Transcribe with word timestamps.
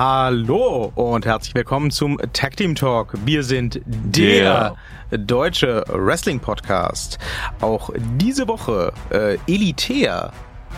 Hallo 0.00 0.92
und 0.94 1.26
herzlich 1.26 1.56
willkommen 1.56 1.90
zum 1.90 2.18
Tag 2.32 2.56
Team 2.56 2.76
Talk. 2.76 3.14
Wir 3.24 3.42
sind 3.42 3.80
der, 3.84 4.76
deutsche 5.10 5.82
Wrestling 5.88 6.38
Podcast. 6.38 7.18
Auch 7.60 7.90
diese 8.16 8.46
Woche 8.46 8.92
äh, 9.10 9.38
elitär 9.48 10.30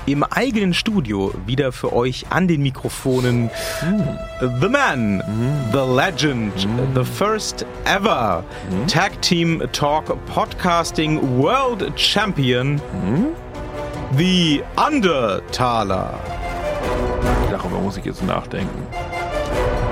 im 0.06 0.23
eigenen 0.23 0.73
Studio. 0.73 1.34
Wieder 1.45 1.70
für 1.70 1.93
euch 1.93 2.29
an 2.30 2.48
den 2.48 2.62
Mikrofonen. 2.62 3.51
The 4.41 4.69
Man, 4.70 5.23
The 5.71 5.80
Legend, 5.80 6.66
The 6.95 7.05
First 7.05 7.66
Ever 7.84 8.43
Tag 8.87 9.21
Team 9.21 9.62
Talk 9.73 10.16
Podcasting 10.29 11.21
World 11.39 11.93
Champion, 12.00 12.80
The 14.16 14.62
Undertaler. 14.77 16.18
Darüber 17.51 17.80
muss 17.80 17.96
ich 17.98 18.05
jetzt 18.05 18.23
nachdenken. 18.23 18.87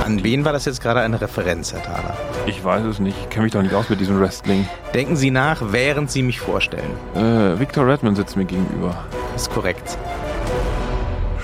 An 0.09 0.25
wen 0.25 0.43
war 0.43 0.55
das 0.55 0.65
jetzt 0.65 0.81
gerade 0.81 1.01
eine 1.01 1.21
Referenz, 1.21 1.75
Herr 1.75 1.83
Thaler? 1.83 2.17
Ich 2.47 2.65
weiß 2.65 2.83
es 2.87 2.99
nicht. 2.99 3.15
Ich 3.21 3.29
kenne 3.29 3.43
mich 3.43 3.53
doch 3.53 3.61
nicht 3.61 3.75
aus 3.75 3.91
mit 3.91 4.01
diesem 4.01 4.19
Wrestling. 4.19 4.67
Denken 4.95 5.17
Sie 5.17 5.31
nach, 5.31 5.61
während 5.71 6.11
Sie 6.11 6.23
mich 6.23 6.41
vorstellen. 6.41 6.91
Äh, 7.15 7.61
Victor 7.61 7.87
Redman 7.87 8.17
sitzt 8.17 8.35
mir 8.35 8.47
gegenüber. 8.47 9.05
Ist 9.37 9.51
korrekt. 9.51 9.99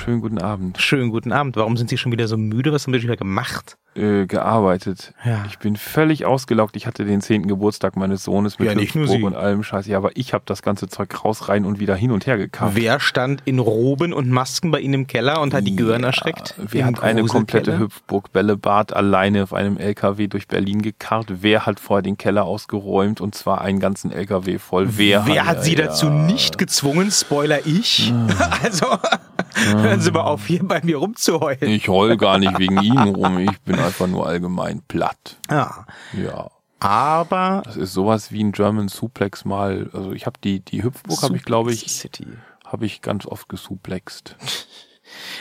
Schönen 0.02 0.22
guten 0.22 0.38
Abend. 0.38 0.80
Schönen 0.80 1.10
guten 1.10 1.30
Abend. 1.30 1.56
Warum 1.56 1.76
sind 1.76 1.90
Sie 1.90 1.98
schon 1.98 2.10
wieder 2.10 2.26
so 2.26 2.38
müde? 2.38 2.72
Was 2.72 2.86
haben 2.86 2.94
wir 2.94 3.00
schon 3.00 3.08
wieder 3.08 3.18
gemacht? 3.18 3.76
Äh, 3.96 4.26
gearbeitet. 4.26 5.14
Ja. 5.24 5.44
Ich 5.46 5.60
bin 5.60 5.76
völlig 5.76 6.24
ausgelaugt. 6.24 6.74
Ich 6.74 6.88
hatte 6.88 7.04
den 7.04 7.20
10. 7.20 7.46
Geburtstag 7.46 7.94
meines 7.96 8.24
Sohnes 8.24 8.58
mit 8.58 8.68
Ja, 8.68 8.74
Hüpfburg 8.74 9.22
und 9.22 9.36
allem 9.36 9.62
Scheiß. 9.62 9.86
Ja, 9.86 9.98
aber 9.98 10.16
ich 10.16 10.34
habe 10.34 10.42
das 10.46 10.62
ganze 10.62 10.88
Zeug 10.88 11.24
raus, 11.24 11.48
rein 11.48 11.64
und 11.64 11.78
wieder 11.78 11.94
hin 11.94 12.10
und 12.10 12.26
her 12.26 12.36
gekarrt. 12.36 12.72
Wer 12.74 12.98
stand 12.98 13.42
in 13.44 13.60
Roben 13.60 14.12
und 14.12 14.28
Masken 14.28 14.72
bei 14.72 14.80
Ihnen 14.80 14.94
im 14.94 15.06
Keller 15.06 15.40
und 15.40 15.54
hat 15.54 15.64
die 15.64 15.76
Gehirn 15.76 16.02
erschreckt? 16.02 16.54
Wer 16.58 16.86
hat 16.86 17.04
eine 17.04 17.24
komplette? 17.24 17.78
Hüpfburg 17.78 18.32
Bällebad 18.32 18.92
alleine 18.92 19.44
auf 19.44 19.52
einem 19.52 19.76
LKW 19.76 20.26
durch 20.26 20.48
Berlin 20.48 20.82
gekarrt? 20.82 21.26
Wer 21.42 21.64
hat 21.64 21.78
vorher 21.78 22.02
den 22.02 22.18
Keller 22.18 22.46
ausgeräumt 22.46 23.20
und 23.20 23.36
zwar 23.36 23.60
einen 23.60 23.78
ganzen 23.78 24.10
LKW 24.10 24.58
voll? 24.58 24.88
Wer, 24.96 25.24
Wer 25.26 25.46
hat 25.46 25.58
ja, 25.58 25.62
Sie 25.62 25.76
ja. 25.76 25.84
dazu 25.86 26.10
nicht 26.10 26.58
gezwungen? 26.58 27.12
Spoiler 27.12 27.64
ich. 27.64 28.12
Also, 28.62 28.86
hören 29.54 30.00
Sie 30.00 30.10
mal 30.10 30.22
auf, 30.22 30.46
hier 30.46 30.62
bei 30.62 30.80
mir 30.82 30.96
rumzuheulen. 30.96 31.68
Ich 31.68 31.88
heul 31.88 32.16
gar 32.16 32.38
nicht 32.38 32.58
wegen 32.58 32.80
Ihnen 32.82 33.14
rum. 33.14 33.38
Ich 33.38 33.60
bin 33.60 33.78
einfach 33.84 34.06
nur 34.06 34.26
allgemein 34.26 34.82
platt. 34.88 35.36
Ja. 35.50 35.86
Ja. 36.12 36.50
Aber 36.80 37.62
Das 37.64 37.76
ist 37.76 37.92
sowas 37.94 38.30
wie 38.30 38.42
ein 38.44 38.52
German 38.52 38.88
Suplex 38.88 39.44
mal. 39.44 39.88
Also 39.94 40.12
ich 40.12 40.26
habe 40.26 40.38
die, 40.42 40.60
die 40.60 40.82
Hüpfburg 40.82 41.22
habe 41.22 41.36
ich, 41.36 41.44
glaube 41.44 41.72
ich, 41.72 42.08
habe 42.64 42.84
ich 42.86 43.00
ganz 43.00 43.26
oft 43.26 43.48
gesuplext. 43.48 44.36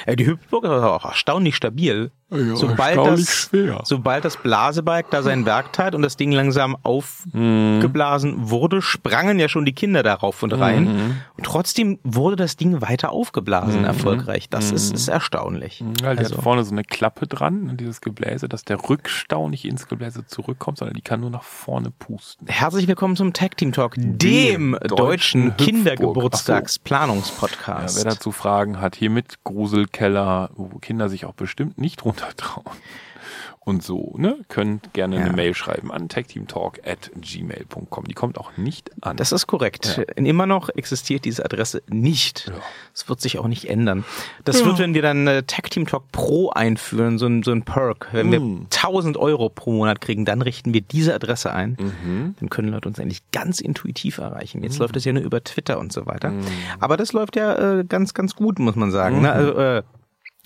Äh, 0.06 0.18
Die 0.18 0.28
Hüpfburg 0.28 0.66
ist 0.66 0.70
auch 0.72 1.06
erstaunlich 1.06 1.56
stabil. 1.56 2.12
Ja, 2.34 2.56
sobald, 2.56 2.98
das, 2.98 3.26
schwer. 3.30 3.82
sobald 3.84 4.26
das 4.26 4.38
Blasebalg 4.38 5.10
da 5.12 5.22
sein 5.22 5.46
Werk 5.46 5.72
tat 5.74 5.94
und 5.96 6.02
das 6.02 6.18
Ding 6.18 6.32
langsam 6.32 6.76
aufgeblasen 6.84 8.50
wurde, 8.50 8.82
sprangen 8.82 9.40
ja 9.40 9.50
schon 9.50 9.66
die 9.66 9.74
Kinder 9.74 10.02
darauf 10.04 10.42
und 10.44 10.54
rein. 10.54 11.22
Und 11.38 11.46
trotzdem 11.46 12.00
wurde 12.04 12.36
das 12.36 12.56
Ding 12.58 12.82
weiter 12.82 13.12
aufgeblasen, 13.12 13.86
erfolgreich. 13.86 14.50
Das 14.50 14.72
ist, 14.72 14.94
ist 14.94 15.08
erstaunlich. 15.08 15.84
Ja, 16.02 16.14
die 16.14 16.20
Also, 16.20 16.38
hat 16.38 16.44
vorne 16.44 16.64
so 16.64 16.72
eine 16.72 16.84
Klappe 16.84 17.28
dran, 17.28 17.70
und 17.70 17.80
dieses 17.80 18.02
Gebläse, 18.02 18.50
dass 18.50 18.64
der 18.66 18.78
Rückstau 18.90 19.50
nicht 19.50 19.66
ins 19.66 19.88
Gebläse 19.88 20.26
zurückkommt, 20.26 20.80
sondern 20.80 20.96
die 20.96 21.02
kann 21.02 21.20
nur 21.20 21.30
nach 21.30 21.44
vorne 21.44 21.92
pusten. 21.92 22.48
herzlich 22.48 22.88
willkommen 22.88 23.16
zum 23.16 23.34
Tag 23.34 23.58
Team 23.58 23.72
Talk, 23.72 23.94
dem 23.98 24.78
deutschen 24.88 25.14
deutschen 25.14 25.44
Hüpfburg. 25.44 25.60
Ja, 25.60 25.66
Kindergeburtstagsplanungspodcast. 25.66 27.98
wer 27.98 28.04
dazu 28.12 28.32
Fragen 28.32 28.80
hat, 28.82 28.96
hier 28.96 29.10
mit 29.10 29.44
Gruselkeller, 29.44 30.50
wo 30.56 30.80
Kinder 30.80 31.10
sich 31.10 31.26
auch 31.26 31.34
bestimmt 31.34 31.78
nicht 31.78 32.04
runtertrauen. 32.24 32.66
Und 33.66 33.82
so, 33.82 34.14
ne, 34.18 34.40
könnt 34.50 34.92
gerne 34.92 35.16
Ja. 35.16 35.22
eine 35.24 35.32
Mail 35.32 35.54
schreiben 35.54 35.90
an 35.90 36.10
tagteamtalk 36.10 36.82
at 36.86 37.12
gmail.com. 37.16 38.04
Die 38.10 38.14
kommt 38.14 38.38
auch 38.38 38.58
nicht 38.58 38.92
an. 39.00 39.16
Das 39.16 39.32
ist 39.32 39.48
korrekt. 39.48 40.02
Immer 40.18 40.46
noch 40.46 40.68
existiert 40.68 41.24
diese 41.24 41.46
Adresse 41.46 41.82
nicht. 41.88 42.48
Ja. 42.50 42.56
Das 42.92 43.08
wird 43.08 43.22
sich 43.22 43.40
auch 43.40 43.48
nicht 43.48 43.70
ändern. 43.70 44.04
Das 44.44 44.66
wird, 44.66 44.80
wenn 44.80 44.94
wir 44.94 45.02
dann 45.02 45.28
äh, 45.28 45.44
Tag 45.44 45.70
Team 45.72 45.88
Talk 45.88 46.12
Pro 46.12 46.50
einführen, 46.50 47.18
so 47.18 47.26
ein, 47.26 47.42
so 47.42 47.52
ein 47.54 47.64
Perk. 47.64 48.10
Wenn 48.12 48.34
wir 48.34 48.42
Mm. 48.42 48.68
1000 48.70 49.16
Euro 49.16 49.48
pro 49.48 49.72
Monat 49.72 50.02
kriegen, 50.02 50.26
dann 50.26 50.42
richten 50.42 50.74
wir 50.74 50.82
diese 50.82 51.16
Adresse 51.16 51.54
ein. 51.54 51.78
Mhm. 51.80 52.36
Dann 52.42 52.50
können 52.50 52.68
Leute 52.68 52.90
uns 52.90 53.00
eigentlich 53.00 53.22
ganz 53.32 53.62
intuitiv 53.62 54.18
erreichen. 54.18 54.62
Jetzt 54.62 54.78
läuft 54.80 54.98
das 54.98 55.06
ja 55.06 55.14
nur 55.14 55.24
über 55.24 55.42
Twitter 55.42 55.80
und 55.80 55.94
so 55.94 56.06
weiter. 56.06 56.34
Aber 56.82 56.98
das 56.98 57.14
läuft 57.14 57.38
ja 57.38 57.80
äh, 57.80 57.86
ganz, 57.86 58.14
ganz 58.14 58.36
gut, 58.36 58.60
muss 58.60 58.76
man 58.76 58.92
sagen. 58.92 59.22
Ne? 59.22 59.32
Also, 59.32 59.54
äh, 59.54 59.84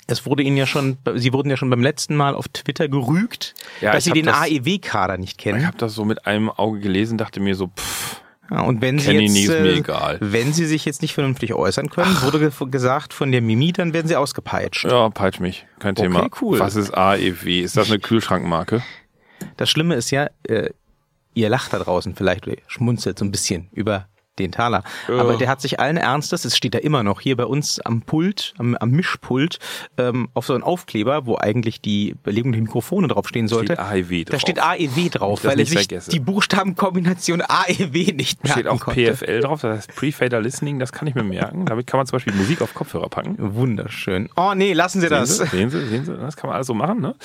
es 0.08 0.26
wurde 0.26 0.44
Ihnen 0.44 0.58
ja 0.58 0.66
schon, 0.66 0.98
Sie 1.16 1.34
wurden 1.34 1.50
ja 1.50 1.58
schon 1.58 1.70
beim 1.70 1.82
letzten 1.82 2.16
Mal 2.16 2.34
auf 2.36 2.48
Twitter 2.48 2.88
gerügt, 2.88 3.54
Ja, 3.82 3.92
dass 3.92 4.06
Sie 4.06 4.12
den 4.12 4.30
AEW-Kader 4.30 5.18
nicht 5.18 5.38
kennen. 5.38 5.60
Ich 5.60 5.66
habe 5.66 5.78
das 5.78 5.94
so 5.94 6.06
mit 6.06 6.26
einem 6.26 6.50
Auge 6.50 6.80
gelesen, 6.80 7.18
dachte 7.18 7.40
mir 7.40 7.56
so, 7.56 7.68
pff, 7.68 8.22
Ja, 8.50 8.62
und 8.62 8.82
wenn 8.82 8.98
Sie 9.00 9.12
jetzt, 9.12 9.34
mir 9.50 9.78
äh, 9.80 10.18
wenn 10.22 10.54
Sie 10.54 10.66
sich 10.66 10.86
jetzt 10.86 11.02
nicht 11.02 11.14
vernünftig 11.14 11.54
äußern 11.54 11.90
können, 11.90 12.16
wurde 12.22 12.40
ge 12.40 12.52
gesagt 12.72 13.14
von 13.14 13.32
der 13.34 13.42
Mimi, 13.42 13.74
dann 13.74 13.94
werden 13.94 14.08
Sie 14.08 14.16
ausgepeitscht. 14.16 14.86
ja, 14.86 15.10
peitsch 15.10 15.40
mich, 15.42 15.66
kein 15.80 15.92
Okay, 15.92 16.04
Thema. 16.04 16.28
cool. 16.42 16.60
Was 16.60 16.76
ist 16.76 16.92
AEW? 16.98 17.62
Ist 17.62 17.76
das 17.76 17.90
eine 17.90 18.00
Kühlschrankmarke? 18.00 18.82
Das 19.58 19.70
Schlimme 19.70 19.96
ist 19.96 20.12
ja, 20.12 20.28
äh, 20.48 20.70
ihr 21.34 21.50
lacht 21.50 21.74
da 21.74 21.80
draußen 21.80 22.16
vielleicht, 22.16 22.46
schmunzelt 22.68 23.20
so 23.20 23.26
ein 23.26 23.32
bisschen 23.32 23.68
über 23.74 24.08
den 24.40 24.52
Taler. 24.52 24.84
Aber 25.08 25.36
der 25.38 25.50
hat 25.50 25.62
sich 25.62 25.80
allen 25.80 25.98
Ernstes, 25.98 26.46
es 26.46 26.56
steht 26.56 26.74
da 26.74 26.80
immer 26.80 27.04
noch 27.04 27.22
hier 27.22 27.36
bei 27.36 27.46
uns 27.46 27.80
am 27.80 28.02
Pult, 28.02 28.54
am, 28.58 28.76
am 28.76 28.92
Mischpult, 28.92 29.60
ähm, 29.98 30.30
auf 30.34 30.46
so 30.46 30.54
einen 30.54 30.64
Aufkleber, 30.64 31.26
wo 31.26 31.38
eigentlich 31.38 31.82
die 31.82 32.16
Belegung 32.24 32.52
der 32.52 32.62
Mikrofone 32.62 33.08
draufstehen 33.08 33.48
sollte. 33.48 33.74
Steht 33.74 33.80
AEW 33.80 34.24
Da 34.26 34.32
drauf. 34.32 34.42
steht 34.42 34.60
AEW 34.62 35.10
drauf, 35.10 35.40
Ich 35.44 35.50
weil 35.50 35.60
er 35.60 35.66
sich 35.66 35.78
vergesse. 35.80 36.10
die 36.12 36.20
Buchstabenkombination 36.20 37.42
AEW 37.42 38.14
nicht 38.14 38.44
merken 38.44 38.60
Steht 38.60 38.68
auch 38.68 38.80
konnte. 38.80 39.14
PFL 39.14 39.42
drauf, 39.42 39.62
das 39.62 39.78
heißt 39.78 39.96
Pre-Fader 39.96 40.42
Listening, 40.42 40.80
das 40.80 40.92
kann 40.92 41.08
ich 41.08 41.16
mir 41.16 41.24
merken. 41.24 41.66
Damit 41.66 41.88
kann 41.88 41.98
man 41.98 42.08
zum 42.08 42.18
Beispiel 42.18 42.34
Musik 42.34 42.62
auf 42.62 42.74
Kopfhörer 42.74 43.10
packen. 43.10 43.36
Wunderschön. 43.40 44.30
Oh 44.36 44.54
nee, 44.56 44.74
lassen 44.74 45.02
Sie 45.02 45.08
Sehen 45.08 45.18
das. 45.18 45.38
Sie, 45.38 45.46
sehen 45.48 45.70
Sie, 45.70 45.86
sehen 45.88 46.06
Sie, 46.06 46.16
das 46.18 46.36
kann 46.36 46.48
man 46.50 46.56
alles 46.56 46.68
so 46.68 46.74
machen, 46.74 47.02
ne? 47.02 47.16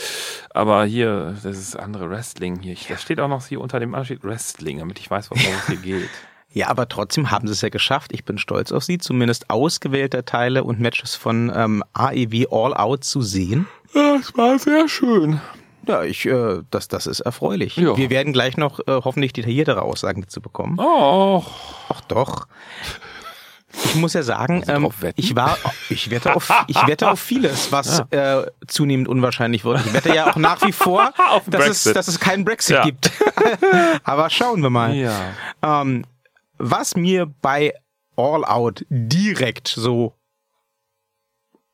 Aber 0.50 0.84
hier, 0.84 1.34
das 1.42 1.56
ist 1.56 1.76
andere 1.76 2.08
Wrestling 2.10 2.60
hier. 2.60 2.76
Das 2.88 3.02
steht 3.02 3.20
auch 3.20 3.28
noch 3.28 3.46
hier 3.46 3.60
unter 3.60 3.80
dem 3.80 3.90
anderen 3.94 4.04
steht 4.06 4.24
Wrestling, 4.24 4.78
damit 4.78 4.98
ich 4.98 5.10
weiß, 5.10 5.30
worum 5.30 5.42
es 5.60 5.66
hier 5.66 5.76
geht. 5.76 6.08
Ja, 6.54 6.68
aber 6.68 6.88
trotzdem 6.88 7.30
haben 7.30 7.46
sie 7.46 7.52
es 7.54 7.60
ja 7.62 7.68
geschafft. 7.70 8.12
Ich 8.12 8.24
bin 8.24 8.38
stolz 8.38 8.72
auf 8.72 8.84
sie, 8.84 8.98
zumindest 8.98 9.48
ausgewählte 9.50 10.24
Teile 10.24 10.64
und 10.64 10.80
Matches 10.80 11.14
von 11.14 11.50
ähm, 11.54 11.82
AEW 11.94 12.46
All 12.50 12.74
Out 12.74 13.04
zu 13.04 13.22
sehen. 13.22 13.66
Ja, 13.94 14.16
es 14.16 14.36
war 14.36 14.58
sehr 14.58 14.88
schön. 14.88 15.40
Ja, 15.86 16.04
ich, 16.04 16.26
äh, 16.26 16.60
das, 16.70 16.88
das 16.88 17.06
ist 17.06 17.20
erfreulich. 17.20 17.76
Ja. 17.76 17.96
Wir 17.96 18.08
werden 18.10 18.32
gleich 18.32 18.56
noch 18.56 18.78
äh, 18.80 18.84
hoffentlich 18.88 19.32
detailliertere 19.32 19.82
Aussagen 19.82 20.22
dazu 20.22 20.40
bekommen. 20.40 20.78
Oh, 20.78 21.42
Ach 21.88 22.00
doch. 22.02 22.46
Ich 23.84 23.94
muss 23.94 24.12
ja 24.12 24.22
sagen, 24.22 24.62
Sie 24.66 24.70
ähm, 24.70 24.90
ich 25.16 25.34
war, 25.34 25.56
ich 25.88 26.10
wette 26.10 26.36
auf, 26.36 26.52
ich 26.66 26.86
wette 26.86 27.10
auf 27.10 27.18
vieles, 27.18 27.72
was 27.72 28.00
äh, 28.10 28.42
zunehmend 28.66 29.08
unwahrscheinlich 29.08 29.64
wird. 29.64 29.84
Ich 29.86 29.92
wette 29.94 30.14
ja 30.14 30.30
auch 30.30 30.36
nach 30.36 30.60
wie 30.66 30.72
vor, 30.72 31.10
Auf 31.30 31.44
dass, 31.48 31.86
es, 31.86 31.92
dass 31.94 32.06
es 32.06 32.20
keinen 32.20 32.44
Brexit 32.44 32.76
Ja. 32.76 32.84
gibt. 32.84 33.10
Aber 34.04 34.28
schauen 34.28 34.62
wir 34.62 34.68
mal. 34.70 34.94
ja. 34.94 35.18
Ähm, 35.62 36.04
was 36.62 36.94
mir 36.94 37.26
bei 37.26 37.74
All 38.16 38.44
Out 38.44 38.84
direkt 38.88 39.68
so 39.68 40.14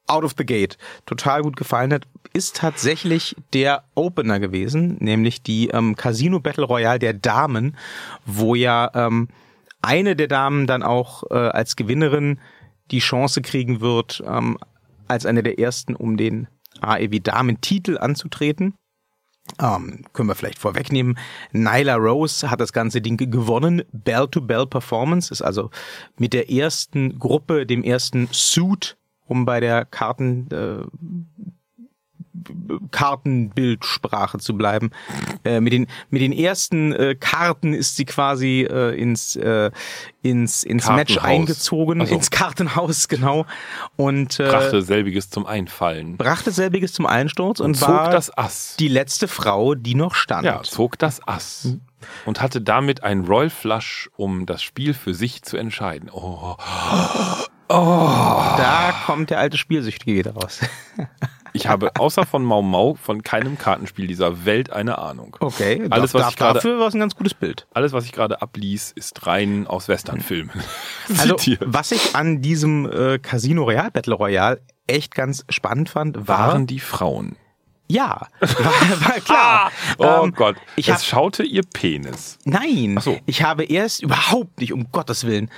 out 0.06 0.24
of 0.24 0.34
the 0.38 0.46
gate 0.46 0.78
total 1.04 1.42
gut 1.42 1.56
gefallen 1.56 1.92
hat, 1.92 2.06
ist 2.32 2.56
tatsächlich 2.56 3.36
der 3.52 3.84
Opener 3.94 4.40
gewesen, 4.40 4.96
nämlich 5.00 5.42
die 5.42 5.68
ähm, 5.68 5.94
Casino 5.94 6.40
Battle 6.40 6.64
Royale 6.64 6.98
der 6.98 7.12
Damen, 7.12 7.76
wo 8.24 8.54
ja 8.54 8.90
ähm, 8.94 9.28
eine 9.82 10.16
der 10.16 10.28
Damen 10.28 10.66
dann 10.66 10.82
auch 10.82 11.24
äh, 11.30 11.34
als 11.34 11.76
Gewinnerin 11.76 12.40
die 12.90 13.00
Chance 13.00 13.42
kriegen 13.42 13.82
wird, 13.82 14.22
ähm, 14.26 14.56
als 15.06 15.26
eine 15.26 15.42
der 15.42 15.58
ersten 15.58 15.94
um 15.94 16.16
den 16.16 16.48
AEW 16.80 17.20
Damen-Titel 17.20 17.98
anzutreten. 17.98 18.74
Ähm, 19.60 20.04
können 20.12 20.28
wir 20.28 20.34
vielleicht 20.34 20.58
vorwegnehmen. 20.58 21.18
Nyla 21.52 21.96
Rose 21.96 22.50
hat 22.50 22.60
das 22.60 22.72
ganze 22.72 23.00
Ding 23.00 23.16
gewonnen. 23.16 23.82
Bell-to-Bell-Performance 23.92 25.32
ist 25.32 25.42
also 25.42 25.70
mit 26.16 26.32
der 26.32 26.50
ersten 26.50 27.18
Gruppe, 27.18 27.66
dem 27.66 27.82
ersten 27.82 28.28
Suit, 28.32 28.96
um 29.26 29.44
bei 29.44 29.60
der 29.60 29.84
Karten, 29.84 30.48
äh, 30.50 30.84
Kartenbildsprache 32.90 34.38
zu 34.38 34.56
bleiben. 34.56 34.90
Äh, 35.44 35.60
mit 35.60 35.72
den 35.72 35.86
mit 36.10 36.22
den 36.22 36.32
ersten 36.32 36.92
äh, 36.92 37.14
Karten 37.18 37.74
ist 37.74 37.96
sie 37.96 38.04
quasi 38.04 38.66
äh, 38.70 38.94
ins 39.00 39.36
äh, 39.36 39.70
ins 40.22 40.62
ins 40.64 40.88
Match 40.88 41.18
eingezogen, 41.18 42.04
so. 42.04 42.14
ins 42.14 42.30
Kartenhaus 42.30 43.08
genau 43.08 43.46
und 43.96 44.38
äh, 44.40 44.48
Brachte 44.48 44.82
selbiges 44.82 45.30
zum 45.30 45.46
Einfallen. 45.46 46.16
brachte 46.16 46.50
selbiges 46.50 46.92
zum 46.92 47.06
Einsturz 47.06 47.60
und, 47.60 47.74
zog 47.76 47.88
war 47.88 48.10
das 48.10 48.36
Ass. 48.36 48.76
die 48.78 48.88
letzte 48.88 49.28
Frau, 49.28 49.74
die 49.74 49.94
noch 49.94 50.14
stand. 50.14 50.44
Ja, 50.44 50.62
zog 50.62 50.98
das 50.98 51.26
Ass. 51.26 51.76
Und 52.26 52.40
hatte 52.40 52.60
damit 52.60 53.02
einen 53.02 53.24
Royal 53.26 53.50
Flush, 53.50 54.08
um 54.16 54.46
das 54.46 54.62
Spiel 54.62 54.94
für 54.94 55.14
sich 55.14 55.42
zu 55.42 55.56
entscheiden. 55.56 56.10
Oh, 56.12 56.54
Da 57.68 58.94
kommt 59.04 59.30
der 59.30 59.40
alte 59.40 59.58
Spielsüchtige 59.58 60.14
wieder 60.14 60.34
raus. 60.34 60.60
Ich 61.52 61.66
habe 61.66 61.90
außer 61.98 62.24
von 62.26 62.44
Mau 62.44 62.62
Mau 62.62 62.94
von 62.94 63.22
keinem 63.22 63.58
Kartenspiel 63.58 64.06
dieser 64.06 64.44
Welt 64.44 64.70
eine 64.70 64.98
Ahnung. 64.98 65.36
Okay, 65.40 65.86
Alles, 65.90 66.14
was 66.14 66.22
da- 66.22 66.28
ich 66.30 66.36
gerade- 66.36 66.54
dafür 66.54 66.78
war 66.78 66.88
es 66.88 66.94
ein 66.94 67.00
ganz 67.00 67.14
gutes 67.16 67.34
Bild. 67.34 67.66
Alles, 67.74 67.92
was 67.92 68.04
ich 68.04 68.12
gerade 68.12 68.42
ablies, 68.42 68.92
ist 68.92 69.26
rein 69.26 69.66
aus 69.66 69.88
Westernfilmen. 69.88 70.50
Also, 71.18 71.36
was 71.60 71.90
ich 71.92 72.14
an 72.14 72.42
diesem 72.42 72.84
äh, 72.90 73.18
Casino 73.18 73.62
Royale 73.64 73.90
Battle 73.90 74.14
Royale 74.14 74.60
echt 74.86 75.14
ganz 75.14 75.44
spannend 75.48 75.88
fand, 75.88 76.28
war, 76.28 76.48
Waren 76.48 76.66
die 76.66 76.80
Frauen? 76.80 77.36
ja, 77.90 78.26
war, 78.40 78.50
war 79.00 79.20
klar. 79.20 79.72
Oh 79.96 80.24
Ähm, 80.24 80.34
Gott, 80.34 80.56
ich 80.76 80.88
es 80.88 80.96
hab- 80.96 81.02
schaute 81.04 81.42
ihr 81.44 81.62
Penis. 81.62 82.36
Nein, 82.44 82.96
Ach 82.98 83.02
so. 83.02 83.18
ich 83.24 83.42
habe 83.42 83.64
erst 83.64 84.02
überhaupt 84.02 84.60
nicht, 84.60 84.74
um 84.74 84.92
Gottes 84.92 85.24
Willen. 85.26 85.50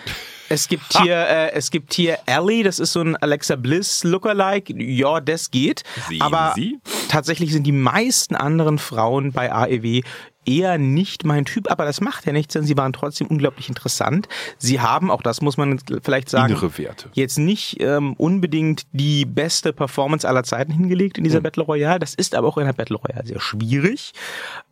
Es 0.52 0.66
gibt 0.66 0.98
hier, 1.00 1.14
äh, 1.14 1.52
es 1.52 1.70
gibt 1.70 1.94
hier 1.94 2.18
Ellie, 2.26 2.64
das 2.64 2.80
ist 2.80 2.92
so 2.92 3.00
ein 3.00 3.16
Alexa 3.16 3.54
Bliss 3.54 4.02
Lookalike. 4.02 4.74
Ja, 4.82 5.20
das 5.20 5.52
geht. 5.52 5.84
Sehen 6.08 6.20
aber 6.20 6.54
Sie? 6.56 6.80
tatsächlich 7.08 7.52
sind 7.52 7.68
die 7.68 7.72
meisten 7.72 8.34
anderen 8.34 8.78
Frauen 8.78 9.30
bei 9.30 9.52
AEW 9.52 10.02
eher 10.46 10.78
nicht 10.78 11.24
mein 11.24 11.44
Typ, 11.44 11.70
aber 11.70 11.84
das 11.84 12.00
macht 12.00 12.26
ja 12.26 12.32
nichts, 12.32 12.54
denn 12.54 12.64
sie 12.64 12.76
waren 12.76 12.92
trotzdem 12.92 13.26
unglaublich 13.26 13.68
interessant. 13.68 14.28
Sie 14.58 14.80
haben, 14.80 15.10
auch 15.10 15.22
das 15.22 15.40
muss 15.40 15.56
man 15.56 15.78
vielleicht 16.02 16.28
sagen, 16.28 16.52
Innere 16.52 16.76
Werte. 16.78 17.10
jetzt 17.12 17.38
nicht 17.38 17.76
ähm, 17.80 18.14
unbedingt 18.14 18.82
die 18.92 19.24
beste 19.26 19.72
Performance 19.72 20.26
aller 20.28 20.42
Zeiten 20.42 20.72
hingelegt 20.72 21.18
in 21.18 21.24
dieser 21.24 21.38
Hm. 21.38 21.42
Battle 21.44 21.62
Royale. 21.64 21.98
Das 21.98 22.14
ist 22.14 22.34
aber 22.34 22.48
auch 22.48 22.58
in 22.58 22.64
der 22.66 22.72
Battle 22.72 22.96
Royale 22.96 23.26
sehr 23.26 23.40
schwierig. 23.40 24.12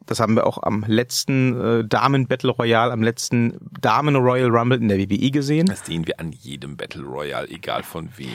Das 0.06 0.20
haben 0.20 0.37
wir 0.37 0.47
auch 0.47 0.62
am 0.62 0.85
letzten 0.87 1.61
äh, 1.61 1.85
Damen 1.85 2.26
Battle 2.26 2.50
Royale, 2.53 2.93
am 2.93 3.03
letzten 3.03 3.59
Damen 3.81 4.17
Royal 4.17 4.49
Rumble 4.49 4.79
in 4.79 4.88
der 4.88 4.99
WWE 4.99 5.31
gesehen. 5.31 5.67
Das 5.67 5.85
sehen 5.85 6.06
wir 6.06 6.19
an 6.19 6.32
jedem 6.32 6.76
Battle 6.79 7.05
Royale, 7.05 7.49
egal 7.50 7.82
von 7.82 8.09
wem. 8.17 8.29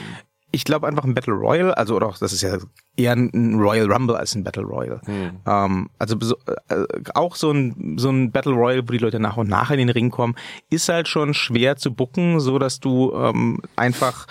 Ich 0.54 0.64
glaube 0.64 0.86
einfach 0.86 1.02
ein 1.02 1.14
Battle 1.14 1.34
Royale, 1.34 1.76
also 1.76 1.96
oder 1.96 2.06
auch, 2.06 2.16
das 2.16 2.32
ist 2.32 2.42
ja 2.42 2.58
eher 2.96 3.12
ein 3.12 3.58
Royal 3.58 3.90
Rumble 3.90 4.16
als 4.16 4.36
ein 4.36 4.44
Battle 4.44 4.62
Royale. 4.62 5.00
Ähm, 5.46 5.90
also 5.98 6.16
so, 6.20 6.36
äh, 6.68 6.84
auch 7.14 7.34
so 7.34 7.50
ein 7.50 7.96
so 7.98 8.08
ein 8.08 8.30
Battle 8.30 8.52
Royale, 8.52 8.82
wo 8.86 8.92
die 8.92 8.98
Leute 8.98 9.18
nach 9.18 9.36
und 9.36 9.48
nach 9.48 9.72
in 9.72 9.78
den 9.78 9.88
Ring 9.88 10.10
kommen, 10.10 10.36
ist 10.70 10.88
halt 10.88 11.08
schon 11.08 11.34
schwer 11.34 11.76
zu 11.76 11.92
bucken, 11.92 12.38
so 12.38 12.60
dass 12.60 12.78
du 12.78 13.12
ähm, 13.14 13.60
einfach 13.74 14.26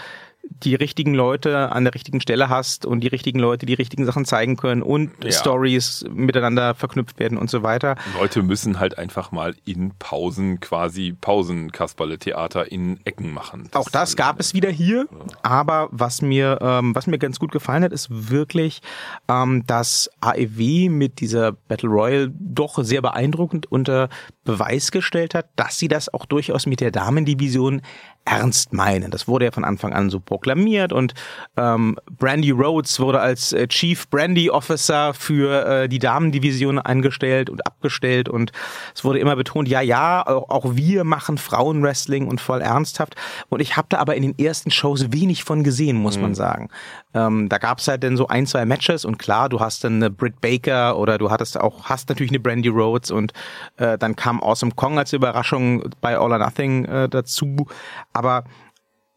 die 0.49 0.75
richtigen 0.75 1.13
Leute 1.13 1.71
an 1.71 1.83
der 1.83 1.93
richtigen 1.93 2.21
Stelle 2.21 2.49
hast 2.49 2.85
und 2.85 3.01
die 3.01 3.07
richtigen 3.07 3.39
Leute 3.39 3.65
die 3.65 3.73
richtigen 3.73 4.05
Sachen 4.05 4.25
zeigen 4.25 4.55
können 4.55 4.81
und 4.81 5.11
Ja. 5.23 5.31
Stories 5.31 6.05
miteinander 6.09 6.73
verknüpft 6.75 7.19
werden 7.19 7.37
und 7.37 7.49
so 7.49 7.63
weiter. 7.63 7.95
Leute 8.17 8.43
müssen 8.43 8.79
halt 8.79 8.97
einfach 8.97 9.31
mal 9.31 9.55
in 9.65 9.91
Pausen 9.99 10.59
quasi 10.59 11.15
Pausen-Kasperle-Theater 11.19 12.71
in 12.71 12.99
Ecken 13.05 13.33
machen. 13.33 13.69
Auch 13.73 13.89
das 13.89 14.15
gab 14.15 14.39
es 14.39 14.53
wieder 14.53 14.69
hier, 14.69 15.07
aber 15.41 15.89
was 15.91 16.21
mir, 16.21 16.59
ähm, 16.61 16.95
was 16.95 17.07
mir 17.07 17.17
ganz 17.17 17.39
gut 17.39 17.51
gefallen 17.51 17.83
hat, 17.83 17.91
ist 17.91 18.07
wirklich, 18.09 18.81
ähm, 19.27 19.63
dass 19.67 20.09
AEW 20.21 20.89
mit 20.89 21.19
dieser 21.19 21.51
Battle 21.53 21.89
Royale 21.89 22.31
doch 22.37 22.83
sehr 22.83 23.01
beeindruckend 23.01 23.71
unter 23.71 24.09
Beweis 24.43 24.91
gestellt 24.91 25.35
hat, 25.35 25.47
dass 25.55 25.77
sie 25.79 25.87
das 25.87 26.13
auch 26.13 26.25
durchaus 26.25 26.65
mit 26.65 26.79
der 26.81 26.91
Damendivision 26.91 27.81
ernst 28.25 28.73
meinen. 28.73 29.11
Das 29.11 29.27
wurde 29.27 29.45
ja 29.45 29.51
von 29.51 29.63
Anfang 29.63 29.93
an 29.93 30.09
so 30.09 30.19
proklamiert 30.19 30.93
und 30.93 31.13
ähm, 31.57 31.97
Brandy 32.11 32.51
Rhodes 32.51 32.99
wurde 32.99 33.19
als 33.19 33.51
äh, 33.51 33.67
Chief 33.67 34.09
Brandy 34.09 34.49
Officer 34.49 35.13
für 35.13 35.65
äh, 35.65 35.89
die 35.89 35.99
Damendivision 35.99 36.79
eingestellt 36.79 37.49
und 37.49 37.65
abgestellt 37.67 38.29
und 38.29 38.51
es 38.95 39.03
wurde 39.03 39.19
immer 39.19 39.35
betont, 39.35 39.67
ja, 39.67 39.81
ja, 39.81 40.25
auch, 40.25 40.49
auch 40.49 40.75
wir 40.75 41.03
machen 41.03 41.37
Frauenwrestling 41.37 42.27
und 42.27 42.39
voll 42.39 42.61
ernsthaft 42.61 43.15
und 43.49 43.59
ich 43.59 43.75
habe 43.75 43.87
da 43.89 43.97
aber 43.97 44.15
in 44.15 44.23
den 44.23 44.39
ersten 44.39 44.71
Shows 44.71 45.11
wenig 45.11 45.43
von 45.43 45.63
gesehen, 45.63 45.97
muss 45.97 46.17
man 46.17 46.35
sagen. 46.35 46.69
Ähm, 47.13 47.49
da 47.49 47.57
gab 47.57 47.79
es 47.79 47.87
halt 47.87 48.03
dann 48.03 48.17
so 48.17 48.27
ein, 48.27 48.47
zwei 48.47 48.65
Matches 48.65 49.05
und 49.05 49.19
klar, 49.19 49.49
du 49.49 49.59
hast 49.59 49.83
dann 49.83 49.95
eine 49.95 50.09
Britt 50.09 50.41
Baker 50.41 50.97
oder 50.97 51.17
du 51.17 51.29
hattest 51.29 51.59
auch, 51.59 51.85
hast 51.85 52.09
natürlich 52.09 52.31
eine 52.31 52.39
Brandy 52.39 52.69
Rhodes 52.69 53.11
und 53.11 53.33
äh, 53.77 53.97
dann 53.97 54.15
kam 54.15 54.41
Awesome 54.41 54.73
Kong 54.75 54.97
als 54.97 55.13
Überraschung 55.13 55.89
bei 56.01 56.17
All 56.17 56.31
or 56.31 56.39
Nothing 56.39 56.85
äh, 56.85 57.09
dazu. 57.09 57.67
Aber 58.13 58.43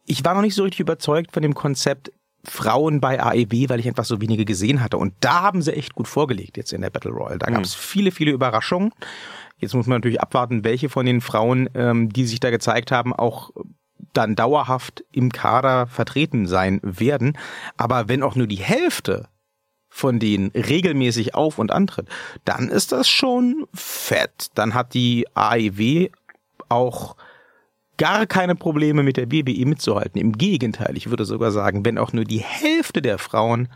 ich 0.05 0.23
war 0.23 0.33
noch 0.33 0.41
nicht 0.41 0.55
so 0.55 0.63
richtig 0.63 0.79
überzeugt 0.79 1.31
von 1.31 1.41
dem 1.41 1.53
Konzept 1.53 2.11
Frauen 2.43 3.01
bei 3.01 3.21
AEW, 3.21 3.69
weil 3.69 3.79
ich 3.79 3.87
einfach 3.87 4.05
so 4.05 4.21
wenige 4.21 4.45
gesehen 4.45 4.81
hatte. 4.81 4.97
Und 4.97 5.13
da 5.19 5.41
haben 5.41 5.61
sie 5.61 5.73
echt 5.73 5.95
gut 5.95 6.07
vorgelegt 6.07 6.55
jetzt 6.55 6.71
in 6.71 6.81
der 6.81 6.89
Battle 6.89 7.11
Royale. 7.11 7.39
Da 7.39 7.51
gab 7.51 7.61
es 7.61 7.75
viele, 7.75 8.11
viele 8.11 8.31
Überraschungen. 8.31 8.91
Jetzt 9.57 9.73
muss 9.73 9.87
man 9.87 9.97
natürlich 9.97 10.21
abwarten, 10.21 10.63
welche 10.63 10.87
von 10.87 11.05
den 11.05 11.19
Frauen, 11.19 11.67
ähm, 11.73 12.09
die 12.09 12.25
sich 12.25 12.39
da 12.39 12.51
gezeigt 12.51 12.91
haben, 12.91 13.11
auch 13.13 13.51
dann 14.13 14.35
dauerhaft 14.35 15.03
im 15.11 15.31
Kader 15.31 15.87
vertreten 15.87 16.47
sein 16.47 16.79
werden. 16.83 17.37
Aber 17.77 18.09
wenn 18.09 18.23
auch 18.23 18.35
nur 18.35 18.47
die 18.47 18.55
Hälfte 18.55 19.27
von 19.89 20.19
denen 20.19 20.51
regelmäßig 20.51 21.35
auf 21.35 21.59
und 21.59 21.71
antritt, 21.71 22.07
dann 22.45 22.69
ist 22.69 22.91
das 22.91 23.09
schon 23.09 23.65
fett. 23.73 24.49
Dann 24.55 24.73
hat 24.73 24.93
die 24.93 25.25
AEW 25.33 26.09
auch 26.69 27.15
gar 27.97 28.27
keine 28.27 28.55
Probleme 28.55 29.03
mit 29.03 29.17
der 29.17 29.31
WWE 29.31 29.65
mitzuhalten. 29.65 30.21
Im 30.21 30.33
Gegenteil, 30.33 30.95
ich 30.95 31.09
würde 31.09 31.25
sogar 31.25 31.51
sagen, 31.51 31.83
wenn 31.83 31.97
auch 31.97 32.13
nur 32.13 32.25
die 32.25 32.41
Hälfte 32.41 33.01
der 33.01 33.17
Frauen, 33.17 33.69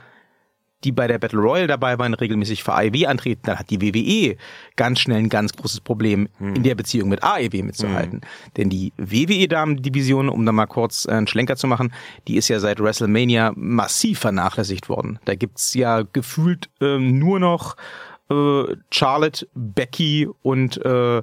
die 0.84 0.92
bei 0.92 1.08
der 1.08 1.20
Battle 1.20 1.40
Royale 1.40 1.68
dabei 1.68 1.98
waren, 2.00 2.14
regelmäßig 2.14 2.64
für 2.64 2.74
AEW 2.74 3.06
antreten, 3.08 3.42
dann 3.44 3.60
hat 3.60 3.70
die 3.70 3.82
WWE 3.82 4.38
ganz 4.76 5.00
schnell 5.00 5.20
ein 5.20 5.30
ganz 5.30 5.54
großes 5.54 5.82
Problem 5.82 6.28
in 6.40 6.64
der 6.64 6.76
Beziehung 6.76 7.10
mit 7.10 7.24
AEW 7.24 7.64
mitzuhalten. 7.64 8.22
Denn 8.58 8.70
die 8.70 8.94
WWE-Damen-Division, 8.98 10.30
um 10.30 10.46
da 10.46 10.52
mal 10.52 10.66
kurz 10.66 11.06
äh, 11.06 11.12
einen 11.12 11.28
Schlenker 11.28 11.56
zu 11.56 11.68
machen, 11.68 11.94
die 12.28 12.38
ist 12.38 12.48
ja 12.48 12.60
seit 12.60 12.80
WrestleMania 12.80 13.54
massiv 13.56 14.20
vernachlässigt 14.20 14.90
worden. 14.90 15.20
Da 15.26 15.36
gibt's 15.36 15.74
ja 15.74 16.04
gefühlt 16.14 16.70
ähm, 16.82 17.20
nur 17.20 17.40
noch 17.40 17.76
äh, 18.30 18.76
Charlotte, 18.92 19.48
Becky 19.54 20.28
und 20.42 20.84
äh, 20.86 21.22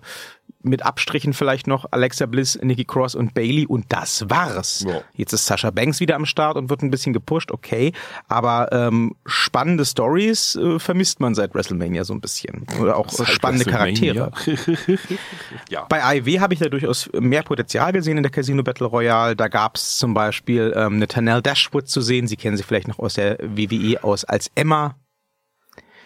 mit 0.62 0.84
Abstrichen 0.84 1.32
vielleicht 1.32 1.66
noch 1.66 1.86
Alexa 1.90 2.26
Bliss, 2.26 2.58
Nikki 2.60 2.84
Cross 2.84 3.14
und 3.14 3.34
Bailey 3.34 3.66
und 3.66 3.86
das 3.88 4.28
war's. 4.28 4.84
Ja. 4.86 5.02
Jetzt 5.14 5.32
ist 5.32 5.46
Sasha 5.46 5.70
Banks 5.70 6.00
wieder 6.00 6.16
am 6.16 6.26
Start 6.26 6.56
und 6.56 6.68
wird 6.68 6.82
ein 6.82 6.90
bisschen 6.90 7.12
gepusht, 7.12 7.52
okay, 7.52 7.92
aber 8.26 8.68
ähm, 8.72 9.14
spannende 9.26 9.84
Stories 9.84 10.56
äh, 10.56 10.78
vermisst 10.78 11.20
man 11.20 11.34
seit 11.34 11.54
WrestleMania 11.54 12.04
so 12.04 12.12
ein 12.12 12.20
bisschen 12.20 12.66
oder 12.80 12.96
auch 12.96 13.08
Seit 13.08 13.28
spannende. 13.28 13.64
Charaktere. 13.64 14.32
ja. 15.70 15.84
Bei 15.88 16.02
AEW 16.02 16.40
habe 16.40 16.54
ich 16.54 16.60
da 16.60 16.68
durchaus 16.68 17.08
mehr 17.12 17.42
Potenzial 17.42 17.92
gesehen 17.92 18.16
in 18.16 18.22
der 18.22 18.32
Casino 18.32 18.62
Battle 18.62 18.86
Royale. 18.86 19.36
Da 19.36 19.48
gab's 19.48 19.98
zum 19.98 20.14
Beispiel 20.14 20.72
ähm, 20.76 20.94
eine 20.94 21.08
Tanel 21.08 21.42
Dashwood 21.42 21.88
zu 21.88 22.00
sehen. 22.00 22.26
Sie 22.26 22.36
kennen 22.36 22.56
sie 22.56 22.62
vielleicht 22.62 22.88
noch 22.88 22.98
aus 22.98 23.14
der 23.14 23.38
WWE 23.40 24.02
aus 24.02 24.24
als 24.24 24.50
Emma. 24.54 24.96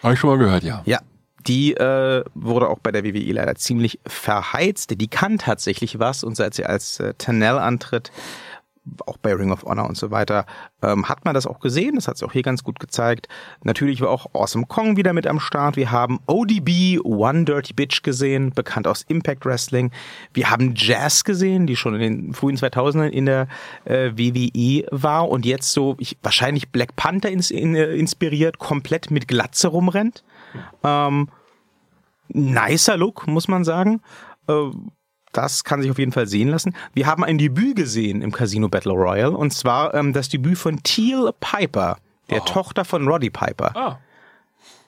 Habe 0.01 0.13
ich 0.15 0.19
schon 0.19 0.29
mal 0.29 0.37
gehört, 0.37 0.63
ja. 0.63 0.81
Ja, 0.85 0.99
die 1.47 1.73
äh, 1.73 2.23
wurde 2.33 2.69
auch 2.69 2.79
bei 2.79 2.91
der 2.91 3.03
WWE 3.03 3.31
leider 3.31 3.55
ziemlich 3.55 3.99
verheizt. 4.05 4.99
Die 4.99 5.07
kann 5.07 5.37
tatsächlich 5.37 5.99
was 5.99 6.23
und 6.23 6.35
seit 6.35 6.53
sie 6.53 6.65
als 6.65 6.99
äh, 6.99 7.13
Tanel 7.17 7.57
antritt, 7.57 8.11
auch 9.05 9.17
bei 9.17 9.33
Ring 9.33 9.51
of 9.51 9.63
Honor 9.63 9.87
und 9.87 9.97
so 9.97 10.11
weiter, 10.11 10.45
ähm, 10.81 11.07
hat 11.07 11.23
man 11.23 11.33
das 11.33 11.47
auch 11.47 11.59
gesehen. 11.59 11.95
Das 11.95 12.07
hat 12.07 12.17
sie 12.17 12.25
auch 12.25 12.33
hier 12.33 12.41
ganz 12.41 12.63
gut 12.63 12.79
gezeigt. 12.79 13.27
Natürlich 13.63 14.01
war 14.01 14.09
auch 14.09 14.27
Awesome 14.33 14.65
Kong 14.65 14.97
wieder 14.97 15.13
mit 15.13 15.25
am 15.25 15.39
Start. 15.39 15.77
Wir 15.77 15.91
haben 15.91 16.19
ODB, 16.27 16.99
One 17.03 17.45
Dirty 17.45 17.73
Bitch 17.73 18.03
gesehen, 18.03 18.51
bekannt 18.51 18.87
aus 18.87 19.03
Impact 19.07 19.45
Wrestling. 19.45 19.91
Wir 20.33 20.49
haben 20.49 20.73
Jazz 20.75 21.23
gesehen, 21.23 21.65
die 21.65 21.75
schon 21.75 21.95
in 21.95 22.01
den 22.01 22.33
frühen 22.33 22.57
2000ern 22.57 23.07
in 23.07 23.25
der 23.25 23.47
äh, 23.85 24.11
WWE 24.15 24.85
war 24.91 25.29
und 25.29 25.45
jetzt 25.45 25.71
so 25.71 25.95
ich, 25.99 26.17
wahrscheinlich 26.21 26.69
Black 26.69 26.95
Panther 26.95 27.29
ins, 27.29 27.51
in, 27.51 27.75
äh, 27.75 27.93
inspiriert, 27.95 28.59
komplett 28.59 29.11
mit 29.11 29.27
Glatze 29.27 29.69
rumrennt. 29.69 30.23
Ähm, 30.83 31.29
nicer 32.29 32.97
Look, 32.97 33.27
muss 33.27 33.47
man 33.47 33.63
sagen. 33.63 34.01
Äh, 34.47 34.53
das 35.31 35.63
kann 35.63 35.81
sich 35.81 35.89
auf 35.89 35.97
jeden 35.97 36.11
Fall 36.11 36.27
sehen 36.27 36.49
lassen. 36.49 36.75
Wir 36.93 37.07
haben 37.07 37.23
ein 37.23 37.37
Debüt 37.39 37.75
gesehen 37.75 38.21
im 38.21 38.31
Casino 38.31 38.69
Battle 38.69 38.93
Royale 38.93 39.31
und 39.35 39.51
zwar 39.51 39.93
ähm, 39.95 40.13
das 40.13 40.29
Debüt 40.29 40.57
von 40.57 40.83
Teal 40.83 41.31
Piper, 41.39 41.97
der 42.29 42.41
Oh. 42.41 42.45
Tochter 42.45 42.85
von 42.85 43.07
Roddy 43.07 43.31
Piper. 43.31 43.75
Ah, 43.75 43.99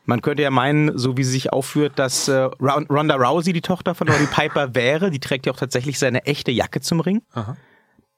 Man 0.05 0.21
könnte 0.21 0.43
ja 0.43 0.51
meinen, 0.51 0.95
so 0.97 1.17
wie 1.17 1.23
sie 1.23 1.31
sich 1.31 1.51
aufführt, 1.51 1.93
dass 1.97 2.27
äh, 2.27 2.41
Ron- 2.61 2.85
Ronda 2.91 3.15
Rousey 3.15 3.53
die 3.53 3.61
Tochter 3.61 3.95
von 3.95 4.07
Roddy 4.07 4.27
Piper 4.31 4.75
wäre. 4.75 5.09
Die 5.09 5.19
trägt 5.19 5.47
ja 5.47 5.51
auch 5.51 5.57
tatsächlich 5.57 5.97
seine 5.97 6.25
echte 6.25 6.51
Jacke 6.51 6.79
zum 6.79 6.99
Ring. 6.99 7.23
Aha. 7.33 7.57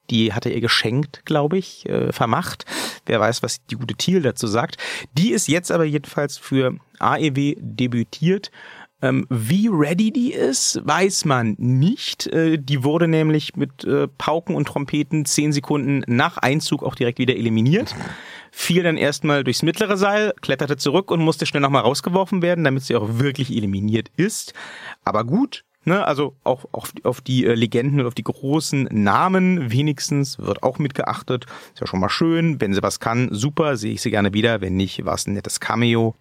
Die 0.10 0.34
hat 0.34 0.46
er 0.46 0.54
ihr 0.54 0.62
geschenkt, 0.62 1.26
glaube 1.26 1.58
ich, 1.58 1.88
äh, 1.88 2.12
vermacht. 2.12 2.66
Wer 3.06 3.20
weiß, 3.20 3.44
was 3.44 3.66
die 3.66 3.76
gute 3.76 3.96
Thiel 3.96 4.22
dazu 4.22 4.48
sagt. 4.48 4.78
Die 5.14 5.32
ist 5.32 5.48
jetzt 5.48 5.72
aber 5.72 5.86
jedenfalls 5.86 6.38
für 6.38 6.76
AEW 7.00 7.56
debütiert. 7.60 8.52
Ähm, 9.00 9.28
wie 9.30 9.68
ready 9.68 10.12
die 10.12 10.34
ist, 10.34 10.82
weiß 10.84 11.26
man 11.26 11.56
nicht. 11.60 12.26
Äh, 12.28 12.58
die 12.58 12.84
wurde 12.84 13.08
nämlich 13.08 13.56
mit 13.56 13.84
äh, 13.84 14.08
Pauken 14.08 14.56
und 14.56 14.68
Trompeten 14.68 15.26
zehn 15.26 15.54
Sekunden 15.54 16.02
nach 16.08 16.38
Einzug 16.38 16.82
auch 16.82 16.96
direkt 16.96 17.20
wieder 17.20 17.36
eliminiert. 17.36 17.94
Fiel 18.52 18.82
dann 18.82 18.98
erstmal 18.98 19.44
durchs 19.44 19.62
mittlere 19.62 19.98
Seil, 19.98 20.34
kletterte 20.42 20.78
zurück 20.78 21.12
und 21.12 21.20
musste 21.20 21.46
schnell 21.46 21.62
nochmal 21.62 21.84
rausgeworfen 21.84 22.42
werden, 22.42 22.64
damit 22.64 22.84
sie 22.84 22.96
auch 22.96 23.20
wirklich 23.20 23.52
eliminiert 23.52 24.10
ist. 24.18 24.56
Aber 25.04 25.24
gut, 25.26 25.64
Ne, 25.88 26.06
also 26.06 26.36
auch 26.44 26.66
auf, 26.74 26.92
auf 27.04 27.22
die 27.22 27.46
äh, 27.46 27.54
Legenden 27.54 28.02
und 28.02 28.08
auf 28.08 28.14
die 28.14 28.26
großen 28.26 28.90
Namen 28.92 29.72
wenigstens 29.72 30.38
wird 30.38 30.62
auch 30.62 30.80
mitgeachtet. 30.80 31.46
Ist 31.74 31.80
ja 31.80 31.88
schon 31.88 32.02
mal 32.02 32.10
schön. 32.10 32.60
Wenn 32.60 32.74
sie 32.74 32.84
was 32.84 33.00
kann, 33.00 33.30
super, 33.32 33.78
sehe 33.78 33.94
ich 33.94 34.02
sie 34.02 34.12
gerne 34.12 34.34
wieder. 34.34 34.60
Wenn 34.60 34.76
nicht, 34.76 35.06
war 35.06 35.14
es 35.14 35.28
ein 35.28 35.34
nettes 35.34 35.62
Cameo. 35.62 36.14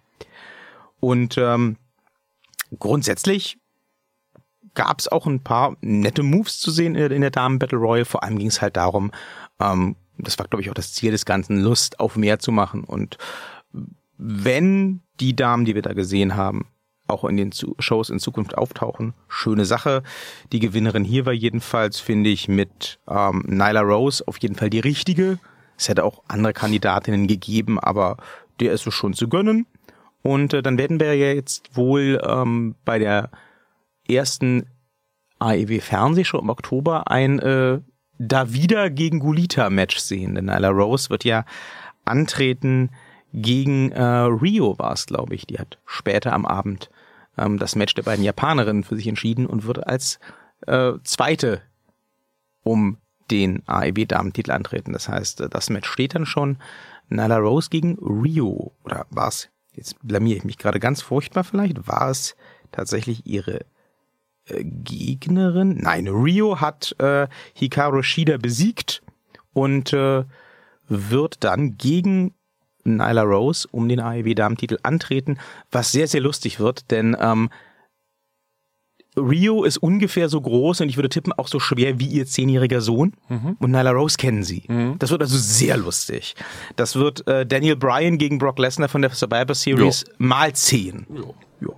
Und 1.01 1.37
ähm, 1.37 1.75
grundsätzlich 2.79 3.57
gab 4.73 5.01
es 5.01 5.09
auch 5.09 5.27
ein 5.27 5.41
paar 5.41 5.75
nette 5.81 6.23
Moves 6.23 6.59
zu 6.59 6.71
sehen 6.71 6.95
in 6.95 7.19
der 7.19 7.31
Damen 7.31 7.59
Battle 7.59 7.79
Royale. 7.79 8.05
Vor 8.05 8.23
allem 8.23 8.39
ging 8.39 8.47
es 8.47 8.61
halt 8.61 8.77
darum, 8.77 9.11
ähm, 9.59 9.97
das 10.17 10.39
war 10.39 10.47
glaube 10.47 10.61
ich 10.61 10.69
auch 10.69 10.75
das 10.75 10.93
Ziel 10.93 11.11
des 11.11 11.25
Ganzen, 11.25 11.59
Lust 11.59 11.99
auf 11.99 12.15
mehr 12.15 12.39
zu 12.39 12.53
machen. 12.53 12.85
Und 12.85 13.17
wenn 14.17 15.01
die 15.19 15.35
Damen, 15.35 15.65
die 15.65 15.75
wir 15.75 15.81
da 15.81 15.91
gesehen 15.91 16.37
haben, 16.37 16.67
auch 17.07 17.25
in 17.25 17.37
den 17.37 17.51
Shows 17.79 18.09
in 18.09 18.19
Zukunft 18.19 18.57
auftauchen. 18.57 19.13
Schöne 19.27 19.65
Sache. 19.65 20.03
Die 20.51 20.59
Gewinnerin 20.59 21.03
hier 21.03 21.25
war 21.25 21.33
jedenfalls, 21.33 21.99
finde 21.99 22.29
ich, 22.29 22.47
mit 22.47 22.99
ähm, 23.09 23.43
Nyla 23.47 23.81
Rose 23.81 24.23
auf 24.27 24.37
jeden 24.39 24.55
Fall 24.55 24.69
die 24.69 24.79
richtige. 24.79 25.39
Es 25.77 25.89
hätte 25.89 26.03
auch 26.03 26.23
andere 26.27 26.53
Kandidatinnen 26.53 27.27
gegeben, 27.27 27.79
aber 27.79 28.17
der 28.59 28.73
ist 28.73 28.83
so 28.83 28.91
schon 28.91 29.13
zu 29.13 29.27
gönnen. 29.27 29.67
Und 30.23 30.53
äh, 30.53 30.61
dann 30.61 30.77
werden 30.77 30.99
wir 30.99 31.13
ja 31.13 31.33
jetzt 31.33 31.75
wohl 31.75 32.21
ähm, 32.25 32.75
bei 32.83 32.99
der 32.99 33.29
ersten 34.07 34.67
AEW 35.39 35.79
Fernsehshow 35.79 36.39
im 36.39 36.49
Oktober 36.49 37.09
ein 37.09 37.39
äh, 37.39 37.79
Davida 38.17 38.89
gegen 38.89 39.19
Gulita 39.19 39.69
Match 39.69 39.97
sehen. 39.97 40.35
Denn 40.35 40.45
Nyla 40.45 40.69
Rose 40.69 41.09
wird 41.09 41.23
ja 41.23 41.45
antreten 42.05 42.89
gegen 43.33 43.91
äh, 43.91 44.01
Rio 44.01 44.79
war 44.79 44.93
es, 44.93 45.05
glaube 45.05 45.35
ich. 45.35 45.45
Die 45.45 45.59
hat 45.59 45.77
später 45.85 46.33
am 46.33 46.45
Abend 46.45 46.89
ähm, 47.37 47.57
das 47.57 47.75
Match 47.75 47.93
der 47.93 48.03
beiden 48.03 48.23
Japanerinnen 48.23 48.83
für 48.83 48.95
sich 48.95 49.07
entschieden 49.07 49.45
und 49.45 49.65
wird 49.65 49.85
als 49.87 50.19
äh, 50.65 50.93
zweite 51.03 51.61
um 52.63 52.97
den 53.31 53.63
AEW-Damentitel 53.67 54.51
antreten. 54.51 54.93
Das 54.93 55.09
heißt, 55.09 55.41
äh, 55.41 55.49
das 55.49 55.69
Match 55.69 55.89
steht 55.89 56.15
dann 56.15 56.25
schon. 56.25 56.57
Nyla 57.09 57.37
Rose 57.37 57.69
gegen 57.69 57.97
Rio. 57.99 58.73
Oder 58.83 59.05
war 59.09 59.29
es, 59.29 59.49
jetzt 59.73 59.95
blamier 60.01 60.35
ich 60.37 60.43
mich 60.43 60.57
gerade 60.57 60.79
ganz 60.79 61.01
furchtbar 61.01 61.43
vielleicht, 61.43 61.87
war 61.87 62.09
es 62.09 62.35
tatsächlich 62.71 63.25
ihre 63.25 63.61
äh, 64.47 64.63
Gegnerin? 64.63 65.77
Nein, 65.81 66.07
Rio 66.07 66.59
hat 66.59 66.95
äh, 66.99 67.27
Hikaru 67.53 68.01
Shida 68.01 68.37
besiegt 68.37 69.01
und 69.53 69.93
äh, 69.93 70.25
wird 70.89 71.43
dann 71.43 71.77
gegen 71.77 72.33
Nyla 72.95 73.23
Rose 73.23 73.67
um 73.71 73.87
den 73.89 73.99
AEW-Damentitel 73.99 74.77
antreten, 74.83 75.37
was 75.71 75.91
sehr, 75.91 76.07
sehr 76.07 76.21
lustig 76.21 76.59
wird, 76.59 76.89
denn 76.91 77.15
ähm, 77.19 77.49
Rio 79.17 79.63
ist 79.63 79.77
ungefähr 79.77 80.29
so 80.29 80.39
groß 80.39 80.81
und 80.81 80.89
ich 80.89 80.97
würde 80.97 81.09
tippen 81.09 81.33
auch 81.33 81.47
so 81.47 81.59
schwer 81.59 81.99
wie 81.99 82.05
ihr 82.05 82.25
zehnjähriger 82.25 82.81
Sohn. 82.81 83.13
Mhm. 83.29 83.57
Und 83.59 83.71
Nyla 83.71 83.91
Rose 83.91 84.17
kennen 84.17 84.43
sie. 84.43 84.63
Mhm. 84.67 84.99
Das 84.99 85.09
wird 85.09 85.21
also 85.21 85.37
sehr 85.37 85.77
lustig. 85.77 86.35
Das 86.75 86.95
wird 86.95 87.27
äh, 87.27 87.45
Daniel 87.45 87.75
Bryan 87.75 88.17
gegen 88.17 88.37
Brock 88.37 88.59
Lesnar 88.59 88.89
von 88.89 89.01
der 89.01 89.11
Survivor 89.11 89.55
Series 89.55 90.05
jo. 90.07 90.13
mal 90.19 90.53
zehn. 90.53 91.07
Jo. 91.13 91.35
Jo. 91.59 91.75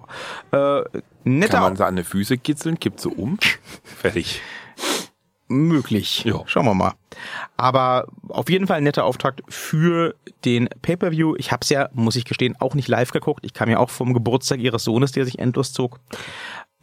Äh, 0.51 0.83
netter 1.23 1.53
Kann 1.53 1.63
man 1.63 1.75
seine 1.77 2.03
Füße 2.03 2.37
kitzeln, 2.37 2.79
kippt 2.79 2.99
so 2.99 3.11
um. 3.11 3.37
Fertig 3.83 4.41
möglich. 5.50 6.24
Ja. 6.24 6.41
Schauen 6.46 6.65
wir 6.65 6.74
mal. 6.74 6.94
Aber 7.58 8.08
auf 8.29 8.50
jeden 8.50 8.68
Fall 8.68 8.77
ein 8.77 8.84
netter 8.84 9.03
Auftakt 9.03 9.41
für 9.50 10.15
den 10.46 10.70
Pay-per-View. 10.82 11.36
Ich 11.38 11.51
habe 11.51 11.62
es 11.63 11.70
ja, 11.70 11.89
muss 11.94 12.15
ich 12.15 12.25
gestehen, 12.25 12.56
auch 12.60 12.75
nicht 12.75 12.88
live 12.88 13.12
geguckt. 13.12 13.46
Ich 13.46 13.53
kam 13.53 13.70
ja 13.70 13.79
auch 13.79 13.89
vom 13.89 14.13
Geburtstag 14.13 14.60
ihres 14.60 14.84
Sohnes, 14.84 15.12
der 15.12 15.25
sich 15.25 15.39
endlos 15.39 15.74
zog. 15.74 16.00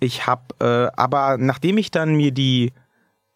Ich 0.00 0.26
habe, 0.26 0.42
äh, 0.60 0.96
aber 1.00 1.38
nachdem 1.38 1.78
ich 1.78 1.90
dann 1.90 2.16
mir 2.16 2.32
die 2.32 2.72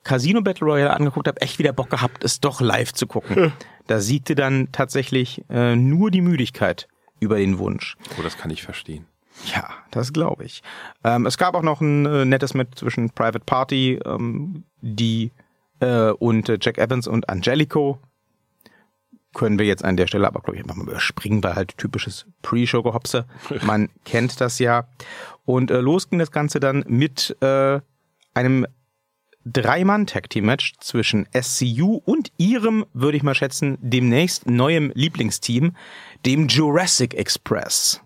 Casino 0.04 0.42
Battle 0.42 0.66
Royale 0.66 0.92
angeguckt 0.92 1.28
habe, 1.28 1.40
echt 1.40 1.58
wieder 1.58 1.72
Bock 1.72 1.90
gehabt, 1.90 2.24
es 2.24 2.40
doch 2.40 2.60
live 2.60 2.92
zu 2.92 3.06
gucken. 3.06 3.52
da 3.86 4.00
siegte 4.00 4.34
dann 4.34 4.68
tatsächlich 4.72 5.44
äh, 5.48 5.76
nur 5.76 6.10
die 6.10 6.20
Müdigkeit 6.20 6.88
über 7.20 7.36
den 7.36 7.58
Wunsch. 7.58 7.96
Oh, 8.18 8.22
das 8.22 8.36
kann 8.36 8.50
ich 8.50 8.62
verstehen. 8.62 9.06
Ja, 9.54 9.68
das 9.90 10.12
glaube 10.12 10.44
ich. 10.44 10.62
Ähm, 11.04 11.26
es 11.26 11.38
gab 11.38 11.54
auch 11.54 11.62
noch 11.62 11.80
ein 11.80 12.04
äh, 12.06 12.24
nettes 12.24 12.54
mit 12.54 12.78
zwischen 12.78 13.10
Private 13.10 13.44
Party, 13.44 13.98
ähm, 14.04 14.64
die 14.82 15.32
äh, 15.80 16.10
und 16.10 16.48
äh, 16.48 16.58
Jack 16.60 16.78
Evans 16.78 17.06
und 17.06 17.28
Angelico. 17.28 17.98
Können 19.32 19.58
wir 19.58 19.66
jetzt 19.66 19.84
an 19.84 19.96
der 19.96 20.08
Stelle 20.08 20.26
aber, 20.26 20.40
glaube 20.40 20.56
ich, 20.56 20.62
einfach 20.62 20.74
mal 20.74 20.88
überspringen, 20.88 21.42
weil 21.44 21.54
halt 21.54 21.78
typisches 21.78 22.26
Pre-Show-Gehopse. 22.42 23.26
Man 23.62 23.88
kennt 24.04 24.40
das 24.40 24.58
ja. 24.58 24.88
Und 25.44 25.70
äh, 25.70 25.80
los 25.80 26.10
ging 26.10 26.18
das 26.18 26.32
Ganze 26.32 26.58
dann 26.58 26.84
mit 26.88 27.36
äh, 27.40 27.80
einem 28.34 28.66
Drei-Mann-Tag-Team-Match 29.46 30.74
zwischen 30.80 31.26
SCU 31.32 32.00
und 32.04 32.30
ihrem, 32.36 32.84
würde 32.92 33.16
ich 33.16 33.22
mal 33.22 33.34
schätzen, 33.34 33.78
demnächst 33.80 34.48
neuem 34.48 34.92
Lieblingsteam, 34.94 35.74
dem 36.26 36.48
Jurassic 36.48 37.14
Express. 37.14 38.02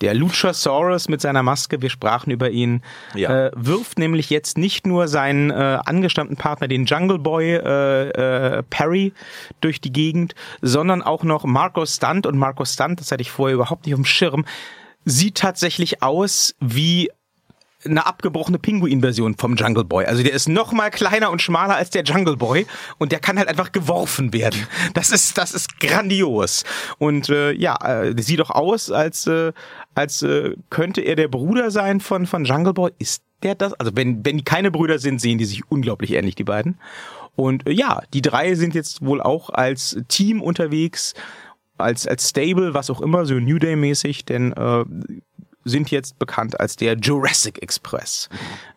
Der 0.00 0.14
Luchasaurus 0.14 1.08
mit 1.08 1.20
seiner 1.20 1.42
Maske, 1.42 1.82
wir 1.82 1.90
sprachen 1.90 2.30
über 2.30 2.50
ihn, 2.50 2.82
ja. 3.14 3.46
äh, 3.46 3.50
wirft 3.54 3.98
nämlich 3.98 4.30
jetzt 4.30 4.56
nicht 4.56 4.86
nur 4.86 5.08
seinen 5.08 5.50
äh, 5.50 5.78
angestammten 5.84 6.36
Partner, 6.36 6.68
den 6.68 6.86
Jungle 6.86 7.18
Boy 7.18 7.54
äh, 7.54 8.08
äh, 8.08 8.62
Perry, 8.62 9.12
durch 9.60 9.80
die 9.80 9.92
Gegend, 9.92 10.34
sondern 10.62 11.02
auch 11.02 11.22
noch 11.24 11.44
Marco 11.44 11.84
Stunt. 11.84 12.26
Und 12.26 12.38
Marco 12.38 12.64
Stunt, 12.64 13.00
das 13.00 13.12
hatte 13.12 13.22
ich 13.22 13.30
vorher 13.30 13.54
überhaupt 13.54 13.86
nicht 13.86 13.94
auf 13.94 14.00
dem 14.00 14.06
Schirm, 14.06 14.44
sieht 15.04 15.36
tatsächlich 15.36 16.02
aus 16.02 16.54
wie 16.60 17.10
eine 17.84 18.06
abgebrochene 18.06 18.58
Pinguin-Version 18.58 19.36
vom 19.36 19.56
Jungle 19.56 19.84
Boy. 19.84 20.04
Also 20.04 20.22
der 20.22 20.32
ist 20.32 20.48
noch 20.48 20.72
mal 20.72 20.90
kleiner 20.90 21.30
und 21.30 21.40
schmaler 21.40 21.76
als 21.76 21.90
der 21.90 22.02
Jungle 22.04 22.36
Boy 22.36 22.66
und 22.98 23.12
der 23.12 23.20
kann 23.20 23.38
halt 23.38 23.48
einfach 23.48 23.72
geworfen 23.72 24.32
werden. 24.32 24.66
Das 24.94 25.10
ist 25.10 25.38
das 25.38 25.54
ist 25.54 25.78
grandios 25.80 26.64
und 26.98 27.28
äh, 27.28 27.52
ja, 27.52 27.76
äh, 27.76 28.20
sieht 28.20 28.40
doch 28.40 28.50
aus, 28.50 28.90
als 28.90 29.26
äh, 29.26 29.52
als 29.94 30.22
äh, 30.22 30.54
könnte 30.68 31.00
er 31.00 31.16
der 31.16 31.28
Bruder 31.28 31.70
sein 31.70 32.00
von 32.00 32.26
von 32.26 32.44
Jungle 32.44 32.74
Boy. 32.74 32.90
Ist 32.98 33.22
der 33.42 33.54
das? 33.54 33.72
Also 33.74 33.92
wenn 33.94 34.24
wenn 34.24 34.38
die 34.38 34.44
keine 34.44 34.70
Brüder 34.70 34.98
sind, 34.98 35.20
sehen 35.20 35.38
die 35.38 35.44
sich 35.44 35.70
unglaublich 35.70 36.12
ähnlich 36.12 36.34
die 36.34 36.44
beiden. 36.44 36.78
Und 37.36 37.66
äh, 37.66 37.72
ja, 37.72 38.02
die 38.12 38.22
drei 38.22 38.54
sind 38.54 38.74
jetzt 38.74 39.04
wohl 39.04 39.22
auch 39.22 39.50
als 39.50 39.96
Team 40.08 40.42
unterwegs 40.42 41.14
als 41.78 42.06
als 42.06 42.28
Stable, 42.28 42.74
was 42.74 42.90
auch 42.90 43.00
immer, 43.00 43.24
so 43.26 43.34
New 43.34 43.58
Day 43.58 43.76
mäßig, 43.76 44.24
denn 44.24 44.52
äh, 44.52 44.84
sind 45.64 45.90
jetzt 45.90 46.18
bekannt 46.18 46.58
als 46.58 46.76
der 46.76 46.96
Jurassic 46.96 47.62
Express. 47.62 48.28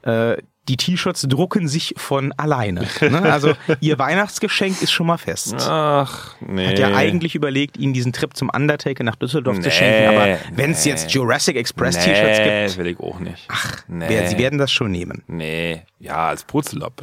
Äh, 0.04 0.38
die 0.70 0.78
T-Shirts 0.78 1.24
drucken 1.24 1.68
sich 1.68 1.94
von 1.98 2.32
alleine. 2.38 2.88
Ne? 3.02 3.22
Also 3.22 3.54
ihr 3.82 4.00
Weihnachtsgeschenk 4.00 4.82
ist 4.82 4.92
schon 4.92 5.08
mal 5.08 5.18
fest. 5.18 5.56
Ach, 5.60 6.36
nee. 6.40 6.68
Hat 6.68 6.80
ja 6.80 6.96
eigentlich 6.96 7.36
überlegt, 7.36 7.78
ihnen 7.78 7.94
diesen 7.94 8.13
Trip 8.13 8.36
zum 8.36 8.50
Undertaker 8.50 9.04
nach 9.04 9.16
Düsseldorf 9.16 9.58
nee, 9.58 9.63
zu 9.63 9.72
schenken, 9.72 10.16
aber 10.16 10.40
wenn 10.56 10.72
es 10.72 10.86
nee. 10.86 10.92
jetzt 10.92 11.12
Jurassic 11.12 11.58
Express 11.58 11.98
nee, 11.98 12.13
T-Shirts 12.13 12.75
gibt. 12.75 12.78
will 12.78 12.92
ich 12.94 13.00
auch 13.00 13.20
nicht. 13.20 13.46
Ach, 13.50 13.84
nee. 13.88 14.06
wer, 14.08 14.28
sie 14.30 14.38
werden 14.38 14.58
das 14.58 14.72
schon 14.72 14.92
nehmen. 14.92 15.24
Nee, 15.28 15.84
ja, 16.00 16.30
als. 16.30 16.46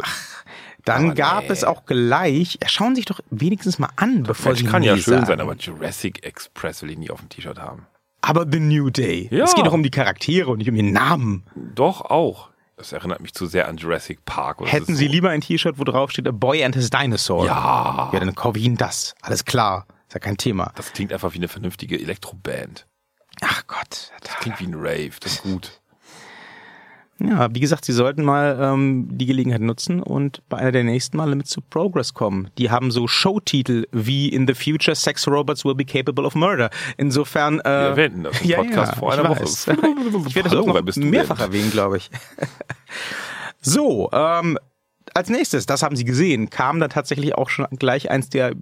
Ach, 0.03 0.45
dann 0.85 1.07
aber 1.07 1.15
gab 1.15 1.45
nee. 1.45 1.53
es 1.53 1.65
auch 1.65 1.85
gleich, 1.85 2.59
schauen 2.67 2.95
Sie 2.95 3.01
sich 3.01 3.07
doch 3.07 3.21
wenigstens 3.31 3.79
mal 3.79 3.91
an, 3.97 4.23
bevor 4.23 4.53
Mensch, 4.53 4.65
Sie 4.65 4.71
kann 4.71 4.83
ja 4.83 4.97
schön 4.97 5.15
sagen. 5.15 5.27
sein, 5.27 5.41
aber 5.41 5.55
Jurassic 5.57 6.25
Express 6.25 6.83
will 6.83 6.91
ich 6.91 6.99
nie 6.99 7.11
auf 7.11 7.21
dem 7.21 7.29
T-Shirt 7.29 7.59
haben. 7.59 7.87
Aber 8.23 8.47
The 8.51 8.61
New 8.61 8.91
Day. 8.91 9.29
Ja. 9.31 9.45
Es 9.45 9.55
geht 9.55 9.67
doch 9.67 9.73
um 9.73 9.83
die 9.83 9.91
Charaktere 9.91 10.51
und 10.51 10.59
nicht 10.59 10.69
um 10.69 10.77
ihren 10.77 10.93
Namen. 10.93 11.45
Doch 11.75 12.03
auch. 12.03 12.51
Das 12.77 12.93
erinnert 12.93 13.21
mich 13.21 13.35
zu 13.35 13.47
sehr 13.47 13.69
an 13.69 13.77
Jurassic 13.77 14.25
Park. 14.25 14.61
Hätten 14.65 14.95
Sie 14.95 15.07
so. 15.07 15.13
lieber 15.13 15.31
ein 15.31 15.43
T-Shirt, 15.43 15.79
wo 15.79 15.85
drauf 15.85 16.11
steht 16.11 16.27
A 16.27 16.31
Boy 16.31 16.65
and 16.65 16.75
His 16.75 16.89
Dinosaur? 16.91 17.45
Ja. 17.45 18.11
Ja, 18.13 18.21
dann 18.21 18.35
kaufe 18.35 18.59
ich 18.59 18.65
Ihnen 18.65 18.77
das. 18.79 19.15
Alles 19.21 19.45
klar. 19.45 19.87
Ist 20.09 20.15
ja 20.15 20.21
kein 20.21 20.37
Thema. 20.39 20.73
Das 20.77 20.93
klingt 20.93 21.13
einfach 21.13 21.33
wie 21.35 21.39
eine 21.39 21.49
vernünftige 21.49 22.01
Elektroband. 22.01 22.87
Ach 23.43 23.67
Gott. 23.67 24.11
Das 24.23 24.35
klingt 24.37 24.61
wie 24.61 24.67
ein 24.67 24.75
Rave. 24.75 25.13
Das 25.21 25.33
ist 25.35 25.43
gut. 25.43 25.80
Ja, 27.23 27.49
wie 27.55 27.61
gesagt, 27.61 27.85
Sie 27.85 27.93
sollten 27.93 28.25
mal 28.25 28.59
ähm, 28.61 29.09
die 29.11 29.27
Gelegenheit 29.27 29.61
nutzen 29.61 30.03
und 30.03 30.43
bei 30.49 30.57
einer 30.57 30.73
der 30.73 30.85
nächsten 30.85 31.19
Male 31.19 31.37
mit 31.37 31.49
zu 31.49 31.61
Progress 31.61 32.15
kommen. 32.15 32.49
Die 32.57 32.71
haben 32.71 32.91
so 32.91 33.07
Showtitel 33.07 33.87
wie 33.93 34.29
In 34.29 34.47
the 34.47 34.55
Future 34.55 34.95
Sex 34.95 35.29
Robots 35.29 35.65
will 35.65 35.75
be 35.75 35.85
capable 35.85 36.25
of 36.25 36.35
murder. 36.35 36.71
Insofern. 36.97 37.61
Äh, 37.61 37.65
Wir 37.65 37.71
erwähnten 37.71 38.23
das 38.25 38.41
im 38.41 38.49
ja, 38.49 38.57
Podcast 38.59 38.93
ja, 38.93 38.99
vor 38.99 39.13
einer 39.13 39.29
Woche. 39.29 39.45
ich 40.27 40.35
werde 40.35 40.49
das 40.49 40.59
auch 40.59 40.67
noch 40.67 40.97
mehrfach 40.97 41.37
denn? 41.37 41.47
erwähnen, 41.47 41.71
glaube 41.71 41.99
ich. 41.99 42.11
so, 43.61 44.09
ähm, 44.13 44.59
als 45.13 45.29
nächstes, 45.29 45.67
das 45.67 45.83
haben 45.83 45.97
Sie 45.97 46.05
gesehen, 46.05 46.51
kam 46.51 46.81
da 46.81 46.89
tatsächlich 46.89 47.35
auch 47.35 47.51
schon 47.51 47.67
gleich 47.79 48.11
eins 48.11 48.31
der 48.31 48.53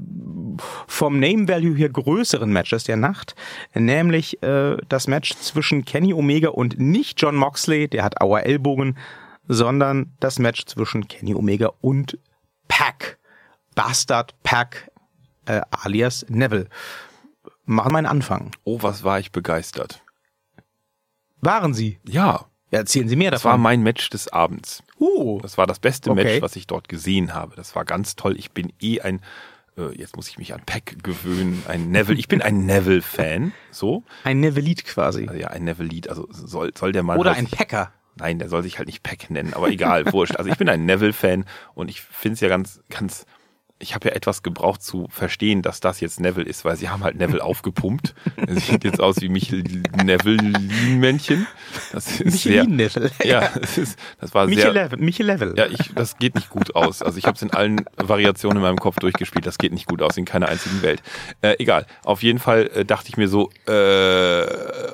vom 0.86 1.18
Name 1.20 1.48
Value 1.48 1.74
hier 1.76 1.88
größeren 1.88 2.52
Matches 2.52 2.84
der 2.84 2.96
Nacht, 2.96 3.34
nämlich 3.74 4.42
äh, 4.42 4.76
das 4.88 5.06
Match 5.08 5.34
zwischen 5.36 5.84
Kenny 5.84 6.12
Omega 6.14 6.50
und 6.50 6.78
nicht 6.78 7.20
John 7.20 7.36
Moxley, 7.36 7.88
der 7.88 8.04
hat 8.04 8.20
Auer 8.20 8.40
Ellbogen, 8.42 8.96
sondern 9.46 10.12
das 10.20 10.38
Match 10.38 10.66
zwischen 10.66 11.08
Kenny 11.08 11.34
Omega 11.34 11.70
und 11.80 12.18
Pack, 12.68 13.18
Bastard 13.74 14.34
Pack, 14.42 14.90
äh, 15.46 15.60
alias 15.70 16.26
Neville. 16.28 16.68
Machen 17.64 17.92
wir 17.92 17.98
einen 17.98 18.06
Anfang. 18.06 18.50
Oh, 18.64 18.78
was 18.82 19.04
war 19.04 19.18
ich 19.20 19.32
begeistert. 19.32 20.02
Waren 21.40 21.74
Sie? 21.74 21.98
Ja. 22.06 22.46
Ja, 22.70 22.80
erzählen 22.80 23.08
Sie 23.08 23.16
mehr 23.16 23.30
Das 23.30 23.44
war 23.44 23.52
davon. 23.52 23.62
mein 23.62 23.82
Match 23.82 24.10
des 24.10 24.28
Abends. 24.30 24.82
uh, 24.98 25.38
Das 25.40 25.56
war 25.56 25.66
das 25.66 25.78
beste 25.78 26.10
Okay. 26.10 26.24
Match, 26.24 26.42
was 26.42 26.54
ich 26.56 26.66
dort 26.66 26.88
gesehen 26.88 27.32
habe. 27.32 27.56
Das 27.56 27.74
war 27.74 27.86
ganz 27.86 28.14
toll. 28.16 28.36
Ich 28.38 28.50
bin 28.50 28.72
eh 28.82 29.00
ein, 29.00 29.20
jetzt 29.94 30.16
muss 30.16 30.28
ich 30.28 30.38
mich 30.38 30.52
an 30.54 30.62
Peck 30.66 31.02
gewöhnen, 31.02 31.62
ein 31.68 31.90
Neville. 31.90 32.18
Ich 32.18 32.28
bin 32.28 32.42
ein 32.42 32.66
Neville-Fan. 32.66 33.52
So. 33.70 34.04
ein 34.24 34.40
Nevelit 34.40 34.84
quasi. 34.84 35.26
Also 35.28 35.40
ja, 35.40 35.48
ein 35.48 35.64
Neville-Lied. 35.64 36.08
Also 36.08 36.28
soll, 36.30 36.72
soll 36.76 36.92
der 36.92 37.02
Mann. 37.02 37.18
Oder 37.18 37.32
ein 37.32 37.46
Packer. 37.46 37.92
Nein, 38.16 38.38
der 38.38 38.48
soll 38.48 38.62
sich 38.62 38.78
halt 38.78 38.88
nicht 38.88 39.02
Peck 39.02 39.30
nennen, 39.30 39.54
aber 39.54 39.68
egal, 39.68 40.12
wurscht. 40.12 40.36
Also 40.36 40.50
ich 40.50 40.58
bin 40.58 40.68
ein 40.68 40.84
Neville-Fan 40.86 41.44
und 41.74 41.88
ich 41.88 42.00
finde 42.00 42.34
es 42.34 42.40
ja 42.40 42.48
ganz, 42.48 42.80
ganz, 42.88 43.26
ich 43.80 43.94
habe 43.94 44.08
ja 44.08 44.14
etwas 44.14 44.42
gebraucht 44.42 44.82
zu 44.82 45.06
verstehen, 45.08 45.62
dass 45.62 45.80
das 45.80 46.00
jetzt 46.00 46.20
Neville 46.20 46.46
ist, 46.46 46.64
weil 46.64 46.76
sie 46.76 46.88
haben 46.88 47.04
halt 47.04 47.16
Neville 47.16 47.42
aufgepumpt. 47.44 48.14
Er 48.36 48.56
sieht 48.56 48.84
jetzt 48.84 49.00
aus 49.00 49.20
wie 49.20 49.28
Michel 49.28 49.62
Neville-Männchen. 50.02 51.46
Das 51.92 52.20
ist 52.20 52.42
sehr, 52.42 52.64
Michelin 52.64 52.76
Neville. 52.76 53.10
ja, 53.24 53.48
das, 53.60 53.78
ist, 53.78 53.98
das 54.20 54.34
war 54.34 54.46
Michel 54.46 54.72
sehr. 54.72 54.96
Michel 54.98 55.26
Level. 55.26 55.54
ja, 55.56 55.66
ich, 55.66 55.94
das 55.94 56.18
geht 56.18 56.34
nicht 56.34 56.50
gut 56.50 56.74
aus. 56.74 57.02
Also 57.02 57.18
ich 57.18 57.26
habe 57.26 57.36
es 57.36 57.42
in 57.42 57.52
allen 57.52 57.84
Variationen 57.96 58.58
in 58.58 58.62
meinem 58.62 58.78
Kopf 58.78 58.96
durchgespielt. 58.96 59.46
Das 59.46 59.58
geht 59.58 59.72
nicht 59.72 59.86
gut 59.86 60.02
aus 60.02 60.16
in 60.16 60.24
keiner 60.24 60.48
einzigen 60.48 60.82
Welt. 60.82 61.02
Äh, 61.42 61.56
egal. 61.58 61.86
Auf 62.04 62.22
jeden 62.22 62.38
Fall 62.38 62.70
äh, 62.74 62.84
dachte 62.84 63.08
ich 63.08 63.16
mir 63.16 63.28
so, 63.28 63.50
äh, 63.66 64.44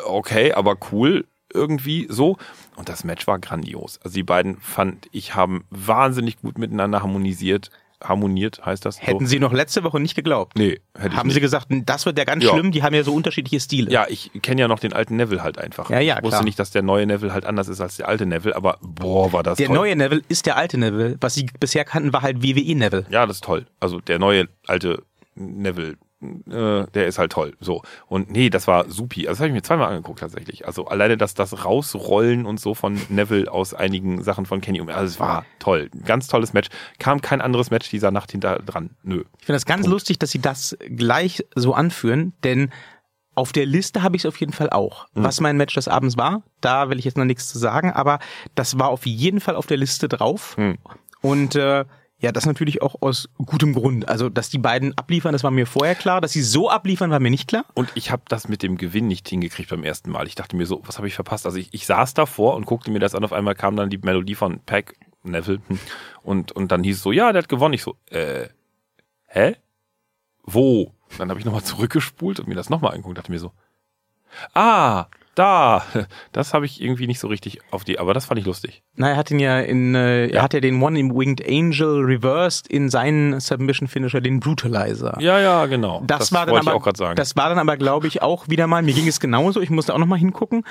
okay, 0.05 0.53
aber 0.53 0.77
cool 0.93 1.25
irgendwie 1.53 2.07
so. 2.11 2.37
Und 2.77 2.89
das 2.89 3.05
Match 3.05 3.27
war 3.27 3.39
grandios. 3.39 4.01
Also 4.03 4.15
die 4.15 4.25
beiden 4.25 4.59
fand 4.61 5.09
ich 5.13 5.35
haben 5.35 5.65
wahnsinnig 5.71 6.39
gut 6.41 6.59
miteinander 6.59 7.01
harmonisiert. 7.01 7.71
Harmoniert 8.05 8.65
heißt 8.65 8.85
das? 8.85 9.01
Hätten 9.03 9.27
so? 9.27 9.31
Sie 9.31 9.39
noch 9.41 9.53
letzte 9.53 9.83
Woche 9.85 9.99
nicht 9.99 10.15
geglaubt. 10.15 10.57
Nee, 10.57 10.81
hätte 10.97 11.09
ich 11.09 11.17
Haben 11.17 11.27
nicht. 11.29 11.35
Sie 11.35 11.41
gesagt, 11.41 11.67
das 11.71 12.07
wird 12.07 12.19
ja 12.19 12.25
ganz 12.25 12.45
Ja. 12.45 12.53
schlimm, 12.53 12.71
die 12.71 12.83
haben 12.83 12.95
ja 12.95 13.03
so 13.03 13.15
unterschiedliche 13.15 13.59
Stile. 13.61 13.91
Ja, 13.91 14.07
ich 14.09 14.31
kenne 14.43 14.61
ja 14.61 14.69
noch 14.69 14.79
den 14.79 14.93
alten 14.93 15.17
Neville 15.17 15.43
halt 15.43 15.59
einfach. 15.59 15.91
Ja, 15.91 16.01
ja, 16.01 16.17
ich 16.19 16.23
wusste 16.23 16.37
klar. 16.37 16.45
nicht, 16.45 16.59
dass 16.59 16.71
der 16.71 16.83
neue 16.83 17.07
Neville 17.07 17.33
halt 17.33 17.45
anders 17.47 17.69
ist 17.69 17.81
als 17.81 17.97
der 17.97 18.09
alte 18.09 18.27
Neville, 18.27 18.55
aber 18.55 18.79
boah, 18.83 19.33
war 19.33 19.43
das 19.43 19.57
Der 19.59 19.67
toll. 19.69 19.77
neue 19.77 19.97
Neville 19.97 20.23
ist 20.29 20.47
der 20.47 20.57
alte 20.57 20.79
Neville. 20.79 21.17
Was 21.21 21.35
Sie 21.35 21.47
bisher 21.59 21.85
kannten, 21.85 22.13
war 22.13 22.23
halt 22.23 22.43
WWE 22.43 22.75
Neville. 22.77 23.07
Ja, 23.11 23.27
das 23.27 23.37
ist 23.39 23.45
toll. 23.45 23.67
Also 23.81 24.01
der 24.01 24.19
neue 24.19 24.49
alte 24.67 25.03
Neville, 25.35 25.97
äh, 26.47 26.87
der 26.93 27.07
ist 27.07 27.19
halt 27.19 27.33
toll. 27.33 27.55
So. 27.61 27.83
Und 28.07 28.31
nee, 28.31 28.51
das 28.51 28.67
war 28.67 28.91
supi. 28.91 29.27
Also 29.27 29.33
das 29.33 29.39
habe 29.41 29.49
ich 29.49 29.55
mir 29.55 29.63
zweimal 29.63 29.89
angeguckt 29.89 30.21
tatsächlich. 30.21 30.67
Also 30.67 30.87
alleine 30.87 31.17
das, 31.17 31.35
das 31.35 31.65
Rausrollen 31.65 32.47
und 32.47 32.61
so 32.61 32.75
von 32.75 33.01
Neville 33.09 33.51
aus 33.51 33.75
einigen 33.75 34.23
Sachen 34.23 34.47
von 34.47 34.61
Kenny. 34.61 34.81
Also 34.81 35.05
es 35.05 35.21
war 35.21 35.45
toll. 35.59 35.91
Ganz 36.05 36.29
tolles 36.29 36.53
Match. 36.53 36.69
Kam 36.99 37.21
kein 37.21 37.41
anderes 37.41 37.71
Match 37.71 37.89
dieser 37.91 38.11
Nacht 38.11 38.33
hinter 38.33 38.59
dran. 38.59 38.91
Nö. 39.03 39.25
Ich 39.39 39.47
finde 39.47 39.57
das 39.57 39.67
ganz 39.67 39.87
lustig, 39.87 40.19
dass 40.19 40.31
Sie 40.31 40.41
das 40.41 40.77
gleich 40.89 41.45
so 41.55 41.75
anführen, 41.75 42.33
denn 42.43 42.71
auf 43.35 43.53
der 43.53 43.67
Liste 43.67 44.03
habe 44.03 44.17
ich 44.17 44.23
es 44.23 44.27
auf 44.27 44.39
jeden 44.39 44.53
Fall 44.53 44.71
auch. 44.71 45.07
Mhm. 45.15 45.25
Was 45.25 45.41
mein 45.41 45.57
Match 45.57 45.75
des 45.75 45.89
Abends 45.89 46.17
war, 46.17 46.43
da 46.61 46.89
will 46.89 46.99
ich 46.99 47.05
jetzt 47.05 47.17
noch 47.17 47.25
nichts 47.25 47.49
zu 47.49 47.59
sagen, 47.59 47.93
aber 47.93 48.19
das 48.55 48.79
war 48.79 48.89
auf 48.89 49.07
jeden 49.07 49.41
Fall 49.41 49.57
auf 49.57 49.67
der 49.67 49.77
Liste 49.77 50.09
drauf. 50.09 50.57
Mhm. 50.57 50.79
Und 51.21 51.57
äh, 51.57 51.85
ja, 52.19 52.33
das 52.33 52.47
natürlich 52.47 52.81
auch 52.81 53.03
aus 53.03 53.29
gutem 53.37 53.75
Grund. 53.75 54.09
Also, 54.09 54.29
dass 54.29 54.49
die 54.49 54.59
beiden 54.59 54.97
abliefern, 54.97 55.33
das 55.33 55.45
war 55.45 55.51
mir 55.51 55.67
vorher 55.67 55.95
klar. 55.95 56.21
Dass 56.21 56.33
sie 56.33 56.43
so 56.43 56.71
abliefern, 56.71 57.11
war 57.11 57.21
mir 57.21 57.31
nicht 57.31 57.49
klar. 57.49 57.65
Und 57.75 57.91
ich 57.95 58.11
habe 58.11 58.23
das 58.29 58.49
mit 58.49 58.63
dem 58.63 58.77
Gewinn 58.79 59.09
nicht 59.09 59.29
hingekriegt 59.29 59.71
beim 59.71 59.85
ersten 59.85 60.11
Mal. 60.11 60.27
Ich 60.27 60.35
dachte 60.35 60.57
mir 60.57 60.67
so, 60.67 60.81
was 60.85 60.97
habe 60.97 61.09
ich 61.09 61.15
verpasst? 61.15 61.45
Also 61.45 61.59
ich, 61.59 61.75
ich 61.75 61.87
saß 61.87 62.15
davor 62.15 62.55
und 62.55 62.67
guckte 62.67 62.91
mir 62.91 63.01
das 63.01 63.15
an. 63.15 63.25
Auf 63.25 63.33
einmal 63.33 63.55
kam 63.55 63.77
dann 63.77 63.91
die 63.91 63.99
Melodie 63.99 64.37
von 64.37 64.61
Pack 64.61 64.95
Neville 65.25 65.61
hm, 65.67 65.79
und 66.23 66.53
und 66.53 66.71
dann 66.71 66.85
hieß 66.85 66.97
es 66.97 67.03
so, 67.03 67.11
ja, 67.11 67.33
der 67.33 67.43
hat 67.43 67.49
gewonnen. 67.49 67.75
Ich 67.75 67.83
so, 67.83 67.97
äh, 68.11 68.49
hä? 69.27 69.57
Wo? 70.45 70.93
Dann 71.19 71.31
habe 71.31 71.41
ich 71.41 71.47
nochmal 71.47 71.65
zurückgespult 71.65 72.41
und 72.41 72.49
mir 72.49 72.55
das 72.55 72.71
nochmal 72.71 72.93
angeguckt. 72.93 73.19
Dachte 73.19 73.33
mir 73.33 73.39
so, 73.39 73.53
ah, 74.55 75.07
da. 75.35 75.85
Das 76.33 76.55
habe 76.55 76.67
ich 76.67 76.81
irgendwie 76.83 77.07
nicht 77.07 77.21
so 77.21 77.29
richtig 77.29 77.61
auf 77.71 77.85
die. 77.85 77.99
Aber 77.99 78.15
das 78.15 78.27
fand 78.27 78.41
ich 78.41 78.47
lustig. 78.47 78.83
Na, 78.97 79.11
er 79.11 79.17
hat 79.17 79.31
ihn 79.31 79.39
ja 79.39 79.61
in, 79.61 79.95
äh, 79.95 80.27
er 80.27 80.35
Ja. 80.35 80.43
hat 80.43 80.55
ja 80.55 80.61
den 80.61 80.83
One 80.83 80.99
in 80.99 81.15
Winged 81.15 81.47
Angel 81.49 82.01
reversed 82.05 82.67
in 82.69 82.89
seinen 82.91 83.41
Submission 83.41 83.89
Finisher, 83.89 84.21
den 84.21 84.41
Brutalizer. 84.41 85.17
Ja, 85.21 85.39
ja, 85.41 85.67
genau. 85.67 86.03
Das, 86.07 86.33
war 86.33 86.47
dann 86.47 86.55
wollte 86.55 86.67
aber, 86.69 86.77
ich 86.77 86.81
auch 86.81 86.85
gerade 86.85 86.99
sagen. 86.99 87.17
das 87.17 87.37
war 87.37 87.49
dann 87.49 87.59
aber, 87.59 87.77
glaube 87.77 88.07
ich, 88.07 88.23
auch 88.23 88.49
wieder 88.49 88.67
mal, 88.67 88.83
mir 88.83 88.95
ging 88.95 89.07
es 89.09 89.21
genauso, 89.21 89.61
ich 89.61 89.71
musste 89.71 89.95
auch 89.95 89.99
noch 89.99 90.07
mal 90.07 90.19
hingucken. 90.19 90.65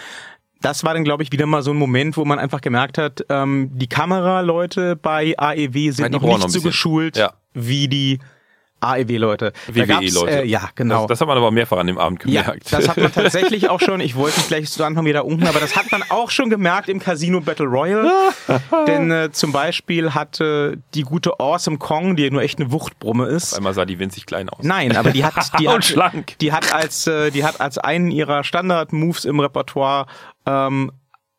Das 0.61 0.83
war 0.85 0.93
dann, 0.93 1.03
glaube 1.03 1.23
ich, 1.23 1.31
wieder 1.33 1.45
mal 1.45 1.61
so 1.61 1.71
ein 1.71 1.77
Moment, 1.77 2.15
wo 2.15 2.23
man 2.23 2.39
einfach 2.39 2.61
gemerkt 2.61 2.97
hat, 2.97 3.25
ähm, 3.29 3.69
die 3.73 3.87
Kameraleute 3.87 4.95
bei 4.95 5.33
AEW 5.37 5.91
sind 5.91 6.05
die 6.07 6.19
noch 6.19 6.21
nicht 6.23 6.49
so 6.51 6.61
geschult 6.61 7.17
Ja. 7.17 7.33
wie 7.53 7.87
die 7.89 8.19
AEW-Leute. 8.83 9.53
WWE-Leute. 9.67 10.43
Äh, 10.43 10.45
ja, 10.45 10.69
genau. 10.75 11.01
Das, 11.01 11.19
das 11.19 11.21
hat 11.21 11.27
man 11.27 11.37
aber 11.37 11.51
mehrfach 11.51 11.77
an 11.77 11.87
dem 11.87 11.97
Abend 11.97 12.23
ja, 12.25 12.43
gemerkt. 12.43 12.71
das 12.71 12.87
hat 12.87 12.97
man 12.97 13.11
tatsächlich 13.13 13.69
auch 13.69 13.79
schon, 13.79 13.99
ich 13.99 14.15
wollte 14.15 14.41
gleich 14.47 14.69
zu 14.69 14.83
Anfang 14.83 15.05
wieder 15.05 15.25
unten, 15.25 15.47
aber 15.47 15.59
das 15.59 15.75
hat 15.75 15.91
man 15.91 16.03
auch 16.09 16.29
schon 16.29 16.49
gemerkt 16.49 16.89
im 16.89 16.99
Casino 16.99 17.41
Battle 17.41 17.65
Royale. 17.65 18.11
denn 18.87 19.11
äh, 19.11 19.31
zum 19.31 19.51
Beispiel 19.51 20.13
hatte 20.13 20.77
die 20.93 21.03
gute 21.03 21.39
Awesome 21.39 21.77
Kong, 21.77 22.15
die 22.15 22.29
nur 22.29 22.41
echt 22.41 22.59
eine 22.59 22.71
Wuchtbrumme 22.71 23.25
ist, 23.25 23.53
Einmal 23.55 23.73
sah 23.73 23.85
die 23.85 23.99
winzig 23.99 24.25
klein 24.25 24.49
aus. 24.49 24.63
Nein, 24.63 24.95
aber 24.95 25.11
die 25.11 25.23
hat, 25.23 25.33
die 25.59 25.69
hat, 25.69 26.41
die 26.41 26.51
hat 26.51 26.73
als, 26.73 27.07
äh, 27.07 27.31
die 27.31 27.43
hat 27.43 27.61
als 27.61 27.77
einen 27.77 28.11
ihrer 28.11 28.43
Standard-Moves 28.43 29.25
im 29.25 29.39
Repertoire 29.39 30.07
ähm, 30.45 30.91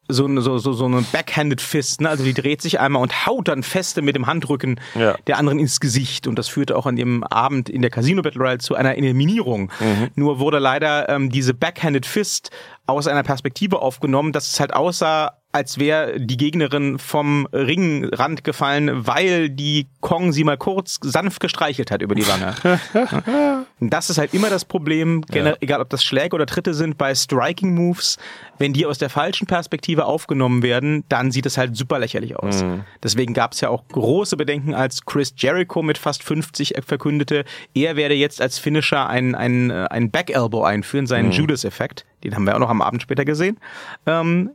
so 0.08 0.26
eine, 0.26 0.40
so, 0.42 0.58
so, 0.58 0.72
so 0.72 0.84
eine 0.84 1.02
Backhanded 1.12 1.60
Fist, 1.60 2.00
ne? 2.00 2.08
Also 2.10 2.24
die 2.24 2.34
dreht 2.34 2.60
sich 2.60 2.78
einmal 2.80 3.00
und 3.02 3.26
haut 3.26 3.48
dann 3.48 3.62
feste 3.62 4.02
mit 4.02 4.14
dem 4.16 4.26
Handrücken 4.26 4.78
Ja. 4.94 5.16
der 5.26 5.38
anderen 5.38 5.58
ins 5.58 5.80
Gesicht. 5.80 6.26
Und 6.26 6.38
das 6.38 6.48
führte 6.48 6.76
auch 6.76 6.86
an 6.86 6.96
dem 6.96 7.24
Abend 7.24 7.68
in 7.70 7.80
der 7.80 7.90
Casino 7.90 8.20
Battle 8.22 8.40
Royale 8.40 8.58
zu 8.58 8.74
einer 8.74 8.96
Eliminierung. 8.96 9.72
Mhm. 9.80 10.10
Nur 10.14 10.38
wurde 10.40 10.58
leider 10.58 11.08
ähm, 11.08 11.30
diese 11.30 11.54
Backhanded 11.54 12.04
Fist 12.06 12.50
aus 12.86 13.06
einer 13.06 13.22
Perspektive 13.22 13.80
aufgenommen, 13.80 14.32
dass 14.32 14.48
es 14.52 14.60
halt 14.60 14.74
aussah, 14.74 15.38
als 15.54 15.78
wäre 15.78 16.18
die 16.20 16.36
Gegnerin 16.36 16.98
vom 16.98 17.46
Ringrand 17.52 18.42
gefallen, 18.42 19.06
weil 19.06 19.48
die 19.50 19.86
Kong 20.00 20.32
sie 20.32 20.42
mal 20.42 20.56
kurz 20.58 20.98
sanft 21.00 21.38
gestreichelt 21.38 21.92
hat 21.92 22.02
über 22.02 22.16
die 22.16 22.26
Wange. 22.26 22.54
Das 23.80 24.08
ist 24.08 24.18
halt 24.18 24.32
immer 24.34 24.50
das 24.50 24.64
Problem, 24.64 25.22
gener- 25.22 25.56
egal 25.60 25.80
ob 25.80 25.90
das 25.90 26.02
Schläge 26.02 26.34
oder 26.34 26.46
Tritte 26.46 26.74
sind, 26.74 26.96
bei 26.96 27.14
Striking 27.14 27.74
Moves, 27.74 28.16
wenn 28.58 28.72
die 28.72 28.86
aus 28.86 28.98
der 28.98 29.10
falschen 29.10 29.46
Perspektive 29.46 30.06
aufgenommen 30.06 30.62
werden, 30.62 31.04
dann 31.08 31.30
sieht 31.30 31.44
es 31.46 31.58
halt 31.58 31.76
super 31.76 31.98
lächerlich 31.98 32.36
aus. 32.36 32.64
Deswegen 33.02 33.34
gab 33.34 33.52
es 33.52 33.60
ja 33.60 33.68
auch 33.68 33.86
große 33.88 34.36
Bedenken, 34.36 34.74
als 34.74 35.04
Chris 35.04 35.34
Jericho 35.36 35.82
mit 35.82 35.98
fast 35.98 36.22
50 36.22 36.74
verkündete, 36.86 37.44
er 37.74 37.96
werde 37.96 38.14
jetzt 38.14 38.40
als 38.40 38.58
Finisher 38.58 39.08
ein, 39.08 39.34
ein, 39.34 39.70
äh, 39.70 39.86
ein 39.90 40.10
Back 40.10 40.30
Elbow 40.30 40.62
einführen, 40.64 41.06
seinen 41.06 41.30
Judas-Effekt. 41.32 42.04
Den 42.22 42.34
haben 42.34 42.44
wir 42.44 42.54
auch 42.54 42.60
noch 42.60 42.70
am 42.70 42.80
Abend 42.80 43.02
später 43.02 43.24
gesehen. 43.24 43.58
Ähm, 44.06 44.50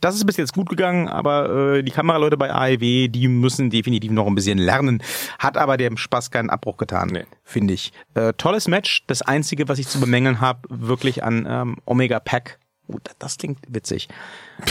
das 0.00 0.14
ist 0.14 0.24
bis 0.26 0.36
jetzt 0.36 0.52
gut 0.54 0.68
gegangen, 0.68 1.08
aber 1.08 1.74
äh, 1.76 1.82
die 1.82 1.90
Kameraleute 1.90 2.36
bei 2.36 2.52
AEW, 2.52 3.08
die 3.08 3.28
müssen 3.28 3.70
definitiv 3.70 4.10
noch 4.10 4.26
ein 4.26 4.34
bisschen 4.34 4.58
lernen. 4.58 5.02
Hat 5.38 5.56
aber 5.56 5.76
dem 5.76 5.96
Spaß 5.96 6.30
keinen 6.30 6.50
Abbruch 6.50 6.76
getan, 6.76 7.08
Nee. 7.08 7.24
finde 7.44 7.74
ich. 7.74 7.92
Äh, 8.14 8.32
tolles 8.34 8.68
Match. 8.68 9.04
Das 9.06 9.22
Einzige, 9.22 9.68
was 9.68 9.78
ich 9.78 9.88
zu 9.88 10.00
bemängeln 10.00 10.40
habe, 10.40 10.60
wirklich 10.70 11.22
an 11.24 11.46
ähm, 11.48 11.76
Omega 11.84 12.20
Pack, 12.20 12.58
oh, 12.88 12.96
das, 13.04 13.16
das 13.18 13.38
klingt 13.38 13.58
witzig, 13.68 14.08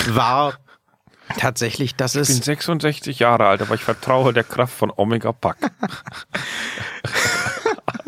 war 0.10 0.54
tatsächlich, 1.38 1.96
dass 1.96 2.16
Ich 2.16 2.28
bin 2.28 2.38
es 2.40 2.46
66 2.46 3.20
Jahre 3.20 3.46
alt, 3.46 3.62
aber 3.62 3.76
ich 3.76 3.82
vertraue 3.84 4.34
der 4.34 4.44
Kraft 4.44 4.74
von 4.74 4.92
Omega 4.96 5.32
Pack. 5.32 5.58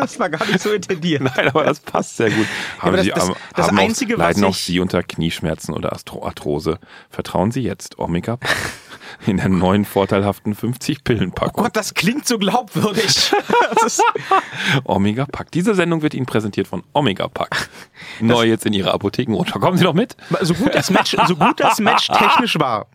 das 0.01 0.19
war 0.19 0.29
gar 0.29 0.45
nicht 0.45 0.59
so 0.59 0.71
intendiert. 0.71 1.21
Nein, 1.21 1.47
aber 1.49 1.63
das 1.63 1.79
passt 1.79 2.17
sehr 2.17 2.29
gut. 2.29 2.45
Haben 2.79 2.87
aber 2.89 2.97
das- 2.97 3.05
Sie, 3.05 3.11
das- 3.11 3.31
das 3.55 3.67
haben 3.67 3.79
Einzige, 3.79 4.15
auch, 4.15 4.19
leiden 4.19 4.43
auch 4.43 4.49
ich- 4.49 4.63
Sie 4.63 4.79
unter 4.79 5.01
Knieschmerzen 5.03 5.73
oder 5.73 5.91
Arthrose? 5.93 6.79
Vertrauen 7.09 7.51
Sie 7.51 7.61
jetzt 7.61 7.99
Omega 7.99 8.37
Pack 8.37 8.55
in 9.27 9.37
der 9.37 9.49
neuen 9.49 9.85
vorteilhaften 9.85 10.55
50 10.55 11.03
Pillen 11.03 11.29
Oh 11.29 11.33
Packung. 11.35 11.63
Gott, 11.63 11.75
das 11.75 11.93
klingt 11.93 12.27
so 12.27 12.37
glaubwürdig. 12.37 13.31
Das 13.81 13.99
Omega 14.83 15.25
Pack. 15.25 15.49
Diese 15.51 15.73
Sendung 15.73 16.01
wird 16.03 16.13
Ihnen 16.13 16.25
präsentiert 16.27 16.67
von 16.67 16.83
Omega 16.93 17.27
Pack. 17.27 17.69
Neu 18.19 18.43
jetzt 18.45 18.65
in 18.65 18.73
Ihrer 18.73 18.93
Apothekenrundschau. 18.93 19.59
Kommen 19.59 19.77
Sie 19.77 19.83
doch 19.85 19.93
mit. 19.93 20.15
so 20.41 20.53
gut 20.53 20.75
das 20.75 20.91
Match, 20.91 21.15
so 21.27 21.35
gut 21.35 21.59
das 21.59 21.79
Match 21.79 22.07
technisch 22.07 22.59
war. 22.59 22.87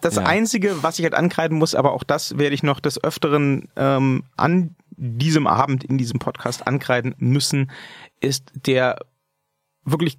Das 0.00 0.16
Ja. 0.16 0.22
Einzige, 0.24 0.82
was 0.82 0.98
ich 0.98 1.04
halt 1.04 1.14
ankreiden 1.14 1.58
muss, 1.58 1.74
aber 1.74 1.92
auch 1.92 2.04
das 2.04 2.38
werde 2.38 2.54
ich 2.54 2.62
noch 2.62 2.80
des 2.80 3.02
Öfteren 3.02 3.68
ähm, 3.76 4.24
an 4.36 4.76
diesem 4.90 5.46
Abend 5.46 5.84
in 5.84 5.98
diesem 5.98 6.18
Podcast 6.18 6.66
ankreiden 6.66 7.14
müssen, 7.18 7.70
ist 8.20 8.50
der 8.54 8.98
wirklich 9.84 10.18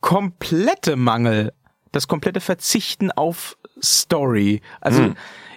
komplette 0.00 0.96
Mangel, 0.96 1.52
das 1.92 2.08
komplette 2.08 2.40
Verzichten 2.40 3.10
auf 3.10 3.56
Story. 3.82 4.62
Also 4.80 5.02
Hm. 5.04 5.16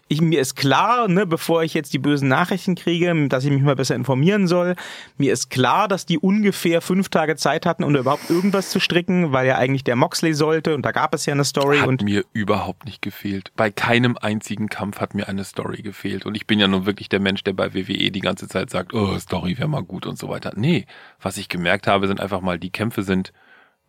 Ich, 0.10 0.22
mir 0.22 0.42
ist 0.42 0.56
klar, 0.56 1.08
ne, 1.08 1.28
bevor 1.28 1.64
ich 1.64 1.76
jetzt 1.76 1.94
die 1.94 2.00
bösen 2.00 2.28
Nachrichten 2.28 2.74
kriege, 2.74 3.28
dass 3.30 3.46
ich 3.46 3.52
mich 3.52 3.62
mal 3.62 3.76
besser 3.76 3.94
informieren 3.94 4.48
soll. 4.48 4.76
Mir 5.18 5.32
ist 5.32 5.50
klar, 5.50 5.88
dass 5.88 6.08
die 6.08 6.18
ungefähr 6.18 6.82
fünf 6.82 7.10
Tage 7.10 7.36
Zeit 7.36 7.68
hatten, 7.68 7.84
um 7.84 7.96
überhaupt 7.96 8.28
irgendwas 8.30 8.72
zu 8.72 8.80
stricken, 8.80 9.32
weil 9.32 9.46
ja 9.48 9.58
eigentlich 9.58 9.84
der 9.84 9.96
Moxley 9.96 10.34
sollte 10.34 10.74
und 10.74 10.84
da 10.84 10.92
gab 10.92 11.14
es 11.14 11.28
ja 11.28 11.34
eine 11.34 11.46
Story 11.46 11.78
Hat 11.78 11.88
und 11.88 12.02
mir 12.02 12.26
überhaupt 12.34 12.86
nicht 12.86 13.04
gefehlt. 13.04 13.52
Bei 13.56 13.70
keinem 13.70 14.18
einzigen 14.18 14.68
Kampf 14.68 15.00
hat 15.00 15.14
mir 15.14 15.30
eine 15.30 15.44
Story 15.44 15.84
gefehlt. 15.84 16.26
Und 16.26 16.36
ich 16.36 16.48
bin 16.48 16.60
ja 16.60 16.68
nun 16.68 16.88
wirklich 16.88 17.08
der 17.08 17.20
Mensch, 17.20 17.44
der 17.44 17.54
bei 17.54 17.76
WWE 17.76 18.10
die 18.10 18.20
ganze 18.20 18.48
Zeit 18.48 18.72
sagt, 18.72 18.96
oh, 18.96 19.18
Story 19.20 19.60
wäre 19.60 19.70
mal 19.70 19.84
gut 19.84 20.08
und 20.08 20.18
so 20.18 20.28
weiter. 20.28 20.54
Nee, 20.56 20.88
was 21.22 21.38
ich 21.38 21.50
gemerkt 21.50 21.86
habe, 21.86 22.08
sind 22.08 22.20
einfach 22.20 22.42
mal, 22.42 22.58
die 22.58 22.72
Kämpfe 22.72 23.04
sind 23.04 23.32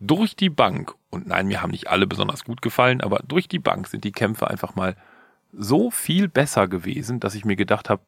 durch 0.01 0.37
die 0.37 0.51
Bank, 0.51 0.95
und 1.11 1.27
nein, 1.27 1.47
mir 1.47 1.63
haben 1.63 1.71
nicht 1.71 1.89
alle 1.89 2.07
besonders 2.07 2.45
gut 2.45 2.63
gefallen, 2.63 3.01
aber 3.01 3.21
durch 3.27 3.49
die 3.49 3.59
Bank 3.59 3.87
sind 3.87 4.05
die 4.05 4.13
Kämpfe 4.13 4.49
einfach 4.49 4.75
mal 4.75 4.97
so 5.53 5.91
viel 5.91 6.29
besser 6.29 6.69
gewesen, 6.69 7.21
dass 7.21 7.35
ich 7.35 7.45
mir 7.45 7.57
gedacht 7.57 7.91
habe, 7.91 8.03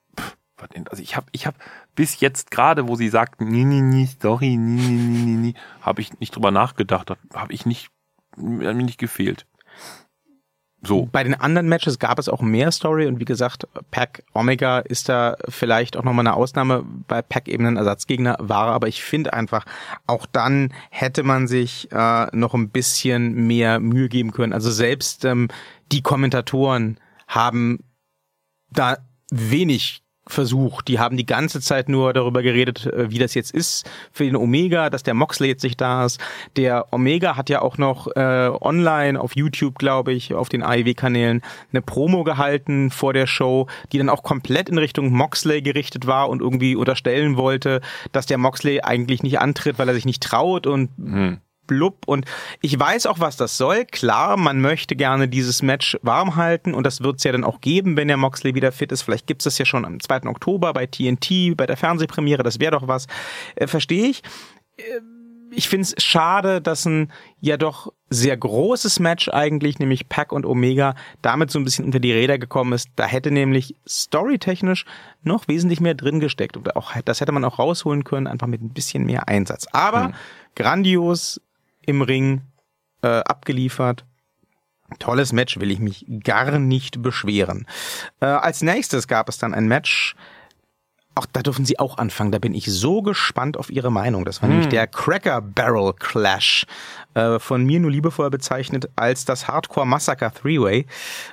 also 0.91 1.03
ich 1.03 1.17
habe 1.17 1.27
ich 1.33 1.47
hab 1.47 1.57
bis 1.95 2.21
jetzt 2.21 2.51
gerade, 2.51 2.89
wo 2.89 2.95
sie 2.95 3.09
sagten, 3.09 3.49
nie, 3.49 3.65
nie, 3.65 3.81
nie, 3.81 4.07
Story, 4.07 4.57
nie, 4.57 4.81
nie, 4.81 4.97
nie, 4.97 5.23
nie, 5.25 5.37
nie, 5.37 5.55
habe 5.81 6.01
ich 6.01 6.19
nicht 6.21 6.35
drüber 6.35 6.51
nachgedacht, 6.51 7.11
habe 7.35 7.53
ich 7.53 7.67
nicht, 7.67 7.91
mir 8.37 8.73
nicht 8.75 8.99
gefehlt. 8.99 9.47
So. 10.85 11.09
Bei 11.13 11.23
den 11.23 11.35
anderen 11.35 11.69
Matches 11.69 12.01
gab 12.01 12.19
es 12.19 12.29
auch 12.29 12.41
mehr 12.41 12.73
Story 12.73 13.07
und 13.07 13.21
wie 13.21 13.25
gesagt, 13.25 13.69
Pack 13.93 14.25
Omega 14.33 14.81
ist 14.81 15.09
da 15.09 15.37
vielleicht 15.49 15.97
auch 15.97 16.03
nochmal 16.03 16.27
eine 16.27 16.35
Ausnahme, 16.35 16.85
bei 17.07 17.23
Pack 17.23 17.47
eben 17.47 17.67
ein 17.67 17.77
Ersatzgegner 17.77 18.37
war, 18.41 18.67
aber 18.67 18.89
ich 18.89 19.05
finde 19.05 19.33
einfach, 19.33 19.65
auch 20.09 20.27
dann 20.27 20.73
hätte 20.91 21.23
man 21.23 21.47
sich 21.47 21.89
äh, 21.93 22.27
noch 22.37 22.55
ein 22.55 22.71
bisschen 22.71 23.47
mehr 23.47 23.79
Mühe 23.79 24.09
geben 24.09 24.33
können. 24.33 24.53
Also 24.53 24.73
selbst 24.73 25.25
ähm, 25.25 25.49
die 25.93 26.03
Kommentatoren 26.03 26.99
haben 27.35 27.79
da 28.71 28.99
wenig 29.31 30.03
versucht. 30.27 30.87
Die 30.89 30.99
haben 30.99 31.17
die 31.17 31.27
ganze 31.27 31.61
Zeit 31.61 31.89
nur 31.89 32.13
darüber 32.13 32.43
geredet, 32.43 32.87
äh, 32.87 33.11
wie 33.11 33.19
das 33.19 33.35
jetzt 33.35 33.53
ist 33.53 33.91
für 34.13 34.25
den 34.25 34.37
Omega, 34.37 34.89
dass 34.89 35.03
der 35.03 35.15
Moxley 35.15 35.49
jetzt 35.49 35.65
nicht 35.65 35.81
da 35.81 36.05
ist. 36.05 36.21
Der 36.57 36.93
Omega 36.93 37.37
hat 37.37 37.51
ja 37.51 37.61
auch 37.61 37.77
noch 37.77 38.07
äh, 38.15 38.51
online 38.61 39.21
auf 39.21 39.35
YouTube, 39.35 39.79
glaube 39.79 40.13
ich, 40.13 40.33
auf 40.33 40.49
den 40.49 40.63
AEW-Kanälen 40.63 41.43
eine 41.73 41.83
Promo 41.83 42.23
gehalten 42.23 42.91
vor 42.91 43.13
der 43.13 43.27
Show, 43.27 43.67
die 43.91 43.99
dann 43.99 44.09
auch 44.09 44.23
komplett 44.23 44.69
in 44.69 44.79
Richtung 44.79 45.11
Moxley 45.11 45.61
gerichtet 45.61 46.07
war 46.07 46.29
und 46.29 46.41
irgendwie 46.41 46.77
unterstellen 46.77 47.37
wollte, 47.37 47.81
dass 48.13 48.27
der 48.27 48.39
Moxley 48.39 48.81
eigentlich 48.81 49.23
nicht 49.23 49.41
antritt, 49.41 49.79
weil 49.79 49.89
er 49.89 49.95
sich 49.95 50.07
nicht 50.07 50.23
traut 50.23 50.67
und 50.67 50.91
hm 50.99 51.39
blub. 51.73 52.03
Und 52.07 52.27
ich 52.61 52.79
weiß 52.79 53.07
auch, 53.07 53.21
was 53.21 53.37
das 53.37 53.57
soll. 53.57 53.85
Klar, 53.85 54.37
man 54.37 54.61
möchte 54.61 54.97
gerne 54.97 55.29
dieses 55.29 55.63
Match 55.63 55.99
warm 56.03 56.37
halten 56.37 56.75
und 56.75 56.85
das 56.85 57.03
wird 57.03 57.17
es 57.17 57.25
ja 57.25 57.33
dann 57.33 57.45
auch 57.45 57.61
geben, 57.61 57.97
wenn 57.97 58.09
der 58.09 58.17
Moxley 58.17 58.55
wieder 58.55 58.73
fit 58.73 58.93
ist. 58.93 59.03
Vielleicht 59.03 59.27
gibt 59.27 59.43
es 59.43 59.45
das 59.45 59.59
ja 59.59 59.65
schon 59.65 59.85
am 59.85 60.01
2. 60.01 60.25
Oktober 60.27 60.73
bei 60.73 60.87
TNT, 60.87 61.57
bei 61.57 61.67
der 61.67 61.77
Fernsehpremiere. 61.77 62.43
Das 62.43 62.61
wäre 62.61 62.73
doch 62.73 62.89
was. 62.89 63.07
Äh, 63.57 63.67
Verstehe 63.67 64.07
ich. 64.07 64.23
Äh, 64.77 65.01
ich 65.55 65.69
finde 65.69 65.83
es 65.85 66.03
schade, 66.03 66.61
dass 66.61 66.87
ein 66.87 67.13
ja 67.41 67.57
doch 67.57 67.93
sehr 68.11 68.37
großes 68.37 69.01
Match 69.01 69.29
eigentlich, 69.29 69.79
nämlich 69.79 70.09
Pack 70.09 70.33
und 70.33 70.47
Omega, 70.47 70.95
damit 71.21 71.51
so 71.51 71.59
ein 71.59 71.65
bisschen 71.65 71.85
unter 71.85 72.01
die 72.01 72.13
Räder 72.13 72.39
gekommen 72.39 72.73
ist. 72.73 72.89
Da 72.97 73.05
hätte 73.05 73.31
nämlich 73.31 73.77
storytechnisch 73.87 74.85
noch 75.23 75.49
wesentlich 75.49 75.81
mehr 75.81 75.95
drin 75.95 76.21
gesteckt. 76.21 76.57
Und 76.57 76.75
auch 76.77 76.93
das 77.05 77.21
hätte 77.21 77.33
man 77.33 77.45
auch 77.45 77.59
rausholen 77.59 78.05
können, 78.05 78.27
einfach 78.27 78.47
mit 78.47 78.63
ein 78.63 78.73
bisschen 78.73 79.05
mehr 79.05 79.29
Einsatz. 79.29 79.67
Aber 79.73 80.07
hm. 80.07 80.15
grandios, 80.55 81.41
im 81.87 82.03
Ring 82.03 82.43
äh, 83.03 83.09
abgeliefert. 83.09 84.05
Tolles 84.99 85.33
Match, 85.33 85.59
will 85.59 85.71
ich 85.71 85.79
mich 85.79 86.05
gar 86.23 86.59
nicht 86.59 87.03
beschweren. 87.03 87.67
Äh, 88.21 88.27
als 88.27 88.63
nächstes 88.63 89.09
gab 89.09 89.29
es 89.29 89.39
dann 89.39 89.55
ein 89.55 89.67
Match. 89.67 90.15
Auch 91.15 91.27
da 91.31 91.43
dürfen 91.43 91.67
Sie 91.67 91.79
auch 91.79 91.99
anfangen. 91.99 92.33
Da 92.33 92.39
bin 92.39 92.55
ich 92.55 92.67
so 92.67 93.03
gespannt 93.03 93.59
auf 93.59 93.71
Ihre 93.71 93.93
Meinung. 93.93 94.25
Das 94.25 94.41
war 94.41 94.49
hm. 94.49 94.57
nämlich 94.57 94.71
der 94.71 94.87
Cracker 94.87 95.43
Barrel 95.43 95.93
Clash. 95.93 96.67
Äh, 97.15 97.39
von 97.39 97.65
mir 97.65 97.81
nur 97.81 97.91
liebevoll 97.91 98.31
bezeichnet 98.31 98.89
als 98.97 99.27
das 99.27 99.47
Hardcore 99.47 99.87
Massacre 99.87 100.33
Three-Way. 100.33 100.87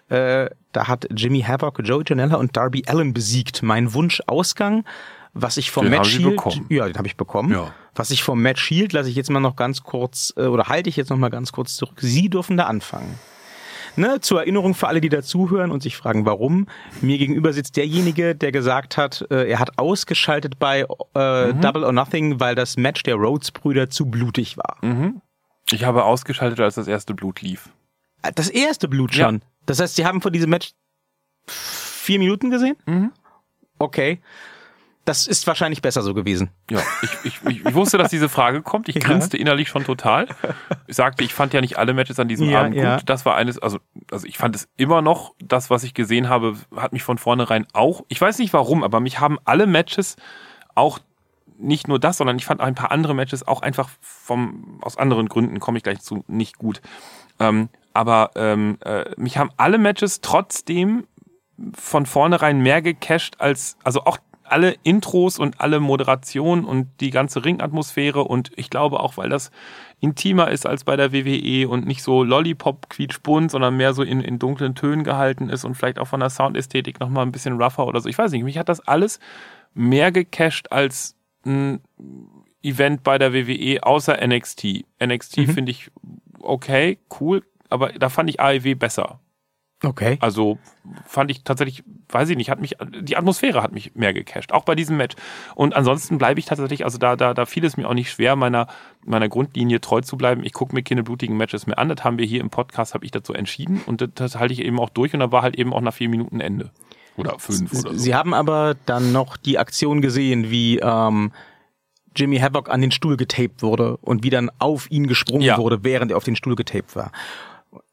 Äh, 0.09 0.49
da 0.73 0.87
hat 0.87 1.07
Jimmy 1.15 1.41
Havoc, 1.41 1.79
Joey 1.83 2.03
Janella 2.05 2.35
und 2.35 2.57
Darby 2.57 2.83
Allen 2.87 3.13
besiegt. 3.13 3.63
Mein 3.63 3.93
Wunschausgang. 3.93 4.83
Was 5.33 5.57
ich 5.57 5.71
vom 5.71 5.85
den 5.85 5.91
Match 5.91 6.17
hielt, 6.17 6.41
ja, 6.69 6.87
den 6.87 6.97
habe 6.97 7.07
ich 7.07 7.15
bekommen. 7.15 7.51
Ja. 7.51 7.71
Was 7.93 8.11
ich 8.11 8.23
vom 8.23 8.41
Match 8.41 8.67
hielt, 8.67 8.93
lasse 8.93 9.09
ich 9.09 9.15
jetzt 9.15 9.29
mal 9.29 9.39
noch 9.39 9.55
ganz 9.55 9.83
kurz 9.83 10.33
äh, 10.37 10.45
oder 10.45 10.65
halte 10.65 10.89
ich 10.89 10.95
jetzt 10.95 11.09
noch 11.09 11.17
mal 11.17 11.29
ganz 11.29 11.51
kurz 11.51 11.75
zurück. 11.75 11.97
Sie 11.99 12.29
dürfen 12.29 12.57
da 12.57 12.65
anfangen. 12.65 13.19
Ne, 13.95 14.21
zur 14.21 14.39
Erinnerung 14.39 14.75
für 14.75 14.87
alle, 14.87 15.01
die 15.01 15.09
dazuhören 15.09 15.71
und 15.71 15.83
sich 15.83 15.97
fragen, 15.97 16.25
warum. 16.25 16.67
Mir 17.01 17.17
gegenüber 17.17 17.53
sitzt 17.53 17.75
derjenige, 17.75 18.35
der 18.35 18.51
gesagt 18.51 18.97
hat, 18.97 19.25
äh, 19.29 19.49
er 19.49 19.59
hat 19.59 19.77
ausgeschaltet 19.77 20.59
bei 20.59 20.85
äh, 21.15 21.47
mhm. 21.47 21.61
Double 21.61 21.83
or 21.83 21.91
Nothing, 21.91 22.39
weil 22.39 22.55
das 22.55 22.77
Match 22.77 23.03
der 23.03 23.15
Rhodes-Brüder 23.15 23.89
zu 23.89 24.05
blutig 24.05 24.57
war. 24.57 24.77
Mhm. 24.81 25.21
Ich 25.71 25.83
habe 25.83 26.05
ausgeschaltet, 26.05 26.59
als 26.59 26.75
das 26.75 26.87
erste 26.87 27.13
Blut 27.13 27.41
lief. 27.41 27.69
Das 28.35 28.49
erste 28.49 28.87
Blut 28.87 29.13
schon? 29.13 29.35
Ja. 29.35 29.47
Das 29.65 29.79
heißt, 29.79 29.95
Sie 29.95 30.05
haben 30.05 30.21
vor 30.21 30.31
diesem 30.31 30.49
Match 30.49 30.71
vier 31.47 32.19
Minuten 32.19 32.49
gesehen? 32.51 32.75
Mhm. 32.85 33.11
Okay 33.79 34.19
das 35.09 35.25
ist 35.25 35.47
wahrscheinlich 35.47 35.81
besser 35.81 36.03
so 36.03 36.13
gewesen. 36.13 36.51
Ja, 36.69 36.79
ich, 37.01 37.09
ich, 37.23 37.65
ich 37.65 37.73
wusste, 37.73 37.97
dass 37.97 38.11
diese 38.11 38.29
Frage 38.29 38.61
kommt. 38.61 38.89
Ich 38.89 38.99
grinste 38.99 39.37
ja. 39.37 39.41
innerlich 39.41 39.67
schon 39.67 39.83
total. 39.83 40.27
Ich 40.85 40.95
sagte, 40.95 41.23
ich 41.23 41.33
fand 41.33 41.51
ja 41.51 41.61
nicht 41.61 41.79
alle 41.79 41.95
Matches 41.95 42.19
an 42.19 42.27
diesem 42.27 42.47
ja, 42.47 42.59
Abend 42.59 42.75
gut. 42.75 42.83
Ja. 42.83 42.99
Das 43.03 43.25
war 43.25 43.35
eines, 43.35 43.57
also, 43.57 43.79
also 44.11 44.27
ich 44.27 44.37
fand 44.37 44.55
es 44.55 44.69
immer 44.77 45.01
noch, 45.01 45.33
das, 45.39 45.71
was 45.71 45.83
ich 45.83 45.95
gesehen 45.95 46.29
habe, 46.29 46.55
hat 46.75 46.93
mich 46.93 47.01
von 47.01 47.17
vornherein 47.17 47.65
auch, 47.73 48.03
ich 48.07 48.21
weiß 48.21 48.37
nicht 48.37 48.53
warum, 48.53 48.83
aber 48.83 48.99
mich 48.99 49.19
haben 49.19 49.39
alle 49.45 49.65
Matches 49.65 50.15
auch 50.75 50.99
nicht 51.57 51.87
nur 51.87 51.97
das, 51.97 52.17
sondern 52.17 52.37
ich 52.37 52.45
fand 52.45 52.61
auch 52.61 52.67
ein 52.67 52.75
paar 52.75 52.91
andere 52.91 53.15
Matches 53.15 53.47
auch 53.47 53.63
einfach 53.63 53.89
vom, 54.01 54.79
aus 54.83 54.95
anderen 54.95 55.27
Gründen, 55.27 55.59
komme 55.59 55.77
ich 55.79 55.83
gleich 55.83 56.01
zu, 56.01 56.23
nicht 56.27 56.59
gut. 56.59 56.81
Ähm, 57.39 57.69
aber 57.95 58.29
ähm, 58.35 58.77
äh, 58.85 59.05
mich 59.17 59.39
haben 59.39 59.49
alle 59.57 59.79
Matches 59.79 60.21
trotzdem 60.21 61.07
von 61.73 62.05
vornherein 62.05 62.61
mehr 62.61 62.83
gecasht 62.83 63.37
als, 63.39 63.75
also 63.83 64.01
auch 64.01 64.19
alle 64.51 64.75
Intros 64.83 65.39
und 65.39 65.61
alle 65.61 65.79
Moderationen 65.79 66.65
und 66.65 66.87
die 66.99 67.09
ganze 67.09 67.43
Ringatmosphäre 67.43 68.23
und 68.23 68.51
ich 68.55 68.69
glaube 68.69 68.99
auch, 68.99 69.17
weil 69.17 69.29
das 69.29 69.51
intimer 69.99 70.49
ist 70.51 70.65
als 70.65 70.83
bei 70.83 70.95
der 70.95 71.13
WWE 71.13 71.67
und 71.67 71.85
nicht 71.85 72.03
so 72.03 72.23
Lollipop 72.23 72.89
quietschbunt, 72.89 73.51
sondern 73.51 73.77
mehr 73.77 73.93
so 73.93 74.03
in, 74.03 74.21
in 74.21 74.39
dunklen 74.39 74.75
Tönen 74.75 75.03
gehalten 75.03 75.49
ist 75.49 75.65
und 75.65 75.75
vielleicht 75.75 75.99
auch 75.99 76.07
von 76.07 76.19
der 76.19 76.29
Soundästhetik 76.29 76.99
nochmal 76.99 77.25
ein 77.25 77.31
bisschen 77.31 77.61
rougher 77.61 77.87
oder 77.87 77.99
so. 78.01 78.09
Ich 78.09 78.17
weiß 78.17 78.31
nicht, 78.31 78.43
mich 78.43 78.57
hat 78.57 78.69
das 78.69 78.79
alles 78.87 79.19
mehr 79.73 80.11
gecached 80.11 80.71
als 80.71 81.15
ein 81.45 81.81
Event 82.61 83.03
bei 83.03 83.17
der 83.17 83.33
WWE 83.33 83.83
außer 83.83 84.17
NXT. 84.25 84.85
NXT 85.03 85.37
mhm. 85.37 85.47
finde 85.47 85.71
ich 85.71 85.91
okay, 86.41 86.99
cool, 87.19 87.43
aber 87.69 87.89
da 87.93 88.09
fand 88.09 88.29
ich 88.29 88.39
AEW 88.39 88.75
besser. 88.75 89.19
Okay. 89.83 90.17
Also 90.19 90.57
fand 91.05 91.31
ich 91.31 91.43
tatsächlich, 91.43 91.83
weiß 92.09 92.29
ich 92.29 92.37
nicht, 92.37 92.49
hat 92.49 92.59
mich, 92.59 92.75
die 93.01 93.15
Atmosphäre 93.15 93.63
hat 93.63 93.71
mich 93.71 93.95
mehr 93.95 94.13
gecasht, 94.13 94.51
auch 94.51 94.65
bei 94.65 94.75
diesem 94.75 94.97
Match. 94.97 95.15
Und 95.55 95.73
ansonsten 95.73 96.17
bleibe 96.17 96.39
ich 96.39 96.45
tatsächlich, 96.45 96.83
also 96.83 96.97
da, 96.97 97.15
da, 97.15 97.33
da 97.33 97.45
fiel 97.45 97.63
es 97.63 97.77
mir 97.77 97.87
auch 97.87 97.93
nicht 97.93 98.11
schwer, 98.11 98.35
meiner, 98.35 98.67
meiner 99.05 99.29
Grundlinie 99.29 99.79
treu 99.79 100.01
zu 100.01 100.17
bleiben. 100.17 100.43
Ich 100.43 100.51
gucke 100.51 100.75
mir 100.75 100.83
keine 100.83 101.03
blutigen 101.03 101.37
Matches 101.37 101.65
mehr 101.65 101.79
an. 101.79 101.87
Das 101.87 102.03
haben 102.03 102.17
wir 102.17 102.25
hier 102.25 102.41
im 102.41 102.49
Podcast, 102.49 102.93
habe 102.93 103.05
ich 103.05 103.11
dazu 103.11 103.33
entschieden 103.33 103.81
und 103.85 104.01
das, 104.01 104.09
das 104.15 104.35
halte 104.35 104.53
ich 104.53 104.61
eben 104.61 104.79
auch 104.79 104.89
durch 104.89 105.13
und 105.13 105.21
da 105.21 105.31
war 105.31 105.43
halt 105.43 105.55
eben 105.55 105.73
auch 105.73 105.81
nach 105.81 105.93
vier 105.93 106.09
Minuten 106.09 106.41
Ende. 106.41 106.71
Oder 107.15 107.39
fünf 107.39 107.71
oder 107.73 107.91
so. 107.91 107.97
Sie 107.97 108.15
haben 108.15 108.33
aber 108.33 108.75
dann 108.85 109.11
noch 109.11 109.37
die 109.37 109.59
Aktion 109.59 110.01
gesehen, 110.01 110.49
wie 110.49 110.79
ähm, 110.79 111.31
Jimmy 112.15 112.39
Havoc 112.39 112.69
an 112.69 112.81
den 112.81 112.91
Stuhl 112.91 113.17
getaped 113.17 113.61
wurde 113.61 113.97
und 113.97 114.23
wie 114.23 114.29
dann 114.29 114.51
auf 114.59 114.89
ihn 114.91 115.07
gesprungen 115.07 115.41
ja. 115.41 115.57
wurde, 115.57 115.83
während 115.83 116.11
er 116.11 116.17
auf 116.17 116.23
den 116.23 116.35
Stuhl 116.35 116.55
getaped 116.55 116.95
war. 116.95 117.11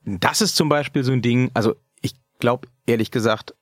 Das 0.04 0.40
ist 0.40 0.56
zum 0.56 0.68
Beispiel 0.68 1.04
so 1.04 1.12
ein 1.12 1.22
Ding, 1.22 1.50
also 1.54 1.74
ich 2.00 2.14
glaube 2.38 2.68
ehrlich 2.86 3.10
gesagt, 3.10 3.54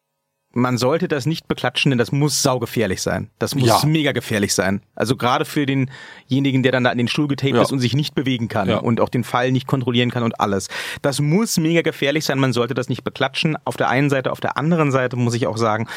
man 0.56 0.78
sollte 0.78 1.08
das 1.08 1.26
nicht 1.26 1.48
beklatschen, 1.48 1.90
denn 1.90 1.98
das 1.98 2.12
muss 2.12 2.40
saugefährlich 2.42 3.02
sein. 3.02 3.30
Das 3.38 3.54
muss 3.54 3.66
ja. 3.66 3.80
mega 3.84 4.12
gefährlich 4.12 4.54
sein. 4.54 4.82
Also 4.94 5.16
gerade 5.16 5.44
für 5.44 5.66
denjenigen, 5.66 6.62
der 6.62 6.72
dann 6.72 6.84
da 6.84 6.90
an 6.90 6.98
den 6.98 7.08
Stuhl 7.08 7.26
getaped 7.26 7.56
ja. 7.56 7.62
ist 7.62 7.72
und 7.72 7.80
sich 7.80 7.94
nicht 7.94 8.14
bewegen 8.14 8.48
kann 8.48 8.68
ja. 8.68 8.76
und 8.78 9.00
auch 9.00 9.08
den 9.08 9.24
Fall 9.24 9.50
nicht 9.50 9.66
kontrollieren 9.66 10.10
kann 10.10 10.22
und 10.22 10.38
alles. 10.40 10.68
Das 11.02 11.20
muss 11.20 11.58
mega 11.58 11.82
gefährlich 11.82 12.24
sein. 12.24 12.38
Man 12.38 12.52
sollte 12.52 12.74
das 12.74 12.88
nicht 12.88 13.02
beklatschen. 13.02 13.56
Auf 13.64 13.76
der 13.76 13.88
einen 13.88 14.10
Seite, 14.10 14.30
auf 14.30 14.40
der 14.40 14.56
anderen 14.56 14.92
Seite 14.92 15.16
muss 15.16 15.34
ich 15.34 15.48
auch 15.48 15.56
sagen. 15.56 15.88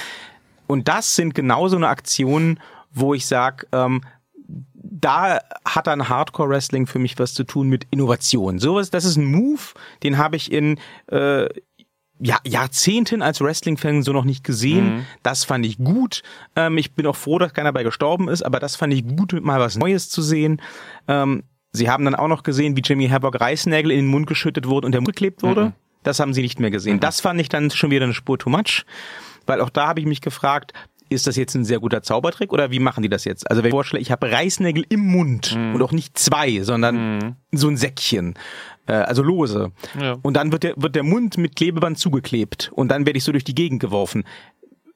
Und 0.66 0.88
das 0.88 1.16
sind 1.16 1.36
genauso 1.36 1.76
eine 1.76 1.88
Aktionen, 1.88 2.60
wo 2.92 3.14
ich 3.14 3.28
sage, 3.28 3.68
ähm, 3.72 4.02
da 4.90 5.40
hat 5.66 5.88
dann 5.88 6.10
Hardcore 6.10 6.50
Wrestling 6.50 6.88
für 6.88 7.00
mich 7.00 7.18
was 7.20 7.34
zu 7.34 7.44
tun 7.44 7.68
mit 7.68 7.88
Innovation. 7.92 8.60
Sowas, 8.60 8.90
das 8.90 9.06
ist 9.06 9.18
ein 9.18 9.26
Move, 9.26 9.62
den 10.04 10.18
habe 10.18 10.36
ich 10.36 10.52
in 10.52 10.80
äh, 11.08 11.48
ja, 12.20 12.38
Jahrzehnten 12.46 13.22
als 13.22 13.42
Wrestling-Fan 13.42 14.02
so 14.04 14.12
noch 14.12 14.26
nicht 14.26 14.44
gesehen. 14.44 14.98
Mhm. 14.98 15.06
Das 15.24 15.44
fand 15.44 15.66
ich 15.66 15.78
gut. 15.78 16.24
Ähm, 16.56 16.78
ich 16.78 16.94
bin 16.94 17.06
auch 17.06 17.16
froh, 17.16 17.38
dass 17.38 17.54
keiner 17.54 17.74
bei 17.74 17.84
gestorben 17.84 18.28
ist, 18.28 18.44
aber 18.44 18.60
das 18.60 18.76
fand 18.76 18.94
ich 18.94 19.06
gut, 19.06 19.34
mal 19.42 19.60
was 19.60 19.78
Neues 19.78 20.10
zu 20.10 20.22
sehen. 20.22 20.62
Ähm, 21.08 21.44
sie 21.72 21.90
haben 21.90 22.06
dann 22.06 22.16
auch 22.16 22.28
noch 22.28 22.44
gesehen, 22.44 22.76
wie 22.76 22.82
Jimmy 22.82 23.08
Havoc 23.08 23.40
Reißnägel 23.40 23.92
in 23.92 24.00
den 24.00 24.08
Mund 24.08 24.28
geschüttet 24.28 24.68
wurde 24.68 24.88
und 24.88 24.94
der 24.94 25.02
Mund 25.02 25.16
geklebt 25.16 25.44
wurde. 25.44 25.66
Mhm. 25.66 25.74
Das 26.04 26.20
haben 26.20 26.34
sie 26.34 26.42
nicht 26.42 26.60
mehr 26.60 26.72
gesehen. 26.72 26.96
Mhm. 26.96 27.02
Das 27.02 27.22
fand 27.22 27.40
ich 27.40 27.50
dann 27.50 27.70
schon 27.70 27.92
wieder 27.92 28.06
eine 28.06 28.14
Spur 28.14 28.40
too 28.40 28.50
much. 28.50 28.86
Weil 29.46 29.62
auch 29.62 29.70
da 29.70 29.88
habe 29.88 30.00
ich 30.00 30.06
mich 30.06 30.22
gefragt, 30.22 30.74
ist 31.10 31.28
das 31.28 31.36
jetzt 31.36 31.56
ein 31.56 31.66
sehr 31.66 31.80
guter 31.80 32.02
Zaubertrick 32.04 32.52
oder 32.54 32.72
wie 32.72 32.80
machen 32.80 33.02
die 33.02 33.10
das 33.10 33.26
jetzt? 33.26 33.50
Also 33.50 33.64
wenn 33.64 33.70
ich 33.70 33.74
vorstelle, 33.74 34.02
ich 34.02 34.12
habe 34.12 34.32
Reißnägel 34.32 34.86
im 34.90 35.02
Mund 35.02 35.56
mhm. 35.56 35.76
und 35.76 35.82
auch 35.82 35.92
nicht 35.92 36.18
zwei, 36.18 36.62
sondern 36.62 37.18
mhm. 37.18 37.36
so 37.52 37.68
ein 37.68 37.78
Säckchen, 37.78 38.36
äh, 38.88 38.94
also 38.94 39.24
lose. 39.24 39.72
Ja. 40.00 40.18
Und 40.22 40.36
dann 40.36 40.52
wird 40.52 40.64
der, 40.64 40.74
wird 40.78 40.96
der 40.96 41.04
Mund 41.04 41.38
mit 41.38 41.56
Klebeband 41.56 41.98
zugeklebt 41.98 42.72
und 42.74 42.90
dann 42.90 43.06
werde 43.06 43.18
ich 43.18 43.24
so 43.24 43.32
durch 43.32 43.44
die 43.44 43.56
Gegend 43.56 43.80
geworfen. 43.80 44.24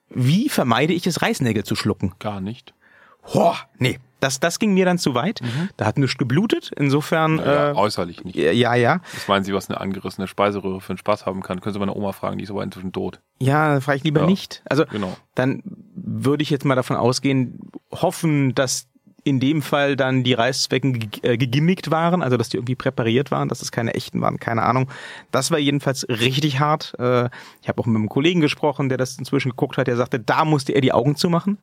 Wie 0.10 0.50
vermeide 0.50 0.94
ich 0.94 1.08
es, 1.08 1.22
Reißnägel 1.22 1.64
zu 1.64 1.76
schlucken? 1.76 2.14
Gar 2.20 2.42
nicht. 2.42 2.74
Boah, 3.34 3.56
nee, 3.78 4.00
Das, 4.22 4.40
das 4.40 4.60
ging 4.60 4.74
mir 4.74 4.86
dann 4.86 4.98
zu 4.98 5.14
weit. 5.16 5.42
Da 5.78 5.86
hat 5.86 5.98
nichts 5.98 6.18
geblutet. 6.18 6.72
Insofern, 6.78 7.38
Ja, 7.40 7.72
äh, 7.72 7.74
äußerlich 7.76 8.24
nicht. 8.24 8.36
ja, 8.38 8.74
ja. 8.76 9.02
Was 9.14 9.28
meinen 9.28 9.44
Sie, 9.44 9.54
was 9.54 9.70
eine 9.70 9.82
angerissene 9.82 10.28
Speiseröhre 10.28 10.80
für 10.80 10.92
einen 10.92 10.98
Spaß 11.00 11.26
haben 11.26 11.42
kann? 11.42 11.60
Können 11.60 11.74
Sie 11.74 11.80
meine 11.80 11.94
Oma 11.96 12.14
fragen, 12.14 12.38
die 12.38 12.44
ist 12.46 12.52
aber 12.52 12.64
inzwischen 12.64 12.94
tot. 12.94 13.20
Ja, 13.40 13.82
frage 13.82 13.98
ich 13.98 14.04
lieber 14.04 14.22
Ja. 14.22 14.26
nicht. 14.28 14.62
Also 14.70 14.86
Genau. 14.86 15.18
dann 15.36 15.62
würde 15.96 16.44
ich 16.44 16.50
jetzt 16.50 16.64
mal 16.66 16.76
davon 16.76 16.96
ausgehen, 16.98 17.60
hoffen, 17.92 18.56
dass 18.56 18.88
in 19.24 19.40
dem 19.40 19.62
Fall 19.62 19.96
dann 19.96 20.24
die 20.24 20.34
Reißzwecken 20.34 21.10
äh, 21.22 21.38
gegimmickt 21.38 21.92
waren, 21.92 22.22
also 22.24 22.38
dass 22.38 22.50
die 22.50 22.58
irgendwie 22.58 22.76
präpariert 22.76 23.30
waren, 23.32 23.50
dass 23.50 23.62
es 23.62 23.72
keine 23.72 23.94
echten 23.94 24.20
waren, 24.22 24.40
keine 24.40 24.64
Ahnung. 24.64 24.90
Das 25.32 25.52
war 25.52 25.60
jedenfalls 25.60 26.08
richtig 26.10 26.60
hart. 26.60 26.96
Äh, 27.00 27.30
Ich 27.62 27.70
habe 27.70 27.80
auch 27.82 27.86
mit 27.86 27.96
einem 27.98 28.10
Kollegen 28.10 28.42
gesprochen, 28.42 28.90
der 28.90 28.98
das 28.98 29.18
inzwischen 29.18 29.50
geguckt 29.52 29.78
hat, 29.78 29.88
der 29.88 29.96
sagte, 29.96 30.20
da 30.20 30.44
musste 30.46 30.74
er 30.74 30.82
die 30.82 30.92
Augen 30.92 31.16
zumachen. 31.16 31.58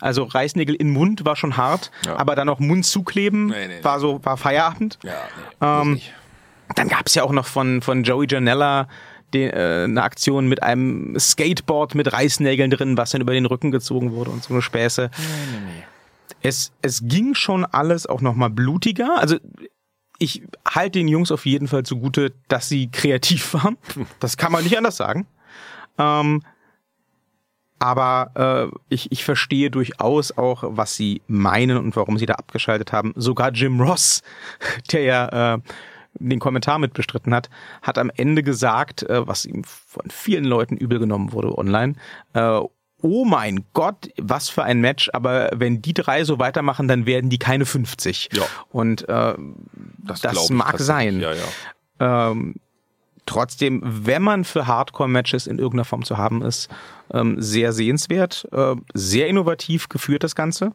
Also 0.00 0.24
Reißnägel 0.24 0.74
in 0.74 0.90
Mund 0.90 1.24
war 1.24 1.36
schon 1.36 1.56
hart, 1.56 1.90
Ja. 2.06 2.16
aber 2.16 2.34
dann 2.36 2.46
noch 2.46 2.58
Mund 2.58 2.86
zukleben 2.86 3.46
Nee, 3.48 3.66
nee, 3.68 3.74
nee. 3.78 3.84
war 3.84 4.00
so 4.00 4.20
war 4.24 4.36
Feierabend. 4.36 4.98
Ja, 5.02 5.12
nee, 5.60 5.92
Ähm. 5.92 6.00
Dann 6.76 6.88
gab 6.88 7.06
es 7.08 7.14
ja 7.14 7.22
auch 7.24 7.30
noch 7.32 7.44
von, 7.46 7.82
von 7.82 8.04
Joey 8.04 8.26
Janella 8.28 8.88
den, 9.34 9.50
äh, 9.50 9.82
eine 9.84 10.02
Aktion 10.02 10.48
mit 10.48 10.62
einem 10.62 11.14
Skateboard 11.18 11.94
mit 11.94 12.10
Reißnägeln 12.10 12.70
drin, 12.70 12.96
was 12.96 13.10
dann 13.10 13.20
über 13.20 13.34
den 13.34 13.44
Rücken 13.44 13.70
gezogen 13.70 14.12
wurde 14.12 14.30
und 14.30 14.42
so 14.42 14.54
eine 14.54 14.62
Späße. 14.62 15.10
Es, 16.44 16.72
es 16.82 17.00
ging 17.04 17.34
schon 17.34 17.64
alles 17.64 18.06
auch 18.06 18.20
noch 18.20 18.34
mal 18.34 18.50
blutiger. 18.50 19.18
Also 19.18 19.38
ich 20.18 20.42
halte 20.68 20.98
den 20.98 21.08
Jungs 21.08 21.32
auf 21.32 21.46
jeden 21.46 21.68
Fall 21.68 21.84
zugute, 21.84 22.32
dass 22.48 22.68
sie 22.68 22.90
kreativ 22.90 23.54
waren. 23.54 23.78
Das 24.20 24.36
kann 24.36 24.52
man 24.52 24.62
nicht 24.62 24.76
anders 24.76 24.98
sagen. 24.98 25.26
Ähm, 25.98 26.42
aber 27.78 28.70
äh, 28.70 28.76
ich, 28.90 29.10
ich 29.10 29.24
verstehe 29.24 29.70
durchaus 29.70 30.36
auch, 30.36 30.64
was 30.66 30.94
sie 30.96 31.22
meinen 31.28 31.78
und 31.78 31.96
warum 31.96 32.18
sie 32.18 32.26
da 32.26 32.34
abgeschaltet 32.34 32.92
haben. 32.92 33.14
Sogar 33.16 33.50
Jim 33.50 33.80
Ross, 33.80 34.22
der 34.92 35.02
ja 35.02 35.54
äh, 35.54 35.58
den 36.14 36.40
Kommentar 36.40 36.78
mit 36.78 36.92
bestritten 36.92 37.34
hat, 37.34 37.48
hat 37.80 37.96
am 37.96 38.10
Ende 38.14 38.42
gesagt, 38.42 39.02
äh, 39.04 39.26
was 39.26 39.46
ihm 39.46 39.64
von 39.64 40.10
vielen 40.10 40.44
Leuten 40.44 40.76
übel 40.76 40.98
genommen 40.98 41.32
wurde 41.32 41.56
online. 41.56 41.94
Äh, 42.34 42.60
oh 43.04 43.26
mein 43.26 43.66
Gott, 43.74 44.08
was 44.16 44.48
für 44.48 44.64
ein 44.64 44.80
Match, 44.80 45.10
aber 45.12 45.50
wenn 45.54 45.82
die 45.82 45.92
drei 45.92 46.24
so 46.24 46.38
weitermachen, 46.38 46.88
dann 46.88 47.04
werden 47.04 47.28
die 47.28 47.38
keine 47.38 47.66
50. 47.66 48.30
Ja. 48.32 48.44
Und 48.70 49.06
äh, 49.10 49.34
Das, 49.98 50.22
das 50.22 50.48
mag 50.48 50.78
sein. 50.80 51.20
Ja, 51.20 51.34
ja. 51.34 52.30
ähm, 52.30 52.54
trotzdem, 53.26 53.82
wenn 53.84 54.22
man 54.22 54.44
für 54.44 54.66
Hardcore-Matches 54.66 55.46
in 55.46 55.58
irgendeiner 55.58 55.84
Form 55.84 56.02
zu 56.02 56.16
haben 56.16 56.40
ist, 56.40 56.70
ähm, 57.12 57.36
sehr 57.42 57.74
sehenswert, 57.74 58.48
äh, 58.52 58.74
sehr 58.94 59.28
innovativ 59.28 59.90
geführt 59.90 60.24
das 60.24 60.34
Ganze. 60.34 60.72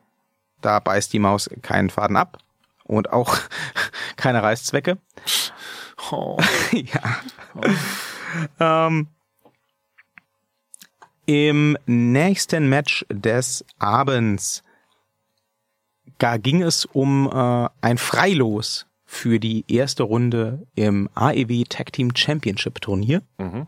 Da 0.61 0.79
beißt 0.79 1.11
die 1.11 1.19
Maus 1.19 1.49
keinen 1.63 1.89
Faden 1.89 2.15
ab 2.15 2.37
und 2.83 3.11
auch 3.11 3.37
keine 4.17 4.43
Reißzwecke. 4.43 4.99
Oh. 6.11 6.37
ja. 6.71 7.17
Ähm, 8.59 9.07
Im 11.29 11.77
nächsten 11.85 12.69
Match 12.69 13.05
des 13.09 13.63
Abends 13.77 14.63
da 16.19 16.37
ging 16.37 16.61
es 16.61 16.85
um 16.85 17.29
äh, 17.31 17.69
ein 17.81 17.97
Freilos 17.97 18.85
für 19.05 19.39
die 19.39 19.65
erste 19.67 20.03
Runde 20.03 20.67
im 20.75 21.09
AEW 21.15 21.63
Tag 21.67 21.93
Team 21.93 22.15
Championship 22.15 22.81
Turnier. 22.81 23.23
Mhm. 23.39 23.65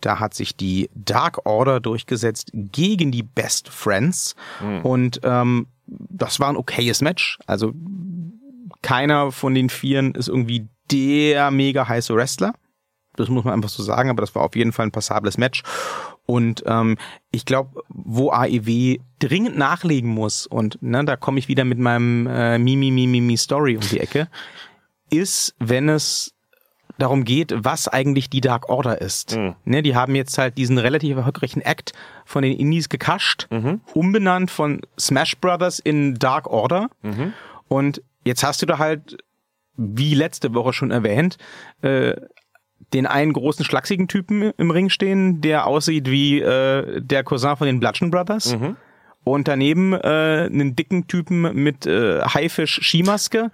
Da 0.00 0.20
hat 0.20 0.34
sich 0.34 0.56
die 0.56 0.90
Dark 0.94 1.46
Order 1.46 1.80
durchgesetzt 1.80 2.50
gegen 2.52 3.10
die 3.10 3.22
Best 3.22 3.68
Friends. 3.68 4.34
Und 4.82 5.20
ähm, 5.22 5.68
das 5.86 6.40
war 6.40 6.48
ein 6.48 6.56
okayes 6.56 7.00
Match. 7.00 7.38
Also 7.46 7.72
keiner 8.82 9.32
von 9.32 9.54
den 9.54 9.70
Vieren 9.70 10.14
ist 10.14 10.28
irgendwie 10.28 10.66
der 10.90 11.50
mega 11.50 11.88
heiße 11.88 12.14
Wrestler. 12.14 12.52
Das 13.16 13.28
muss 13.28 13.44
man 13.44 13.54
einfach 13.54 13.70
so 13.70 13.82
sagen, 13.82 14.10
aber 14.10 14.20
das 14.20 14.34
war 14.34 14.42
auf 14.42 14.56
jeden 14.56 14.72
Fall 14.72 14.86
ein 14.86 14.92
passables 14.92 15.38
Match. 15.38 15.62
Und 16.26 16.62
ähm, 16.66 16.96
ich 17.30 17.44
glaube, 17.44 17.82
wo 17.88 18.30
AEW 18.30 18.98
dringend 19.18 19.58
nachlegen 19.58 20.10
muss, 20.10 20.46
und 20.46 20.82
ne, 20.82 21.04
da 21.04 21.16
komme 21.16 21.38
ich 21.38 21.48
wieder 21.48 21.64
mit 21.64 21.78
meinem 21.78 22.26
äh, 22.26 22.58
Mimi 22.58 22.90
Mimi 22.90 23.20
Mimi 23.20 23.36
Story 23.36 23.76
um 23.76 23.82
die 23.82 24.00
Ecke, 24.00 24.28
ist, 25.10 25.54
wenn 25.58 25.88
es 25.88 26.34
darum 26.98 27.24
geht, 27.24 27.52
was 27.56 27.88
eigentlich 27.88 28.30
die 28.30 28.40
Dark 28.40 28.68
Order 28.68 29.00
ist. 29.00 29.36
Mhm. 29.36 29.56
Ne, 29.64 29.82
die 29.82 29.96
haben 29.96 30.14
jetzt 30.14 30.38
halt 30.38 30.56
diesen 30.56 30.78
relativ 30.78 31.16
erfolgreichen 31.16 31.60
Act 31.60 31.92
von 32.24 32.42
den 32.42 32.56
Indies 32.56 32.88
gekascht, 32.88 33.48
umbenannt 33.92 34.50
von 34.50 34.80
Smash 34.98 35.36
Brothers 35.38 35.78
in 35.78 36.14
Dark 36.14 36.46
Order. 36.46 36.88
Und 37.68 38.02
jetzt 38.24 38.44
hast 38.44 38.62
du 38.62 38.66
da 38.66 38.78
halt, 38.78 39.18
wie 39.76 40.14
letzte 40.14 40.54
Woche 40.54 40.72
schon 40.72 40.90
erwähnt, 40.90 41.36
äh, 41.82 42.14
den 42.92 43.06
einen 43.06 43.32
großen 43.32 43.64
schlachsigen 43.64 44.08
Typen 44.08 44.52
im 44.56 44.70
Ring 44.70 44.88
stehen, 44.88 45.40
der 45.40 45.66
aussieht 45.66 46.10
wie 46.10 46.40
äh, 46.40 47.00
der 47.00 47.24
Cousin 47.24 47.56
von 47.56 47.66
den 47.66 47.80
Bludgeon 47.80 48.10
Brothers. 48.10 48.56
Und 49.24 49.48
daneben 49.48 49.94
äh, 49.94 49.98
einen 50.50 50.76
dicken 50.76 51.06
Typen 51.06 51.54
mit 51.54 51.86
äh, 51.86 52.20
Haifisch-Skimaske, 52.20 53.50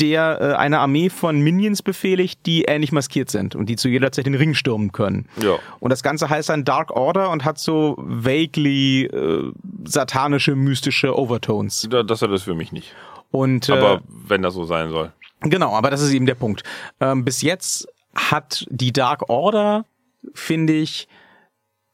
der 0.00 0.38
äh, 0.40 0.52
eine 0.56 0.80
Armee 0.80 1.08
von 1.08 1.40
Minions 1.40 1.80
befehligt, 1.82 2.44
die 2.44 2.64
ähnlich 2.64 2.92
maskiert 2.92 3.30
sind 3.30 3.54
und 3.56 3.66
die 3.70 3.76
zu 3.76 3.88
jeder 3.88 4.12
Zeit 4.12 4.26
den 4.26 4.34
Ring 4.34 4.52
stürmen 4.52 4.92
können. 4.92 5.26
Ja. 5.42 5.56
Und 5.80 5.90
das 5.90 6.02
Ganze 6.02 6.28
heißt 6.28 6.50
dann 6.50 6.64
Dark 6.64 6.90
Order 6.90 7.30
und 7.30 7.46
hat 7.46 7.58
so 7.58 7.94
vaguely 7.98 9.04
äh, 9.06 9.50
satanische, 9.84 10.54
mystische 10.54 11.16
Overtones. 11.18 11.88
Da- 11.90 12.02
Das 12.02 12.20
hat 12.20 12.30
es 12.30 12.42
für 12.42 12.54
mich 12.54 12.72
nicht. 12.72 12.94
Und 13.30 13.70
äh, 13.70 13.72
Aber 13.72 14.02
wenn 14.28 14.42
das 14.42 14.52
so 14.54 14.64
sein 14.64 14.90
soll. 14.90 15.12
Genau, 15.40 15.72
aber 15.74 15.90
das 15.90 16.02
ist 16.02 16.12
eben 16.12 16.26
der 16.26 16.34
Punkt. 16.34 16.62
Ähm, 17.00 17.24
bis 17.24 17.40
jetzt 17.40 17.88
hat 18.16 18.66
die 18.70 18.92
Dark 18.92 19.28
Order, 19.28 19.84
finde 20.34 20.72
ich, 20.72 21.08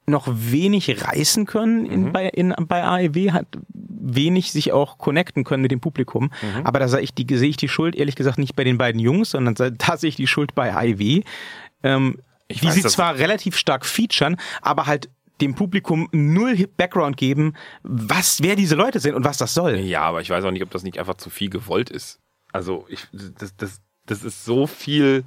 noch 0.07 0.27
wenig 0.29 1.05
reißen 1.07 1.47
können 1.47 1.87
in, 1.87 2.13
bei, 2.13 2.27
in, 2.29 2.55
bei 2.67 2.83
AEW, 2.83 3.31
hat 3.33 3.47
wenig 3.73 4.51
sich 4.51 4.73
auch 4.73 4.99
connecten 4.99 5.45
können 5.45 5.63
mit 5.63 5.71
dem 5.71 5.81
Publikum. 5.81 6.33
Aber 6.65 6.81
da 6.81 6.89
sehe 6.89 7.01
ich, 7.01 7.15
die, 7.15 7.27
sehe 7.37 7.51
ich 7.51 7.57
die 7.57 7.69
Schuld 7.69 7.95
ehrlich 7.95 8.17
gesagt 8.17 8.39
nicht 8.39 8.57
bei 8.57 8.65
den 8.65 8.79
beiden 8.79 9.01
Jungs, 9.01 9.31
sondern 9.31 9.55
da 9.55 9.97
sehe 9.97 10.09
ich 10.09 10.17
die 10.17 10.27
Schuld 10.27 10.55
bei 10.57 10.75
AEW. 10.75 11.23
Ähm, 11.85 12.19
Ich 12.49 12.61
die 12.61 12.67
weiß, 12.67 12.75
sie 12.75 12.83
zwar 12.83 13.17
relativ 13.17 13.57
stark 13.57 13.87
featuren, 13.87 14.37
aber 14.61 14.87
halt 14.87 15.09
dem 15.41 15.55
Publikum 15.55 16.09
null 16.13 16.69
Background 16.77 17.17
geben, 17.17 17.55
was, 17.83 18.43
wer 18.43 18.57
diese 18.57 18.75
Leute 18.75 18.99
sind 18.99 19.15
und 19.15 19.25
was 19.25 19.39
das 19.39 19.55
soll. 19.55 19.77
Ja, 19.77 20.03
aber 20.03 20.21
ich 20.21 20.31
weiß 20.31 20.45
auch 20.45 20.51
nicht, 20.51 20.63
ob 20.63 20.71
das 20.71 20.83
nicht 20.83 20.99
einfach 20.99 21.15
zu 21.15 21.31
viel 21.31 21.49
gewollt 21.49 21.91
ist. 21.91 22.19
Also 22.53 22.87
ich, 22.89 23.07
das, 23.13 23.57
das, 23.57 23.81
das 24.07 24.25
ist 24.25 24.45
so 24.45 24.67
viel. 24.67 25.25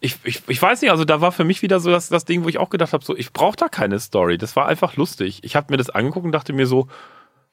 Ich, 0.00 0.16
ich, 0.24 0.42
ich 0.46 0.60
weiß 0.60 0.82
nicht, 0.82 0.90
also 0.90 1.04
da 1.04 1.20
war 1.20 1.32
für 1.32 1.44
mich 1.44 1.62
wieder 1.62 1.80
so 1.80 1.90
das, 1.90 2.08
das 2.08 2.24
Ding, 2.24 2.44
wo 2.44 2.48
ich 2.48 2.58
auch 2.58 2.70
gedacht 2.70 2.92
habe, 2.92 3.04
so, 3.04 3.16
ich 3.16 3.32
brauche 3.32 3.56
da 3.56 3.68
keine 3.68 3.98
Story. 3.98 4.36
Das 4.36 4.54
war 4.54 4.66
einfach 4.66 4.96
lustig. 4.96 5.40
Ich 5.42 5.56
habe 5.56 5.68
mir 5.70 5.78
das 5.78 5.90
angeguckt 5.90 6.26
und 6.26 6.32
dachte 6.32 6.52
mir 6.52 6.66
so, 6.66 6.88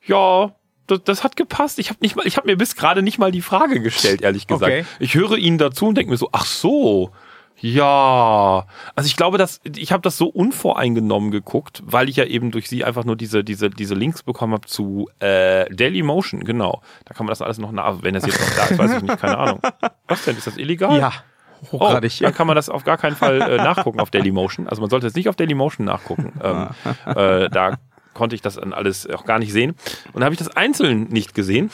ja, 0.05 0.53
das, 0.87 1.03
das 1.03 1.23
hat 1.23 1.35
gepasst. 1.35 1.79
Ich 1.79 1.89
habe 1.89 1.99
nicht 2.01 2.15
mal, 2.15 2.27
ich 2.27 2.37
habe 2.37 2.47
mir 2.47 2.57
bis 2.57 2.75
gerade 2.75 3.01
nicht 3.01 3.17
mal 3.17 3.31
die 3.31 3.41
Frage 3.41 3.79
gestellt, 3.81 4.21
ehrlich 4.21 4.47
gesagt. 4.47 4.71
Okay. 4.71 4.85
Ich 4.99 5.15
höre 5.15 5.37
ihnen 5.37 5.57
dazu 5.57 5.87
und 5.87 5.95
denke 5.95 6.11
mir 6.11 6.17
so, 6.17 6.29
ach 6.33 6.45
so, 6.45 7.11
ja. 7.63 8.65
Also 8.95 9.07
ich 9.07 9.15
glaube, 9.15 9.37
dass 9.37 9.61
ich 9.63 9.93
habe 9.93 10.01
das 10.01 10.17
so 10.17 10.27
unvoreingenommen 10.27 11.31
geguckt, 11.31 11.81
weil 11.85 12.09
ich 12.09 12.17
ja 12.17 12.25
eben 12.25 12.51
durch 12.51 12.67
sie 12.67 12.83
einfach 12.83 13.05
nur 13.05 13.15
diese 13.15 13.43
diese 13.43 13.69
diese 13.69 13.95
Links 13.95 14.23
bekommen 14.23 14.53
habe 14.53 14.67
zu 14.67 15.09
äh, 15.19 15.73
Daily 15.73 16.03
Motion, 16.03 16.43
genau. 16.43 16.81
Da 17.05 17.13
kann 17.13 17.25
man 17.25 17.31
das 17.31 17.41
alles 17.41 17.59
noch 17.59 17.71
nach, 17.71 18.03
wenn 18.03 18.15
das 18.15 18.25
jetzt 18.25 18.41
noch 18.41 18.55
da 18.55 18.65
ist, 18.65 18.77
weiß 18.77 18.97
ich 18.97 19.03
nicht, 19.03 19.17
keine 19.17 19.37
Ahnung. 19.37 19.61
Was 20.07 20.25
denn? 20.25 20.37
Ist 20.37 20.47
das 20.47 20.57
illegal? 20.57 20.99
Ja, 20.99 21.13
Oh, 21.71 21.79
hochgradig. 21.79 22.19
dann 22.19 22.33
kann 22.33 22.47
man 22.47 22.55
das 22.55 22.69
auf 22.69 22.83
gar 22.83 22.97
keinen 22.97 23.15
Fall 23.15 23.41
äh, 23.41 23.57
nachgucken 23.63 23.99
auf 23.99 24.09
Dailymotion. 24.09 24.67
Also 24.67 24.81
man 24.81 24.89
sollte 24.89 25.07
jetzt 25.07 25.15
nicht 25.15 25.29
auf 25.29 25.35
Dailymotion 25.35 25.85
nachgucken. 25.85 26.33
Ähm, 26.43 26.67
äh, 27.05 27.49
da 27.49 27.77
konnte 28.13 28.35
ich 28.35 28.41
das 28.41 28.55
dann 28.55 28.73
alles 28.73 29.09
auch 29.09 29.25
gar 29.25 29.39
nicht 29.39 29.51
sehen. 29.51 29.75
Und 30.13 30.21
da 30.21 30.25
habe 30.25 30.33
ich 30.33 30.39
das 30.39 30.55
einzeln 30.55 31.03
nicht 31.09 31.33
gesehen. 31.33 31.69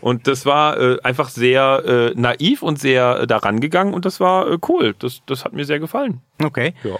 Und 0.00 0.26
das 0.26 0.46
war 0.46 0.78
äh, 0.78 0.98
einfach 1.02 1.28
sehr 1.28 1.82
äh, 1.84 2.20
naiv 2.20 2.62
und 2.62 2.78
sehr 2.78 3.20
äh, 3.20 3.26
daran 3.26 3.60
gegangen 3.60 3.94
und 3.94 4.04
das 4.04 4.20
war 4.20 4.50
äh, 4.50 4.58
cool. 4.68 4.94
Das, 4.98 5.22
das 5.26 5.44
hat 5.44 5.52
mir 5.52 5.64
sehr 5.64 5.80
gefallen. 5.80 6.20
Okay. 6.42 6.74
Ja. 6.84 6.96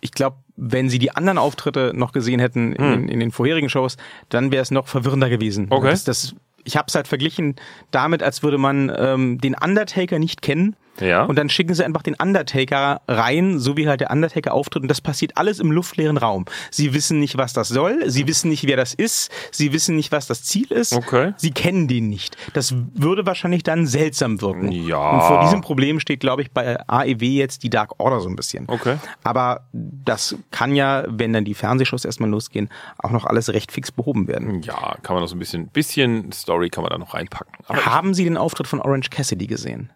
ich 0.00 0.12
glaube, 0.12 0.36
wenn 0.56 0.88
sie 0.88 0.98
die 0.98 1.10
anderen 1.10 1.38
Auftritte 1.38 1.92
noch 1.94 2.12
gesehen 2.12 2.40
hätten 2.40 2.72
in, 2.72 3.08
in 3.08 3.20
den 3.20 3.32
vorherigen 3.32 3.68
Shows, 3.68 3.96
dann 4.28 4.50
wäre 4.50 4.62
es 4.62 4.70
noch 4.70 4.88
verwirrender 4.88 5.28
gewesen. 5.28 5.66
Okay. 5.70 5.90
Das, 5.90 6.04
das, 6.04 6.34
ich 6.64 6.76
habe 6.76 6.86
es 6.88 6.94
halt 6.94 7.08
verglichen 7.08 7.56
damit, 7.90 8.22
als 8.22 8.42
würde 8.42 8.58
man 8.58 8.92
ähm, 8.94 9.38
den 9.38 9.54
Undertaker 9.54 10.18
nicht 10.18 10.42
kennen 10.42 10.76
Ja. 10.98 11.24
Und 11.24 11.36
dann 11.36 11.48
schicken 11.48 11.74
sie 11.74 11.84
einfach 11.84 12.02
den 12.02 12.14
Undertaker 12.14 13.00
rein, 13.08 13.58
so 13.58 13.76
wie 13.76 13.88
halt 13.88 14.00
der 14.00 14.10
Undertaker 14.10 14.52
auftritt. 14.52 14.82
Und 14.82 14.88
das 14.88 15.00
passiert 15.00 15.36
alles 15.36 15.58
im 15.58 15.72
luftleeren 15.72 16.16
Raum. 16.16 16.44
Sie 16.70 16.92
wissen 16.94 17.20
nicht, 17.20 17.36
was 17.36 17.52
das 17.52 17.68
soll. 17.68 18.10
Sie 18.10 18.26
wissen 18.26 18.50
nicht, 18.50 18.66
wer 18.66 18.76
das 18.76 18.94
ist. 18.94 19.30
Sie 19.50 19.72
wissen 19.72 19.96
nicht, 19.96 20.12
was 20.12 20.26
das 20.26 20.42
Ziel 20.44 20.70
ist. 20.70 20.92
Okay. 20.92 21.32
Sie 21.36 21.50
kennen 21.52 21.88
den 21.88 22.08
nicht. 22.08 22.36
Das 22.54 22.74
würde 22.94 23.26
wahrscheinlich 23.26 23.62
dann 23.62 23.86
seltsam 23.86 24.40
wirken. 24.40 24.72
Ja. 24.72 25.10
Und 25.10 25.20
vor 25.22 25.40
diesem 25.40 25.60
Problem 25.60 26.00
steht, 26.00 26.20
glaube 26.20 26.42
ich, 26.42 26.50
bei 26.50 26.78
AEW 26.86 27.22
jetzt 27.22 27.62
die 27.62 27.70
Dark 27.70 27.98
Order 27.98 28.20
so 28.20 28.28
ein 28.28 28.36
bisschen. 28.36 28.64
Okay. 28.68 28.96
Aber 29.22 29.66
das 29.72 30.36
kann 30.50 30.74
ja, 30.74 31.04
wenn 31.08 31.32
dann 31.32 31.44
die 31.44 31.54
Fernsehshows 31.54 32.04
erstmal 32.04 32.30
losgehen, 32.30 32.68
auch 32.98 33.10
noch 33.10 33.24
alles 33.24 33.48
recht 33.50 33.72
fix 33.72 33.90
behoben 33.90 34.28
werden. 34.28 34.62
Ja, 34.62 34.96
kann 35.02 35.14
man 35.14 35.22
noch 35.22 35.28
so 35.28 35.36
ein 35.36 35.38
bisschen, 35.38 35.68
bisschen 35.68 36.32
Story 36.32 36.70
kann 36.70 36.82
man 36.82 36.90
da 36.90 36.98
noch 36.98 37.14
reinpacken. 37.14 37.52
Aber 37.66 37.84
Haben 37.86 38.14
Sie 38.14 38.24
den 38.24 38.36
Auftritt 38.36 38.66
von 38.66 38.80
Orange 38.80 39.10
Cassidy 39.10 39.46
gesehen? 39.46 39.90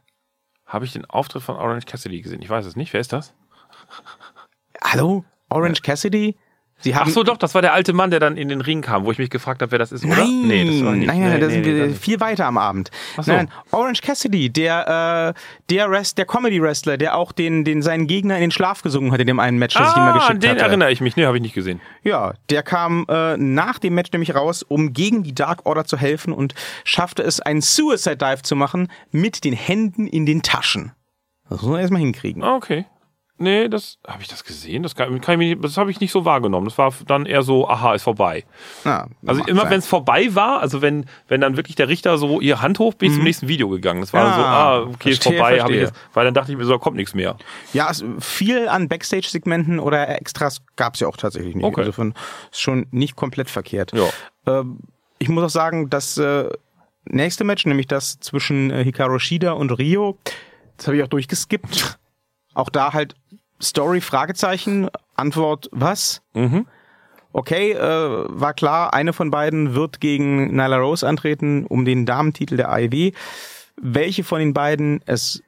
Habe 0.75 0.85
ich 0.85 0.93
den 0.93 1.05
Auftritt 1.07 1.45
von 1.45 1.55
Orange 1.57 1.87
Cassidy 1.87 2.21
gesehen? 2.21 2.43
Ich 2.43 2.51
weiß 2.51 2.67
es 2.67 2.75
nicht. 2.75 2.93
Wer 2.93 3.01
ist 3.01 3.13
das? 3.13 3.33
Hallo? 4.83 5.25
Orange 5.49 5.83
Cassidy? 5.83 6.37
Sie 6.85 6.94
haben 6.94 7.09
Ach 7.09 7.12
so, 7.12 7.23
doch, 7.25 7.37
das 7.37 7.55
war 7.55 7.62
der 7.62 7.73
alte 7.73 7.92
Mann, 7.92 8.11
der 8.11 8.20
dann 8.20 8.37
in 8.37 8.49
den 8.49 8.61
Ring 8.61 8.81
kam, 8.83 9.05
wo 9.05 9.11
ich 9.11 9.18
mich 9.18 9.31
gefragt 9.31 9.62
habe, 9.62 9.73
wer 9.73 9.79
das 9.79 9.90
ist, 9.90 10.05
oder? 10.05 10.16
Nein, 10.16 10.42
nee, 10.47 10.64
das 10.64 10.85
war 10.85 10.92
nicht. 10.92 11.07
nein, 11.07 11.20
nein, 11.20 11.33
nee, 11.35 11.40
da 11.40 11.49
sind 11.51 11.64
wir 11.64 11.90
viel 11.94 12.20
weiter 12.20 12.47
am 12.47 12.59
Abend. 12.59 12.90
So. 13.20 13.33
Nein, 13.33 13.51
Orange 13.73 14.03
Cassidy, 14.03 14.51
der 14.51 15.35
äh, 15.35 15.40
der 15.70 15.90
Rest, 15.90 16.18
der 16.18 16.27
Comedy 16.27 16.61
Wrestler, 16.62 16.97
der 16.97 17.16
auch 17.16 17.33
den 17.33 17.64
den 17.64 17.83
seinen 17.83 18.07
Gegner 18.07 18.37
in 18.37 18.42
den 18.42 18.51
Schlaf 18.51 18.83
gesungen 18.83 19.11
hat 19.12 19.20
in 19.20 19.27
dem 19.27 19.40
einen 19.40 19.59
Match, 19.59 19.75
das 19.75 19.90
ich 19.90 19.97
ihm 19.97 20.01
mal 20.03 20.11
Ah, 20.11 20.12
geschickt 20.14 20.31
an 20.35 20.40
den 20.40 20.51
hatte. 20.51 20.61
erinnere 20.61 20.92
ich 20.92 21.01
mich. 21.01 21.16
Nee, 21.16 21.25
habe 21.25 21.37
ich 21.38 21.42
nicht 21.42 21.55
gesehen. 21.55 21.81
Ja, 22.03 22.35
der 22.51 22.62
kam 22.62 23.07
äh, 23.09 23.37
nach 23.38 23.79
dem 23.79 23.94
Match 23.94 24.12
nämlich 24.12 24.35
raus, 24.35 24.62
um 24.62 24.92
gegen 24.92 25.23
die 25.23 25.35
Dark 25.35 25.64
Order 25.66 25.85
zu 25.87 25.97
helfen 25.97 26.33
und 26.33 26.55
schaffte 26.85 27.23
es, 27.23 27.40
einen 27.40 27.62
Suicide 27.62 28.18
Dive 28.18 28.42
zu 28.42 28.57
machen 28.57 28.88
mit 29.11 29.44
den 29.44 29.55
Händen 29.55 30.07
in 30.07 30.27
den 30.27 30.42
Taschen. 30.42 30.92
Das 31.49 31.62
muss 31.62 31.70
man 31.70 31.81
erstmal 31.81 32.01
hinkriegen. 32.03 32.42
Ah, 32.42 32.57
okay. 32.57 32.85
Nee, 33.37 33.68
das 33.68 33.99
habe 34.07 34.23
ich 34.23 34.29
das 34.29 34.44
gesehen. 34.44 34.85
Das, 34.85 34.94
kann, 34.94 35.20
kann 35.20 35.40
ich 35.40 35.61
das 35.61 35.77
habe 35.77 35.90
ich 35.90 35.99
nicht 35.99 36.12
so 36.12 36.25
wahrgenommen. 36.25 36.66
Das 36.66 36.79
war 36.79 36.94
dann 37.07 37.27
eher 37.27 37.42
so, 37.42 37.68
aha, 37.68 37.94
ist 37.94 38.05
vorbei. 38.05 38.44
Na, 38.85 39.09
Also 39.27 39.40
macht 39.40 39.51
immer 39.51 39.70
wenn 39.70 39.81
es 39.81 39.88
vorbei 39.88 40.33
war, 40.37 40.61
also 40.61 40.83
wenn 40.83 41.07
wenn 41.27 41.40
dann 41.40 41.57
wirklich 41.57 41.75
der 41.75 41.88
Richter 41.88 42.16
so 42.16 42.40
ihre 42.40 42.62
Hand 42.62 42.79
hoch, 42.79 42.94
bin 42.94 43.11
ich 43.11 43.16
zum 43.16 43.25
nächsten 43.25 43.49
Video 43.49 43.68
gegangen. 43.68 44.01
Das 44.01 44.12
war 44.12 44.25
Mhm. 44.25 44.31
Ah, 44.31 44.37
so, 44.37 44.42
ah, 44.44 44.81
okay, 44.94 45.11
ist 45.11 45.23
verstehe, 45.23 45.38
vorbei, 45.38 45.61
habe 45.61 45.75
ich 45.75 45.81
jetzt, 45.81 45.94
weil 46.12 46.25
dann 46.25 46.35
dachte 46.35 46.53
ich 46.53 46.59
mir 46.59 46.64
so, 46.64 46.73
da 46.73 46.79
kommt 46.79 46.97
nichts 46.97 47.12
mehr. 47.14 47.37
Ja, 47.73 47.90
es, 47.90 48.05
viel 48.20 48.68
an 48.68 48.88
Backstage-Segmenten 48.88 49.81
oder 49.81 50.09
Extras 50.20 50.62
gab's 50.77 51.01
ja 51.01 51.09
auch 51.09 51.16
tatsächlich 51.16 51.57
nicht. 51.57 51.64
Okay. 51.64 51.81
Insofern 51.81 52.14
ist 52.53 52.61
schon 52.61 52.87
nicht 52.92 53.16
komplett 53.16 53.51
verkehrt. 53.51 53.92
Ja. 53.92 54.09
Ähm, 54.47 54.79
ich 55.18 55.29
muss 55.29 55.42
auch 55.42 55.51
sagen, 55.51 55.90
das 55.90 56.18
äh, 56.18 56.49
nächste 57.07 57.42
Match, 57.42 57.66
nämlich 57.66 57.88
das 57.88 58.20
zwischen 58.20 58.70
äh, 58.70 58.85
Hikaru 58.85 59.18
Shida 59.18 59.53
und 59.53 59.73
Rio, 59.73 60.18
das 60.77 60.87
habe 60.87 60.97
ich 60.97 61.03
auch 61.03 61.09
durchgeskippt. 61.09 61.99
Auch 62.55 62.68
da 62.68 62.92
halt 62.92 63.16
Story, 63.62 64.01
Fragezeichen, 64.01 64.88
Antwort, 65.17 65.69
was? 65.73 66.23
Mhm. 66.35 66.67
Okay, 67.33 67.73
äh, 67.73 67.79
war 68.29 68.55
klar, 68.55 68.95
eine 68.95 69.12
von 69.12 69.31
beiden 69.31 69.75
wird 69.75 70.01
gegen 70.01 70.55
Nyla 70.55 70.77
Rose 70.77 71.07
antreten 71.07 71.67
um 71.67 71.85
den 71.85 72.07
Damentitel 72.07 72.57
der 72.57 72.71
AEW. 72.71 73.11
Welche 73.77 74.23
von 74.23 74.38
den 74.38 74.55
beiden 74.55 75.01
es 75.07 75.43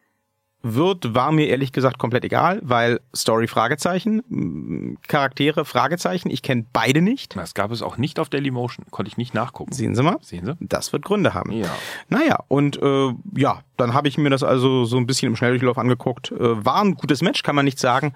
wird, 0.75 1.15
war 1.15 1.33
mir 1.33 1.47
ehrlich 1.47 1.73
gesagt 1.73 1.99
komplett 1.99 2.25
egal, 2.25 2.61
weil 2.63 3.01
Story 3.15 3.47
Fragezeichen, 3.47 4.23
m, 4.31 4.99
Charaktere 5.07 5.65
Fragezeichen, 5.65 6.31
ich 6.31 6.43
kenne 6.43 6.67
beide 6.73 7.03
nicht. 7.03 7.37
Das 7.37 7.55
gab 7.55 7.71
es 7.71 7.83
auch 7.83 7.97
nicht 7.97 8.19
auf 8.19 8.29
Dailymotion. 8.29 8.87
Konnte 8.91 9.09
ich 9.09 9.17
nicht 9.17 9.35
nachgucken. 9.35 9.73
Sehen 9.73 9.95
Sie 9.95 10.03
mal. 10.03 10.19
Sehen 10.21 10.45
Sie? 10.45 10.55
Das 10.61 10.93
wird 10.93 11.05
Gründe 11.05 11.35
haben. 11.35 11.53
Ja. 11.53 11.75
Naja, 12.09 12.41
und 12.49 12.81
äh, 12.83 13.13
ja, 13.37 13.63
dann 13.77 13.95
habe 13.95 14.09
ich 14.09 14.19
mir 14.19 14.31
das 14.31 14.43
also 14.43 14.85
so 14.85 14.97
ein 14.97 15.07
bisschen 15.07 15.29
im 15.29 15.37
Schnelldurchlauf 15.37 15.79
angeguckt. 15.79 16.33
Äh, 16.33 16.65
war 16.65 16.83
ein 16.83 16.95
gutes 16.95 17.23
Match, 17.23 17.43
kann 17.43 17.57
man 17.57 17.65
nicht 17.65 17.79
sagen. 17.79 18.13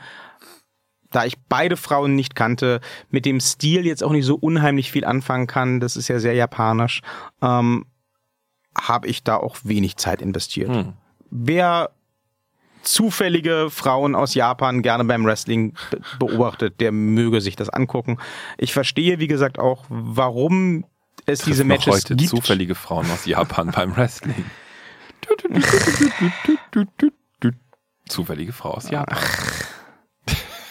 Da 1.11 1.25
ich 1.25 1.39
beide 1.49 1.77
Frauen 1.77 2.15
nicht 2.15 2.35
kannte, 2.35 2.81
mit 3.11 3.25
dem 3.25 3.41
Stil 3.41 3.85
jetzt 3.85 4.05
auch 4.05 4.13
nicht 4.13 4.25
so 4.25 4.37
unheimlich 4.37 4.93
viel 4.93 5.05
anfangen 5.05 5.49
kann, 5.49 5.81
das 5.81 5.97
ist 5.97 6.09
ja 6.09 6.21
sehr 6.21 6.35
japanisch, 6.35 7.03
ähm, 7.43 7.87
habe 8.81 9.09
ich 9.09 9.25
da 9.25 9.37
auch 9.37 9.57
wenig 9.65 9.97
Zeit 9.97 10.23
investiert. 10.23 10.69
Hm. 10.69 10.93
Wer 11.31 11.91
zufällige 12.83 13.69
Frauen 13.71 14.15
aus 14.15 14.35
Japan 14.35 14.83
gerne 14.83 15.05
beim 15.05 15.25
Wrestling 15.25 15.75
be- 15.91 16.01
beobachtet, 16.19 16.81
der 16.81 16.93
möge 16.93 17.41
sich 17.41 17.57
das 17.57 17.69
angucken. 17.69 18.19
Ich 18.59 18.73
verstehe, 18.73 19.19
wie 19.19 19.27
gesagt, 19.29 19.59
auch, 19.59 19.85
warum 19.89 20.85
es 21.27 21.41
diese 21.41 21.65
Matches 21.65 21.95
heute 21.95 22.17
gibt. 22.17 22.31
zufällige 22.31 22.75
Frauen 22.75 23.11
aus 23.11 23.27
Japan 23.27 23.71
beim 23.75 23.97
Wrestling. 23.97 24.45
Zufällige 28.09 28.53
Frau 28.53 28.71
aus 28.75 28.91
Japan. 28.91 29.19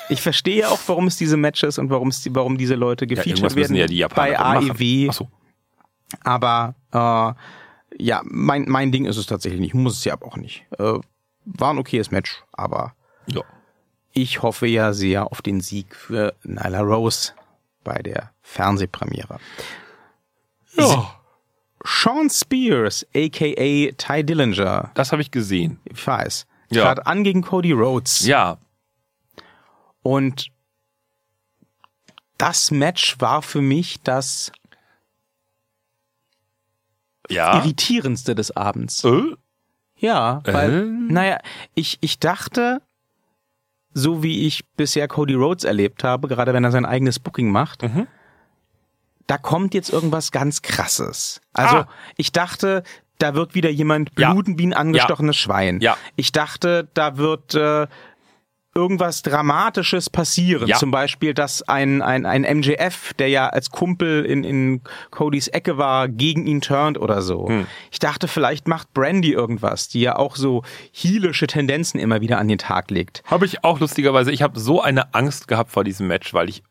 Ich 0.10 0.22
verstehe 0.22 0.70
auch, 0.70 0.80
warum 0.88 1.08
es 1.08 1.18
diese 1.18 1.38
Matches 1.38 1.78
und 1.78 1.90
warum 1.90 2.08
es 2.10 2.28
warum 2.34 2.58
diese 2.58 2.76
Leute 2.76 3.06
Ja, 3.06 3.10
gefeatured 3.16 3.56
müssen 3.56 3.76
werden 3.76 3.76
ja 3.76 3.86
die 3.86 4.04
bei. 4.16 4.38
AEW. 4.38 5.08
Ach 5.10 5.14
so. 5.14 5.30
Aber 6.24 6.76
äh, 6.92 8.04
ja, 8.04 8.22
mein 8.26 8.66
mein 8.68 8.92
Ding 8.92 9.06
ist 9.06 9.18
es 9.18 9.28
tatsächlich 9.28 9.62
nicht. 9.62 9.76
Muss 9.76 9.98
es 10.00 10.06
ja 10.06 10.14
aber 10.14 10.26
auch 10.26 10.38
nicht. 10.38 10.66
Äh, 10.80 11.00
war 11.46 11.72
ein 11.74 11.78
okayes 11.78 12.12
Match, 12.12 12.44
aber 12.52 12.94
Ja. 13.28 13.42
ich 14.12 14.42
hoffe 14.42 14.68
ja 14.68 14.94
sehr 14.94 15.32
auf 15.32 15.42
den 15.42 15.62
Sieg 15.62 15.96
für 15.96 16.36
Nyla 16.44 16.82
Rose 16.82 17.34
bei 17.84 18.02
der 18.02 18.32
Fernsehpremiere. 18.42 19.40
Ja. 20.74 21.16
Sean 21.84 22.30
Spears, 22.30 23.06
aka 23.16 23.92
Ty 23.98 24.24
Dillinger, 24.24 24.92
Das 24.96 25.12
habe 25.12 25.22
ich 25.22 25.32
gesehen. 25.32 25.80
ich 25.86 26.06
weiß, 26.06 26.46
Ja. 26.70 26.84
trat 26.84 27.08
an 27.08 27.24
gegen 27.24 27.42
Cody 27.42 27.72
Rhodes. 27.72 28.26
Ja. 28.26 28.58
Und 30.02 30.48
das 32.38 32.72
Match 32.72 33.20
war 33.20 33.42
für 33.42 33.62
mich 33.62 34.02
das 34.04 34.52
Ja. 37.30 37.58
irritierendste 37.58 38.36
des 38.36 38.52
Abends. 38.56 39.04
Äh? 39.04 39.36
Ja, 40.00 40.42
weil, 40.46 40.82
Äh? 40.84 40.86
naja, 41.14 41.38
ich, 41.76 41.98
ich 42.02 42.20
dachte, 42.20 42.82
so 43.94 44.24
wie 44.24 44.46
ich 44.48 44.66
bisher 44.76 45.08
Cody 45.08 45.34
Rhodes 45.34 45.64
erlebt 45.64 46.04
habe, 46.04 46.28
gerade 46.28 46.54
wenn 46.54 46.64
er 46.64 46.72
sein 46.72 46.86
eigenes 46.86 47.20
Booking 47.20 47.52
macht, 47.52 47.84
Mhm. 47.84 48.08
da 49.28 49.38
kommt 49.38 49.74
jetzt 49.74 49.90
irgendwas 49.92 50.32
ganz 50.32 50.62
krasses. 50.62 51.42
Also 51.54 51.78
Ah. 51.78 51.88
ich 52.18 52.32
dachte, 52.32 52.84
da 53.18 53.34
wird 53.36 53.54
wieder 53.56 53.70
jemand 53.70 54.12
Ja. 54.18 54.32
bluten 54.32 54.58
wie 54.58 54.68
ein 54.68 54.74
angestochenes 54.74 55.36
Schwein. 55.36 55.82
Ja. 55.82 55.98
Ich 56.16 56.32
dachte, 56.32 56.88
da 56.94 57.18
wird 57.18 57.54
äh, 57.56 57.88
irgendwas 58.76 59.22
Dramatisches 59.22 60.10
passieren. 60.10 60.68
Ja. 60.68 60.78
Zum 60.78 60.92
Beispiel, 60.92 61.34
dass 61.34 61.68
ein, 61.68 62.02
ein, 62.02 62.26
ein 62.26 62.42
MJF, 62.42 63.14
der 63.16 63.30
ja 63.30 63.48
als 63.48 63.70
Kumpel 63.70 64.26
in, 64.26 64.44
in 64.44 64.82
Codys 65.12 65.48
Ecke 65.48 65.78
war, 65.78 66.08
gegen 66.08 66.46
ihn 66.46 66.62
turnt 66.62 67.00
oder 67.00 67.22
so. 67.22 67.48
Hm. 67.48 67.68
Ich 67.92 68.00
dachte, 68.00 68.28
vielleicht 68.28 68.68
macht 68.68 68.94
Brandy 68.94 69.32
irgendwas, 69.32 69.90
die 69.90 70.02
ja 70.02 70.16
auch 70.16 70.36
so 70.36 70.64
heelische 70.92 71.48
Tendenzen 71.48 72.00
immer 72.00 72.22
wieder 72.22 72.38
an 72.38 72.48
den 72.48 72.58
Tag 72.58 72.92
legt. 72.92 73.24
Habe 73.26 73.46
ich 73.46 73.64
auch 73.64 73.80
lustigerweise. 73.80 74.32
Ich 74.32 74.42
habe 74.42 74.60
so 74.60 74.82
eine 74.82 75.14
Angst 75.14 75.48
gehabt 75.48 75.72
vor 75.72 75.84
diesem 75.84 76.08
Match, 76.08 76.34
weil 76.34 76.50
ich 76.50 76.64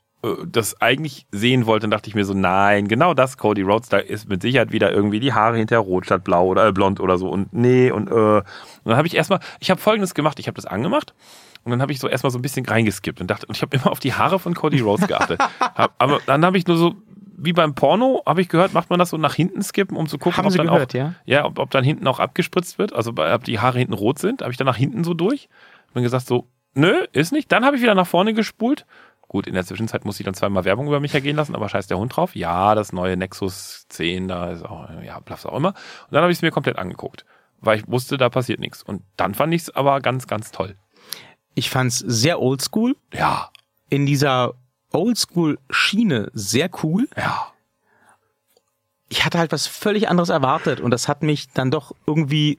das 0.47 0.81
eigentlich 0.81 1.27
sehen 1.31 1.67
wollte 1.67 1.87
und 1.87 1.93
dachte 1.93 2.09
ich 2.09 2.17
mir 2.17 2.25
so, 2.25 2.35
nein, 2.35 2.89
genau 2.89 3.15
das, 3.15 3.37
Cody 3.37 3.63
Rhodes, 3.63 3.89
da 3.89 3.99
ist 3.99 4.29
mit 4.29 4.43
Sicherheit 4.43 4.73
wieder 4.73 4.91
irgendwie 4.91 5.21
die 5.21 5.33
Haare 5.33 5.57
hinter 5.57 5.79
rot 5.79 6.07
statt 6.07 6.25
blau 6.25 6.47
oder 6.47 6.67
äh, 6.67 6.73
blond 6.73 6.99
oder 6.99 7.19
so 7.19 7.29
und 7.29 7.53
nee 7.53 7.91
und 7.91 8.11
äh. 8.11 8.15
Und 8.15 8.45
dann 8.85 8.97
habe 8.97 9.07
ich 9.07 9.15
erstmal, 9.15 9.39
ich 9.61 9.71
habe 9.71 9.81
folgendes 9.81 10.15
gemacht, 10.15 10.41
ich 10.41 10.49
habe 10.49 10.57
das 10.57 10.67
angemacht 10.67 11.15
und 11.63 11.71
dann 11.71 11.81
habe 11.81 11.93
ich 11.93 12.01
so 12.01 12.09
erstmal 12.09 12.33
so 12.33 12.39
ein 12.39 12.43
bisschen 12.43 12.67
reingeskippt 12.67 13.21
und 13.21 13.29
dachte, 13.31 13.47
und 13.47 13.57
ich 13.57 13.63
habe 13.63 13.77
immer 13.77 13.93
auf 13.93 14.01
die 14.01 14.13
Haare 14.13 14.41
von 14.41 14.55
Cody 14.55 14.81
Rhodes 14.81 15.07
geachtet. 15.07 15.41
hab, 15.61 15.95
aber 15.99 16.21
dann 16.27 16.45
habe 16.45 16.59
ich 16.59 16.67
nur 16.67 16.77
so, 16.77 16.97
wie 17.37 17.53
beim 17.53 17.77
Porno, 17.77 18.23
habe 18.27 18.41
ich 18.41 18.49
gehört, 18.49 18.73
macht 18.73 18.91
man 18.91 18.99
das 18.99 19.11
so 19.11 19.19
nach 19.19 19.35
hinten 19.35 19.63
skippen, 19.63 19.97
um 19.97 20.09
zu 20.09 20.19
gucken, 20.19 20.39
Haben 20.39 20.47
ob 20.47 20.53
Sie 20.53 20.59
dann 20.59 20.67
gehört, 20.67 20.91
auch, 20.91 20.99
ja? 20.99 21.15
ja, 21.27 21.45
ob, 21.45 21.61
ob 21.61 21.71
dann 21.71 21.85
hinten 21.85 22.09
auch 22.09 22.19
abgespritzt 22.19 22.79
wird, 22.79 22.93
also 22.93 23.13
ob 23.17 23.45
die 23.45 23.61
Haare 23.61 23.79
hinten 23.79 23.95
rot 23.95 24.19
sind, 24.19 24.43
habe 24.43 24.51
ich 24.51 24.57
dann 24.57 24.67
nach 24.67 24.77
hinten 24.77 25.05
so 25.05 25.15
durch. 25.15 25.49
Bin 25.95 26.03
gesagt 26.03 26.27
so, 26.27 26.49
nö, 26.75 27.05
ist 27.13 27.33
nicht. 27.33 27.51
Dann 27.53 27.65
habe 27.65 27.77
ich 27.77 27.83
wieder 27.83 27.95
nach 27.95 28.07
vorne 28.07 28.35
gespult. 28.35 28.87
Gut, 29.29 29.47
in 29.47 29.53
der 29.55 29.65
Zwischenzeit 29.67 30.05
muss 30.07 30.19
ich 30.19 30.25
dann 30.25 30.33
zweimal 30.35 30.65
Werbung 30.65 30.87
über 30.87 31.01
mich 31.01 31.13
ergehen 31.15 31.37
lassen, 31.37 31.55
aber 31.55 31.69
scheiß 31.69 31.87
der 31.87 31.99
Hund 31.99 32.17
drauf. 32.17 32.35
Ja, 32.35 32.75
das 32.75 32.93
neue 32.93 33.17
Nexus 33.17 33.85
10, 33.91 34.27
da 34.29 34.51
ist 34.53 34.65
auch, 34.65 34.89
ja, 35.03 35.21
blaff's 35.21 35.45
auch 35.45 35.55
immer. 35.57 35.69
Und 35.69 36.13
dann 36.13 36.23
habe 36.23 36.33
ich 36.33 36.39
es 36.39 36.43
mir 36.43 36.51
komplett 36.51 36.79
angeguckt, 36.79 37.27
weil 37.61 37.79
ich 37.79 37.87
wusste, 37.89 38.17
da 38.17 38.31
passiert 38.31 38.59
nichts. 38.59 38.83
Und 38.83 39.03
dann 39.17 39.35
fand 39.35 39.53
ich 39.53 39.63
es 39.63 39.77
aber 39.77 40.01
ganz, 40.01 40.27
ganz 40.27 40.51
toll. 40.51 40.77
Ich 41.55 41.69
fand's 41.69 41.99
sehr 41.99 42.41
oldschool, 42.41 42.97
Ja, 43.13 43.51
in 43.91 44.07
dieser 44.07 44.55
Oldschool-Schiene 44.93 46.31
sehr 46.33 46.71
cool. 46.83 47.09
ja. 47.17 47.53
Ich 49.11 49.25
hatte 49.25 49.39
halt 49.39 49.53
was 49.53 49.67
völlig 49.67 50.11
anderes 50.11 50.29
erwartet 50.29 50.81
und 50.81 50.91
das 50.91 51.09
hat 51.09 51.23
mich 51.23 51.49
dann 51.55 51.71
doch 51.71 51.93
irgendwie 52.07 52.59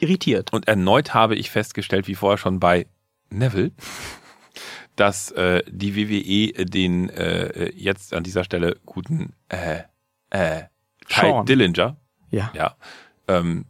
irritiert. 0.00 0.50
Und 0.50 0.66
erneut 0.66 1.12
habe 1.12 1.34
ich 1.36 1.50
festgestellt, 1.50 2.08
wie 2.08 2.14
vorher 2.14 2.38
schon 2.38 2.60
bei 2.60 2.86
Neville, 3.28 3.72
dass 4.96 5.30
äh, 5.32 5.62
die 5.68 5.96
WWE 5.96 6.64
den 6.64 7.08
äh, 7.10 7.70
jetzt 7.74 8.14
an 8.14 8.22
dieser 8.22 8.44
Stelle 8.44 8.78
guten 8.84 9.34
äh, 9.48 9.82
äh, 10.30 10.64
Ty 11.08 11.20
Sean. 11.20 11.46
Dillinger 11.46 11.96
Ja. 12.30 12.50
ja, 12.54 12.76
ähm, 13.28 13.66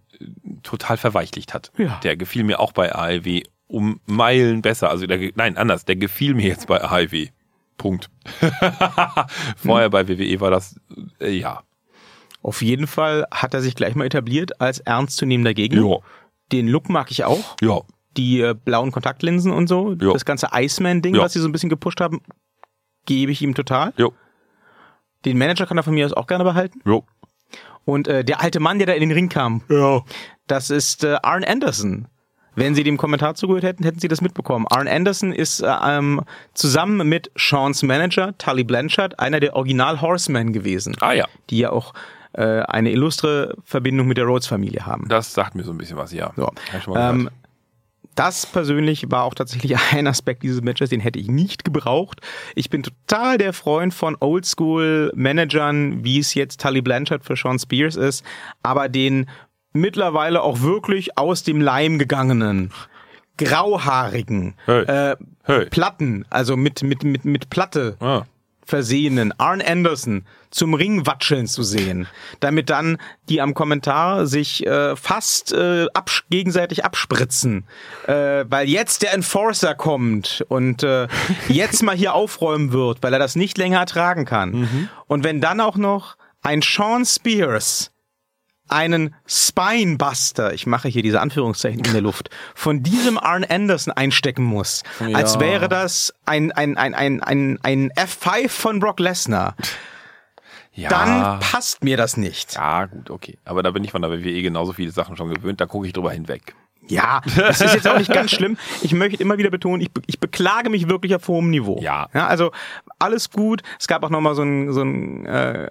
total 0.63 0.97
verweichlicht 0.97 1.55
hat. 1.55 1.73
Ja. 1.77 2.01
Der 2.03 2.17
gefiel 2.17 2.45
mir 2.45 2.61
auch 2.61 2.73
bei 2.73 2.95
AEW 2.95 3.43
um 3.67 4.01
Meilen 4.07 4.63
besser. 4.63 4.91
Also 4.91 5.07
der, 5.07 5.31
nein, 5.35 5.57
anders, 5.57 5.85
der 5.85 5.97
gefiel 5.97 6.35
mir 6.35 6.47
jetzt 6.47 6.67
bei 6.67 6.83
AEW. 6.83 7.29
Punkt. 7.79 8.11
Vorher 9.57 9.91
bei 9.91 10.07
WWE 10.09 10.41
war 10.41 10.51
das, 10.51 10.79
äh, 11.21 11.31
ja. 11.31 11.63
Auf 12.43 12.61
jeden 12.61 12.87
Fall 12.87 13.27
hat 13.31 13.55
er 13.55 13.63
sich 13.63 13.75
gleich 13.75 13.95
mal 13.95 14.05
etabliert 14.05 14.61
als 14.61 14.81
ernstzunehmender 14.81 15.55
Gegner. 15.55 15.89
Ja. 15.89 15.97
Den 16.51 16.69
Look 16.69 16.89
mag 16.89 17.11
ich 17.11 17.25
auch. 17.25 17.57
Ja. 17.61 17.81
Die 18.17 18.41
äh, 18.41 18.55
blauen 18.55 18.93
Kontaktlinsen 18.93 19.53
und 19.53 19.69
so. 19.69 19.93
Ja. 20.01 20.13
Das 20.13 20.25
ganze 20.25 20.49
Iceman-Ding, 20.53 21.17
was 21.17 21.33
sie 21.33 21.41
so 21.41 21.49
ein 21.49 21.53
bisschen 21.53 21.71
gepusht 21.71 22.01
haben, 22.01 22.21
gebe 23.07 23.33
ich 23.33 23.43
ihm 23.43 23.55
total. 23.55 23.93
Jo. 23.97 24.13
Den 25.25 25.39
Manager 25.39 25.67
kann 25.67 25.77
er 25.79 25.83
von 25.83 25.95
mir 25.95 26.05
aus 26.07 26.13
auch 26.13 26.27
gerne 26.27 26.45
behalten. 26.45 26.81
Jo. 26.85 27.05
Und 27.85 28.07
äh, 28.09 28.25
der 28.25 28.41
alte 28.41 28.61
Mann, 28.61 28.79
der 28.79 28.87
da 28.87 28.93
in 28.93 29.01
den 29.01 29.13
Ring 29.13 29.29
kam, 29.29 29.63
Ja. 29.69 30.03
das 30.47 30.71
ist 30.71 31.05
äh, 31.05 31.17
Arn 31.23 31.45
Anderson. 31.45 32.07
Wenn 32.55 32.75
Sie 32.75 32.85
dem 32.85 32.99
Kommentar 32.99 33.35
zugehört 33.35 33.65
hätten, 33.65 33.83
hätten 33.83 33.99
Sie 33.99 34.09
das 34.09 34.21
mitbekommen. 34.21 34.67
Arn 34.69 34.87
Anderson 34.87 35.33
ist 35.33 35.61
äh, 35.61 35.67
ähm, 35.85 36.21
zusammen 36.55 37.09
mit 37.09 37.31
Seans 37.37 37.83
Manager, 37.83 38.37
Tully 38.37 38.63
Blanchard, 38.65 39.19
einer 39.19 39.41
der 39.41 39.57
Original 39.57 40.01
Horsemen 40.03 40.53
gewesen, 40.53 40.95
Ah 41.01 41.13
ja, 41.13 41.25
die 41.51 41.59
ja 41.59 41.71
auch 41.71 41.95
äh, 42.35 42.61
eine 42.63 42.91
illustre 42.91 43.57
Verbindung 43.65 44.07
mit 44.07 44.19
der 44.19 44.27
Rhodes-Familie 44.27 44.85
haben. 44.87 45.09
das 45.09 45.33
sagt 45.33 45.55
mir 45.55 45.65
so 45.65 45.71
ein 45.73 45.79
bisschen 45.79 45.97
was, 45.97 46.13
ja. 46.13 46.33
So. 46.37 46.51
Ähm. 46.95 47.31
Das 48.15 48.47
persönlich 48.47 49.11
war 49.11 49.25
auch 49.25 49.35
tatsächlich 49.35 49.77
ein 49.93 50.07
Aspekt 50.07 50.43
dieses 50.43 50.63
Matches, 50.63 50.91
den 50.91 51.01
hätte 51.01 51.19
ich 51.19 51.29
nicht 51.29 51.65
gebraucht. 51.65 52.21
Ich 52.55 52.71
bin 52.71 52.83
total 52.83 53.39
der 53.39 53.53
Freund 53.53 53.95
von 53.95 54.17
Oldschool-Managern, 54.21 56.05
wie 56.05 56.19
es 56.19 56.35
jetzt 56.35 56.61
Tully 56.61 56.83
Blanchard 56.83 57.25
für 57.25 57.37
Sean 57.37 57.59
Spears 57.59 57.97
ist, 57.97 58.25
aber 58.63 58.89
den 58.89 59.29
mittlerweile 59.73 60.43
auch 60.43 60.61
wirklich 60.61 61.17
aus 61.17 61.43
dem 61.43 61.61
Leim 61.61 61.99
gegangenen, 61.99 62.71
grauhaarigen, 63.39 64.55
Hey. 64.67 64.83
äh, 64.85 65.17
Hey. 65.45 65.67
Platten, 65.67 66.25
also 66.31 66.57
mit, 66.57 66.83
mit, 66.85 67.03
mit, 67.03 67.25
mit 67.25 67.51
Platte 67.51 67.97
Ah. 68.01 68.23
Versehenen 68.65 69.33
Arn 69.39 69.61
Anderson 69.61 70.25
zum 70.51 70.75
Ring 70.75 71.07
watscheln 71.07 71.47
zu 71.47 71.63
sehen, 71.63 72.07
damit 72.41 72.71
dann 72.71 72.99
die 73.29 73.41
am 73.41 73.55
Kommentar 73.55 74.27
sich 74.27 74.67
äh, 74.67 74.97
fast 74.97 75.53
äh, 75.53 75.87
absch 75.95 76.25
gegenseitig 76.31 76.85
abspritzen, 76.85 77.65
äh, 78.07 78.45
weil 78.49 78.69
jetzt 78.69 79.03
der 79.03 79.15
Enforcer 79.15 79.75
kommt 79.75 80.45
und 80.49 80.83
äh, 80.83 81.09
jetzt 81.49 81.83
mal 81.83 81.97
hier 81.97 82.15
aufräumen 82.15 82.73
wird, 82.73 83.03
weil 83.03 83.13
er 83.13 83.19
das 83.19 83.37
nicht 83.37 83.59
länger 83.59 83.79
ertragen 83.79 84.25
kann. 84.25 84.89
Und 85.07 85.25
wenn 85.25 85.41
dann 85.41 85.61
auch 85.61 85.77
noch 85.77 86.17
ein 86.43 86.61
Sean 86.63 87.05
Spears 87.05 87.92
einen 88.69 89.15
Spinebuster, 89.27 90.53
ich 90.55 90.67
mache 90.67 90.89
hier 90.89 91.03
diese 91.03 91.21
Anführungszeichen 91.21 91.85
in 91.85 91.93
der 91.93 92.01
Luft, 92.01 92.31
von 92.55 92.83
diesem 92.83 93.19
Arn 93.19 93.45
Anderson 93.45 93.93
einstecken 93.93 94.45
muss, 94.45 94.83
als 95.13 95.35
Ja. 95.35 95.41
wäre 95.41 95.69
das 95.69 96.15
ein, 96.25 96.53
ein, 96.53 96.77
ein, 96.77 96.95
ein, 96.95 97.23
ein, 97.23 97.59
ein 97.63 97.93
F5 97.93 98.49
von 98.49 98.81
Brock 98.81 99.01
Lesnar, 99.01 99.55
ja. 100.73 100.89
dann 100.89 101.41
passt 101.41 101.85
mir 101.85 101.97
das 101.97 102.17
nicht. 102.17 102.55
Ja, 102.55 102.87
gut, 102.87 103.11
okay. 103.11 103.39
Aber 103.45 103.63
da 103.63 103.71
bin 103.73 103.85
ich 103.85 103.91
von 103.91 104.03
der 104.03 104.11
WWE 104.11 104.43
genauso 104.43 104.73
viele 104.73 104.91
Sachen 104.91 105.17
schon 105.17 105.29
gewöhnt, 105.29 105.61
da 105.61 105.67
gucke 105.67 105.87
ich 105.87 105.93
drüber 105.93 106.13
hinweg. 106.13 106.55
Ja, 106.89 107.21
das 107.37 107.61
ist 107.61 107.75
jetzt 107.75 107.87
auch 107.87 107.99
nicht 107.99 108.13
ganz 108.13 108.33
schlimm. 108.33 108.57
Ich 108.83 108.93
möchte 108.93 109.23
immer 109.23 109.39
wieder 109.39 109.51
betonen, 109.51 109.81
ich, 109.81 109.93
be 109.93 110.03
ich 110.07 110.19
beklage 110.19 110.69
mich 110.69 110.89
wirklich 110.89 111.15
auf 111.15 111.29
hohem 111.29 111.51
Niveau. 111.51 111.79
Ja. 111.81 112.09
ja 112.13 112.27
also 112.27 112.51
alles 112.99 113.31
gut. 113.31 113.63
Es 113.79 113.87
gab 113.87 114.03
auch 114.03 114.11
noch 114.11 114.21
mal 114.21 114.35
so 114.35 114.43
einen 114.43 114.73
so 114.73 114.81
einen 114.81 115.25
äh, 115.25 115.69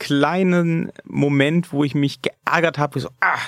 kleinen 0.00 0.90
Moment, 1.04 1.72
wo 1.72 1.84
ich 1.84 1.94
mich 1.94 2.20
geärgert 2.22 2.78
habe, 2.78 2.98
so 2.98 3.10
ah, 3.20 3.38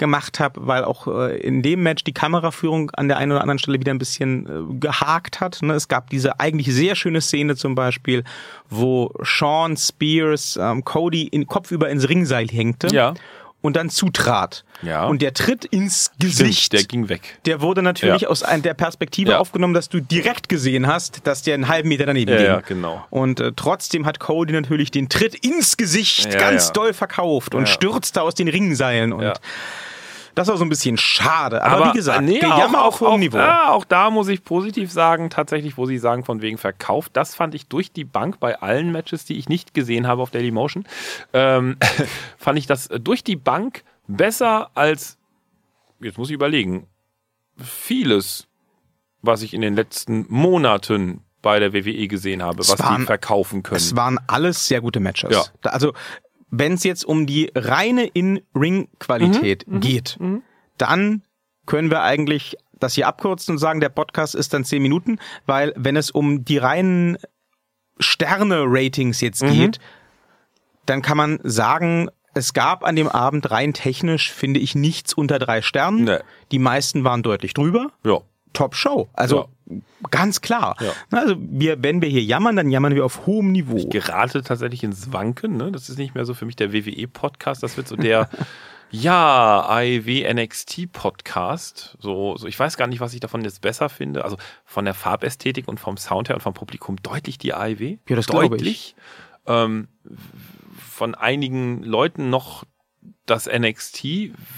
gemacht 0.00 0.40
habe, 0.40 0.66
weil 0.66 0.82
auch 0.82 1.06
äh, 1.06 1.36
in 1.36 1.62
dem 1.62 1.84
Match 1.84 2.02
die 2.02 2.14
Kameraführung 2.14 2.90
an 2.92 3.06
der 3.06 3.18
einen 3.18 3.30
oder 3.30 3.42
anderen 3.42 3.58
Stelle 3.60 3.78
wieder 3.78 3.92
ein 3.92 3.98
bisschen 3.98 4.46
äh, 4.46 4.80
gehakt 4.80 5.40
hat. 5.40 5.62
Ne? 5.62 5.74
Es 5.74 5.86
gab 5.86 6.10
diese 6.10 6.40
eigentlich 6.40 6.74
sehr 6.74 6.96
schöne 6.96 7.20
Szene 7.20 7.54
zum 7.54 7.76
Beispiel, 7.76 8.24
wo 8.68 9.12
Sean 9.22 9.76
Spears 9.76 10.58
ähm, 10.60 10.84
Cody 10.84 11.24
in 11.28 11.46
kopfüber 11.46 11.88
ins 11.90 12.08
Ringseil 12.08 12.48
hängte 12.48 12.88
Ja. 12.88 13.14
Und 13.62 13.76
dann 13.76 13.90
zutrat. 13.90 14.64
Ja. 14.82 15.06
Und 15.06 15.20
der 15.22 15.34
Tritt 15.34 15.64
ins 15.66 16.10
Gesicht, 16.18 16.72
der 16.72 16.84
ging 16.84 17.08
weg. 17.08 17.38
der 17.44 17.60
wurde 17.60 17.82
natürlich 17.82 18.22
Ja. 18.22 18.28
aus 18.28 18.42
der 18.64 18.74
Perspektive 18.74 19.32
Ja. 19.32 19.38
aufgenommen, 19.38 19.74
dass 19.74 19.88
du 19.88 20.00
direkt 20.00 20.48
gesehen 20.48 20.86
hast, 20.86 21.26
dass 21.26 21.42
der 21.42 21.54
einen 21.54 21.68
halben 21.68 21.88
Meter 21.88 22.06
daneben 22.06 22.30
Ja, 22.32 22.36
ging. 22.38 22.46
ja, 22.46 22.60
genau. 22.60 23.04
Und 23.10 23.40
äh, 23.40 23.52
trotzdem 23.54 24.06
hat 24.06 24.18
Cody 24.20 24.52
natürlich 24.52 24.90
den 24.90 25.08
Tritt 25.08 25.34
ins 25.34 25.76
Gesicht 25.76 26.30
ganz 26.38 26.72
doll 26.72 26.92
verkauft 26.94 27.54
und 27.54 27.68
stürzte 27.68 28.22
aus 28.22 28.34
den 28.34 28.48
Ringseilen. 28.48 29.12
Und. 29.12 29.22
Das 30.34 30.48
war 30.48 30.56
so 30.56 30.64
ein 30.64 30.68
bisschen 30.68 30.96
schade. 30.96 31.62
Aber, 31.62 31.90
wie 31.90 31.96
gesagt, 31.96 32.26
Gejammer 32.26 32.84
auf 32.84 33.00
hohem 33.00 33.20
Niveau. 33.20 33.38
Ja, 33.38 33.70
auch 33.70 33.84
da 33.84 34.10
muss 34.10 34.28
ich 34.28 34.44
positiv 34.44 34.90
sagen, 34.92 35.30
tatsächlich, 35.30 35.76
wo 35.76 35.86
Sie 35.86 35.98
sagen, 35.98 36.24
von 36.24 36.40
wegen 36.42 36.58
verkauft, 36.58 37.12
das 37.14 37.34
fand 37.34 37.54
ich 37.54 37.66
durch 37.66 37.92
die 37.92 38.04
Bank 38.04 38.40
bei 38.40 38.58
allen 38.60 38.92
Matches, 38.92 39.24
die 39.24 39.38
ich 39.38 39.48
nicht 39.48 39.74
gesehen 39.74 40.06
habe 40.06 40.22
auf 40.22 40.30
Daily 40.30 40.50
Motion, 40.50 40.84
ähm, 41.32 41.76
fand 42.38 42.58
ich 42.58 42.66
das 42.66 42.88
durch 43.00 43.24
die 43.24 43.36
Bank 43.36 43.82
besser 44.08 44.70
als, 44.74 45.18
jetzt 46.00 46.18
muss 46.18 46.28
ich 46.30 46.34
überlegen, 46.34 46.86
vieles, 47.62 48.46
was 49.22 49.42
ich 49.42 49.54
in 49.54 49.60
den 49.60 49.74
letzten 49.74 50.26
Monaten 50.28 51.22
bei 51.42 51.58
der 51.58 51.72
WWE 51.72 52.06
gesehen 52.08 52.42
habe, 52.42 52.58
was 52.58 52.78
waren- 52.78 53.00
die 53.00 53.06
verkaufen 53.06 53.62
können. 53.62 53.76
Es 53.76 53.96
waren 53.96 54.18
alles 54.26 54.66
sehr 54.66 54.80
gute 54.80 55.00
Matches. 55.00 55.30
Ja. 55.34 55.44
Da- 55.62 55.70
Also, 55.70 55.92
wenn 56.50 56.74
es 56.74 56.84
jetzt 56.84 57.04
um 57.04 57.26
die 57.26 57.50
reine 57.54 58.04
In-Ring-Qualität 58.06 59.66
Mhm. 59.68 59.80
geht, 59.80 60.18
dann 60.78 61.22
können 61.66 61.90
wir 61.90 62.02
eigentlich 62.02 62.56
das 62.78 62.94
hier 62.94 63.06
abkürzen 63.06 63.52
und 63.52 63.58
sagen, 63.58 63.80
der 63.80 63.90
Podcast 63.90 64.34
ist 64.34 64.52
dann 64.54 64.64
zehn 64.64 64.82
Minuten, 64.82 65.18
weil 65.46 65.72
wenn 65.76 65.96
es 65.96 66.10
um 66.10 66.44
die 66.44 66.58
reinen 66.58 67.18
Sterne-Ratings 67.98 69.20
Mhm. 69.20 69.26
jetzt 69.26 69.40
geht, 69.40 69.78
dann 70.86 71.02
kann 71.02 71.16
man 71.16 71.38
sagen, 71.44 72.08
es 72.34 72.52
gab 72.54 72.84
an 72.84 72.96
dem 72.96 73.08
Abend 73.08 73.50
rein 73.50 73.74
technisch, 73.74 74.32
finde 74.32 74.60
ich, 74.60 74.74
nichts 74.74 75.12
unter 75.14 75.38
drei 75.38 75.62
Sternen. 75.62 76.04
Nee. 76.04 76.18
Die 76.52 76.58
meisten 76.58 77.04
waren 77.04 77.22
deutlich 77.22 77.54
drüber. 77.54 77.88
ja. 78.04 78.18
Top 78.52 78.74
Show. 78.74 79.08
Also 79.14 79.48
ganz 80.10 80.40
klar. 80.40 80.76
Ja. 80.80 80.92
Also 81.10 81.36
wir, 81.38 81.82
wenn 81.82 82.02
wir 82.02 82.08
hier 82.08 82.22
jammern, 82.22 82.56
dann 82.56 82.70
jammern 82.70 82.94
wir 82.94 83.04
auf 83.04 83.26
hohem 83.26 83.52
Niveau. 83.52 83.88
gerate 83.88 84.42
tatsächlich 84.42 84.82
ins 84.82 85.12
Wanken. 85.12 85.56
Ne? 85.56 85.72
Das 85.72 85.88
ist 85.88 85.98
nicht 85.98 86.14
mehr 86.14 86.24
so 86.24 86.34
für 86.34 86.44
mich 86.44 86.56
der 86.56 86.72
WWE-Podcast. 86.72 87.62
Das 87.62 87.76
wird 87.76 87.86
so 87.88 87.96
der, 87.96 88.28
ja, 88.90 89.64
AEW 89.68 90.32
NXT-Podcast. 90.32 91.96
So, 92.00 92.36
so, 92.36 92.46
ich 92.46 92.58
weiß 92.58 92.76
gar 92.76 92.86
nicht, 92.86 93.00
was 93.00 93.14
ich 93.14 93.20
davon 93.20 93.42
jetzt 93.42 93.60
besser 93.60 93.88
finde. 93.88 94.24
Also 94.24 94.36
von 94.64 94.84
der 94.84 94.94
Farbästhetik 94.94 95.68
und 95.68 95.78
vom 95.78 95.96
Sound 95.96 96.28
her 96.28 96.36
und 96.36 96.42
vom 96.42 96.54
Publikum 96.54 96.96
deutlich 97.02 97.38
die 97.38 97.54
AEW. 97.54 97.98
Ja, 98.08 98.16
das 98.16 98.26
glaube 98.26 98.46
ich. 98.46 98.50
deutlich. 98.50 98.96
Ähm, 99.46 99.88
von 100.88 101.14
einigen 101.14 101.82
Leuten 101.82 102.30
noch 102.30 102.64
das 103.30 103.46
NXT, 103.46 104.04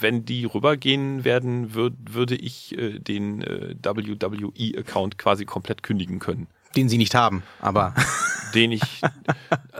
wenn 0.01 0.25
die 0.25 0.45
rübergehen 0.45 1.25
werden, 1.25 1.75
würd, 1.75 1.95
würde 2.11 2.35
ich 2.35 2.77
äh, 2.79 2.99
den 2.99 3.43
äh, 3.43 3.75
WWE-Account 3.83 5.19
quasi 5.19 5.45
komplett 5.45 5.83
kündigen 5.83 6.19
können 6.19 6.47
Den 6.75 6.89
sie 6.89 6.99
nicht 6.99 7.15
haben, 7.15 7.43
aber 7.61 7.95
den 8.55 8.73
ich 8.73 8.83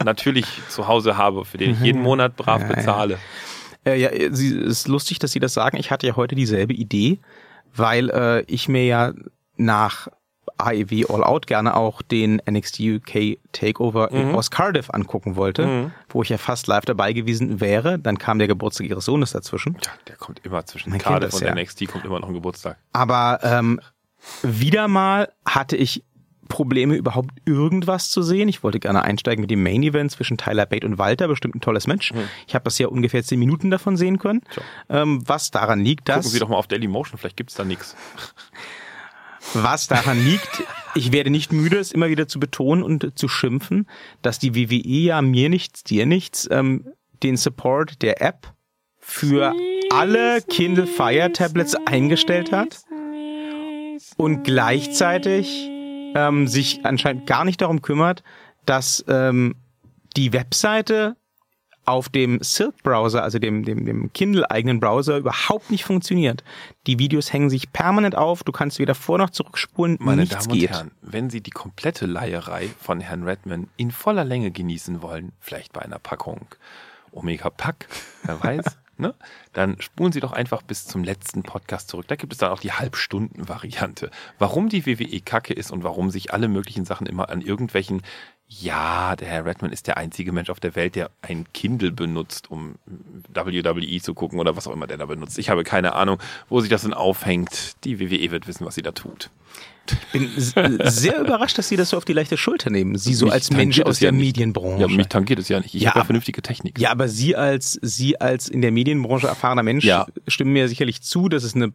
natürlich 0.05 0.47
zu 0.69 0.89
Hause 0.89 1.17
habe, 1.17 1.45
für 1.45 1.59
den 1.59 1.73
ich 1.73 1.81
jeden 1.81 2.03
Monat 2.03 2.37
brav 2.37 2.61
Ja, 2.63 2.69
ja. 2.69 2.75
bezahle. 2.75 3.19
äh, 3.85 3.97
ja, 4.01 4.11
sie 4.35 4.55
ist 4.57 4.89
lustig, 4.89 5.19
dass 5.19 5.33
Sie 5.33 5.41
das 5.41 5.55
sagen. 5.55 5.77
Ich 5.79 5.91
hatte 5.91 6.07
ja 6.07 6.17
heute 6.17 6.35
dieselbe 6.35 6.75
Idee, 6.75 7.19
weil 7.75 8.11
äh, 8.11 8.43
ich 8.43 8.69
mir 8.69 8.85
ja 8.85 9.13
nach 9.57 10.09
AEW 10.63 11.07
All 11.09 11.25
Out 11.25 11.47
gerne 11.47 11.77
auch 11.77 12.03
den 12.03 12.41
NXT 12.49 12.81
UK 12.81 13.39
Takeover 13.53 14.11
in 14.11 14.35
aus 14.35 14.51
Cardiff 14.51 14.91
angucken 14.91 15.37
wollte, 15.37 15.93
wo 16.09 16.23
ich 16.23 16.29
ja 16.29 16.39
fast 16.39 16.67
live 16.67 16.85
dabei 16.85 17.13
gewesen 17.13 17.61
wäre. 17.61 17.99
Dann 17.99 18.19
kam 18.19 18.39
der 18.39 18.49
Geburtstag 18.49 18.89
ihres 18.89 19.05
Sohnes 19.05 19.33
dazwischen. 19.33 19.77
Ja, 19.85 19.91
der 20.09 20.17
kommt 20.17 20.41
immer 20.45 20.65
zwischen 20.67 20.91
Man 20.91 20.99
Cardiff 20.99 21.35
und 21.35 21.43
ja. 21.43 21.55
NXT 21.55 21.89
kommt 21.89 22.05
immer 22.05 22.21
noch 22.21 22.29
ein 22.29 22.35
Geburtstag. 22.35 22.79
Aber 22.93 23.41
ähm, 23.43 23.81
wieder 24.43 24.89
mal 24.89 25.33
hatte 25.45 25.77
ich 25.77 26.05
Probleme, 26.49 26.97
überhaupt 26.97 27.31
irgendwas 27.47 28.11
zu 28.11 28.23
sehen. 28.23 28.47
Ich 28.49 28.63
wollte 28.63 28.79
gerne 28.79 29.03
einsteigen 29.03 29.41
mit 29.41 29.51
dem 29.51 29.63
Main 29.63 29.83
Event 29.83 30.11
zwischen 30.11 30.37
Tyler 30.37 30.67
Bate 30.67 30.87
und 30.87 30.99
Walter, 30.99 31.27
bestimmt 31.29 31.55
ein 31.55 31.63
tolles 31.63 31.87
Match. 31.87 32.13
Ich 32.47 32.55
habe 32.55 32.65
das 32.65 32.79
ja 32.79 32.89
ungefähr 32.89 33.23
zehn 33.23 33.39
Minuten 33.39 33.71
davon 33.71 33.97
sehen 33.97 34.19
können. 34.19 34.43
Ähm, 34.91 35.23
was 35.27 35.51
daran 35.51 35.81
liegt, 35.81 36.07
Gucken 36.07 36.23
dass 36.23 36.31
Sie 36.31 36.39
doch 36.39 36.49
mal 36.49 36.57
auf 36.57 36.67
Daily 36.67 36.89
Motion, 36.89 37.19
vielleicht 37.19 37.39
gibt's 37.39 37.55
da 37.55 37.65
nichts. 37.65 37.97
was 39.55 39.89
daran 39.89 40.23
liegt, 40.25 40.65
ich 40.95 41.13
werde 41.13 41.31
nicht 41.31 41.53
müde, 41.53 41.79
es 41.79 41.93
immer 41.93 42.09
wieder 42.09 42.29
zu 42.29 42.39
betonen 42.39 42.83
und 42.83 43.19
zu 43.19 43.29
schimpfen, 43.29 43.89
dass 44.21 44.39
die 44.39 44.55
WWE 44.55 44.99
ja 45.01 45.23
mir 45.23 45.49
nichts, 45.49 45.85
dir 45.85 46.07
nichts, 46.07 46.49
ähm, 46.51 46.87
den 47.23 47.37
Support 47.37 48.03
der 48.03 48.21
App 48.21 48.53
für 48.99 49.55
alle 49.91 50.43
Kindle 50.43 50.87
Fire 50.87 51.33
Tablets 51.33 51.75
eingestellt 51.87 52.53
hat 52.53 52.83
und 54.17 54.45
gleichzeitig 54.45 55.69
ähm, 56.15 56.47
sich 56.47 56.85
anscheinend 56.85 57.27
gar 57.27 57.45
nicht 57.45 57.61
darum 57.61 57.83
kümmert, 57.83 58.23
dass 58.65 59.05
ähm, 59.09 59.57
die 60.17 60.33
Webseite 60.33 61.17
auf 61.93 62.09
dem 62.09 62.39
Silk-Browser, 62.43 63.23
also 63.23 63.39
dem, 63.39 63.65
dem, 63.65 63.85
dem 63.85 64.13
Kindle-eigenen 64.13 64.81
Browser, 64.81 65.19
überhaupt 65.19 65.71
nicht 65.71 65.85
funktioniert. 65.85 66.43
Die 66.87 66.99
Videos 66.99 67.33
hängen 67.33 67.51
sich 67.51 67.71
permanent 67.73 68.17
auf, 68.17 68.43
du 68.43 68.51
kannst 68.51 68.79
weder 68.79 68.95
vor 68.95 69.19
noch 69.19 69.31
zurückspulen, 69.31 69.99
Meine 70.01 70.23
nichts 70.23 70.37
Damen 70.37 70.53
und 70.53 70.59
geht. 70.59 70.71
Herren, 70.71 70.91
wenn 71.03 71.31
Sie 71.31 71.43
die 71.43 71.51
komplette 71.51 72.07
Leierei 72.07 72.71
von 72.81 73.01
Herrn 73.01 73.25
Redman 73.25 73.69
in 73.77 73.91
voller 73.91 74.25
Länge 74.25 74.51
genießen 74.51 75.03
wollen, 75.03 75.33
vielleicht 75.39 75.73
bei 75.73 75.83
einer 75.83 75.99
Packung 75.99 76.47
Omega 77.13 77.51
Pack, 77.51 77.87
wer 78.25 78.43
weiß, 78.43 78.65
ne? 78.97 79.15
dann 79.53 79.81
spulen 79.81 80.13
Sie 80.13 80.21
doch 80.21 80.33
einfach 80.33 80.63
bis 80.63 80.87
zum 80.87 81.05
letzten 81.05 81.43
Podcast 81.43 81.89
zurück. 81.89 82.09
Da 82.09 82.17
gibt 82.17 82.33
es 82.33 82.39
dann 82.39 82.51
auch 82.51 82.61
die 82.61 82.73
Halbstunden-Variante. 82.73 84.11
Warum 84.39 84.71
die 84.71 84.87
WWE 84.87 85.21
Kacke 85.21 85.53
ist 85.53 85.71
und 85.71 85.85
warum 85.85 86.11
sich 86.11 86.33
alle 86.33 86.49
möglichen 86.49 86.87
Sachen 86.87 87.07
immer 87.07 87.29
an 87.29 87.43
irgendwelchen 87.43 88.03
ja, 88.61 89.17
der 89.17 89.29
Herr 89.29 89.47
Redman 89.47 89.73
ist 89.73 89.87
der 89.87 89.97
einzige 89.97 90.33
Mensch 90.33 90.51
auf 90.51 90.61
der 90.61 90.75
Welt, 90.75 90.95
der 90.95 91.11
ein 91.23 91.47
Kindle 91.53 91.93
benutzt, 91.93 92.51
um 92.51 92.77
WWE 93.33 94.01
zu 94.01 94.15
gucken 94.15 94.39
oder 94.39 94.57
was 94.57 94.67
auch 94.67 94.73
immer 94.73 94.87
der 94.87 94.99
da 94.99 95.07
benutzt. 95.07 95.39
Ich 95.39 95.49
habe 95.49 95.65
keine 95.65 95.95
Ahnung, 95.95 96.19
wo 96.49 96.61
sich 96.61 96.69
das 96.69 96.83
denn 96.83 96.93
aufhängt. 96.93 97.77
Die 97.85 97.99
WWE 98.01 98.31
wird 98.31 98.47
wissen, 98.47 98.67
was 98.67 98.75
sie 98.75 98.83
da 98.83 98.93
tut. 98.93 99.31
Bin 100.13 100.29
s- 100.37 100.55
sehr 100.95 101.21
überrascht, 101.21 101.59
dass 101.59 101.69
Sie 101.69 101.77
das 101.77 101.91
so 101.91 101.97
auf 101.97 102.05
die 102.05 102.13
leichte 102.13 102.37
Schulter 102.37 102.71
nehmen. 102.71 102.97
Sie 102.97 103.15
so 103.15 103.27
Mich 103.27 103.35
als 103.35 103.51
Mensch 103.51 103.81
aus 103.81 104.01
ja 104.01 104.07
der 104.07 104.13
nicht. 104.13 104.27
Medienbranche. 104.37 104.81
Ja, 104.83 104.89
mich 104.89 105.09
tangiert 105.09 105.39
es 105.39 105.49
ja 105.49 105.61
nicht. 105.61 105.75
Ich 105.75 105.83
Ja, 105.83 105.91
habe 105.91 106.01
ja 106.01 106.05
vernünftige 106.05 106.43
Technik. 106.43 106.79
Ja, 106.79 106.91
aber 106.91 107.09
Sie 107.09 107.37
als 107.37 107.79
Sie 107.83 108.21
als 108.21 108.49
in 108.49 108.63
der 108.63 108.73
Medienbranche 108.73 109.27
erfahrener 109.27 109.63
Mensch 109.63 109.85
Ja. 109.85 110.07
stimmen 110.29 110.53
mir 110.53 110.69
sicherlich 110.69 111.03
zu, 111.03 111.29
dass 111.29 111.45
es 111.45 111.55
eine 111.55 111.73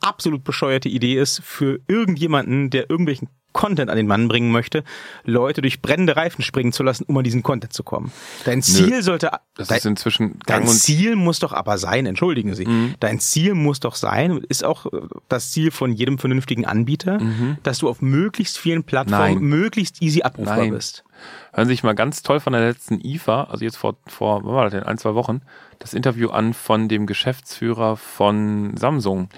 absolut 0.00 0.44
bescheuerte 0.44 0.88
Idee 0.88 1.18
ist 1.18 1.40
für 1.44 1.80
irgendjemanden, 1.88 2.70
der 2.70 2.90
irgendwelchen 2.90 3.28
Content 3.54 3.90
an 3.90 3.98
den 3.98 4.06
Mann 4.06 4.28
bringen 4.28 4.50
möchte, 4.50 4.82
Leute 5.24 5.60
durch 5.60 5.82
brennende 5.82 6.16
Reifen 6.16 6.42
springen 6.42 6.72
zu 6.72 6.82
lassen, 6.82 7.04
um 7.06 7.18
an 7.18 7.24
diesen 7.24 7.42
Content 7.42 7.74
zu 7.74 7.82
kommen. 7.82 8.10
Dein 8.46 8.62
Ziel 8.62 9.02
sollte 9.02 9.30
Das 9.56 9.68
dein, 9.68 9.76
ist 9.76 9.84
inzwischen 9.84 10.38
Dein 10.46 10.66
Ziel 10.66 11.16
muss 11.16 11.38
doch 11.38 11.52
aber 11.52 11.76
sein, 11.76 12.06
entschuldigen 12.06 12.54
Sie, 12.54 12.64
Mhm. 12.64 12.94
dein 13.00 13.20
Ziel 13.20 13.52
muss 13.52 13.78
doch 13.80 13.94
sein, 13.94 14.40
ist 14.48 14.64
auch 14.64 14.86
äh, 14.86 15.00
das 15.28 15.50
Ziel 15.50 15.70
von 15.70 15.92
jedem 15.92 16.16
vernünftigen 16.16 16.64
Anbieter, 16.64 17.18
dass 17.62 17.78
du 17.78 17.88
auf 17.88 18.00
möglichst 18.02 18.58
vielen 18.58 18.84
Plattformen 18.84 19.34
Mhm. 19.34 19.48
Nein. 19.50 19.60
möglichst 19.60 20.02
easy 20.02 20.22
abrufbar 20.22 20.56
Nein. 20.58 20.70
bist. 20.72 21.04
Hören 21.52 21.66
Sie 21.68 21.74
sich 21.74 21.82
mal 21.84 21.94
ganz 21.94 22.22
toll 22.22 22.40
von 22.40 22.52
der 22.52 22.62
letzten 22.62 23.00
IFA, 23.04 23.44
also 23.44 23.64
jetzt 23.64 23.76
vor, 23.76 23.96
vor 24.06 24.42
wann 24.44 24.54
war 24.54 24.64
das 24.64 24.72
denn, 24.72 24.82
ein, 24.82 24.98
zwei 24.98 25.14
Wochen, 25.14 25.40
das 25.78 25.94
Interview 25.94 26.30
an 26.30 26.52
von 26.54 26.88
dem 26.88 27.06
Geschäftsführer 27.06 27.96
von 27.96 28.76
Samsung. 28.76 29.28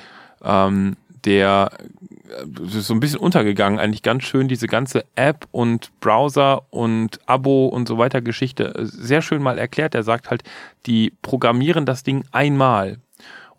Ähm, 0.42 0.96
der 1.24 1.70
äh, 2.28 2.66
ist 2.66 2.86
so 2.86 2.94
ein 2.94 3.00
bisschen 3.00 3.18
untergegangen, 3.20 3.78
eigentlich 3.78 4.02
ganz 4.02 4.24
schön 4.24 4.46
diese 4.48 4.66
ganze 4.66 5.04
App 5.16 5.46
und 5.52 5.90
Browser 6.00 6.62
und 6.70 7.18
Abo 7.26 7.66
und 7.68 7.88
so 7.88 7.96
weiter 7.98 8.20
Geschichte 8.20 8.74
äh, 8.74 8.84
sehr 8.84 9.22
schön 9.22 9.42
mal 9.42 9.58
erklärt. 9.58 9.94
Er 9.94 10.02
sagt 10.02 10.30
halt, 10.30 10.42
die 10.86 11.12
programmieren 11.22 11.86
das 11.86 12.02
Ding 12.02 12.24
einmal 12.32 12.98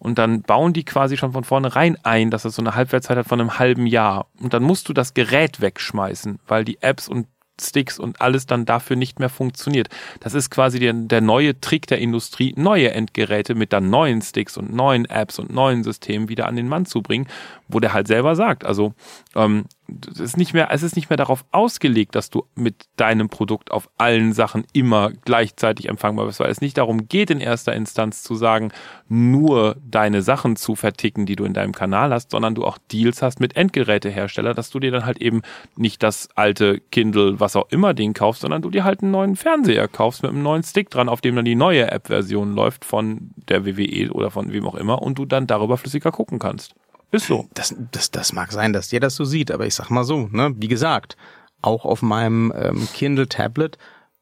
und 0.05 0.19
dann 0.19 0.43
bauen 0.43 0.71
die 0.71 0.85
quasi 0.85 1.17
schon 1.17 1.31
von 1.31 1.43
vornherein 1.43 1.97
ein, 2.03 2.29
dass 2.29 2.43
das 2.43 2.53
so 2.53 2.61
eine 2.61 2.75
Halbwertszeit 2.75 3.17
hat 3.17 3.27
von 3.27 3.41
einem 3.41 3.57
halben 3.57 3.87
Jahr. 3.87 4.27
Und 4.39 4.53
dann 4.53 4.61
musst 4.61 4.87
du 4.87 4.93
das 4.93 5.15
Gerät 5.15 5.61
wegschmeißen, 5.61 6.37
weil 6.47 6.63
die 6.63 6.77
Apps 6.83 7.09
und 7.09 7.25
Sticks 7.59 7.97
und 7.97 8.21
alles 8.21 8.45
dann 8.45 8.65
dafür 8.65 8.97
nicht 8.97 9.19
mehr 9.19 9.29
funktioniert. 9.29 9.87
Das 10.19 10.35
ist 10.35 10.51
quasi 10.51 10.77
der, 10.77 10.93
der 10.93 11.21
neue 11.21 11.59
Trick 11.59 11.87
der 11.87 11.97
Industrie, 11.97 12.53
neue 12.55 12.91
Endgeräte 12.91 13.55
mit 13.55 13.73
dann 13.73 13.89
neuen 13.89 14.21
Sticks 14.21 14.57
und 14.57 14.75
neuen 14.75 15.05
Apps 15.05 15.39
und 15.39 15.51
neuen 15.51 15.83
Systemen 15.83 16.29
wieder 16.29 16.47
an 16.47 16.55
den 16.55 16.67
Mann 16.67 16.85
zu 16.85 17.01
bringen, 17.01 17.27
wo 17.67 17.79
der 17.79 17.93
halt 17.93 18.07
selber 18.07 18.35
sagt, 18.35 18.63
also 18.63 18.93
ähm, 19.35 19.65
es 20.11 20.19
ist 20.19 20.37
nicht 20.37 20.53
mehr, 20.53 20.69
es 20.71 20.83
ist 20.83 20.95
nicht 20.95 21.09
mehr 21.09 21.17
darauf 21.17 21.45
ausgelegt, 21.51 22.15
dass 22.15 22.29
du 22.29 22.45
mit 22.55 22.87
deinem 22.95 23.29
Produkt 23.29 23.71
auf 23.71 23.89
allen 23.97 24.33
Sachen 24.33 24.65
immer 24.73 25.11
gleichzeitig 25.11 25.89
empfangbar 25.89 26.25
bist, 26.25 26.39
weil 26.39 26.49
es 26.49 26.61
nicht 26.61 26.77
darum 26.77 27.07
geht, 27.07 27.29
in 27.29 27.39
erster 27.39 27.73
Instanz 27.73 28.23
zu 28.23 28.35
sagen, 28.35 28.71
nur 29.07 29.75
deine 29.85 30.21
Sachen 30.21 30.55
zu 30.55 30.75
verticken, 30.75 31.25
die 31.25 31.35
du 31.35 31.45
in 31.45 31.53
deinem 31.53 31.73
Kanal 31.73 32.11
hast, 32.11 32.31
sondern 32.31 32.55
du 32.55 32.65
auch 32.65 32.77
Deals 32.91 33.21
hast 33.21 33.39
mit 33.39 33.55
Endgerätehersteller, 33.55 34.53
dass 34.53 34.71
du 34.71 34.79
dir 34.79 34.91
dann 34.91 35.05
halt 35.05 35.21
eben 35.21 35.41
nicht 35.75 36.01
das 36.01 36.29
alte 36.35 36.79
Kindle, 36.91 37.39
was 37.39 37.55
auch 37.55 37.69
immer 37.69 37.93
Ding 37.93 38.13
kaufst, 38.13 38.41
sondern 38.41 38.61
du 38.61 38.71
dir 38.71 38.83
halt 38.83 39.03
einen 39.03 39.11
neuen 39.11 39.35
Fernseher 39.35 39.87
kaufst 39.87 40.23
mit 40.23 40.31
einem 40.31 40.43
neuen 40.43 40.63
Stick 40.63 40.89
dran, 40.89 41.09
auf 41.09 41.21
dem 41.21 41.35
dann 41.35 41.45
die 41.45 41.55
neue 41.55 41.91
App-Version 41.91 42.55
läuft 42.55 42.85
von 42.85 43.31
der 43.49 43.65
WWE 43.65 44.11
oder 44.11 44.31
von 44.31 44.51
wem 44.51 44.65
auch 44.67 44.75
immer 44.75 45.01
und 45.01 45.19
du 45.19 45.25
dann 45.25 45.47
darüber 45.47 45.77
flüssiger 45.77 46.11
gucken 46.11 46.39
kannst. 46.39 46.75
Ist 47.15 47.27
so. 47.27 47.47
Das, 47.53 47.75
das, 47.91 48.11
das 48.11 48.33
mag 48.33 48.51
sein, 48.51 48.73
dass 48.73 48.89
dir 48.89 48.99
das 48.99 49.15
so 49.15 49.25
sieht, 49.25 49.51
aber 49.51 49.65
ich 49.65 49.75
sag 49.75 49.89
mal 49.89 50.03
so, 50.03 50.27
ne, 50.31 50.53
wie 50.57 50.67
gesagt, 50.67 51.15
auch 51.61 51.85
auf 51.85 52.01
meinem 52.01 52.53
ähm, 52.55 52.87
Kindle 52.93 53.27
Tablet 53.27 53.77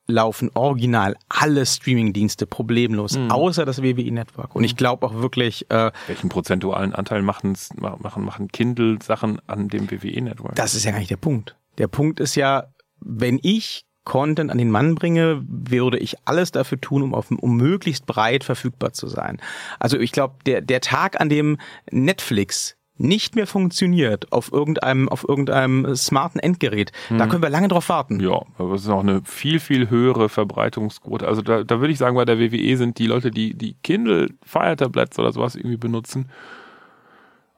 laufen 0.05 0.51
original 0.53 1.15
alle 1.29 1.65
Streaming-Dienste 1.65 2.45
problemlos, 2.45 3.17
Mhm. 3.17 3.31
außer 3.31 3.63
das 3.65 3.81
WWE 3.81 4.11
Network. 4.11 4.53
Und 4.55 4.63
ich 4.65 4.75
glaube 4.75 5.05
auch 5.05 5.13
wirklich, 5.13 5.69
äh, 5.71 5.91
Welchen 6.07 6.27
prozentualen 6.29 6.93
Anteil 6.93 7.21
machen, 7.21 7.55
machen, 7.77 8.25
machen 8.25 8.49
Kindle-Sachen 8.49 9.39
an 9.47 9.69
dem 9.69 9.89
WWE-Network? 9.89 10.55
das 10.55 10.75
ist 10.75 10.83
ja 10.83 10.91
gar 10.91 10.99
nicht 10.99 11.11
der 11.11 11.15
Punkt. 11.17 11.55
Der 11.77 11.87
Punkt 11.87 12.19
ist 12.19 12.35
ja, 12.35 12.65
wenn 12.99 13.39
ich 13.43 13.85
Content 14.03 14.51
an 14.51 14.57
den 14.57 14.69
Mann 14.69 14.95
bringe, 14.95 15.41
würde 15.47 15.97
ich 15.97 16.17
alles 16.25 16.51
dafür 16.51 16.81
tun, 16.81 17.01
um, 17.03 17.15
auf, 17.15 17.31
um 17.31 17.55
möglichst 17.55 18.05
breit 18.05 18.43
verfügbar 18.43 18.91
zu 18.91 19.07
sein. 19.07 19.39
Also 19.79 19.97
ich 19.97 20.11
glaube, 20.11 20.35
der, 20.45 20.59
der 20.59 20.81
Tag, 20.81 21.21
an 21.21 21.29
dem 21.29 21.57
Netflix 21.89 22.75
nicht 22.97 23.35
mehr 23.35 23.47
funktioniert 23.47 24.31
auf 24.31 24.51
irgendeinem, 24.51 25.09
auf 25.09 25.27
irgendeinem 25.27 25.95
smarten 25.95 26.39
Endgerät, 26.39 26.91
da 27.09 27.25
können 27.27 27.41
wir 27.41 27.49
lange 27.49 27.67
drauf 27.67 27.89
warten. 27.89 28.19
Ja, 28.19 28.41
aber 28.57 28.75
es 28.75 28.83
ist 28.83 28.89
auch 28.89 28.99
eine 28.99 29.21
viel, 29.25 29.59
viel 29.59 29.89
höhere 29.89 30.29
Verbreitungsquote. 30.29 31.27
Also 31.27 31.41
da, 31.41 31.63
da 31.63 31.79
würde 31.79 31.91
ich 31.91 31.97
sagen, 31.97 32.15
bei 32.15 32.25
der 32.25 32.39
WWE 32.39 32.77
sind 32.77 32.99
die 32.99 33.07
Leute, 33.07 33.31
die 33.31 33.55
die 33.55 33.75
Kindle 33.83 34.29
Fire 34.45 34.75
Tablets 34.75 35.17
oder 35.17 35.31
sowas 35.31 35.55
irgendwie 35.55 35.77
benutzen, 35.77 36.29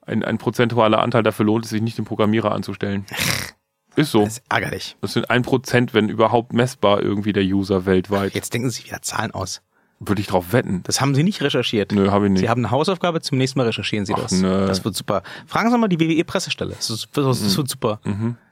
ein, 0.05 0.23
ein 0.23 0.37
prozentualer 0.37 1.01
Anteil 1.01 1.23
dafür 1.23 1.45
lohnt 1.45 1.65
es 1.65 1.71
sich 1.71 1.81
nicht, 1.81 1.97
den 1.97 2.05
Programmierer 2.05 2.51
anzustellen. 2.51 3.05
Ist 3.95 4.11
so. 4.11 4.23
Das 4.23 4.37
ist 4.37 4.43
ärgerlich. 4.49 4.97
Das 5.01 5.13
sind 5.13 5.29
ein 5.29 5.41
Prozent, 5.41 5.93
wenn 5.93 6.09
überhaupt 6.09 6.53
messbar 6.53 7.01
irgendwie 7.01 7.33
der 7.33 7.43
User 7.43 7.85
weltweit. 7.85 8.35
Jetzt 8.35 8.53
denken 8.53 8.69
Sie 8.69 8.83
wieder 8.83 9.01
Zahlen 9.01 9.31
aus. 9.31 9.61
Würde 9.99 10.21
ich 10.21 10.27
drauf 10.27 10.51
wetten. 10.51 10.83
Das 10.83 10.99
haben 10.99 11.15
Sie 11.15 11.23
nicht 11.23 11.41
recherchiert. 11.41 11.91
Nö, 11.93 12.11
habe 12.11 12.25
ich 12.25 12.31
nicht. 12.31 12.41
Sie 12.41 12.49
haben 12.49 12.59
eine 12.65 12.71
Hausaufgabe, 12.71 13.21
zum 13.21 13.37
nächsten 13.37 13.57
Mal 13.59 13.65
recherchieren 13.65 14.05
Sie 14.05 14.13
Ach, 14.13 14.21
das. 14.23 14.33
nö. 14.33 14.67
Das 14.67 14.83
wird 14.83 14.95
super. 14.95 15.23
Fragen 15.47 15.71
Sie 15.71 15.77
mal 15.77 15.87
die 15.87 15.99
WWE-Pressestelle. 15.99 16.73
Das, 16.75 16.87
das, 16.87 17.07
das 17.13 17.57
wird 17.57 17.69
super. 17.69 17.99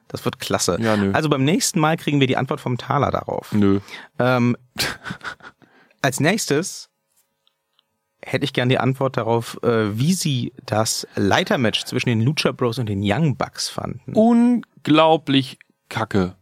Das 0.08 0.24
wird 0.26 0.40
klasse. 0.40 0.78
Mhm. 0.80 0.84
Ja, 0.86 0.96
nö. 0.98 1.12
Also 1.12 1.28
beim 1.30 1.44
nächsten 1.44 1.80
Mal 1.80 1.98
kriegen 1.98 2.20
wir 2.20 2.28
die 2.28 2.38
Antwort 2.38 2.62
vom 2.62 2.78
Taler 2.78 3.12
darauf. 3.12 3.52
Nö. 3.52 3.80
Ähm, 4.20 4.56
als 6.02 6.20
nächstes 6.20 6.90
hätte 8.22 8.46
ich 8.46 8.54
gern 8.54 8.70
die 8.70 8.78
Antwort 8.80 9.18
darauf, 9.18 9.62
äh, 9.64 9.98
wie 9.98 10.14
Sie 10.14 10.54
das 10.66 11.06
Leitermatch 11.16 11.84
zwischen 11.86 12.10
den 12.10 12.22
Lucha 12.22 12.52
Bros 12.54 12.80
und 12.80 12.88
den 12.88 13.02
Young 13.04 13.36
Bucks 13.36 13.68
fanden. 13.70 14.14
Unglaublich 14.14 15.58
kacke. 15.90 16.36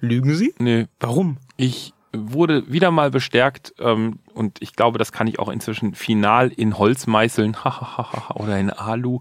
Lügen 0.00 0.36
Sie? 0.36 0.54
Nee, 0.58 0.86
Warum? 1.00 1.38
Ich 1.56 1.92
wurde 2.12 2.70
wieder 2.72 2.90
mal 2.90 3.10
bestärkt 3.10 3.74
ähm, 3.78 4.18
und 4.34 4.60
ich 4.62 4.74
glaube, 4.74 4.98
das 4.98 5.12
kann 5.12 5.26
ich 5.26 5.38
auch 5.38 5.48
inzwischen 5.48 5.94
final 5.94 6.48
in 6.48 6.78
Holz 6.78 7.06
meißeln 7.06 7.56
oder 8.34 8.58
in 8.58 8.70
Alu. 8.70 9.20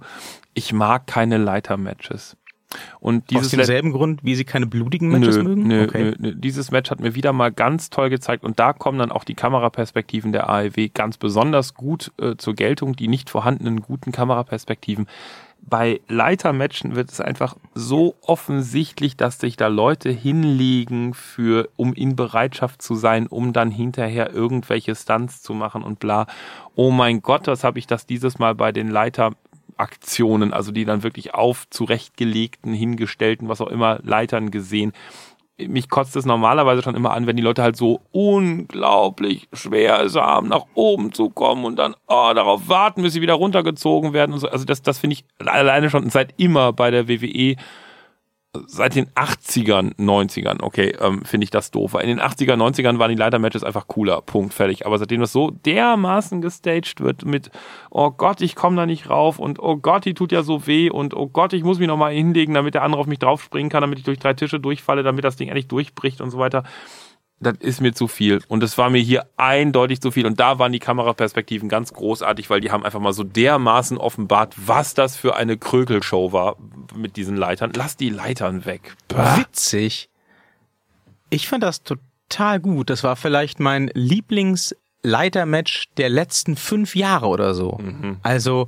Ich 0.54 0.74
mag 0.74 1.08
keine 1.08 1.38
Leiter-Matches. 1.38 2.38
Und 3.00 3.24
Aus 3.24 3.28
dieses 3.30 3.52
Let- 3.54 3.60
demselben 3.62 3.92
Grund, 3.94 4.24
wie 4.24 4.36
Sie 4.36 4.44
keine 4.44 4.68
blutigen 4.68 5.10
Matches 5.10 5.38
nö, 5.38 5.44
mögen? 5.44 5.68
Nö, 5.68 5.84
okay. 5.86 6.04
nö, 6.04 6.16
nö. 6.20 6.36
Dieses 6.36 6.70
Match 6.72 6.92
hat 6.92 7.00
mir 7.00 7.16
wieder 7.16 7.32
mal 7.32 7.52
ganz 7.52 7.90
toll 7.90 8.10
gezeigt 8.10 8.44
und 8.44 8.60
da 8.60 8.74
kommen 8.74 9.00
dann 9.00 9.12
auch 9.12 9.24
die 9.24 9.36
Kameraperspektiven 9.36 10.34
der 10.34 10.50
AEW 10.50 10.90
ganz 10.94 11.18
besonders 11.18 11.76
gut 11.76 12.12
äh, 12.20 12.36
zur 12.36 12.56
Geltung, 12.56 12.96
die 12.96 13.08
nicht 13.08 13.30
vorhandenen 13.30 13.82
guten 13.82 14.12
Kameraperspektiven. 14.12 15.08
Bei 15.70 15.99
Leitermatchen 16.07 16.95
wird 16.95 17.11
es 17.11 17.20
einfach 17.20 17.57
so 17.76 18.15
offensichtlich, 18.22 19.18
dass 19.18 19.38
sich 19.38 19.57
da 19.57 19.68
Leute 19.68 20.09
hinlegen 20.09 21.13
für, 21.13 21.70
um 21.76 21.93
in 21.93 22.15
Bereitschaft 22.15 22.82
zu 22.82 22.95
sein, 22.95 23.28
um 23.28 23.51
dann 23.51 23.70
hinterher 23.70 24.34
irgendwelche 24.34 24.95
Stunts 24.95 25.41
zu 25.41 25.53
machen 25.53 25.84
und 25.84 25.99
bla. 25.99 26.26
Oh 26.76 26.89
mein 26.91 27.22
Gott, 27.22 27.47
was 27.47 27.65
habe 27.65 27.80
ich 27.80 27.88
das 27.88 28.05
dieses 28.05 28.39
Mal 28.39 28.55
bei 28.55 28.72
den 28.72 28.89
Leiter 28.89 29.34
Aktionen, 29.76 30.53
also 30.53 30.72
die 30.72 30.86
dann 30.86 31.03
wirklich 31.03 31.34
auf 31.34 31.70
zurechtgelegten, 31.70 32.74
hingestellten, 32.74 33.49
was 33.49 33.61
auch 33.61 33.68
immer, 33.68 33.99
Leitern 34.03 34.51
gesehen. 34.51 34.93
Mich 35.60 35.89
kotzt 35.89 36.16
es 36.16 36.26
normalerweise 36.26 36.84
schon 36.84 36.95
immer 36.95 37.14
an, 37.14 37.26
wenn 37.26 37.36
die 37.36 37.41
Leute 37.41 37.64
halt 37.64 37.76
so 37.76 38.01
unglaublich 38.12 39.47
schwer 39.53 40.03
es 40.03 40.16
haben, 40.16 40.49
nach 40.49 40.66
oben 40.76 41.14
zu 41.14 41.30
kommen 41.30 41.66
und 41.66 41.78
dann 41.78 41.95
oh, 42.08 42.32
darauf 42.36 42.70
warten, 42.70 43.01
bis 43.01 43.14
sie 43.14 43.22
wieder 43.22 43.34
runtergezogen 43.34 44.14
werden 44.14 44.34
und 44.34 44.39
so. 44.39 44.49
Also 44.49 44.66
das, 44.66 44.84
das 44.84 44.99
finde 44.99 45.16
ich 45.16 45.26
alleine 45.39 45.89
schon 45.89 46.10
seit 46.12 46.39
immer 46.39 46.74
bei 46.74 46.91
der 46.91 47.08
WWE 47.08 47.55
seit 48.66 48.95
den 48.95 49.08
80ern, 49.12 49.95
90ern, 49.98 50.62
okay, 50.62 50.95
ähm, 51.00 51.24
finde 51.24 51.43
ich 51.45 51.52
das 51.52 51.72
doof. 51.72 51.95
In 51.95 52.08
den 52.08 52.22
80er, 52.22 52.54
90ern 52.54 53.00
waren 53.00 53.10
die 53.10 53.18
Leitermatches 53.18 53.64
einfach 53.64 53.88
cooler, 53.88 54.22
Punkt, 54.22 54.54
fertig. 54.54 54.86
Aber 54.86 54.98
seitdem 54.98 55.22
das 55.22 55.32
so 55.32 55.52
dermaßen 55.52 56.41
gestaged 56.41 57.02
wird 57.02 57.26
mit, 57.26 57.52
oh 57.89 58.12
Gott, 58.12 58.41
ich 58.41 58.56
komme 58.56 58.76
da 58.76 58.86
nicht 58.86 59.10
rauf 59.10 59.39
und 59.39 59.60
oh 59.60 59.78
Gott, 59.78 60.06
die 60.06 60.14
tut 60.14 60.32
ja 60.32 60.43
so 60.43 60.66
weh 60.66 60.89
und 60.89 61.14
oh 61.14 61.28
Gott, 61.28 61.54
ich 61.54 61.64
muss 61.64 61.80
mich 61.80 61.88
nochmal 61.88 62.14
hinlegen, 62.14 62.54
damit 62.54 62.74
der 62.74 62.84
andere 62.84 63.02
auf 63.02 63.08
mich 63.08 63.20
draufspringen 63.20 63.70
kann, 63.70 63.82
damit 63.82 64.00
ich 64.00 64.06
durch 64.06 64.20
drei 64.20 64.34
Tische 64.34 64.60
durchfalle, 64.60 65.04
damit 65.04 65.24
das 65.24 65.36
Ding 65.36 65.50
endlich 65.50 65.68
durchbricht 65.68 66.22
und 66.22 66.32
so 66.32 66.39
weiter. 66.39 66.64
Das 67.40 67.58
ist 67.60 67.82
mir 67.82 67.94
zu 67.94 68.08
viel. 68.08 68.42
Und 68.48 68.64
es 68.64 68.78
war 68.78 68.90
mir 68.90 69.02
hier 69.02 69.28
eindeutig 69.38 70.02
zu 70.02 70.10
viel. 70.12 70.26
Und 70.26 70.40
da 70.40 70.58
waren 70.58 70.72
die 70.72 70.80
Kameraperspektiven 70.80 71.70
ganz 71.70 71.94
großartig, 71.94 72.50
weil 72.50 72.62
die 72.62 72.72
haben 72.72 72.84
einfach 72.84 73.00
mal 73.00 73.14
so 73.14 73.24
dermaßen 73.24 73.98
offenbart, 73.98 74.56
was 74.58 74.96
das 74.96 75.16
für 75.16 75.36
eine 75.36 75.58
Krökelshow 75.58 76.32
war 76.34 76.58
mit 76.96 77.16
diesen 77.16 77.38
Leitern. 77.38 77.72
Lass 77.76 77.96
die 77.96 78.10
Leitern 78.10 78.66
weg. 78.66 78.96
Bah. 79.08 79.38
Witzig. 79.38 80.10
Ich 81.30 81.48
fand 81.48 81.62
das 81.64 81.84
total 81.84 82.60
gut. 82.60 82.90
Das 82.90 83.04
war 83.04 83.16
vielleicht 83.16 83.60
mein 83.60 83.92
Lieblingsleitermatch 83.94 85.90
der 85.98 86.10
letzten 86.10 86.56
fünf 86.56 86.96
Jahre 86.96 87.28
oder 87.28 87.54
so. 87.54 87.78
Mhm. 87.80 88.18
Also, 88.24 88.68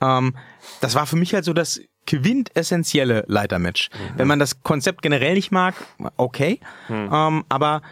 ähm, 0.00 0.34
das 0.80 0.96
war 0.96 1.06
für 1.06 1.16
mich 1.16 1.34
halt 1.34 1.44
so 1.44 1.52
das 1.52 1.80
quintessentielle 2.08 3.24
Leitermatch. 3.28 3.90
Mhm. 3.92 4.18
Wenn 4.18 4.28
man 4.28 4.38
das 4.38 4.62
Konzept 4.62 5.02
generell 5.02 5.34
nicht 5.34 5.52
mag, 5.52 5.74
okay. 6.16 6.58
Mhm. 6.88 7.10
Ähm, 7.12 7.44
aber 7.48 7.82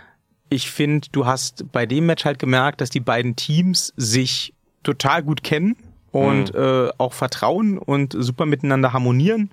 ich 0.48 0.70
finde, 0.70 1.08
du 1.12 1.26
hast 1.26 1.70
bei 1.72 1.86
dem 1.86 2.06
Match 2.06 2.24
halt 2.24 2.38
gemerkt, 2.38 2.80
dass 2.80 2.90
die 2.90 3.00
beiden 3.00 3.34
Teams 3.36 3.92
sich 3.96 4.54
total 4.82 5.22
gut 5.22 5.42
kennen 5.42 5.76
und 6.12 6.54
Mhm. 6.54 6.60
äh, 6.60 6.88
auch 6.98 7.12
vertrauen 7.12 7.78
und 7.78 8.14
super 8.16 8.46
miteinander 8.46 8.92
harmonieren. 8.92 9.50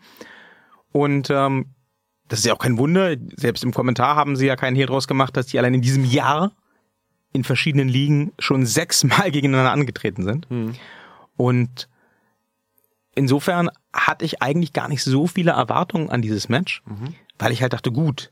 Und 0.92 1.30
ähm, 1.32 1.66
das 2.28 2.40
ist 2.40 2.46
ja 2.46 2.54
auch 2.54 2.60
kein 2.60 2.78
Wunder. 2.78 3.16
Selbst 3.36 3.64
im 3.64 3.74
Kommentar 3.74 4.16
haben 4.16 4.36
sie 4.36 4.46
ja 4.46 4.56
keinen 4.56 4.76
Hehl 4.76 4.86
draus 4.86 5.08
gemacht, 5.08 5.36
dass 5.36 5.48
die 5.48 5.58
allein 5.60 5.74
in 5.74 5.82
diesem 5.82 6.06
Jahr 6.06 6.52
in 7.32 7.44
verschiedenen 7.44 7.90
Ligen 7.90 8.32
schon 8.40 8.66
sechsmal 8.66 9.32
gegeneinander 9.32 9.72
angetreten 9.72 10.24
sind. 10.24 10.48
Hm. 10.50 10.76
Und 11.36 11.90
insofern 13.16 13.70
hatte 13.94 14.26
ich 14.26 14.42
eigentlich 14.42 14.74
gar 14.74 14.88
nicht 14.88 15.04
so 15.04 15.28
viele 15.28 15.52
Erwartungen 15.52 16.10
an 16.10 16.22
dieses 16.22 16.50
Match, 16.50 16.82
Mhm. 16.86 17.16
weil 17.40 17.52
ich 17.52 17.62
halt 17.62 17.74
dachte, 17.74 17.92
gut, 17.92 18.32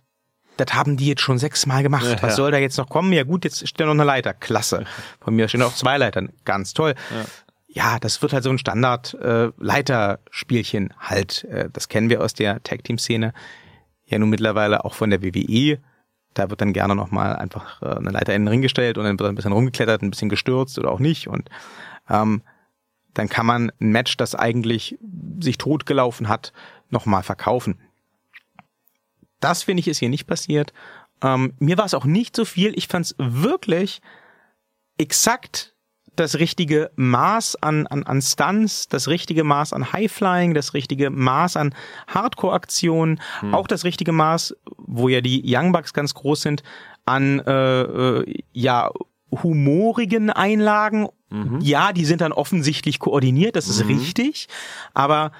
das 0.57 0.75
haben 0.75 0.97
die 0.97 1.07
jetzt 1.07 1.21
schon 1.21 1.39
sechsmal 1.39 1.81
gemacht. 1.83 2.05
Ja, 2.05 2.21
Was 2.21 2.31
ja. 2.31 2.31
soll 2.31 2.51
da 2.51 2.57
jetzt 2.57 2.77
noch 2.77 2.89
kommen? 2.89 3.13
Ja 3.13 3.23
gut, 3.23 3.45
jetzt 3.45 3.65
steht 3.67 3.87
noch 3.87 3.93
eine 3.93 4.03
Leiter. 4.03 4.33
Klasse. 4.33 4.83
Von 5.19 5.35
mir 5.35 5.47
stehen 5.47 5.61
auch 5.61 5.73
zwei 5.73 5.97
Leitern. 5.97 6.33
Ganz 6.45 6.73
toll. 6.73 6.95
Ja, 7.67 7.99
das 7.99 8.21
wird 8.21 8.33
halt 8.33 8.43
so 8.43 8.49
ein 8.49 8.57
Standard-Leiterspielchen 8.57 10.93
halt. 10.99 11.45
Äh, 11.45 11.69
das 11.71 11.87
kennen 11.87 12.09
wir 12.09 12.21
aus 12.21 12.33
der 12.33 12.61
Tag-Team-Szene. 12.63 13.31
Ja, 14.05 14.19
nun 14.19 14.29
mittlerweile 14.29 14.83
auch 14.83 14.93
von 14.93 15.09
der 15.09 15.23
WWE. 15.23 15.79
Da 16.33 16.49
wird 16.49 16.59
dann 16.59 16.73
gerne 16.73 16.95
nochmal 16.95 17.37
einfach 17.37 17.81
äh, 17.81 17.95
eine 17.95 18.09
Leiter 18.09 18.35
in 18.35 18.41
den 18.43 18.49
Ring 18.49 18.61
gestellt 18.61 18.97
und 18.97 19.05
dann 19.05 19.17
wird 19.17 19.29
ein 19.29 19.35
bisschen 19.35 19.53
rumgeklettert, 19.53 20.01
ein 20.01 20.09
bisschen 20.09 20.27
gestürzt 20.27 20.77
oder 20.79 20.91
auch 20.91 20.99
nicht. 20.99 21.29
Und 21.29 21.49
ähm, 22.09 22.41
dann 23.13 23.29
kann 23.29 23.45
man 23.45 23.71
ein 23.79 23.91
Match, 23.91 24.17
das 24.17 24.35
eigentlich 24.35 24.97
sich 25.39 25.57
totgelaufen 25.57 26.27
hat, 26.27 26.51
nochmal 26.89 27.23
verkaufen. 27.23 27.79
Das 29.41 29.63
finde 29.63 29.81
ich 29.81 29.87
ist 29.87 29.99
hier 29.99 30.09
nicht 30.09 30.27
passiert. 30.27 30.71
Ähm, 31.21 31.53
mir 31.59 31.77
war 31.77 31.85
es 31.85 31.93
auch 31.93 32.05
nicht 32.05 32.35
so 32.35 32.45
viel. 32.45 32.71
Ich 32.77 32.87
fand 32.87 33.05
es 33.05 33.15
wirklich 33.17 34.01
exakt 34.97 35.75
das 36.15 36.39
richtige 36.39 36.91
Maß 36.95 37.57
an, 37.61 37.87
an, 37.87 38.03
an 38.03 38.21
Stunts, 38.21 38.87
das 38.87 39.07
richtige 39.07 39.43
Maß 39.43 39.73
an 39.73 39.93
Highflying, 39.93 40.53
das 40.53 40.73
richtige 40.73 41.09
Maß 41.09 41.57
an 41.57 41.73
Hardcore-Aktionen, 42.07 43.21
auch 43.53 43.65
das 43.67 43.85
richtige 43.85 44.11
Maß, 44.11 44.55
wo 44.77 45.07
ja 45.07 45.21
die 45.21 45.41
Young 45.45 45.71
Bucks 45.71 45.93
ganz 45.93 46.13
groß 46.13 46.41
sind, 46.41 46.63
an 47.05 47.39
äh, 47.39 47.81
äh, 47.81 48.43
ja 48.51 48.91
humorigen 49.31 50.29
Einlagen. 50.29 51.07
Ja, 51.61 51.93
die 51.93 52.03
sind 52.03 52.19
dann 52.19 52.33
offensichtlich 52.33 52.99
koordiniert, 52.99 53.55
das 53.55 53.69
ist 53.69 53.87
richtig, 53.87 54.49
aber 54.93 55.31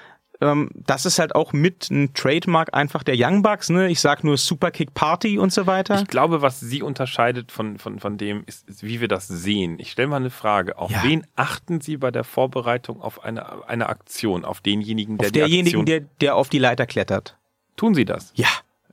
ähm, 0.42 0.68
das 0.74 1.06
ist 1.06 1.18
halt 1.18 1.34
auch 1.34 1.52
mit 1.52 1.88
ein 1.90 2.12
Trademark 2.14 2.74
einfach 2.74 3.02
der 3.02 3.14
Young 3.16 3.42
Bucks, 3.42 3.70
ne? 3.70 3.88
Ich 3.88 4.00
sag 4.00 4.24
nur 4.24 4.36
Superkick 4.36 4.92
Party 4.92 5.38
und 5.38 5.52
so 5.52 5.66
weiter. 5.66 6.00
Ich 6.02 6.08
glaube, 6.08 6.42
was 6.42 6.60
sie 6.60 6.82
unterscheidet 6.82 7.52
von, 7.52 7.78
von, 7.78 8.00
von 8.00 8.18
dem, 8.18 8.42
ist, 8.46 8.68
ist, 8.68 8.82
wie 8.82 9.00
wir 9.00 9.08
das 9.08 9.28
sehen. 9.28 9.78
Ich 9.78 9.92
stelle 9.92 10.08
mal 10.08 10.16
eine 10.16 10.30
Frage. 10.30 10.76
Auf 10.76 10.90
Ja. 10.90 11.02
wen 11.04 11.26
achten 11.36 11.80
Sie 11.80 11.96
bei 11.96 12.10
der 12.10 12.24
Vorbereitung 12.24 13.00
auf 13.00 13.24
eine, 13.24 13.66
eine 13.68 13.88
Aktion? 13.88 14.44
Auf 14.44 14.60
denjenigen, 14.60 15.16
der 15.16 15.28
Auf 15.28 15.32
derjenigen, 15.32 15.66
Aktion... 15.80 15.86
der, 15.86 16.00
der 16.20 16.36
auf 16.36 16.48
die 16.48 16.58
Leiter 16.58 16.86
klettert. 16.86 17.38
Tun 17.76 17.94
Sie 17.94 18.04
das? 18.04 18.32
Ja. 18.34 18.48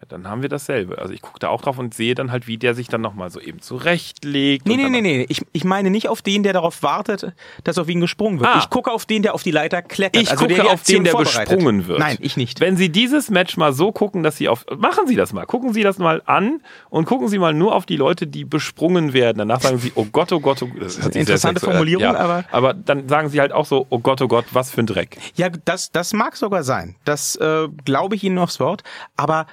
Dann 0.10 0.28
haben 0.28 0.42
wir 0.42 0.50
dasselbe. 0.50 0.98
Also 0.98 1.14
ich 1.14 1.22
gucke 1.22 1.40
da 1.40 1.50
auch 1.50 1.62
drauf 1.62 1.78
und 1.78 1.94
sehe 1.94 2.16
dann 2.16 2.32
halt, 2.32 2.48
wie 2.48 2.58
der 2.58 2.74
sich 2.74 2.88
dann 2.88 3.02
nochmal 3.02 3.30
so 3.30 3.40
eben 3.40 3.62
zurechtlegt. 3.62 4.68
Nee, 4.68 4.76
nee, 4.76 4.90
nee, 4.90 5.02
nee. 5.02 5.26
Ich, 5.30 5.46
ich 5.52 5.64
meine 5.64 5.90
nicht 5.90 6.08
auf 6.10 6.22
den, 6.22 6.44
der 6.44 6.54
darauf 6.54 6.84
wartet, 6.84 7.34
dass 7.64 7.78
auf 7.78 7.88
ihn 7.90 8.00
gesprungen 8.02 8.40
wird. 8.40 8.50
Ah. 8.50 8.60
Ich 8.60 8.70
gucke 8.70 8.92
auf 8.92 9.06
den, 9.06 9.22
der 9.22 9.34
auf 9.36 9.44
die 9.44 9.52
Leiter 9.52 9.82
klettert. 9.82 10.22
Ich 10.22 10.32
also 10.32 10.44
gucke 10.46 10.56
der 10.56 10.72
auf 10.74 10.84
den, 10.84 11.04
der 11.04 11.14
besprungen 11.16 11.88
wird. 11.88 12.00
Nein, 12.00 12.18
ich 12.20 12.38
nicht. 12.38 12.60
Wenn 12.60 12.76
Sie 12.78 12.90
dieses 12.90 13.30
Match 13.30 13.56
mal 13.58 13.74
so 13.74 13.92
gucken, 13.92 14.24
dass 14.24 14.38
Sie 14.38 14.50
auf. 14.50 14.66
Machen 14.78 15.08
Sie 15.08 15.16
das 15.16 15.34
mal. 15.34 15.46
Gucken 15.46 15.74
Sie 15.74 15.84
das 15.84 15.98
mal 15.98 16.22
an 16.26 16.62
und 16.90 17.06
gucken 17.06 17.28
Sie 17.28 17.38
mal 17.40 17.54
nur 17.54 17.76
auf 17.76 17.86
die 17.86 17.96
Leute, 17.98 18.28
die 18.28 18.46
besprungen 18.46 19.14
werden. 19.14 19.38
Danach 19.38 19.62
sagen 19.62 19.78
Sie, 19.78 19.92
oh 19.96 20.06
Gott, 20.06 20.32
oh 20.32 20.40
Gott, 20.40 20.62
oh 20.62 20.68
Gott. 20.68 20.82
Das 20.82 20.96
hört 21.02 21.14
sich 21.14 21.14
sehr 21.14 21.22
Interessante 21.22 21.62
Formulierung, 21.62 22.04
ja. 22.04 22.16
aber- 22.18 22.46
Aber 22.52 22.74
dann 22.74 23.08
sagen 23.08 23.30
Sie 23.30 23.40
halt 23.40 23.52
auch 23.52 23.66
so, 23.66 23.86
oh 23.90 24.00
Gott, 24.00 24.22
oh 24.22 24.28
Gott, 24.28 24.46
was 24.52 24.72
für 24.72 24.82
ein 24.82 24.88
Dreck. 24.88 25.18
Ja, 25.36 25.50
das, 25.50 25.92
das 25.92 26.14
mag 26.14 26.36
sogar 26.36 26.64
sein. 26.64 26.96
Das 27.06 27.36
äh, 27.36 27.68
glaube 27.86 28.16
ich 28.16 28.24
Ihnen 28.24 28.38
aufs 28.40 28.60
Wort. 28.60 28.84
Aber 29.16 29.46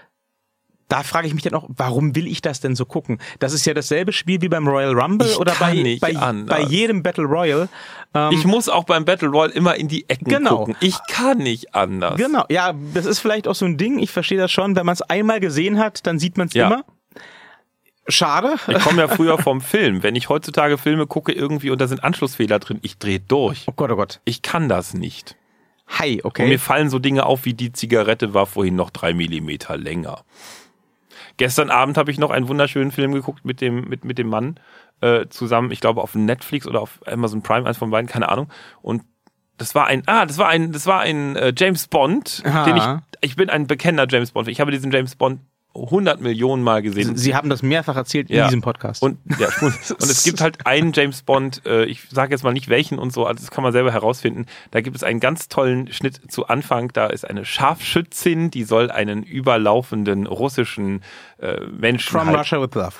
da 0.88 1.02
frage 1.02 1.26
ich 1.26 1.34
mich 1.34 1.42
dann 1.42 1.54
auch, 1.54 1.64
warum 1.68 2.14
will 2.14 2.26
ich 2.26 2.42
das 2.42 2.60
denn 2.60 2.76
so 2.76 2.84
gucken? 2.84 3.18
Das 3.40 3.52
ist 3.52 3.66
ja 3.66 3.74
dasselbe 3.74 4.12
Spiel 4.12 4.40
wie 4.40 4.48
beim 4.48 4.68
Royal 4.68 4.92
Rumble 4.98 5.26
Ich 5.28 5.36
oder 5.38 5.52
bei, 5.58 5.74
nicht 5.74 6.00
bei, 6.00 6.16
anders. 6.16 6.56
bei 6.58 6.62
jedem 6.64 7.02
Battle 7.02 7.24
Royal. 7.24 7.68
Ähm, 8.14 8.30
Ich 8.32 8.44
muss 8.44 8.68
auch 8.68 8.84
beim 8.84 9.04
Battle 9.04 9.28
Royale 9.28 9.52
immer 9.52 9.74
in 9.76 9.88
die 9.88 10.08
Ecken 10.08 10.28
Genau. 10.28 10.58
gucken. 10.58 10.76
Ich 10.80 10.96
kann 11.08 11.38
nicht 11.38 11.74
anders. 11.74 12.16
Genau, 12.16 12.44
ja, 12.48 12.72
das 12.94 13.04
ist 13.06 13.18
vielleicht 13.18 13.48
auch 13.48 13.54
so 13.56 13.64
ein 13.64 13.76
Ding. 13.76 13.98
Ich 13.98 14.10
verstehe 14.12 14.38
das 14.38 14.52
schon. 14.52 14.76
Wenn 14.76 14.86
man 14.86 14.92
es 14.94 15.02
einmal 15.02 15.40
gesehen 15.40 15.78
hat, 15.78 16.06
dann 16.06 16.18
sieht 16.18 16.36
man 16.38 16.46
es 16.48 16.54
Ja. 16.54 16.66
immer. 16.68 16.84
Schade. 18.08 18.54
Ich 18.68 18.78
komme 18.84 19.00
ja 19.02 19.08
früher 19.08 19.36
vom 19.38 19.60
Film. 19.60 20.02
Wenn 20.04 20.14
ich 20.14 20.28
heutzutage 20.28 20.78
Filme 20.78 21.06
gucke 21.08 21.32
irgendwie 21.32 21.70
und 21.70 21.80
da 21.80 21.88
sind 21.88 22.04
Anschlussfehler 22.04 22.60
drin, 22.60 22.78
ich 22.82 22.98
drehe 22.98 23.18
durch. 23.18 23.64
Oh 23.66 23.72
Gott, 23.74 23.90
oh 23.90 23.96
Gott. 23.96 24.20
Ich 24.24 24.42
kann 24.42 24.68
das 24.68 24.94
nicht. 24.94 25.34
Hi, 25.88 26.16
Und 26.22 26.26
okay. 26.26 26.46
mir 26.48 26.58
fallen 26.60 26.90
so 26.90 26.98
Dinge 27.00 27.26
auf, 27.26 27.44
wie 27.44 27.54
die 27.54 27.72
Zigarette 27.72 28.34
war 28.34 28.46
vorhin 28.46 28.76
noch 28.76 28.90
drei 28.90 29.12
Millimeter 29.14 29.76
länger. 29.76 30.22
Gestern 31.36 31.70
Abend 31.70 31.98
habe 31.98 32.10
ich 32.10 32.18
noch 32.18 32.30
einen 32.30 32.48
wunderschönen 32.48 32.92
Film 32.92 33.12
geguckt 33.12 33.44
mit 33.44 33.60
dem, 33.60 33.88
mit, 33.88 34.04
mit 34.04 34.18
dem 34.18 34.28
Mann 34.28 34.58
äh, 35.00 35.26
zusammen, 35.28 35.70
ich 35.70 35.80
glaube 35.80 36.02
auf 36.02 36.14
Netflix 36.14 36.66
oder 36.66 36.80
auf 36.80 37.00
Amazon 37.06 37.42
Prime, 37.42 37.66
eins 37.66 37.76
von 37.76 37.90
beiden, 37.90 38.08
keine 38.08 38.28
Ahnung. 38.28 38.48
Und 38.82 39.02
das 39.58 39.74
war 39.74 39.86
ein, 39.86 40.02
ah, 40.06 40.26
das 40.26 40.38
war 40.38 40.48
ein, 40.48 40.72
das 40.72 40.86
war 40.86 41.00
ein 41.00 41.36
äh, 41.36 41.52
James 41.56 41.88
Bond, 41.88 42.42
Aha. 42.44 42.64
den 42.64 42.76
ich, 42.76 42.84
ich 43.20 43.36
bin 43.36 43.50
ein 43.50 43.66
bekennender 43.66 44.06
James 44.08 44.32
Bond. 44.32 44.48
Ich 44.48 44.60
habe 44.60 44.70
diesen 44.70 44.90
James 44.90 45.16
Bond 45.16 45.40
100 45.84 46.20
Millionen 46.20 46.62
Mal 46.62 46.82
gesehen. 46.82 47.16
Sie 47.16 47.34
haben 47.34 47.48
das 47.50 47.62
mehrfach 47.62 47.96
erzählt 47.96 48.30
in 48.30 48.36
Ja. 48.36 48.46
diesem 48.46 48.62
Podcast. 48.62 49.02
Und, 49.02 49.18
ja, 49.38 49.48
und, 49.60 49.90
und 49.90 50.02
es 50.02 50.24
gibt 50.24 50.40
halt 50.40 50.66
einen 50.66 50.92
James 50.92 51.22
Bond, 51.22 51.62
äh, 51.66 51.84
ich 51.84 52.08
sage 52.10 52.32
jetzt 52.32 52.42
mal 52.42 52.52
nicht 52.52 52.68
welchen 52.68 52.98
und 52.98 53.12
so, 53.12 53.26
also 53.26 53.40
das 53.40 53.50
kann 53.50 53.62
man 53.62 53.72
selber 53.72 53.92
herausfinden. 53.92 54.46
Da 54.70 54.80
gibt 54.80 54.96
es 54.96 55.02
einen 55.02 55.20
ganz 55.20 55.48
tollen 55.48 55.92
Schnitt 55.92 56.20
zu 56.30 56.46
Anfang. 56.46 56.92
Da 56.92 57.06
ist 57.06 57.28
eine 57.28 57.44
Scharfschützin, 57.44 58.50
die 58.50 58.64
soll 58.64 58.90
einen 58.90 59.22
überlaufenden 59.22 60.26
russischen 60.26 61.02
äh, 61.38 61.60
Menschen 61.66 62.10
From 62.10 62.26
halt, 62.28 62.38
Russia 62.38 62.60
with 62.60 62.74
Love. 62.74 62.94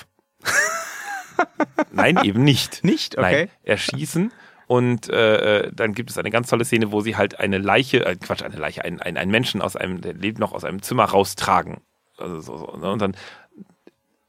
Nein, 1.93 2.19
eben 2.25 2.45
nicht. 2.45 2.83
Nicht? 2.85 3.19
Okay. 3.19 3.37
Nein, 3.47 3.49
erschießen. 3.63 4.33
Und 4.67 5.09
äh, 5.11 5.59
äh, 5.67 5.73
dann 5.73 5.93
gibt 5.93 6.11
es 6.11 6.19
eine 6.19 6.31
ganz 6.31 6.49
tolle 6.49 6.65
Szene, 6.65 6.91
wo 6.91 7.01
sie 7.01 7.17
halt 7.17 7.39
eine 7.39 7.59
Leiche, 7.59 8.05
äh, 8.05 8.17
Quatsch, 8.17 8.43
eine 8.43 8.57
Leiche, 8.57 8.85
einen, 8.85 9.01
einen, 9.01 9.17
einen 9.17 9.31
Menschen 9.31 9.63
aus 9.63 9.77
einem, 9.77 10.01
der 10.01 10.15
lebt 10.15 10.39
noch 10.39 10.53
aus 10.53 10.65
einem 10.65 10.83
Zimmer 10.83 11.05
raustragen. 11.05 11.79
Also 12.19 12.41
so, 12.41 12.59
so, 12.59 12.77
ne? 12.77 12.91
Und 12.91 13.03
dann 13.03 13.17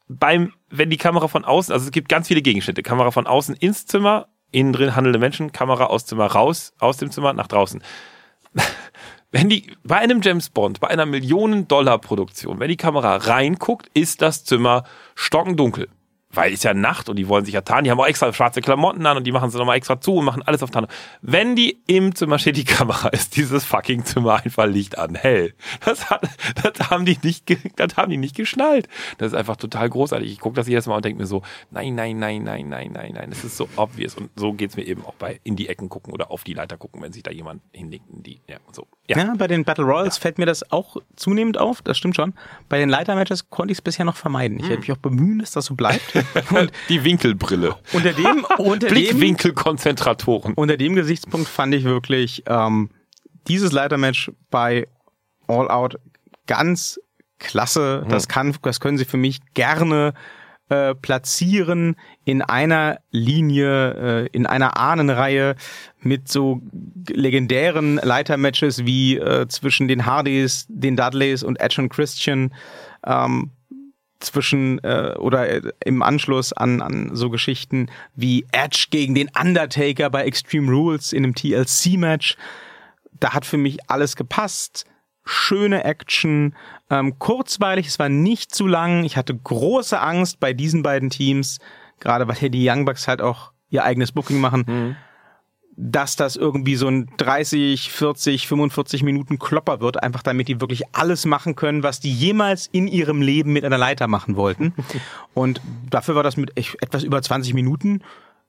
beim, 0.09 0.53
wenn 0.69 0.89
die 0.89 0.97
Kamera 0.97 1.27
von 1.27 1.45
außen, 1.45 1.73
also 1.73 1.85
es 1.85 1.91
gibt 1.91 2.09
ganz 2.09 2.27
viele 2.27 2.41
Gegenschnitte, 2.41 2.83
Kamera 2.83 3.11
von 3.11 3.27
außen 3.27 3.55
ins 3.55 3.85
Zimmer, 3.85 4.27
innen 4.51 4.73
drin 4.73 4.95
handelnde 4.95 5.19
Menschen, 5.19 5.51
Kamera 5.51 5.85
aus 5.85 6.05
Zimmer 6.05 6.27
raus, 6.27 6.73
aus 6.79 6.97
dem 6.97 7.11
Zimmer 7.11 7.33
nach 7.33 7.47
draußen. 7.47 7.83
Wenn 9.31 9.49
die, 9.49 9.73
bei 9.83 9.97
einem 9.97 10.21
James 10.21 10.49
Bond, 10.49 10.79
bei 10.79 10.87
einer 10.87 11.05
Millionen-Dollar-Produktion, 11.05 12.61
wenn 12.61 12.69
die 12.69 12.77
Kamera 12.77 13.17
reinguckt, 13.17 13.89
ist 13.93 14.21
das 14.21 14.45
Zimmer 14.45 14.85
stockendunkel. 15.15 15.89
Weil 16.33 16.51
es 16.53 16.61
ja 16.63 16.73
Nacht 16.73 17.07
und 17.07 17.15
die 17.15 17.27
wollen 17.29 17.45
sich 17.45 17.53
ja 17.53 17.61
tarnen. 17.61 17.85
Die 17.85 17.91
haben 17.91 17.99
auch 18.01 18.05
extra 18.05 18.31
schwarze 18.33 18.59
Klamotten 18.61 19.05
an 19.05 19.15
und 19.17 19.23
die 19.25 19.31
machen 19.31 19.49
sie 19.49 19.57
nochmal 19.57 19.77
extra 19.77 20.01
zu 20.01 20.15
und 20.17 20.25
machen 20.25 20.43
alles 20.43 20.61
auf 20.61 20.69
Tarnung. 20.71 20.89
Wenn 21.21 21.55
die 21.55 21.79
im 21.87 22.15
Zimmer 22.15 22.37
steht, 22.37 22.57
die 22.57 22.65
Kamera, 22.65 23.07
ist 23.09 23.37
dieses 23.37 23.63
fucking 23.63 24.03
Zimmer 24.03 24.35
einfach 24.43 24.65
Licht 24.65 24.97
an, 24.97 25.15
hell. 25.15 25.53
Das, 25.85 26.09
hat, 26.09 26.27
das 26.61 26.89
haben 26.89 27.05
die 27.05 27.17
nicht, 27.23 27.45
das 27.77 27.95
haben 27.95 28.11
die 28.11 28.17
nicht 28.17 28.35
geschnallt. 28.35 28.89
Das 29.19 29.29
ist 29.29 29.33
einfach 29.37 29.55
total 29.55 29.89
großartig. 29.89 30.29
Ich 30.31 30.39
gucke 30.39 30.55
das 30.55 30.67
jedes 30.67 30.85
Mal 30.85 30.97
und 30.97 31.05
denke 31.05 31.19
mir 31.21 31.27
so, 31.27 31.43
nein, 31.71 31.95
nein, 31.95 32.19
nein, 32.19 32.43
nein, 32.43 32.67
nein, 32.67 32.91
nein, 32.91 33.11
nein. 33.13 33.29
Das 33.29 33.45
ist 33.45 33.55
so 33.55 33.69
obvious. 33.77 34.15
Und 34.15 34.29
so 34.35 34.51
geht's 34.51 34.75
mir 34.75 34.83
eben 34.85 35.05
auch 35.05 35.13
bei 35.15 35.39
in 35.45 35.55
die 35.55 35.69
Ecken 35.69 35.87
gucken 35.87 36.11
oder 36.13 36.29
auf 36.29 36.43
die 36.43 36.53
Leiter 36.53 36.77
gucken, 36.77 37.01
wenn 37.01 37.13
sich 37.13 37.23
da 37.23 37.31
jemand 37.31 37.61
hinlegt 37.71 38.03
in 38.11 38.23
die, 38.23 38.41
ja, 38.49 38.57
und 38.67 38.75
so. 38.75 38.85
Ja. 39.07 39.17
Ja, 39.17 39.33
bei 39.37 39.47
den 39.47 39.63
Battle 39.63 39.85
Royals 39.85 40.17
fällt 40.17 40.37
mir 40.39 40.45
das 40.45 40.71
auch 40.73 40.97
zunehmend 41.15 41.57
auf, 41.57 41.81
das 41.81 41.97
stimmt 41.97 42.17
schon. 42.17 42.33
Bei 42.67 42.77
den 42.79 42.89
Leitermatches 42.89 43.49
konnte 43.49 43.71
ich 43.71 43.77
es 43.77 43.81
bisher 43.81 44.03
noch 44.03 44.17
vermeiden. 44.17 44.57
Ich 44.57 44.63
Hm. 44.63 44.69
werde 44.71 44.79
mich 44.81 44.91
auch 44.91 44.97
bemühen, 44.97 45.39
dass 45.39 45.51
das 45.51 45.65
so 45.65 45.75
bleibt. 45.75 46.01
Und 46.51 46.71
Die 46.89 47.03
Winkelbrille. 47.03 47.75
unter 47.93 48.13
dem, 48.13 48.45
unter 48.57 48.87
dem, 48.87 48.93
Blickwinkelkonzentratoren. 48.93 50.53
unter 50.53 50.77
dem 50.77 50.95
Gesichtspunkt 50.95 51.47
fand 51.47 51.73
ich 51.73 51.83
wirklich 51.83 52.43
ähm, 52.47 52.89
dieses 53.47 53.71
Leitermatch 53.71 54.31
bei 54.49 54.87
All 55.47 55.69
Out 55.69 55.99
ganz 56.47 56.99
klasse. 57.39 58.01
Hm. 58.03 58.09
Das 58.09 58.27
kann, 58.27 58.55
das 58.61 58.79
können 58.79 58.97
sie 58.97 59.05
für 59.05 59.17
mich 59.17 59.39
gerne 59.53 60.13
äh, 60.69 60.95
platzieren 60.95 61.95
in 62.25 62.41
einer 62.41 62.99
Linie, 63.11 64.25
äh, 64.25 64.27
in 64.33 64.45
einer 64.45 64.77
Ahnenreihe 64.77 65.55
mit 66.01 66.27
so 66.27 66.61
legendären 67.07 67.95
Leitermatches 67.95 68.85
wie 68.85 69.17
äh, 69.17 69.47
zwischen 69.47 69.87
den 69.87 70.05
Hardys, 70.05 70.65
den 70.67 70.97
Dudleys 70.97 71.43
und 71.43 71.61
Edge 71.61 71.81
und 71.81 71.89
Christian. 71.89 72.53
Ähm, 73.05 73.51
zwischen 74.19 74.79
äh, 74.83 75.15
oder 75.17 75.47
äh, 75.49 75.61
im 75.85 76.01
Anschluss 76.01 76.53
an, 76.53 76.81
an 76.81 77.11
so 77.13 77.29
Geschichten 77.29 77.89
wie 78.15 78.45
Edge 78.51 78.87
gegen 78.89 79.15
den 79.15 79.29
Undertaker 79.39 80.09
bei 80.09 80.23
Extreme 80.23 80.71
Rules 80.71 81.13
in 81.13 81.23
einem 81.23 81.35
TLC-Match. 81.35 82.35
Da 83.19 83.33
hat 83.33 83.45
für 83.45 83.57
mich 83.57 83.89
alles 83.89 84.15
gepasst. 84.15 84.85
Schöne 85.25 85.83
Action, 85.83 86.55
ähm, 86.89 87.19
kurzweilig, 87.19 87.87
es 87.87 87.99
war 87.99 88.09
nicht 88.09 88.55
zu 88.55 88.65
lang. 88.65 89.03
Ich 89.03 89.17
hatte 89.17 89.35
große 89.35 89.99
Angst 89.99 90.39
bei 90.39 90.53
diesen 90.53 90.83
beiden 90.83 91.09
Teams, 91.09 91.59
gerade 91.99 92.27
weil 92.27 92.35
hier 92.35 92.49
die 92.49 92.67
Young 92.67 92.85
Bucks 92.85 93.07
halt 93.07 93.21
auch 93.21 93.51
ihr 93.69 93.83
eigenes 93.83 94.13
Booking 94.13 94.39
machen. 94.39 94.63
Mhm 94.67 94.95
dass 95.79 96.15
das 96.15 96.35
irgendwie 96.35 96.75
so 96.75 96.87
ein 96.87 97.07
30, 97.17 97.91
40, 97.91 98.47
45 98.47 99.03
Minuten 99.03 99.37
Klopper 99.37 99.79
wird, 99.79 100.01
einfach 100.01 100.23
damit 100.23 100.47
die 100.47 100.59
wirklich 100.59 100.83
alles 100.93 101.25
machen 101.25 101.55
können, 101.55 101.83
was 101.83 101.99
die 101.99 102.11
jemals 102.11 102.65
in 102.65 102.87
ihrem 102.87 103.21
Leben 103.21 103.53
mit 103.53 103.63
einer 103.63 103.77
Leiter 103.77 104.07
machen 104.07 104.35
wollten. 104.35 104.73
Und 105.35 105.61
dafür 105.89 106.15
war 106.15 106.23
das 106.23 106.35
mit 106.35 106.57
etwas 106.57 107.03
über 107.03 107.21
20 107.21 107.53
Minuten, 107.53 108.01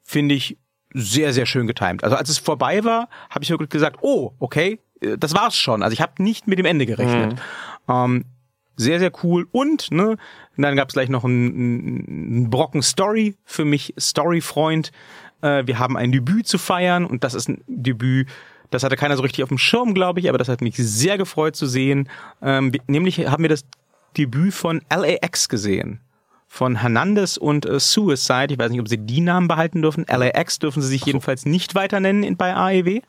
finde 0.02 0.34
ich, 0.34 0.56
sehr, 0.94 1.34
sehr 1.34 1.44
schön 1.44 1.66
getimt. 1.66 2.02
Also 2.02 2.16
als 2.16 2.30
es 2.30 2.38
vorbei 2.38 2.82
war, 2.82 3.10
habe 3.28 3.44
ich 3.44 3.50
wirklich 3.50 3.68
gesagt, 3.68 3.98
oh, 4.00 4.32
okay, 4.38 4.80
äh, 5.00 5.18
das 5.18 5.34
war's 5.34 5.54
schon. 5.54 5.82
Also 5.82 5.92
ich 5.92 6.00
habe 6.00 6.22
nicht 6.22 6.46
mit 6.46 6.58
dem 6.58 6.64
Ende 6.64 6.86
gerechnet. 6.86 7.34
Mhm. 7.86 7.94
Ähm, 7.94 8.24
sehr, 8.76 9.00
sehr 9.00 9.12
cool. 9.22 9.46
Und, 9.52 9.90
ne, 9.90 10.16
dann 10.56 10.76
gab 10.76 10.88
es 10.88 10.94
gleich 10.94 11.10
noch 11.10 11.24
einen, 11.24 12.06
einen 12.08 12.50
Brocken 12.50 12.80
Story 12.80 13.36
für 13.44 13.66
mich, 13.66 13.92
Story-Freund. 13.98 14.92
Äh, 15.42 15.66
wir 15.66 15.78
haben 15.78 15.96
ein 15.96 16.12
Debüt 16.12 16.46
zu 16.46 16.58
feiern 16.58 17.04
und 17.04 17.24
das 17.24 17.34
ist 17.34 17.48
ein 17.48 17.62
Debüt, 17.66 18.28
das 18.70 18.82
hatte 18.82 18.96
keiner 18.96 19.16
so 19.16 19.22
richtig 19.22 19.42
auf 19.42 19.48
dem 19.48 19.58
Schirm, 19.58 19.94
glaube 19.94 20.20
ich, 20.20 20.28
aber 20.28 20.38
das 20.38 20.48
hat 20.48 20.60
mich 20.60 20.76
sehr 20.76 21.16
gefreut 21.16 21.56
zu 21.56 21.66
sehen. 21.66 22.08
Ähm, 22.42 22.72
nämlich 22.86 23.26
haben 23.26 23.42
wir 23.42 23.48
das 23.48 23.64
Debüt 24.16 24.54
von 24.54 24.82
LAX 24.90 25.48
gesehen. 25.48 26.00
Von 26.50 26.76
Hernandez 26.76 27.36
und 27.36 27.66
äh, 27.66 27.78
Suicide. 27.78 28.48
Ich 28.50 28.58
weiß 28.58 28.70
nicht, 28.70 28.80
ob 28.80 28.88
sie 28.88 28.98
die 28.98 29.20
Namen 29.20 29.48
behalten 29.48 29.82
dürfen. 29.82 30.06
LAX 30.08 30.58
dürfen 30.58 30.82
sie 30.82 30.88
sich 30.88 31.04
jedenfalls 31.04 31.44
nicht 31.44 31.74
weiter 31.74 32.00
nennen 32.00 32.36
bei 32.36 32.54
AEW. 32.54 33.00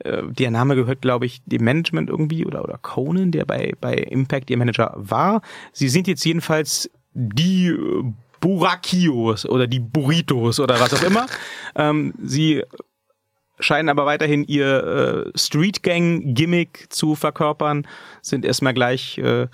Äh, 0.00 0.22
der 0.28 0.50
Name 0.50 0.74
gehört, 0.74 1.02
glaube 1.02 1.26
ich, 1.26 1.42
dem 1.44 1.64
Management 1.64 2.08
irgendwie 2.08 2.46
oder, 2.46 2.64
oder 2.64 2.78
Conan, 2.78 3.32
der 3.32 3.44
bei, 3.44 3.74
bei 3.80 3.94
Impact 3.94 4.50
ihr 4.50 4.56
Manager 4.56 4.94
war. 4.96 5.42
Sie 5.72 5.88
sind 5.88 6.06
jetzt 6.08 6.24
jedenfalls 6.24 6.90
die 7.14 7.68
äh, 7.68 8.04
Burakios 8.40 9.46
oder 9.46 9.66
die 9.66 9.80
Burritos 9.80 10.60
oder 10.60 10.80
was 10.80 10.94
auch 10.94 11.02
immer. 11.02 11.26
ähm, 11.76 12.14
sie 12.22 12.62
scheinen 13.60 13.88
aber 13.88 14.06
weiterhin 14.06 14.44
ihr 14.44 15.26
äh, 15.34 15.38
Street 15.38 15.82
Gang 15.82 16.34
Gimmick 16.34 16.86
zu 16.90 17.14
verkörpern, 17.14 17.86
sind 18.22 18.44
erstmal 18.44 18.74
gleich 18.74 19.18
äh, 19.18 19.48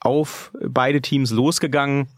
auf 0.00 0.52
beide 0.60 1.00
Teams 1.00 1.30
losgegangen 1.30 2.08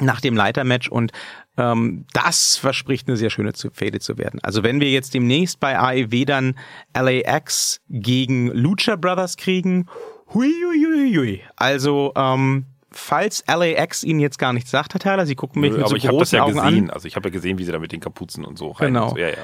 nach 0.00 0.20
dem 0.20 0.36
Leitermatch 0.36 0.88
und 0.88 1.12
ähm, 1.56 2.06
das 2.12 2.56
verspricht 2.56 3.08
eine 3.08 3.16
sehr 3.16 3.30
schöne 3.30 3.52
Fehde 3.72 4.00
zu 4.00 4.18
werden. 4.18 4.40
Also 4.42 4.62
wenn 4.62 4.80
wir 4.80 4.90
jetzt 4.90 5.14
demnächst 5.14 5.60
bei 5.60 5.78
AEW 5.78 6.24
dann 6.24 6.54
LAX 6.94 7.80
gegen 7.88 8.48
Lucha 8.48 8.96
Brothers 8.96 9.36
kriegen, 9.36 9.86
hui, 10.32 10.52
hui, 10.64 10.84
hui, 10.84 11.14
hui. 11.14 11.40
also 11.56 12.12
ähm, 12.16 12.66
falls 12.92 13.44
LAX 13.46 14.02
Ihnen 14.02 14.20
jetzt 14.20 14.38
gar 14.38 14.52
nichts 14.52 14.70
sagt, 14.70 14.94
Herr 14.94 15.00
Thaler, 15.00 15.26
Sie 15.26 15.34
gucken 15.34 15.60
mich 15.60 15.72
Nö, 15.72 15.78
mit 15.78 15.88
so 15.88 15.96
großen 15.96 16.36
ja 16.36 16.42
Augen 16.42 16.54
gesehen. 16.54 16.84
an. 16.84 16.90
Also 16.90 17.06
ich 17.06 17.16
habe 17.16 17.28
ja 17.28 17.32
gesehen, 17.32 17.58
wie 17.58 17.64
Sie 17.64 17.72
da 17.72 17.78
mit 17.78 17.92
den 17.92 18.00
Kapuzen 18.00 18.44
und 18.44 18.58
so 18.58 18.70
rein. 18.72 18.88
Genau. 18.88 19.10
So. 19.10 19.18
Ja, 19.18 19.28
ja. 19.28 19.34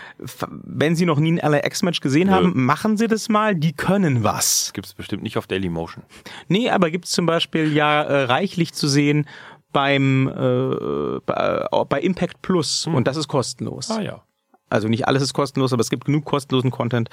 Wenn 0.48 0.96
Sie 0.96 1.06
noch 1.06 1.18
nie 1.18 1.40
ein 1.40 1.52
LAX-Match 1.52 2.00
gesehen 2.00 2.28
Nö. 2.28 2.34
haben, 2.34 2.64
machen 2.64 2.96
Sie 2.96 3.06
das 3.06 3.28
mal. 3.28 3.54
Die 3.54 3.72
können 3.72 4.24
was. 4.24 4.72
Gibt 4.72 4.86
es 4.86 4.94
bestimmt 4.94 5.22
nicht 5.22 5.38
auf 5.38 5.46
Daily 5.46 5.68
Motion. 5.68 6.04
Nee, 6.48 6.70
aber 6.70 6.90
gibt 6.90 7.04
es 7.04 7.12
zum 7.12 7.26
Beispiel 7.26 7.72
ja 7.72 8.02
äh, 8.02 8.24
reichlich 8.24 8.74
zu 8.74 8.88
sehen 8.88 9.26
beim 9.72 10.28
äh, 10.28 11.20
bei, 11.24 11.66
äh, 11.70 11.84
bei 11.88 12.00
Impact 12.00 12.42
Plus 12.42 12.86
hm. 12.86 12.94
und 12.94 13.06
das 13.06 13.16
ist 13.16 13.28
kostenlos. 13.28 13.90
Ah 13.90 14.00
ja. 14.00 14.22
Also 14.68 14.88
nicht 14.88 15.06
alles 15.06 15.22
ist 15.22 15.32
kostenlos, 15.32 15.72
aber 15.72 15.80
es 15.80 15.90
gibt 15.90 16.06
genug 16.06 16.24
kostenlosen 16.24 16.72
Content, 16.72 17.08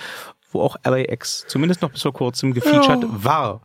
wo 0.52 0.62
auch 0.62 0.78
LAX 0.84 1.46
zumindest 1.48 1.84
noch 1.84 1.92
bis 1.92 2.02
vor 2.02 2.14
kurzem 2.14 2.54
gefeatured 2.54 3.04
ja. 3.04 3.10
war 3.12 3.62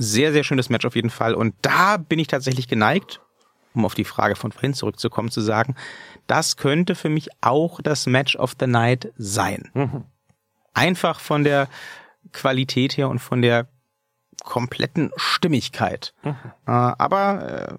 sehr, 0.00 0.32
sehr 0.32 0.44
schönes 0.44 0.70
Match 0.70 0.84
auf 0.84 0.96
jeden 0.96 1.10
Fall. 1.10 1.34
Und 1.34 1.54
da 1.62 1.96
bin 1.96 2.18
ich 2.18 2.26
tatsächlich 2.26 2.68
geneigt, 2.68 3.20
um 3.74 3.84
auf 3.84 3.94
die 3.94 4.04
Frage 4.04 4.36
von 4.36 4.52
vorhin 4.52 4.74
zurückzukommen, 4.74 5.30
zu 5.30 5.40
sagen, 5.40 5.74
das 6.26 6.56
könnte 6.56 6.94
für 6.94 7.08
mich 7.08 7.28
auch 7.40 7.80
das 7.80 8.06
Match 8.06 8.36
of 8.36 8.54
the 8.58 8.66
Night 8.66 9.12
sein. 9.16 9.70
Mhm. 9.74 10.04
Einfach 10.74 11.20
von 11.20 11.44
der 11.44 11.68
Qualität 12.32 12.96
her 12.96 13.08
und 13.08 13.18
von 13.18 13.42
der 13.42 13.68
kompletten 14.42 15.10
Stimmigkeit. 15.16 16.14
Mhm. 16.22 16.36
Äh, 16.66 16.70
aber 16.70 17.78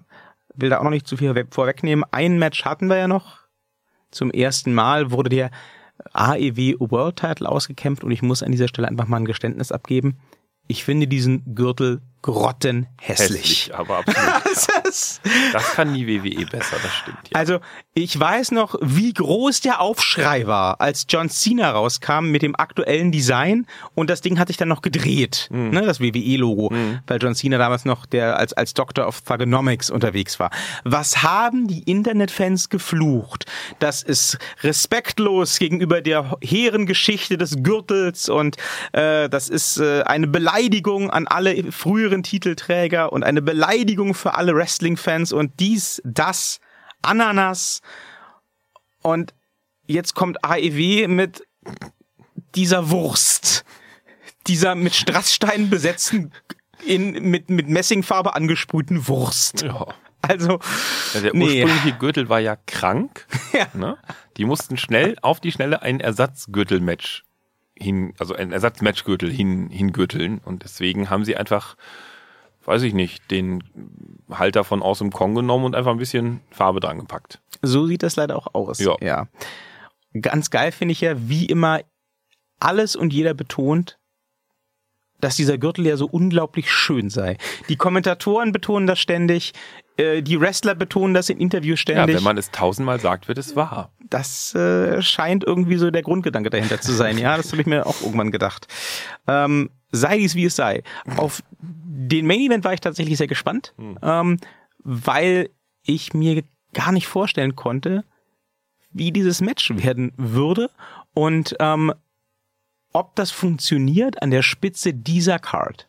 will 0.54 0.70
da 0.70 0.78
auch 0.78 0.84
noch 0.84 0.90
nicht 0.90 1.06
zu 1.06 1.16
viel 1.16 1.46
vorwegnehmen. 1.50 2.04
Ein 2.10 2.38
Match 2.38 2.64
hatten 2.64 2.88
wir 2.88 2.96
ja 2.96 3.08
noch. 3.08 3.38
Zum 4.10 4.30
ersten 4.30 4.74
Mal 4.74 5.10
wurde 5.10 5.30
der 5.30 5.50
AEW 6.12 6.76
World 6.78 7.16
Title 7.16 7.48
ausgekämpft 7.48 8.04
und 8.04 8.10
ich 8.10 8.22
muss 8.22 8.42
an 8.42 8.52
dieser 8.52 8.68
Stelle 8.68 8.88
einfach 8.88 9.06
mal 9.06 9.18
ein 9.18 9.24
Geständnis 9.24 9.72
abgeben. 9.72 10.18
Ich 10.68 10.84
finde 10.84 11.06
diesen 11.06 11.54
Gürtel 11.54 12.02
grottenhässlich. 12.22 13.68
Hässlich, 13.68 13.74
aber 13.74 13.98
absolut. 13.98 14.42
das, 14.84 15.20
das 15.52 15.70
kann 15.72 15.92
nie 15.92 16.06
WWE 16.06 16.46
besser, 16.46 16.76
das 16.82 16.92
stimmt. 16.94 17.18
Ja. 17.30 17.38
Also 17.38 17.58
ich 17.94 18.18
weiß 18.18 18.52
noch, 18.52 18.76
wie 18.80 19.12
groß 19.12 19.60
der 19.60 19.80
Aufschrei 19.80 20.46
war, 20.46 20.80
als 20.80 21.04
John 21.08 21.28
Cena 21.28 21.72
rauskam 21.72 22.26
mit 22.30 22.42
dem 22.42 22.54
aktuellen 22.56 23.12
Design 23.12 23.66
und 23.94 24.08
das 24.08 24.20
Ding 24.20 24.38
hat 24.38 24.48
sich 24.48 24.56
dann 24.56 24.68
noch 24.68 24.82
gedreht, 24.82 25.48
mhm. 25.50 25.70
ne, 25.70 25.82
das 25.82 26.00
WWE-Logo, 26.00 26.70
mhm. 26.72 27.00
weil 27.06 27.20
John 27.20 27.34
Cena 27.34 27.58
damals 27.58 27.84
noch 27.84 28.06
der 28.06 28.38
als 28.38 28.52
als 28.52 28.72
Doctor 28.72 29.06
of 29.08 29.20
Thugonomics 29.22 29.90
unterwegs 29.90 30.38
war. 30.38 30.50
Was 30.84 31.22
haben 31.22 31.66
die 31.66 31.82
Internetfans 31.82 32.68
geflucht? 32.68 33.46
Das 33.80 34.02
ist 34.02 34.38
respektlos 34.62 35.58
gegenüber 35.58 36.00
der 36.00 36.36
hehren 36.40 36.86
Geschichte 36.86 37.36
des 37.36 37.62
Gürtels 37.62 38.28
und 38.28 38.56
äh, 38.92 39.28
das 39.28 39.48
ist 39.48 39.78
äh, 39.78 40.02
eine 40.02 40.28
Beleidigung 40.28 41.10
an 41.10 41.26
alle 41.26 41.72
früheren 41.72 42.11
früheren 42.12 42.22
Titelträger 42.22 43.12
und 43.12 43.24
eine 43.24 43.40
Beleidigung 43.40 44.14
für 44.14 44.34
alle 44.34 44.54
Wrestling-Fans 44.54 45.32
und 45.32 45.58
dies, 45.60 46.02
das, 46.04 46.60
Ananas. 47.00 47.80
Und 49.02 49.34
jetzt 49.86 50.14
kommt 50.14 50.44
AEW 50.44 51.08
mit 51.08 51.42
dieser 52.54 52.90
Wurst, 52.90 53.64
dieser 54.46 54.74
mit 54.74 54.94
Strasssteinen 54.94 55.70
besetzten, 55.70 56.32
in, 56.84 57.30
mit, 57.30 57.48
mit 57.48 57.68
Messingfarbe 57.68 58.34
angesprühten 58.34 59.08
Wurst. 59.08 59.62
Ja. 59.62 59.86
Also, 60.20 60.60
ja, 61.14 61.20
der 61.20 61.34
nee. 61.34 61.64
ursprüngliche 61.64 61.98
Gürtel 61.98 62.28
war 62.28 62.40
ja 62.40 62.56
krank. 62.56 63.26
ja. 63.52 63.66
Ne? 63.72 63.96
Die 64.36 64.44
mussten 64.44 64.76
schnell 64.76 65.16
auf 65.22 65.40
die 65.40 65.50
Schnelle 65.50 65.82
ein 65.82 65.98
Ersatzgürtelmatch 65.98 67.24
hin, 67.78 68.14
also 68.18 68.34
ein 68.34 68.52
Ersatzmatchgürtel 68.52 69.30
hin, 69.30 69.68
hingürteln 69.70 70.40
und 70.44 70.64
deswegen 70.64 71.10
haben 71.10 71.24
sie 71.24 71.36
einfach, 71.36 71.76
weiß 72.64 72.82
ich 72.82 72.94
nicht, 72.94 73.30
den 73.30 73.64
Halter 74.30 74.64
von 74.64 74.82
Awesome 74.82 75.10
Kong 75.10 75.34
genommen 75.34 75.64
und 75.64 75.74
einfach 75.74 75.92
ein 75.92 75.98
bisschen 75.98 76.40
Farbe 76.50 76.80
dran 76.80 76.98
gepackt. 76.98 77.40
So 77.62 77.86
sieht 77.86 78.02
das 78.02 78.16
leider 78.16 78.36
auch 78.36 78.54
aus. 78.54 78.78
Ja. 78.78 78.96
ja. 79.00 79.28
Ganz 80.20 80.50
geil 80.50 80.72
finde 80.72 80.92
ich 80.92 81.00
ja, 81.00 81.14
wie 81.28 81.46
immer 81.46 81.80
alles 82.60 82.96
und 82.96 83.12
jeder 83.12 83.34
betont, 83.34 83.98
dass 85.20 85.36
dieser 85.36 85.56
Gürtel 85.56 85.86
ja 85.86 85.96
so 85.96 86.06
unglaublich 86.06 86.70
schön 86.70 87.08
sei. 87.08 87.38
Die 87.68 87.76
Kommentatoren 87.76 88.52
betonen 88.52 88.86
das 88.86 88.98
ständig, 88.98 89.52
äh, 89.96 90.22
die 90.22 90.40
Wrestler 90.40 90.74
betonen 90.74 91.14
das 91.14 91.28
in 91.28 91.38
Interviews 91.38 91.80
ständig. 91.80 92.14
Ja, 92.14 92.16
wenn 92.16 92.24
man 92.24 92.38
es 92.38 92.50
tausendmal 92.50 93.00
sagt, 93.00 93.28
wird 93.28 93.38
es 93.38 93.56
wahr. 93.56 93.92
Das 94.00 94.54
äh, 94.54 95.02
scheint 95.02 95.44
irgendwie 95.44 95.76
so 95.76 95.90
der 95.90 96.02
Grundgedanke 96.02 96.50
dahinter 96.50 96.80
zu 96.80 96.92
sein. 96.92 97.18
Ja, 97.18 97.36
das 97.36 97.52
habe 97.52 97.62
ich 97.62 97.66
mir 97.66 97.86
auch 97.86 98.00
irgendwann 98.02 98.30
gedacht. 98.30 98.66
Ähm, 99.26 99.70
sei 99.90 100.18
dies 100.18 100.34
wie 100.34 100.46
es 100.46 100.56
sei. 100.56 100.82
Auf 101.16 101.42
den 101.60 102.26
Main 102.26 102.40
Event 102.40 102.64
war 102.64 102.72
ich 102.72 102.80
tatsächlich 102.80 103.18
sehr 103.18 103.26
gespannt, 103.26 103.74
hm. 103.76 103.98
ähm, 104.02 104.38
weil 104.78 105.50
ich 105.82 106.14
mir 106.14 106.42
gar 106.72 106.92
nicht 106.92 107.06
vorstellen 107.06 107.56
konnte, 107.56 108.04
wie 108.90 109.12
dieses 109.12 109.40
Match 109.40 109.70
werden 109.74 110.12
würde 110.16 110.70
und 111.14 111.56
ähm, 111.60 111.92
ob 112.92 113.16
das 113.16 113.30
funktioniert 113.30 114.22
an 114.22 114.30
der 114.30 114.42
Spitze 114.42 114.92
dieser 114.92 115.38
Card. 115.38 115.88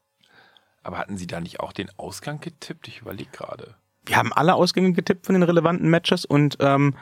Aber 0.83 0.97
hatten 0.97 1.17
Sie 1.17 1.27
da 1.27 1.39
nicht 1.39 1.59
auch 1.59 1.73
den 1.73 1.89
Ausgang 1.97 2.39
getippt? 2.39 2.87
Ich 2.87 3.01
überlege 3.01 3.29
gerade. 3.31 3.75
Wir 4.05 4.17
haben 4.17 4.33
alle 4.33 4.55
Ausgänge 4.55 4.91
getippt 4.93 5.25
von 5.25 5.33
den 5.33 5.43
relevanten 5.43 5.89
Matches 5.89 6.25
und 6.25 6.57
ähm, 6.59 6.95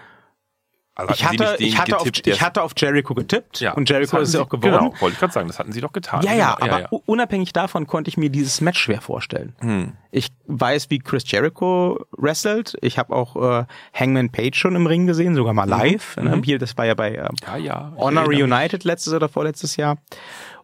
Also 0.93 1.13
Ich 1.13 1.23
hatte, 1.25 1.55
ich, 1.59 1.77
hatte 1.79 1.97
auf, 1.97 2.03
getippt, 2.03 2.25
der- 2.27 2.33
ich 2.35 2.41
hatte 2.41 2.61
auf 2.61 2.73
Jericho 2.77 3.13
getippt 3.15 3.59
Ja, 3.61 3.71
und 3.73 3.89
Jericho 3.89 4.17
ist 4.19 4.33
ja 4.33 4.41
auch 4.41 4.49
geworden. 4.49 4.73
Genau, 4.89 5.01
wollte 5.01 5.13
ich 5.13 5.19
gerade 5.19 5.31
sagen, 5.33 5.47
das 5.47 5.57
hatten 5.57 5.71
Sie 5.71 5.79
doch 5.81 5.93
getan. 5.93 6.21
Ja, 6.21 6.33
ja, 6.33 6.55
Genau, 6.59 6.73
aber 6.75 6.91
u- 6.93 7.01
unabhängig 7.05 7.53
davon 7.53 7.87
konnte 7.87 8.09
ich 8.09 8.17
mir 8.17 8.29
dieses 8.29 8.59
Match 8.61 8.77
schwer 8.79 8.99
vorstellen. 9.01 9.55
Hm. 9.61 9.93
Ich 10.11 10.27
weiß, 10.47 10.89
wie 10.89 10.99
Chris 10.99 11.23
Jericho 11.31 12.05
wrestelt. 12.17 12.77
Ich 12.81 12.97
habe 12.99 13.15
auch 13.15 13.35
äh, 13.61 13.65
Hangman 13.93 14.29
Page 14.31 14.55
schon 14.59 14.75
im 14.75 14.85
Ring 14.85 15.07
gesehen, 15.07 15.33
sogar 15.33 15.53
mal 15.53 15.67
live. 15.67 16.17
Ne? 16.17 16.39
Hier, 16.43 16.59
das 16.59 16.77
war 16.77 16.85
ja 16.85 16.93
bei 16.93 17.15
äh, 17.15 17.23
Mhm. 17.23 17.35
Ja, 17.47 17.57
ja. 17.57 17.93
Honor. 17.95 18.25
Reunited 18.25 18.83
letztes 18.83 19.13
oder 19.13 19.29
vorletztes 19.29 19.77
Jahr. 19.77 19.97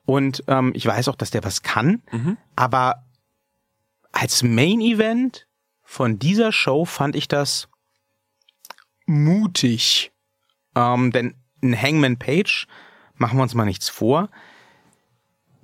Und 0.05 0.43
ähm, 0.47 0.71
ich 0.75 0.85
weiß 0.85 1.07
auch, 1.07 1.15
dass 1.15 1.31
der 1.31 1.43
was 1.45 1.63
kann. 1.63 2.01
Mhm. 2.11 2.37
Aber 2.55 3.03
als 4.11 4.43
Main 4.43 4.81
Event 4.81 5.46
von 5.89 6.19
dieser 6.19 6.51
Show 6.51 6.83
fand 6.83 7.15
ich 7.15 7.29
das 7.29 7.69
mutig. 9.05 10.11
Ähm, 10.75 11.13
denn 11.13 11.33
ein 11.63 11.81
Hangman 11.81 12.17
Page, 12.17 12.67
machen 13.15 13.39
wir 13.39 13.43
uns 13.43 13.55
mal 13.55 13.63
nichts 13.63 13.87
vor, 13.87 14.29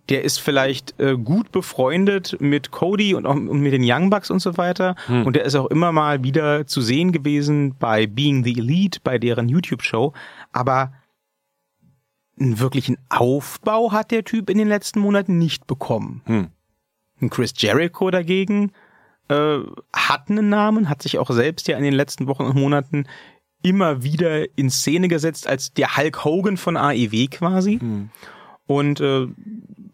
der 0.07 0.23
ist 0.23 0.39
vielleicht 0.39 0.97
äh, 0.97 1.17
gut 1.17 1.51
befreundet 1.51 2.37
mit 2.39 2.71
Cody 2.71 3.13
und, 3.15 3.25
auch, 3.25 3.35
und 3.35 3.59
mit 3.59 3.73
den 3.73 3.83
Young 3.83 4.09
Bucks 4.09 4.31
und 4.31 4.39
so 4.39 4.55
weiter. 4.55 4.95
Und 5.25 5.35
der 5.35 5.43
ist 5.43 5.55
auch 5.55 5.67
immer 5.67 5.91
mal 5.91 6.23
wieder 6.23 6.67
zu 6.67 6.81
sehen 6.81 7.11
gewesen 7.11 7.75
bei 7.77 8.07
Being 8.07 8.45
the 8.45 8.57
Elite, 8.57 9.01
bei 9.03 9.17
deren 9.17 9.49
YouTube-Show. 9.49 10.13
Aber 10.53 10.93
einen 12.39 12.59
wirklichen 12.59 12.97
Aufbau 13.09 13.91
hat 13.91 14.11
der 14.11 14.23
Typ 14.23 14.49
in 14.49 14.57
den 14.57 14.69
letzten 14.69 15.01
Monaten 15.01 15.37
nicht 15.37 15.67
bekommen. 15.67 16.21
Hm. 16.25 17.29
Chris 17.29 17.53
Jericho 17.57 18.09
dagegen 18.09 18.71
äh, 19.29 19.59
hat 19.93 20.29
einen 20.29 20.49
Namen, 20.49 20.89
hat 20.89 21.01
sich 21.01 21.17
auch 21.17 21.29
selbst 21.31 21.67
ja 21.67 21.77
in 21.77 21.83
den 21.83 21.93
letzten 21.93 22.27
Wochen 22.27 22.43
und 22.43 22.55
Monaten 22.55 23.07
immer 23.61 24.03
wieder 24.03 24.45
in 24.57 24.69
Szene 24.69 25.07
gesetzt 25.07 25.47
als 25.47 25.73
der 25.73 25.95
Hulk 25.97 26.25
Hogan 26.25 26.57
von 26.57 26.77
AEW 26.77 27.27
quasi. 27.31 27.77
Und 28.67 29.01
äh, 29.01 29.27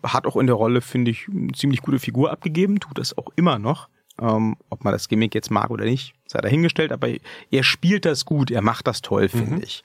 hat 0.03 0.25
auch 0.25 0.35
in 0.35 0.47
der 0.47 0.55
Rolle, 0.55 0.81
finde 0.81 1.11
ich, 1.11 1.27
eine 1.29 1.51
ziemlich 1.53 1.81
gute 1.81 1.99
Figur 1.99 2.31
abgegeben, 2.31 2.79
tut 2.79 2.97
das 2.97 3.17
auch 3.17 3.29
immer 3.35 3.59
noch. 3.59 3.89
Ähm, 4.21 4.57
ob 4.69 4.83
man 4.83 4.91
das 4.91 5.07
Gimmick 5.07 5.33
jetzt 5.33 5.49
mag 5.49 5.69
oder 5.69 5.85
nicht, 5.85 6.13
sei 6.27 6.41
dahingestellt, 6.41 6.91
aber 6.91 7.07
er 7.51 7.63
spielt 7.63 8.03
das 8.03 8.25
gut, 8.25 8.51
er 8.51 8.61
macht 8.61 8.85
das 8.85 9.01
toll, 9.01 9.29
finde 9.29 9.63
ich. 9.63 9.83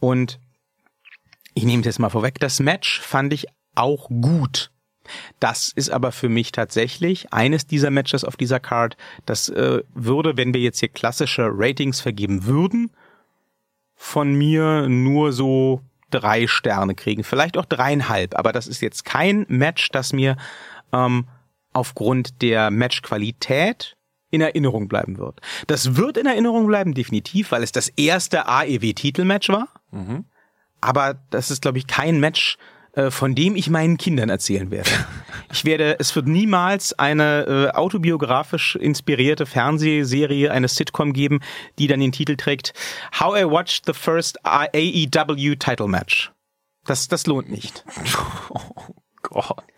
Und 0.00 0.40
ich 1.54 1.64
nehme 1.64 1.80
es 1.80 1.86
jetzt 1.86 1.98
mal 2.00 2.10
vorweg, 2.10 2.40
das 2.40 2.58
Match 2.58 3.00
fand 3.00 3.32
ich 3.32 3.46
auch 3.76 4.08
gut. 4.08 4.72
Das 5.40 5.72
ist 5.74 5.90
aber 5.90 6.12
für 6.12 6.28
mich 6.28 6.52
tatsächlich 6.52 7.32
eines 7.32 7.66
dieser 7.66 7.90
Matches 7.90 8.24
auf 8.24 8.36
dieser 8.36 8.60
Card. 8.60 8.96
Das 9.26 9.48
äh, 9.48 9.82
würde, 9.94 10.36
wenn 10.36 10.54
wir 10.54 10.60
jetzt 10.60 10.80
hier 10.80 10.88
klassische 10.88 11.48
Ratings 11.50 12.00
vergeben 12.00 12.44
würden, 12.46 12.90
von 13.94 14.34
mir 14.34 14.88
nur 14.88 15.32
so 15.32 15.82
drei 16.10 16.46
Sterne 16.46 16.94
kriegen. 16.94 17.24
Vielleicht 17.24 17.56
auch 17.58 17.64
dreieinhalb. 17.64 18.38
Aber 18.38 18.52
das 18.52 18.66
ist 18.66 18.80
jetzt 18.80 19.04
kein 19.04 19.44
Match, 19.48 19.90
das 19.90 20.12
mir 20.12 20.36
ähm, 20.92 21.26
aufgrund 21.72 22.40
der 22.42 22.70
Matchqualität 22.70 23.96
in 24.30 24.40
Erinnerung 24.40 24.88
bleiben 24.88 25.18
wird. 25.18 25.40
Das 25.66 25.96
wird 25.96 26.16
in 26.16 26.26
Erinnerung 26.26 26.66
bleiben, 26.66 26.94
definitiv, 26.94 27.52
weil 27.52 27.62
es 27.62 27.72
das 27.72 27.88
erste 27.88 28.46
AEW-Titelmatch 28.46 29.48
war. 29.48 29.68
Aber 30.80 31.14
das 31.30 31.50
ist, 31.50 31.62
glaube 31.62 31.78
ich, 31.78 31.86
kein 31.86 32.20
Match, 32.20 32.58
von 33.10 33.34
dem 33.34 33.56
ich 33.56 33.70
meinen 33.70 33.96
Kindern 33.96 34.28
erzählen 34.28 34.70
werde. 34.70 34.90
Ich 35.50 35.64
werde, 35.64 35.96
es 35.98 36.14
wird 36.14 36.26
niemals 36.28 36.98
eine 36.98 37.70
äh, 37.72 37.74
autobiografisch 37.74 38.76
inspirierte 38.76 39.46
Fernsehserie, 39.46 40.52
eine 40.52 40.68
Sitcom 40.68 41.14
geben, 41.14 41.40
die 41.78 41.86
dann 41.86 42.00
den 42.00 42.12
Titel 42.12 42.36
trägt 42.36 42.74
How 43.18 43.34
I 43.40 43.44
Watched 43.44 43.86
the 43.86 43.94
First 43.94 44.44
AEW 44.44 45.56
Title 45.56 45.88
Match. 45.88 46.32
Das, 46.84 47.08
das 47.08 47.26
lohnt 47.26 47.50
nicht. 47.50 47.82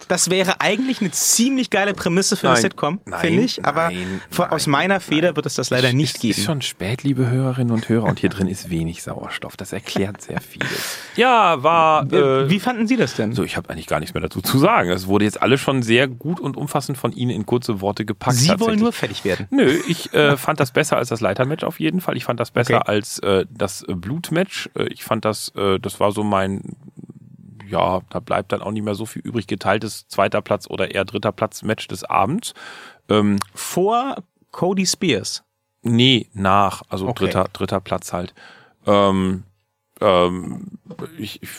Das 0.08 0.30
wäre 0.30 0.60
eigentlich 0.60 1.00
eine 1.00 1.10
ziemlich 1.10 1.70
geile 1.70 1.94
Prämisse 1.94 2.36
für 2.36 2.48
eine 2.48 2.54
Nein, 2.54 2.62
Sitcom, 2.62 3.00
finde 3.20 3.42
ich. 3.42 3.64
Aber 3.64 3.90
nein, 3.90 4.20
aus 4.36 4.66
meiner 4.66 5.00
Feder 5.00 5.36
wird 5.36 5.46
es 5.46 5.54
das 5.54 5.70
leider 5.70 5.92
nicht 5.92 6.16
ist, 6.16 6.20
geben. 6.22 6.38
Ist 6.38 6.44
schon 6.44 6.62
spät, 6.62 7.02
liebe 7.02 7.28
Hörerinnen 7.28 7.72
und 7.72 7.88
Hörer, 7.88 8.04
und 8.04 8.20
hier 8.20 8.30
drin 8.30 8.48
ist 8.48 8.70
wenig 8.70 9.02
Sauerstoff. 9.02 9.56
Das 9.56 9.72
erklärt 9.72 10.20
sehr 10.22 10.40
vieles. 10.40 10.98
Ja, 11.16 11.62
war. 11.62 12.10
Äh, 12.12 12.48
Wie 12.50 12.60
fanden 12.60 12.86
Sie 12.86 12.96
das 12.96 13.14
denn? 13.14 13.32
so, 13.32 13.44
ich 13.44 13.56
habe 13.56 13.70
eigentlich 13.70 13.86
gar 13.86 14.00
nichts 14.00 14.14
mehr 14.14 14.22
dazu 14.22 14.40
zu 14.40 14.58
sagen. 14.58 14.90
Es 14.90 15.06
wurde 15.06 15.24
jetzt 15.24 15.40
alles 15.42 15.60
schon 15.60 15.82
sehr 15.82 16.08
gut 16.08 16.40
und 16.40 16.56
umfassend 16.56 16.98
von 16.98 17.12
Ihnen 17.12 17.30
in 17.30 17.46
kurze 17.46 17.80
Worte 17.80 18.04
gepackt. 18.04 18.36
Sie 18.36 18.58
wollen 18.58 18.78
nur 18.80 18.92
fertig 18.92 19.24
werden. 19.24 19.46
Nö, 19.50 19.78
ich 19.88 20.12
äh, 20.14 20.36
fand 20.36 20.60
das 20.60 20.72
besser 20.72 20.96
als 20.96 21.08
das 21.10 21.20
Leitermatch 21.20 21.64
auf 21.64 21.78
jeden 21.80 22.00
Fall. 22.00 22.16
Ich 22.16 22.24
fand 22.24 22.40
das 22.40 22.50
besser 22.50 22.70
Okay. 22.70 22.88
als 22.90 23.18
äh, 23.20 23.46
das 23.50 23.84
Blutmatch. 23.88 24.70
Äh, 24.76 24.84
ich 24.92 25.04
fand 25.04 25.24
das, 25.24 25.52
äh, 25.56 25.78
das 25.80 25.98
war 26.00 26.12
so 26.12 26.22
mein, 26.22 26.76
ja, 27.70 28.00
da 28.10 28.20
bleibt 28.20 28.52
dann 28.52 28.62
auch 28.62 28.72
nicht 28.72 28.84
mehr 28.84 28.94
so 28.94 29.06
viel 29.06 29.22
übrig. 29.22 29.46
Geteiltes 29.46 30.06
zweiter 30.08 30.42
Platz 30.42 30.68
oder 30.68 30.94
eher 30.94 31.04
dritter 31.04 31.32
Platz 31.32 31.62
Match 31.62 31.88
des 31.88 32.04
Abends. 32.04 32.54
Ähm, 33.08 33.36
Vor 33.54 34.16
Cody 34.50 34.86
Spears. 34.86 35.42
nee, 35.82 36.28
nach, 36.34 36.82
also 36.88 37.08
Okay. 37.08 37.24
dritter, 37.26 37.44
dritter 37.52 37.80
Platz 37.80 38.12
halt. 38.12 38.34
Ähm, 38.86 39.44
ähm, 40.00 40.78
ich, 41.18 41.42
ich, 41.42 41.50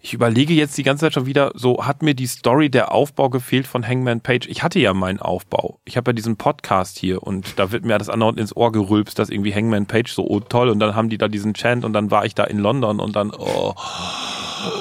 ich 0.00 0.14
überlege 0.14 0.54
jetzt 0.54 0.78
die 0.78 0.82
ganze 0.82 1.06
Zeit 1.06 1.14
schon 1.14 1.26
wieder, 1.26 1.52
so 1.54 1.84
hat 1.84 2.02
mir 2.02 2.14
die 2.14 2.26
Story, 2.26 2.70
der 2.70 2.92
Aufbau 2.92 3.30
gefehlt 3.30 3.66
von 3.66 3.86
Hangman 3.86 4.20
Page. 4.20 4.46
Ich 4.48 4.62
hatte 4.62 4.78
ja 4.78 4.94
meinen 4.94 5.20
Aufbau. 5.20 5.80
Ich 5.84 5.96
habe 5.96 6.10
ja 6.10 6.12
diesen 6.12 6.36
Podcast 6.36 6.98
hier 6.98 7.22
und 7.22 7.58
da 7.58 7.72
wird 7.72 7.84
mir 7.84 7.98
das 7.98 8.08
andere 8.08 8.30
ins 8.38 8.56
Ohr 8.56 8.72
gerülpst, 8.72 9.18
dass 9.18 9.28
irgendwie 9.30 9.54
Hangman 9.54 9.86
Page 9.86 10.12
so 10.12 10.26
oh, 10.26 10.40
toll 10.40 10.68
und 10.68 10.78
dann 10.78 10.94
haben 10.94 11.08
die 11.08 11.18
da 11.18 11.28
diesen 11.28 11.54
Chant 11.54 11.84
und 11.84 11.92
dann 11.92 12.10
war 12.10 12.24
ich 12.24 12.34
da 12.34 12.44
in 12.44 12.58
London 12.58 13.00
und 13.00 13.16
dann 13.16 13.32
oh, 13.36 13.74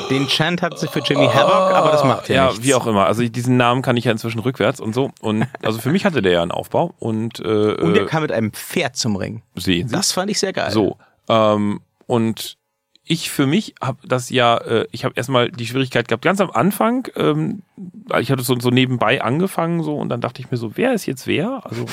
Den 0.09 0.27
Chant 0.27 0.61
hat 0.61 0.77
sie 0.79 0.87
für 0.87 0.99
Jimmy 0.99 1.27
Havoc, 1.27 1.73
aber 1.75 1.91
das 1.91 2.03
macht 2.03 2.29
ja, 2.29 2.35
ja, 2.35 2.47
nichts. 2.49 2.63
wie 2.63 2.75
auch 2.75 2.87
immer. 2.87 3.05
Also 3.05 3.27
diesen 3.27 3.57
Namen 3.57 3.81
kann 3.81 3.97
ich 3.97 4.05
ja 4.05 4.11
inzwischen 4.11 4.39
rückwärts 4.39 4.79
und 4.79 4.93
so 4.93 5.11
und 5.21 5.47
also 5.63 5.79
für 5.79 5.89
mich 5.89 6.05
hatte 6.05 6.21
der 6.21 6.31
ja 6.31 6.41
einen 6.41 6.51
Aufbau 6.51 6.93
und, 6.99 7.39
äh, 7.39 7.73
Und 7.75 7.95
er 7.95 8.03
äh, 8.03 8.05
kam 8.05 8.21
mit 8.21 8.31
einem 8.31 8.53
Pferd 8.53 8.95
zum 8.95 9.15
Ring. 9.15 9.41
sehen 9.55 9.87
Sie. 9.87 9.95
Das 9.95 10.11
fand 10.11 10.29
ich 10.29 10.39
sehr 10.39 10.53
geil. 10.53 10.71
So. 10.71 10.97
Ähm, 11.27 11.81
und 12.05 12.57
ich 13.07 13.29
für 13.29 13.47
mich 13.47 13.75
habe 13.81 14.05
das 14.07 14.29
ja, 14.29 14.57
äh, 14.57 14.87
ich 14.91 15.05
habe 15.05 15.13
erstmal 15.15 15.49
die 15.51 15.65
Schwierigkeit 15.65 16.07
gehabt, 16.07 16.23
ganz 16.23 16.41
am 16.41 16.51
Anfang, 16.51 17.07
ähm, 17.15 17.63
ich 18.19 18.31
hatte 18.31 18.43
so, 18.43 18.59
so 18.59 18.69
nebenbei 18.69 19.21
angefangen 19.21 19.83
so 19.83 19.97
und 19.97 20.09
dann 20.09 20.21
dachte 20.21 20.41
ich 20.41 20.51
mir 20.51 20.57
so, 20.57 20.75
wer 20.77 20.93
ist 20.93 21.05
jetzt 21.05 21.27
wer? 21.27 21.61
Also 21.65 21.85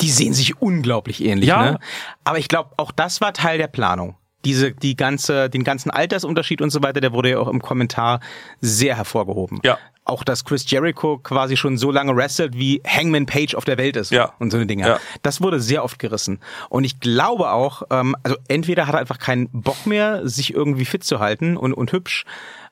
Die 0.00 0.10
sehen 0.10 0.34
sich 0.34 0.60
unglaublich 0.60 1.24
ähnlich, 1.24 1.48
Ja. 1.48 1.72
ne? 1.72 1.78
Aber 2.24 2.38
ich 2.38 2.48
glaube, 2.48 2.70
auch 2.76 2.92
das 2.92 3.20
war 3.20 3.32
Teil 3.32 3.58
der 3.58 3.68
Planung. 3.68 4.16
Diese, 4.44 4.72
die 4.72 4.96
ganze, 4.96 5.50
den 5.50 5.64
ganzen 5.64 5.90
Altersunterschied 5.90 6.62
und 6.62 6.70
so 6.70 6.82
weiter, 6.82 7.00
der 7.00 7.12
wurde 7.12 7.30
ja 7.30 7.38
auch 7.38 7.48
im 7.48 7.60
Kommentar 7.60 8.20
sehr 8.60 8.96
hervorgehoben. 8.96 9.60
Ja. 9.64 9.78
Auch, 10.04 10.24
dass 10.24 10.44
Chris 10.44 10.70
Jericho 10.70 11.18
quasi 11.18 11.56
schon 11.56 11.76
so 11.76 11.90
lange 11.90 12.16
wrestelt, 12.16 12.56
wie 12.56 12.80
Hangman 12.86 13.26
Page 13.26 13.54
auf 13.54 13.64
der 13.64 13.76
Welt 13.76 13.96
ist. 13.96 14.10
Ja. 14.10 14.32
Und 14.38 14.50
so 14.50 14.56
eine 14.56 14.66
Dinge. 14.66 14.86
Ja. 14.86 15.00
Das 15.22 15.42
wurde 15.42 15.60
sehr 15.60 15.84
oft 15.84 15.98
gerissen. 15.98 16.40
Und 16.70 16.84
ich 16.84 17.00
glaube 17.00 17.50
auch, 17.50 17.82
ähm, 17.90 18.16
also 18.22 18.38
entweder 18.48 18.86
hat 18.86 18.94
er 18.94 19.00
einfach 19.00 19.18
keinen 19.18 19.48
Bock 19.50 19.86
mehr, 19.86 20.26
sich 20.26 20.54
irgendwie 20.54 20.86
fit 20.86 21.04
zu 21.04 21.18
halten 21.18 21.56
und, 21.56 21.74
und 21.74 21.92
hübsch. 21.92 22.24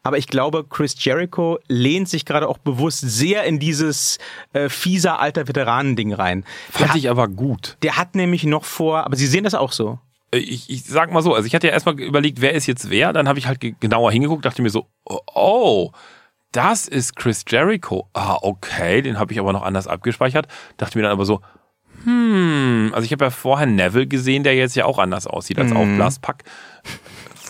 Aber 0.07 0.19
ich 0.19 0.29
glaube, 0.29 0.65
Chris 0.65 0.95
Jericho 1.05 1.59
lehnt 1.67 2.09
sich 2.09 2.25
gerade 2.25 2.47
auch 2.49 2.59
bewusst 2.59 3.01
sehr 3.01 3.43
in 3.43 3.59
dieses 3.59 4.19
äh, 4.53 4.69
fieser 4.69 5.19
alter 5.19 5.49
Veteranending 5.49 6.13
rein. 6.13 6.45
Der 6.69 6.79
fand 6.79 6.91
hat, 6.91 6.97
ich 6.97 7.11
aber 7.11 7.27
gut. 7.27 7.77
der 7.83 7.97
hat 7.97 8.15
nämlich 8.15 8.45
noch 8.45 8.65
vor, 8.65 9.05
aber 9.05 9.17
Sie 9.17 9.27
sehen 9.27 9.43
das 9.43 9.57
auch 9.57 9.73
so. 9.73 9.99
Äh, 10.33 10.39
Ich, 10.39 10.71
ich 10.71 10.85
sag 10.85 11.13
mal 11.13 11.23
so, 11.23 11.35
also 11.35 11.47
ich 11.47 11.55
hatte 11.55 11.67
ja 11.67 11.73
erstmal 11.73 11.99
überlegt, 12.01 12.41
wer 12.41 12.53
ist 12.53 12.67
jetzt 12.67 12.91
wer, 12.91 13.13
dann 13.13 13.29
habe 13.29 13.39
ich 13.39 13.47
halt 13.47 13.61
ge- 13.61 13.75
genauer 13.81 14.13
hingeguckt, 14.13 14.45
dachte 14.45 14.63
mir 14.63 14.71
so, 14.71 14.87
oh, 15.05 15.91
das 16.53 16.89
ist 16.89 17.17
Chris 17.17 17.45
Jericho. 17.49 18.09
Ah, 18.15 18.39
okay, 18.41 19.03
den 19.03 19.19
habe 19.19 19.33
ich 19.33 19.39
aber 19.41 19.53
noch 19.53 19.63
anders 19.63 19.87
abgespeichert. 19.87 20.47
Dachte 20.79 20.97
mir 20.97 21.03
dann 21.03 21.13
aber 21.13 21.27
so, 21.27 21.41
hm, 22.05 22.93
also 22.95 23.05
ich 23.05 23.13
habe 23.13 23.25
ja 23.25 23.31
vorher 23.31 23.67
Neville 23.67 24.07
gesehen, 24.07 24.43
der 24.43 24.55
jetzt 24.55 24.75
ja 24.77 24.85
auch 24.85 24.99
anders 24.99 25.27
aussieht 25.27 25.59
als 25.59 25.73
Aufblaspack. 25.77 26.45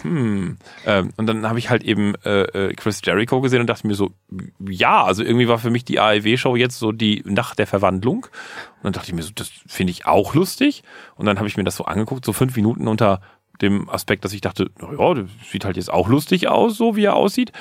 Hm. 0.02 0.58
Ähm, 0.84 1.12
und 1.16 1.26
dann 1.26 1.48
habe 1.48 1.58
ich 1.58 1.70
halt 1.70 1.82
eben 1.82 2.14
äh, 2.24 2.42
äh, 2.42 2.74
Chris 2.74 3.00
Jericho 3.04 3.40
gesehen 3.40 3.60
und 3.60 3.66
dachte 3.66 3.86
mir 3.86 3.94
so, 3.94 4.12
ja, 4.60 5.04
also 5.04 5.22
irgendwie 5.22 5.48
war 5.48 5.58
für 5.58 5.70
mich 5.70 5.84
die 5.84 6.00
AEW-Show 6.00 6.56
jetzt 6.56 6.78
so 6.78 6.92
die 6.92 7.22
Nacht 7.24 7.58
der 7.58 7.66
Verwandlung. 7.66 8.24
Und 8.24 8.84
dann 8.84 8.92
dachte 8.92 9.08
ich 9.08 9.14
mir 9.14 9.22
so, 9.22 9.32
das 9.34 9.50
finde 9.66 9.90
ich 9.92 10.06
auch 10.06 10.34
lustig. 10.34 10.82
Und 11.16 11.26
dann 11.26 11.38
habe 11.38 11.48
ich 11.48 11.56
mir 11.56 11.64
das 11.64 11.76
so 11.76 11.84
angeguckt, 11.84 12.24
so 12.24 12.32
fünf 12.32 12.56
Minuten 12.56 12.88
unter 12.88 13.20
dem 13.60 13.88
Aspekt, 13.88 14.24
dass 14.24 14.32
ich 14.32 14.40
dachte, 14.40 14.70
na 14.80 14.90
ja, 14.92 15.14
das 15.14 15.30
sieht 15.50 15.64
halt 15.64 15.76
jetzt 15.76 15.92
auch 15.92 16.08
lustig 16.08 16.48
aus, 16.48 16.76
so 16.76 16.96
wie 16.96 17.04
er 17.04 17.16
aussieht. 17.16 17.52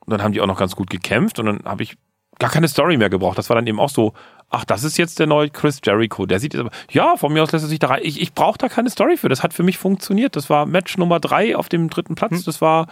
Und 0.00 0.10
dann 0.10 0.22
haben 0.22 0.32
die 0.32 0.40
auch 0.40 0.46
noch 0.46 0.58
ganz 0.58 0.74
gut 0.74 0.90
gekämpft 0.90 1.38
und 1.38 1.46
dann 1.46 1.60
habe 1.64 1.82
ich 1.82 1.96
gar 2.42 2.50
keine 2.50 2.66
Story 2.66 2.96
mehr 2.96 3.08
gebraucht. 3.08 3.38
Das 3.38 3.48
war 3.48 3.56
dann 3.56 3.68
eben 3.68 3.78
auch 3.78 3.88
so, 3.88 4.14
ach, 4.50 4.64
das 4.64 4.82
ist 4.82 4.98
jetzt 4.98 5.20
der 5.20 5.28
neue 5.28 5.48
Chris 5.48 5.80
Jericho. 5.84 6.26
Der 6.26 6.40
sieht 6.40 6.54
jetzt 6.54 6.60
aber, 6.60 6.72
ja, 6.90 7.16
von 7.16 7.32
mir 7.32 7.40
aus 7.40 7.52
lässt 7.52 7.64
er 7.64 7.68
sich 7.68 7.78
da 7.78 7.86
rein. 7.86 8.00
Ich, 8.02 8.20
ich 8.20 8.34
brauche 8.34 8.58
da 8.58 8.68
keine 8.68 8.90
Story 8.90 9.16
für. 9.16 9.28
Das 9.28 9.44
hat 9.44 9.54
für 9.54 9.62
mich 9.62 9.78
funktioniert. 9.78 10.34
Das 10.34 10.50
war 10.50 10.66
Match 10.66 10.98
Nummer 10.98 11.20
drei 11.20 11.56
auf 11.56 11.68
dem 11.68 11.88
dritten 11.88 12.16
Platz. 12.16 12.42
Das 12.42 12.60
war 12.60 12.88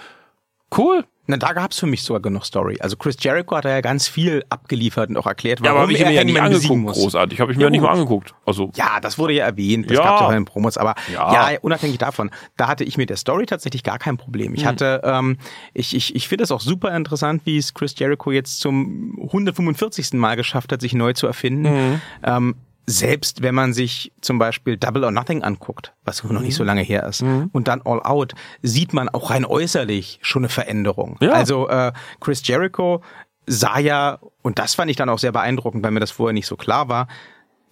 Cool. 0.76 1.04
Na, 1.26 1.36
da 1.36 1.52
gab's 1.52 1.78
für 1.78 1.86
mich 1.86 2.02
sogar 2.02 2.20
genug 2.22 2.44
Story. 2.44 2.76
Also 2.80 2.96
Chris 2.96 3.16
Jericho 3.20 3.54
hat 3.56 3.64
da 3.64 3.68
ja 3.68 3.80
ganz 3.82 4.08
viel 4.08 4.42
abgeliefert 4.48 5.10
und 5.10 5.16
auch 5.16 5.26
erklärt, 5.26 5.60
Ja, 5.64 5.70
aber 5.70 5.80
warum 5.80 5.90
ich 5.90 6.00
er 6.00 6.08
mir 6.08 6.14
ja 6.14 6.24
nicht 6.24 6.40
angeguckt, 6.40 6.80
muss. 6.80 6.96
großartig. 6.98 7.40
Habe 7.40 7.52
ich 7.52 7.56
mir 7.56 7.62
Ja, 7.62 7.66
ja 7.68 7.70
nicht 7.70 7.82
mal 7.82 7.90
angeguckt. 7.92 8.34
Also, 8.44 8.72
Ja, 8.74 8.98
das 9.00 9.16
wurde 9.16 9.34
ja 9.34 9.44
erwähnt, 9.44 9.88
das 9.88 9.96
Ja. 9.98 10.02
gab 10.02 10.16
es 10.16 10.22
auch 10.22 10.28
in 10.30 10.34
den 10.36 10.44
Promos, 10.44 10.76
aber 10.76 10.96
Ja. 11.12 11.50
ja. 11.52 11.58
unabhängig 11.62 11.98
davon, 11.98 12.30
da 12.56 12.66
hatte 12.66 12.82
ich 12.82 12.96
mit 12.98 13.10
der 13.10 13.16
Story 13.16 13.46
tatsächlich 13.46 13.84
gar 13.84 14.00
kein 14.00 14.16
Problem. 14.16 14.54
Ich 14.54 14.66
hatte, 14.66 15.02
ähm, 15.04 15.36
ich, 15.72 15.94
ich, 15.94 16.16
ich 16.16 16.26
finde 16.26 16.42
es 16.42 16.50
auch 16.50 16.60
super 16.60 16.96
interessant, 16.96 17.42
wie 17.44 17.58
es 17.58 17.74
Chris 17.74 17.94
Jericho 17.96 18.32
jetzt 18.32 18.58
zum 18.58 19.16
145. 19.20 20.14
Mal 20.14 20.34
geschafft 20.34 20.72
hat, 20.72 20.80
sich 20.80 20.94
neu 20.94 21.12
zu 21.12 21.28
erfinden. 21.28 21.68
Hm. 21.68 22.00
Ähm, 22.24 22.54
selbst 22.86 23.42
wenn 23.42 23.54
man 23.54 23.72
sich 23.72 24.12
zum 24.20 24.38
Beispiel 24.38 24.76
Double 24.76 25.04
or 25.04 25.10
Nothing 25.10 25.42
anguckt, 25.42 25.92
was 26.04 26.24
noch 26.24 26.40
nicht 26.40 26.54
so 26.56 26.64
lange 26.64 26.82
her 26.82 27.06
ist, 27.06 27.22
und 27.22 27.68
dann 27.68 27.82
All 27.82 28.02
Out, 28.02 28.34
sieht 28.62 28.92
man 28.92 29.08
auch 29.08 29.30
rein 29.30 29.44
äußerlich 29.44 30.18
schon 30.22 30.42
eine 30.42 30.48
Veränderung. 30.48 31.16
Ja. 31.20 31.32
Also 31.32 31.68
äh, 31.68 31.92
Chris 32.20 32.46
Jericho 32.46 33.02
sah 33.46 33.78
ja, 33.78 34.18
und 34.42 34.58
das 34.58 34.74
fand 34.74 34.90
ich 34.90 34.96
dann 34.96 35.08
auch 35.08 35.18
sehr 35.18 35.32
beeindruckend, 35.32 35.82
weil 35.84 35.90
mir 35.92 36.00
das 36.00 36.10
vorher 36.10 36.32
nicht 36.32 36.46
so 36.46 36.56
klar 36.56 36.88
war, 36.88 37.08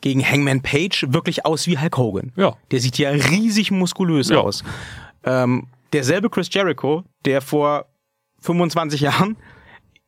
gegen 0.01 0.25
Hangman 0.25 0.63
Page 0.63 1.07
wirklich 1.09 1.45
aus 1.45 1.67
wie 1.67 1.79
Hulk 1.79 1.97
Hogan. 1.97 2.33
Ja. 2.37 2.57
Der 2.71 2.81
sieht 2.81 2.99
ja 2.99 3.11
riesig 3.11 3.71
muskulös 3.73 4.29
Ja. 4.29 4.39
aus. 4.39 4.63
Ähm, 5.25 5.67
derselbe 5.93 6.31
Chris 6.31 6.49
Jericho, 6.53 7.03
der 7.25 7.41
vor 7.41 7.87
25 8.41 9.01
Jahren 9.01 9.37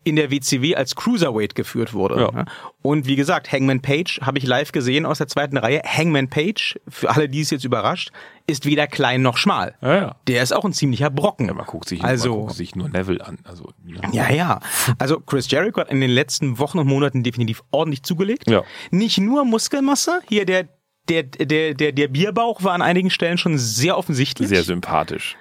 in 0.03 0.17
der 0.17 0.31
WCW 0.31 0.77
als 0.77 0.97
Cruiserweight 0.97 1.55
geführt 1.55 1.93
wurde. 1.93 2.21
Ja. 2.21 2.45
Und 2.81 3.07
wie 3.07 3.17
gesagt, 3.17 3.53
Hangman 3.53 3.81
Page 3.81 4.21
habe 4.23 4.39
ich 4.39 4.47
live 4.47 4.73
gesehen 4.73 5.05
aus 5.05 5.19
der 5.19 5.29
zweiten 5.29 5.59
Reihe. 5.59 5.83
Hangman 5.85 6.29
Page, 6.29 6.81
für 6.89 7.11
alle, 7.11 7.29
die 7.29 7.43
es 7.43 7.51
jetzt 7.51 7.65
überrascht, 7.65 8.11
ist 8.47 8.65
weder 8.65 8.87
klein 8.87 9.21
noch 9.21 9.37
schmal. 9.37 9.75
ja, 9.83 9.95
ja. 9.95 10.17
Der 10.27 10.43
ist 10.43 10.53
auch 10.53 10.65
ein 10.65 10.73
ziemlicher 10.73 11.11
Brocken. 11.11 11.49
Ja, 11.49 11.55
man 11.55 11.67
guckt 11.67 11.89
sich, 11.89 12.03
also, 12.03 12.41
guckt 12.41 12.55
sich 12.55 12.75
nur 12.75 12.89
Neville 12.89 13.25
an. 13.25 13.39
Also, 13.45 13.73
ja. 13.85 14.11
ja, 14.13 14.33
ja. 14.33 14.61
Also 14.99 15.21
Chris 15.21 15.51
Jericho 15.51 15.81
hat 15.81 15.91
in 15.91 16.01
den 16.01 16.11
letzten 16.11 16.59
Wochen 16.59 16.79
und 16.79 16.87
Monaten 16.87 17.23
definitiv 17.23 17.63
ordentlich 17.71 18.03
zugelegt. 18.03 18.49
Ja. 18.51 18.63
Nicht 18.91 19.19
nur 19.19 19.45
Muskelmasse, 19.45 20.21
hier 20.29 20.47
der 20.47 20.69
der, 21.09 21.25
der, 21.25 21.75
der, 21.75 21.93
der 21.93 22.09
Bierbauch 22.09 22.63
war 22.63 22.73
an 22.73 22.83
einigen 22.83 23.11
Stellen 23.11 23.37
schon 23.37 23.59
sehr 23.59 23.99
offensichtlich, 23.99 24.49
Sehr 24.49 24.63
sympathisch. 24.63 25.37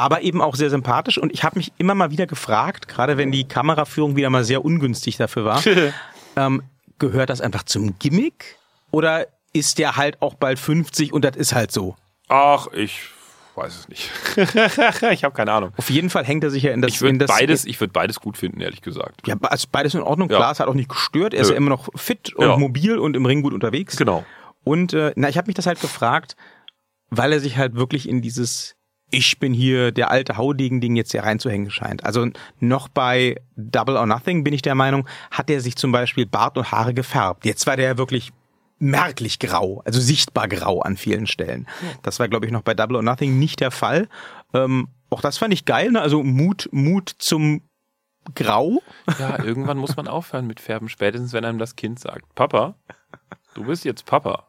Aber 0.00 0.22
eben 0.22 0.40
auch 0.40 0.54
sehr 0.54 0.70
sympathisch. 0.70 1.18
Und 1.18 1.30
ich 1.32 1.44
habe 1.44 1.58
mich 1.58 1.72
immer 1.76 1.94
mal 1.94 2.10
wieder 2.10 2.26
gefragt, 2.26 2.88
gerade 2.88 3.18
wenn 3.18 3.30
die 3.30 3.46
Kameraführung 3.46 4.16
wieder 4.16 4.30
mal 4.30 4.44
sehr 4.44 4.64
ungünstig 4.64 5.18
dafür 5.18 5.44
war, 5.44 5.62
ähm, 6.36 6.62
gehört 6.98 7.28
das 7.28 7.40
einfach 7.40 7.64
zum 7.64 7.98
Gimmick 7.98 8.56
oder 8.90 9.26
ist 9.52 9.78
der 9.78 9.96
halt 9.96 10.22
auch 10.22 10.34
bald 10.34 10.58
50 10.58 11.12
und 11.12 11.24
das 11.24 11.36
ist 11.36 11.54
halt 11.54 11.70
so? 11.70 11.96
Ach, 12.28 12.68
ich 12.72 13.10
weiß 13.56 13.76
es 13.76 13.88
nicht. 13.88 14.10
ich 15.10 15.24
habe 15.24 15.34
keine 15.34 15.52
Ahnung. 15.52 15.72
Auf 15.76 15.90
jeden 15.90 16.08
Fall 16.08 16.24
hängt 16.24 16.44
er 16.44 16.50
sich 16.50 16.62
ja 16.62 16.72
in 16.72 16.80
das... 16.80 16.92
Ich 16.92 17.00
würde 17.02 17.26
beides, 17.26 17.66
ich 17.66 17.78
würde 17.80 17.92
beides 17.92 18.20
gut 18.20 18.38
finden, 18.38 18.60
ehrlich 18.60 18.80
gesagt. 18.80 19.26
Ja, 19.26 19.36
also 19.42 19.68
beides 19.70 19.94
in 19.94 20.00
Ordnung. 20.00 20.30
Ja. 20.30 20.36
Klar, 20.36 20.52
es 20.52 20.60
hat 20.60 20.68
auch 20.68 20.74
nicht 20.74 20.88
gestört. 20.88 21.34
Er 21.34 21.42
ist 21.42 21.48
Nö. 21.48 21.54
ja 21.54 21.58
immer 21.58 21.70
noch 21.70 21.88
fit 21.94 22.32
und 22.34 22.46
Ja. 22.46 22.56
mobil 22.56 22.98
und 22.98 23.16
im 23.16 23.26
Ring 23.26 23.42
gut 23.42 23.52
unterwegs. 23.52 23.96
Genau. 23.96 24.24
Und 24.64 24.94
äh, 24.94 25.12
na, 25.16 25.28
ich 25.28 25.36
habe 25.36 25.48
mich 25.48 25.56
das 25.56 25.66
halt 25.66 25.80
gefragt, 25.80 26.36
weil 27.10 27.32
er 27.32 27.40
sich 27.40 27.58
halt 27.58 27.74
wirklich 27.74 28.08
in 28.08 28.22
dieses 28.22 28.76
Ich 29.10 29.38
bin 29.38 29.52
hier 29.52 29.92
der 29.92 30.10
alte 30.10 30.36
Haudegen-Ding 30.36 30.96
jetzt 30.96 31.12
hier 31.12 31.24
reinzuhängen 31.24 31.70
scheint. 31.70 32.04
Also 32.04 32.28
noch 32.60 32.88
bei 32.88 33.36
Double 33.56 33.96
or 33.96 34.06
Nothing 34.06 34.44
bin 34.44 34.54
ich 34.54 34.62
der 34.62 34.74
Meinung, 34.74 35.08
hat 35.30 35.50
er 35.50 35.60
sich 35.60 35.76
zum 35.76 35.92
Beispiel 35.92 36.26
Bart 36.26 36.56
und 36.56 36.70
Haare 36.70 36.94
gefärbt. 36.94 37.44
Jetzt 37.44 37.66
war 37.66 37.76
der 37.76 37.86
ja 37.86 37.98
wirklich 37.98 38.32
merklich 38.78 39.38
grau, 39.38 39.82
also 39.84 40.00
sichtbar 40.00 40.48
grau 40.48 40.80
an 40.80 40.96
vielen 40.96 41.26
Stellen. 41.26 41.66
Das 42.02 42.18
war, 42.18 42.28
glaube 42.28 42.46
ich, 42.46 42.52
noch 42.52 42.62
bei 42.62 42.74
Double 42.74 42.96
or 42.96 43.02
Nothing 43.02 43.38
nicht 43.38 43.60
der 43.60 43.70
Fall. 43.70 44.08
Ähm, 44.54 44.88
auch 45.10 45.20
das 45.20 45.38
fand 45.38 45.52
ich 45.52 45.64
geil, 45.64 45.90
ne? 45.92 46.00
also 46.00 46.22
Mut, 46.22 46.68
Mut 46.72 47.10
zum 47.18 47.62
Grau. 48.34 48.80
Ja, 49.18 49.42
irgendwann 49.44 49.78
muss 49.78 49.96
man 49.96 50.08
aufhören 50.08 50.46
mit 50.46 50.60
Färben, 50.60 50.88
spätestens 50.88 51.32
wenn 51.32 51.44
einem 51.44 51.58
das 51.58 51.76
Kind 51.76 51.98
sagt, 51.98 52.34
Papa, 52.34 52.74
du 53.54 53.64
bist 53.64 53.84
jetzt 53.84 54.06
Papa. 54.06 54.46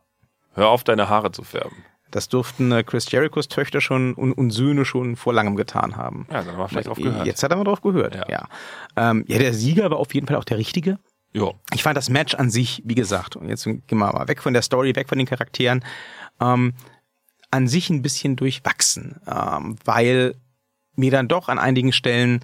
Hör 0.53 0.69
auf, 0.69 0.83
deine 0.83 1.09
Haare 1.09 1.31
zu 1.31 1.43
färben. 1.43 1.85
Das 2.11 2.29
durften 2.29 2.71
äh, 2.71 2.83
Chris 2.83 3.09
Jerichos 3.11 3.47
Töchter 3.47 3.81
schon 3.81 4.13
und, 4.13 4.33
und 4.33 4.51
Söhne 4.51 4.85
schon 4.85 5.15
vor 5.15 5.33
langem 5.33 5.55
getan 5.55 5.95
haben. 5.95 6.27
Ja, 6.29 6.43
dann 6.43 6.53
haben 6.53 6.57
wir 6.59 6.67
vielleicht 6.69 6.87
drauf 6.87 6.97
gehört. 6.97 7.25
Jetzt 7.25 7.41
hat 7.41 7.51
er 7.51 7.57
mal 7.57 7.63
drauf 7.63 7.81
gehört, 7.81 8.15
ja. 8.15 8.25
Ja. 8.29 8.47
Ähm, 8.95 9.25
ja, 9.27 9.39
der 9.39 9.53
Sieger 9.53 9.89
war 9.89 9.97
auf 9.97 10.13
jeden 10.13 10.27
Fall 10.27 10.35
auch 10.35 10.43
der 10.43 10.57
richtige. 10.57 10.99
Ja. 11.33 11.51
Ich 11.73 11.83
fand 11.83 11.97
das 11.97 12.09
Match 12.09 12.35
an 12.35 12.49
sich, 12.49 12.81
wie 12.85 12.95
gesagt, 12.95 13.35
und 13.35 13.47
jetzt 13.47 13.63
gehen 13.63 13.83
wir 13.87 13.95
mal 14.13 14.27
weg 14.27 14.41
von 14.41 14.53
der 14.53 14.61
Story, 14.61 14.95
weg 14.95 15.07
von 15.07 15.17
den 15.17 15.27
Charakteren, 15.27 15.83
ähm, 16.41 16.73
an 17.51 17.67
sich 17.67 17.89
ein 17.89 18.01
bisschen 18.01 18.35
durchwachsen, 18.35 19.21
ähm, 19.27 19.77
weil 19.85 20.35
mir 20.95 21.11
dann 21.11 21.27
doch 21.27 21.47
an 21.47 21.59
einigen 21.59 21.93
Stellen 21.93 22.43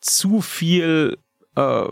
zu 0.00 0.42
viel 0.42 1.18
äh, 1.56 1.84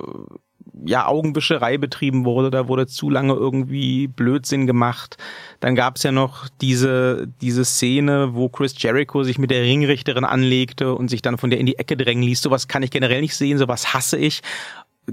ja, 0.85 1.07
Augenwischerei 1.07 1.79
betrieben 1.79 2.24
wurde, 2.24 2.51
da 2.51 2.68
wurde 2.68 2.87
zu 2.87 3.09
lange 3.09 3.33
irgendwie 3.33 4.09
Blödsinn 4.09 4.66
gemacht. 4.66 5.16
Dann 5.61 5.74
gab's 5.74 6.03
ja 6.03 6.12
noch 6.12 6.49
diese, 6.61 7.29
diese 7.41 7.64
Szene, 7.64 8.35
wo 8.35 8.49
Chris 8.49 8.74
Jericho 8.77 9.22
sich 9.22 9.39
mit 9.39 9.51
der 9.51 9.62
Ringrichterin 9.62 10.24
anlegte 10.24 10.95
und 10.95 11.09
sich 11.09 11.22
dann 11.22 11.39
von 11.39 11.51
der 11.51 11.61
in 11.61 11.66
die 11.66 11.79
Ecke 11.79 11.97
drängen 11.97 12.22
ließ. 12.22 12.43
Sowas 12.43 12.68
kann 12.68 12.83
ich 12.83 12.91
generell 12.91 13.20
nicht 13.20 13.37
sehen, 13.37 13.59
sowas 13.59 13.95
hasse 13.95 14.18
ich. 14.18 14.43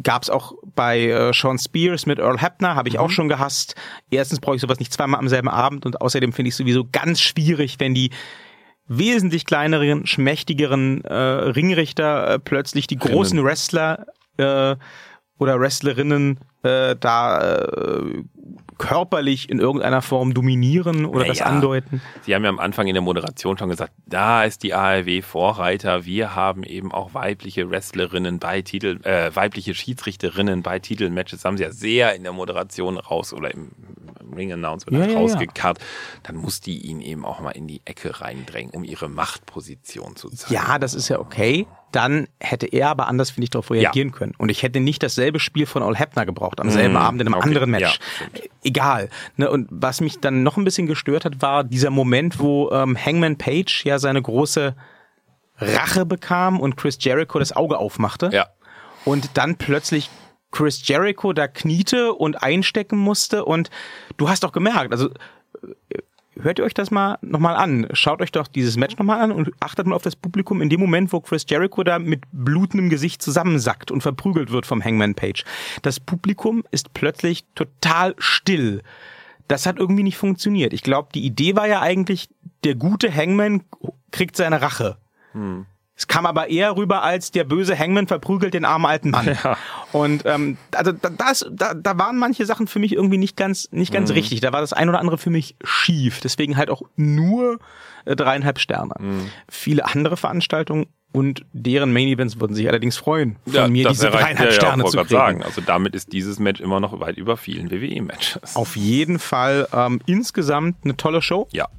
Gab's 0.01 0.29
auch 0.29 0.53
bei 0.75 1.07
äh, 1.07 1.33
Sean 1.33 1.59
Spears 1.59 2.07
mit 2.07 2.19
Earl 2.19 2.41
Hebner, 2.41 2.75
habe 2.75 2.89
ich 2.89 2.97
auch 2.97 3.11
schon 3.11 3.29
gehasst. 3.29 3.75
Erstens 4.09 4.39
brauche 4.39 4.55
ich 4.55 4.61
sowas 4.61 4.79
nicht 4.79 4.91
zweimal 4.91 5.19
am 5.19 5.29
selben 5.29 5.49
Abend 5.49 5.85
und 5.85 6.01
außerdem 6.01 6.33
finde 6.33 6.49
ich 6.49 6.55
sowieso 6.55 6.87
ganz 6.91 7.21
schwierig, 7.21 7.75
wenn 7.79 7.93
die 7.93 8.09
wesentlich 8.87 9.45
kleineren, 9.45 10.05
schmächtigeren 10.07 11.03
äh, 11.05 11.13
Ringrichter 11.13 12.31
äh, 12.31 12.39
plötzlich 12.39 12.87
die 12.87 12.97
großen 12.97 13.41
Wrestler 13.43 14.07
äh, 14.37 14.75
oder 15.39 15.59
Wrestlerinnen 15.59 16.39
äh, 16.63 16.95
da 16.99 17.61
äh, 17.63 18.23
körperlich 18.77 19.49
in 19.49 19.59
irgendeiner 19.59 20.01
Form 20.01 20.33
dominieren 20.33 21.05
oder 21.05 21.25
das 21.25 21.39
Naja. 21.39 21.51
andeuten. 21.51 22.01
Sie 22.21 22.33
haben 22.33 22.43
ja 22.43 22.49
am 22.49 22.59
Anfang 22.59 22.87
in 22.87 22.93
der 22.93 23.01
Moderation 23.01 23.57
schon 23.57 23.69
gesagt, 23.69 23.93
da 24.05 24.43
ist 24.43 24.63
die 24.63 24.73
ARW 24.73 25.21
Vorreiter. 25.21 26.05
Wir 26.05 26.35
haben 26.35 26.63
eben 26.63 26.91
auch 26.91 27.13
weibliche 27.13 27.69
Wrestlerinnen 27.69 28.39
bei 28.39 28.61
Titel, 28.61 28.99
äh, 29.03 29.33
weibliche 29.35 29.73
Schiedsrichterinnen 29.75 30.63
bei 30.63 30.79
Titelmatches. 30.79 31.39
Das 31.41 31.45
haben 31.45 31.57
sie 31.57 31.63
ja 31.63 31.71
sehr 31.71 32.15
in 32.15 32.23
der 32.23 32.33
Moderation 32.33 32.97
raus 32.97 33.33
oder 33.33 33.53
im, 33.53 33.71
im 34.33 34.37
Ring 34.37 34.53
Announcement 34.53 34.97
Ja, 34.97 35.05
ja, 35.05 35.13
ja. 35.13 35.19
rausgekarrt. 35.19 35.79
Dann 36.23 36.35
muss 36.35 36.61
die 36.61 36.79
ihn 36.79 37.01
eben 37.01 37.25
auch 37.25 37.39
mal 37.39 37.51
in 37.51 37.67
die 37.67 37.81
Ecke 37.85 38.21
reindrängen, 38.21 38.73
um 38.73 38.83
ihre 38.83 39.09
Machtposition 39.09 40.15
zu 40.15 40.29
zeigen. 40.29 40.53
Ja, 40.53 40.79
das 40.79 40.93
ist 40.93 41.09
ja 41.09 41.19
okay. 41.19 41.67
Dann 41.91 42.27
hätte 42.39 42.65
er 42.65 42.89
aber 42.89 43.07
anders, 43.07 43.29
finde 43.29 43.45
ich, 43.45 43.49
darauf 43.51 43.69
reagieren 43.69 44.11
können. 44.11 44.33
Und 44.39 44.49
ich 44.49 44.63
hätte 44.63 44.79
nicht 44.79 45.03
dasselbe 45.03 45.39
Spiel 45.39 45.67
von 45.67 45.83
All 45.83 45.95
Hebner 45.95 46.25
gebraucht, 46.25 46.59
am 46.59 46.71
selben 46.71 46.97
Abend 46.97 47.21
in 47.21 47.27
einem 47.27 47.35
okay. 47.35 47.47
anderen 47.49 47.69
Match. 47.69 47.83
Ja, 47.83 47.91
stimmt. 48.15 48.49
Egal. 48.63 49.09
Ne, 49.37 49.49
und 49.49 49.67
was 49.69 50.01
mich 50.01 50.19
dann 50.19 50.41
noch 50.41 50.57
ein 50.57 50.63
bisschen 50.63 50.87
gestört 50.87 51.23
hat, 51.23 51.43
war 51.43 51.63
dieser 51.63 51.91
Moment, 51.91 52.39
wo 52.39 52.71
ähm, 52.71 52.97
Hangman 52.97 53.37
Page 53.37 53.85
ja 53.85 53.99
seine 53.99 54.23
große 54.23 54.75
Rache 55.59 56.05
bekam 56.05 56.59
und 56.59 56.77
Chris 56.77 56.97
Jericho 56.99 57.37
das 57.37 57.55
Auge 57.55 57.77
aufmachte. 57.77 58.31
Ja. 58.33 58.47
Und 59.05 59.37
dann 59.37 59.57
plötzlich 59.57 60.09
Chris 60.53 60.87
Jericho 60.87 61.33
da 61.33 61.47
kniete 61.47 62.13
und 62.13 62.41
einstecken 62.41 62.97
musste. 62.97 63.43
Und 63.43 63.69
du 64.17 64.29
hast 64.29 64.43
doch 64.43 64.53
gemerkt, 64.53 64.91
also 64.91 65.09
äh, 65.89 65.97
hört 66.39 66.59
ihr 66.59 66.65
euch 66.65 66.75
das 66.75 66.91
mal 66.91 67.17
nochmal 67.21 67.55
an. 67.55 67.87
Schaut 67.93 68.21
euch 68.21 68.31
doch 68.31 68.47
dieses 68.47 68.77
Match 68.77 68.95
nochmal 68.97 69.19
an 69.19 69.31
und 69.31 69.51
achtet 69.59 69.87
mal 69.87 69.95
auf 69.95 70.03
das 70.03 70.15
Publikum 70.15 70.61
in 70.61 70.69
dem 70.69 70.79
Moment, 70.79 71.11
wo 71.11 71.19
Chris 71.19 71.45
Jericho 71.49 71.83
da 71.83 71.99
mit 71.99 72.21
blutendem 72.31 72.89
Gesicht 72.89 73.21
zusammensackt 73.21 73.91
und 73.91 74.01
verprügelt 74.01 74.51
wird 74.51 74.65
vom 74.65 74.83
Hangman 74.83 75.15
Page. 75.15 75.43
Das 75.81 75.99
Publikum 75.99 76.63
ist 76.71 76.93
plötzlich 76.93 77.45
total 77.55 78.13
still. 78.19 78.83
Das 79.47 79.65
hat 79.65 79.77
irgendwie 79.79 80.03
nicht 80.03 80.17
funktioniert. 80.17 80.71
Ich 80.71 80.83
glaube, 80.83 81.09
die 81.13 81.25
Idee 81.25 81.55
war 81.55 81.67
ja 81.67 81.81
eigentlich, 81.81 82.29
der 82.63 82.75
gute 82.75 83.13
Hangman 83.13 83.63
kriegt 84.11 84.37
seine 84.37 84.61
Rache. 84.61 84.97
Es 86.03 86.07
kam 86.09 86.25
aber 86.25 86.49
eher 86.49 86.75
rüber 86.75 87.01
als 87.01 87.31
der 87.31 87.45
böse 87.45 87.79
Hangman 87.79 88.07
verprügelt 88.07 88.53
den 88.53 88.65
armen 88.65 88.85
alten 88.85 89.09
Mann. 89.11 89.37
Und 89.93 90.23
ähm, 90.25 90.57
also 90.73 90.91
da, 90.91 91.09
das, 91.09 91.45
da, 91.49 91.73
da 91.73 91.97
waren 91.97 92.17
manche 92.17 92.45
Sachen 92.45 92.67
für 92.67 92.79
mich 92.79 92.91
irgendwie 92.91 93.17
nicht 93.17 93.37
ganz 93.37 93.69
nicht 93.71 93.93
ganz 93.93 94.11
richtig. 94.11 94.41
Da 94.41 94.51
war 94.51 94.59
das 94.59 94.73
ein 94.73 94.89
oder 94.89 94.99
andere 94.99 95.17
für 95.17 95.29
mich 95.29 95.55
schief. 95.63 96.19
Deswegen 96.19 96.57
halt 96.57 96.69
auch 96.69 96.81
nur 96.97 97.59
äh, 98.03 98.17
dreieinhalb 98.17 98.59
Sterne. 98.59 98.95
Viele 99.47 99.85
andere 99.85 100.17
Veranstaltungen 100.17 100.87
und 101.13 101.45
deren 101.53 101.93
Main 101.93 102.09
Events 102.09 102.37
würden 102.41 102.53
sich 102.53 102.67
allerdings 102.67 102.97
freuen, 102.97 103.37
von 103.47 103.71
mir 103.71 103.87
diese 103.87 104.09
dreieinhalb 104.09 104.51
Sterne 104.51 104.83
wollte 104.83 104.97
zu 104.97 105.03
kriegen. 105.05 105.09
sagen. 105.09 105.43
Also 105.43 105.61
damit 105.61 105.95
ist 105.95 106.11
dieses 106.11 106.37
Match 106.37 106.59
immer 106.59 106.81
noch 106.81 106.99
weit 106.99 107.15
über 107.15 107.37
vielen 107.37 107.71
WWE-Matches. 107.71 108.57
Auf 108.57 108.75
jeden 108.75 109.19
Fall 109.19 109.69
ähm, 109.71 110.01
insgesamt 110.05 110.83
eine 110.83 110.97
tolle 110.97 111.21
Show. 111.21 111.47
Ja. 111.53 111.69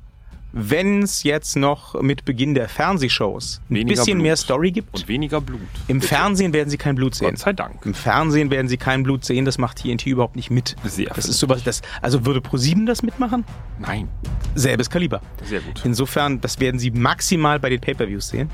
Wenn 0.57 1.02
es 1.02 1.24
jetzt 1.24 1.57
noch 1.57 2.00
mit 2.00 2.24
Beginn 2.24 2.55
der 2.55 2.68
Fernsehshows 2.68 3.61
ein 3.68 3.74
Weniger 3.74 3.88
bisschen 3.96 4.18
Blut. 4.18 4.22
mehr 4.22 4.36
Story 4.36 4.70
gibt, 4.70 4.94
Und 4.94 5.09
weniger 5.09 5.40
Blut. 5.40 5.59
im 5.88 6.00
Fernsehen 6.00 6.52
werden 6.52 6.70
sie 6.70 6.76
kein 6.78 6.94
Blut 6.94 7.16
sehen. 7.16 7.30
Gott 7.30 7.38
sei 7.40 7.52
Dank. 7.52 7.84
Im 7.84 7.92
Fernsehen 7.92 8.52
werden 8.52 8.68
sie 8.68 8.76
kein 8.76 9.02
Blut 9.02 9.24
sehen, 9.24 9.44
das 9.44 9.59
macht 9.59 9.78
TNT 9.82 10.07
überhaupt 10.07 10.36
nicht 10.36 10.50
mit. 10.52 10.76
Sehr 10.84 11.07
das 11.12 11.24
ist 11.26 11.40
sowas, 11.40 11.64
das, 11.64 11.82
also 12.02 12.24
würde 12.24 12.40
ProSieben 12.40 12.86
das 12.86 13.02
mitmachen? 13.02 13.44
Nein. 13.80 14.09
Selbes 14.55 14.90
Kaliber. 14.90 15.20
Sehr 15.42 15.61
gut. 15.61 15.80
Insofern, 15.84 16.40
das 16.40 16.61
werden 16.61 16.78
sie 16.78 16.92
maximal 16.92 17.59
bei 17.59 17.68
den 17.68 17.80
Pay-Per-Views 17.80 18.28
sehen. 18.28 18.48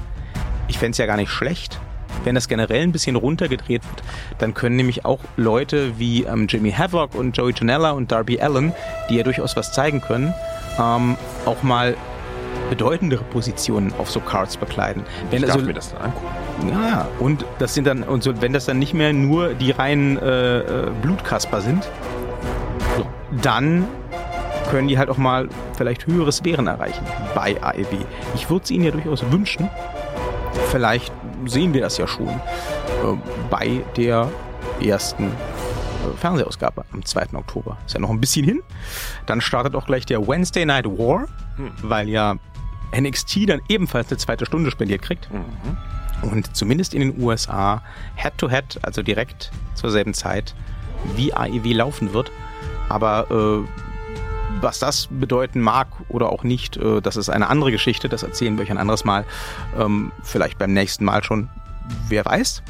ich 0.69 0.79
fände 0.79 0.93
es 0.93 0.99
ja 0.99 1.05
gar 1.05 1.19
nicht 1.19 1.31
schlecht, 1.31 1.79
wenn 2.25 2.35
das 2.35 2.49
generell 2.49 2.83
ein 2.83 2.93
bisschen 2.93 3.17
runtergedreht 3.17 3.83
wird, 3.85 4.03
dann 4.39 4.55
können 4.55 4.77
nämlich 4.77 5.05
auch 5.05 5.21
Leute 5.37 5.99
wie 5.99 6.23
ähm, 6.25 6.47
Jimmy 6.49 6.73
Havoc 6.73 7.15
und 7.15 7.37
Joey 7.37 7.53
Janella 7.55 7.91
und 7.91 8.11
Darby 8.11 8.41
Allen, 8.41 8.73
die 9.11 9.17
ja 9.17 9.23
durchaus 9.23 9.55
was 9.55 9.73
zeigen 9.73 10.01
können, 10.01 10.33
ähm, 10.81 11.17
auch 11.47 11.63
mal 11.63 11.97
bedeutendere 12.69 13.25
Positionen 13.25 13.93
auf 13.99 14.11
so 14.11 14.21
Cards 14.21 14.57
bekleiden. 14.57 15.03
Wenn, 15.31 15.41
ich 15.41 15.47
darf 15.47 15.57
also, 15.57 15.67
mir 15.67 15.75
das 15.75 15.93
dann 15.93 16.03
angucken. 16.03 16.27
Ja, 16.71 17.09
und 17.19 17.45
das 17.59 17.75
sind 17.75 17.87
dann, 17.87 18.03
und 18.03 18.23
so, 18.23 18.41
wenn 18.41 18.53
das 18.53 18.65
dann 18.65 18.79
nicht 18.79 18.95
mehr 18.95 19.13
nur 19.13 19.55
die 19.55 19.73
reinen 19.73 20.19
äh, 20.19 20.59
äh, 20.59 20.91
Blutkasper 21.03 21.61
sind, 21.61 21.89
dann 23.43 23.87
können 24.71 24.89
die 24.89 24.99
halt 24.99 25.11
auch 25.11 25.17
mal 25.17 25.49
vielleicht 25.77 26.07
höhere 26.07 26.31
Sphären 26.31 26.69
erreichen 26.69 27.05
bei 27.35 27.61
AEW. 27.61 28.05
Ich 28.35 28.49
würde 28.49 28.65
es 28.65 28.71
ihnen 28.71 28.85
ja 28.85 28.91
durchaus 28.93 29.25
wünschen. 29.31 29.69
Vielleicht 30.71 31.13
sehen 31.47 31.75
wir 31.75 31.81
das 31.81 31.99
ja 31.99 32.07
schon 32.07 32.29
äh, 32.29 33.17
bei 33.51 33.81
der 33.97 34.29
ersten 34.81 35.33
Fernsehausgabe 36.19 36.85
am 36.93 37.05
2. 37.05 37.35
Oktober. 37.35 37.79
Ist 37.87 37.95
ja 37.95 38.01
noch 38.01 38.11
ein 38.11 38.21
bisschen 38.21 38.45
hin. 38.45 38.63
Dann 39.27 39.41
startet 39.41 39.75
auch 39.75 39.87
gleich 39.87 40.07
der 40.07 40.27
Wednesday 40.27 40.65
Night 40.65 40.87
War, 40.87 41.27
hm. 41.57 41.73
weil 41.83 42.09
ja 42.09 42.37
NXT 42.99 43.49
dann 43.49 43.61
ebenfalls 43.69 44.09
eine 44.09 44.19
zweite 44.19 44.47
Stunde 44.47 44.71
spendiert 44.71 45.03
kriegt. 45.03 45.31
Mhm. 45.33 45.77
Und 46.31 46.57
zumindest 46.57 46.95
in 46.95 47.01
den 47.01 47.23
USA 47.23 47.83
Head-to-Head, 48.17 48.65
-head, 48.65 48.79
also 48.83 49.03
direkt 49.03 49.51
zur 49.75 49.91
selben 49.91 50.13
Zeit, 50.13 50.55
wie 51.17 51.33
AEW 51.33 51.73
laufen 51.73 52.13
wird. 52.13 52.31
Aber 52.89 53.31
äh, 53.31 53.69
was 54.61 54.79
das 54.79 55.09
bedeuten 55.11 55.61
mag 55.61 55.89
oder 56.09 56.31
auch 56.31 56.43
nicht, 56.43 56.77
äh, 56.77 57.01
das 57.01 57.17
ist 57.17 57.31
eine 57.31 57.49
andere 57.49 57.71
Geschichte. 57.71 58.09
Das 58.09 58.23
erzählen 58.23 58.57
wir 58.59 58.65
euch 58.65 58.71
ein 58.71 58.79
anderes 58.79 59.05
Mal. 59.05 59.25
Ähm, 59.79 60.13
vielleicht 60.23 60.59
beim 60.59 60.73
nächsten 60.73 61.05
Mal 61.05 61.23
schon. 61.23 61.49
Wer 62.09 62.25
weiß. 62.25 62.63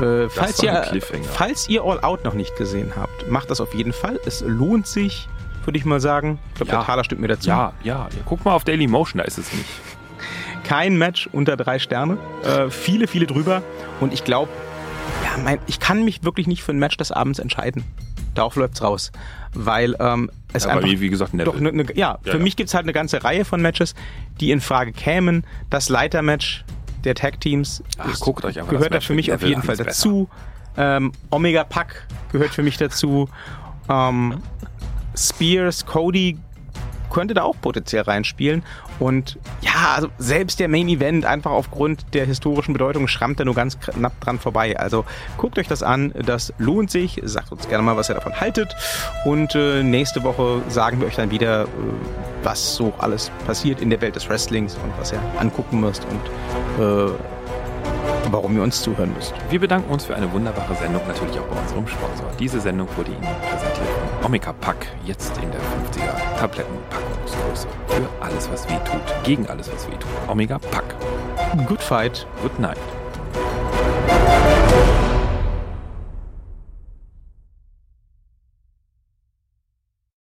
Äh, 0.00 0.28
falls, 0.28 0.62
ihr, 0.62 0.84
falls 1.32 1.68
ihr 1.68 1.84
All 1.84 2.00
Out 2.00 2.24
noch 2.24 2.34
nicht 2.34 2.56
gesehen 2.56 2.92
habt, 2.96 3.30
macht 3.30 3.50
das 3.50 3.60
auf 3.60 3.74
jeden 3.74 3.92
Fall. 3.92 4.18
Es 4.26 4.40
lohnt 4.40 4.86
sich, 4.86 5.28
würde 5.64 5.78
ich 5.78 5.84
mal 5.84 6.00
sagen. 6.00 6.38
Ich 6.50 6.54
glaube, 6.56 6.72
ja. 6.72 6.78
der 6.78 6.86
Taler 6.86 7.04
stimmt 7.04 7.20
mir 7.20 7.28
dazu. 7.28 7.48
Ja, 7.48 7.72
ja, 7.82 8.08
ja. 8.10 8.22
Guck 8.24 8.44
mal 8.44 8.54
auf 8.54 8.64
Daily 8.64 8.86
Motion, 8.86 9.18
da 9.18 9.24
ist 9.24 9.38
es 9.38 9.52
nicht. 9.52 9.68
Kein 10.64 10.96
Match 10.96 11.28
unter 11.30 11.56
drei 11.56 11.78
Sterne. 11.78 12.18
Äh, 12.42 12.70
viele, 12.70 13.06
viele 13.06 13.26
drüber. 13.26 13.62
Und 14.00 14.12
ich 14.12 14.24
glaube, 14.24 14.50
ja, 15.22 15.42
mein, 15.42 15.58
ich 15.66 15.78
kann 15.78 16.04
mich 16.04 16.24
wirklich 16.24 16.46
nicht 16.46 16.62
für 16.62 16.72
ein 16.72 16.78
Match 16.78 16.96
des 16.96 17.12
Abends 17.12 17.38
entscheiden. 17.38 17.84
Darauf 18.34 18.56
läuft's 18.56 18.82
raus. 18.82 19.12
Weil 19.52 19.94
ähm, 20.00 20.30
es 20.52 20.64
ja, 20.64 20.70
einfach. 20.70 20.88
Wie, 20.88 21.00
wie 21.00 21.10
gesagt, 21.10 21.32
Doch, 21.34 21.60
ne, 21.60 21.72
ne, 21.72 21.86
ja, 21.94 22.18
ja, 22.24 22.32
für 22.32 22.38
mich 22.38 22.56
gibt's 22.56 22.74
halt 22.74 22.84
eine 22.84 22.92
ganze 22.92 23.22
Reihe 23.22 23.44
von 23.44 23.62
Matches, 23.62 23.94
die 24.40 24.50
in 24.50 24.60
Frage 24.60 24.92
kämen. 24.92 25.44
Das 25.70 25.88
Leitermatch 25.88 26.64
der 27.04 27.14
Tag 27.14 27.40
Teams 27.40 27.82
Ach, 27.98 28.18
guckt 28.20 28.44
euch 28.44 28.54
gehört 28.54 28.94
da 28.94 29.00
für 29.00 29.14
mich 29.14 29.32
auf 29.32 29.42
jeden 29.42 29.62
Fall 29.62 29.76
dazu. 29.76 30.28
Ähm, 30.76 31.12
Omega 31.30 31.64
Pack 31.64 32.06
gehört 32.32 32.50
für 32.50 32.62
mich 32.62 32.76
dazu. 32.76 33.28
Ähm, 33.88 34.40
Spears, 35.16 35.86
Cody 35.86 36.38
könnte 37.14 37.32
da 37.32 37.44
auch 37.44 37.54
potenziell 37.60 38.02
reinspielen. 38.02 38.62
Und 38.98 39.38
ja, 39.62 39.94
also 39.94 40.08
selbst 40.18 40.60
der 40.60 40.68
Main 40.68 40.88
Event 40.88 41.24
einfach 41.24 41.52
aufgrund 41.52 42.12
der 42.12 42.26
historischen 42.26 42.74
Bedeutung 42.74 43.08
schrammt 43.08 43.40
da 43.40 43.44
nur 43.44 43.54
ganz 43.54 43.78
knapp 43.80 44.20
dran 44.20 44.38
vorbei. 44.38 44.78
Also 44.78 45.06
guckt 45.38 45.58
euch 45.58 45.68
das 45.68 45.82
an, 45.82 46.12
das 46.26 46.52
lohnt 46.58 46.90
sich. 46.90 47.20
Sagt 47.24 47.52
uns 47.52 47.68
gerne 47.68 47.82
mal, 47.84 47.96
was 47.96 48.10
ihr 48.10 48.16
davon 48.16 48.38
haltet. 48.38 48.74
Und 49.24 49.54
äh, 49.54 49.82
nächste 49.82 50.22
Woche 50.24 50.60
sagen 50.68 51.00
wir 51.00 51.06
euch 51.06 51.16
dann 51.16 51.30
wieder, 51.30 51.62
äh, 51.62 51.66
was 52.42 52.74
so 52.74 52.92
alles 52.98 53.30
passiert 53.46 53.80
in 53.80 53.90
der 53.90 54.00
Welt 54.00 54.16
des 54.16 54.28
Wrestlings 54.28 54.74
und 54.74 54.92
was 54.98 55.12
ihr 55.12 55.20
angucken 55.38 55.80
müsst 55.80 56.04
und 56.04 56.82
äh, 56.84 57.12
warum 58.30 58.56
ihr 58.56 58.62
uns 58.62 58.82
zuhören 58.82 59.12
müsst. 59.14 59.34
Wir 59.50 59.60
bedanken 59.60 59.92
uns 59.92 60.04
für 60.04 60.16
eine 60.16 60.30
wunderbare 60.32 60.74
Sendung, 60.74 61.06
natürlich 61.06 61.38
auch 61.38 61.46
bei 61.46 61.60
unserem 61.60 61.86
Sponsor. 61.86 62.26
Diese 62.40 62.60
Sendung 62.60 62.88
wurde 62.96 63.12
Ihnen 63.12 63.22
präsentiert 63.48 64.03
von 64.24 64.30
Omega 64.30 64.54
Pack, 64.54 64.86
jetzt 65.04 65.36
in 65.36 65.50
der 65.50 65.60
50er 65.60 66.38
Tablettenpackungsgröße. 66.38 67.68
Für 67.88 68.08
alles, 68.24 68.50
was 68.50 68.66
weh 68.68 68.78
tut, 68.90 69.02
gegen 69.22 69.46
alles, 69.48 69.70
was 69.70 69.86
weh 69.86 69.96
tut. 69.96 70.10
Omega 70.28 70.58
Pack. 70.58 70.84
Good 71.66 71.82
fight. 71.82 72.26
Good 72.40 72.58
night. 72.58 72.78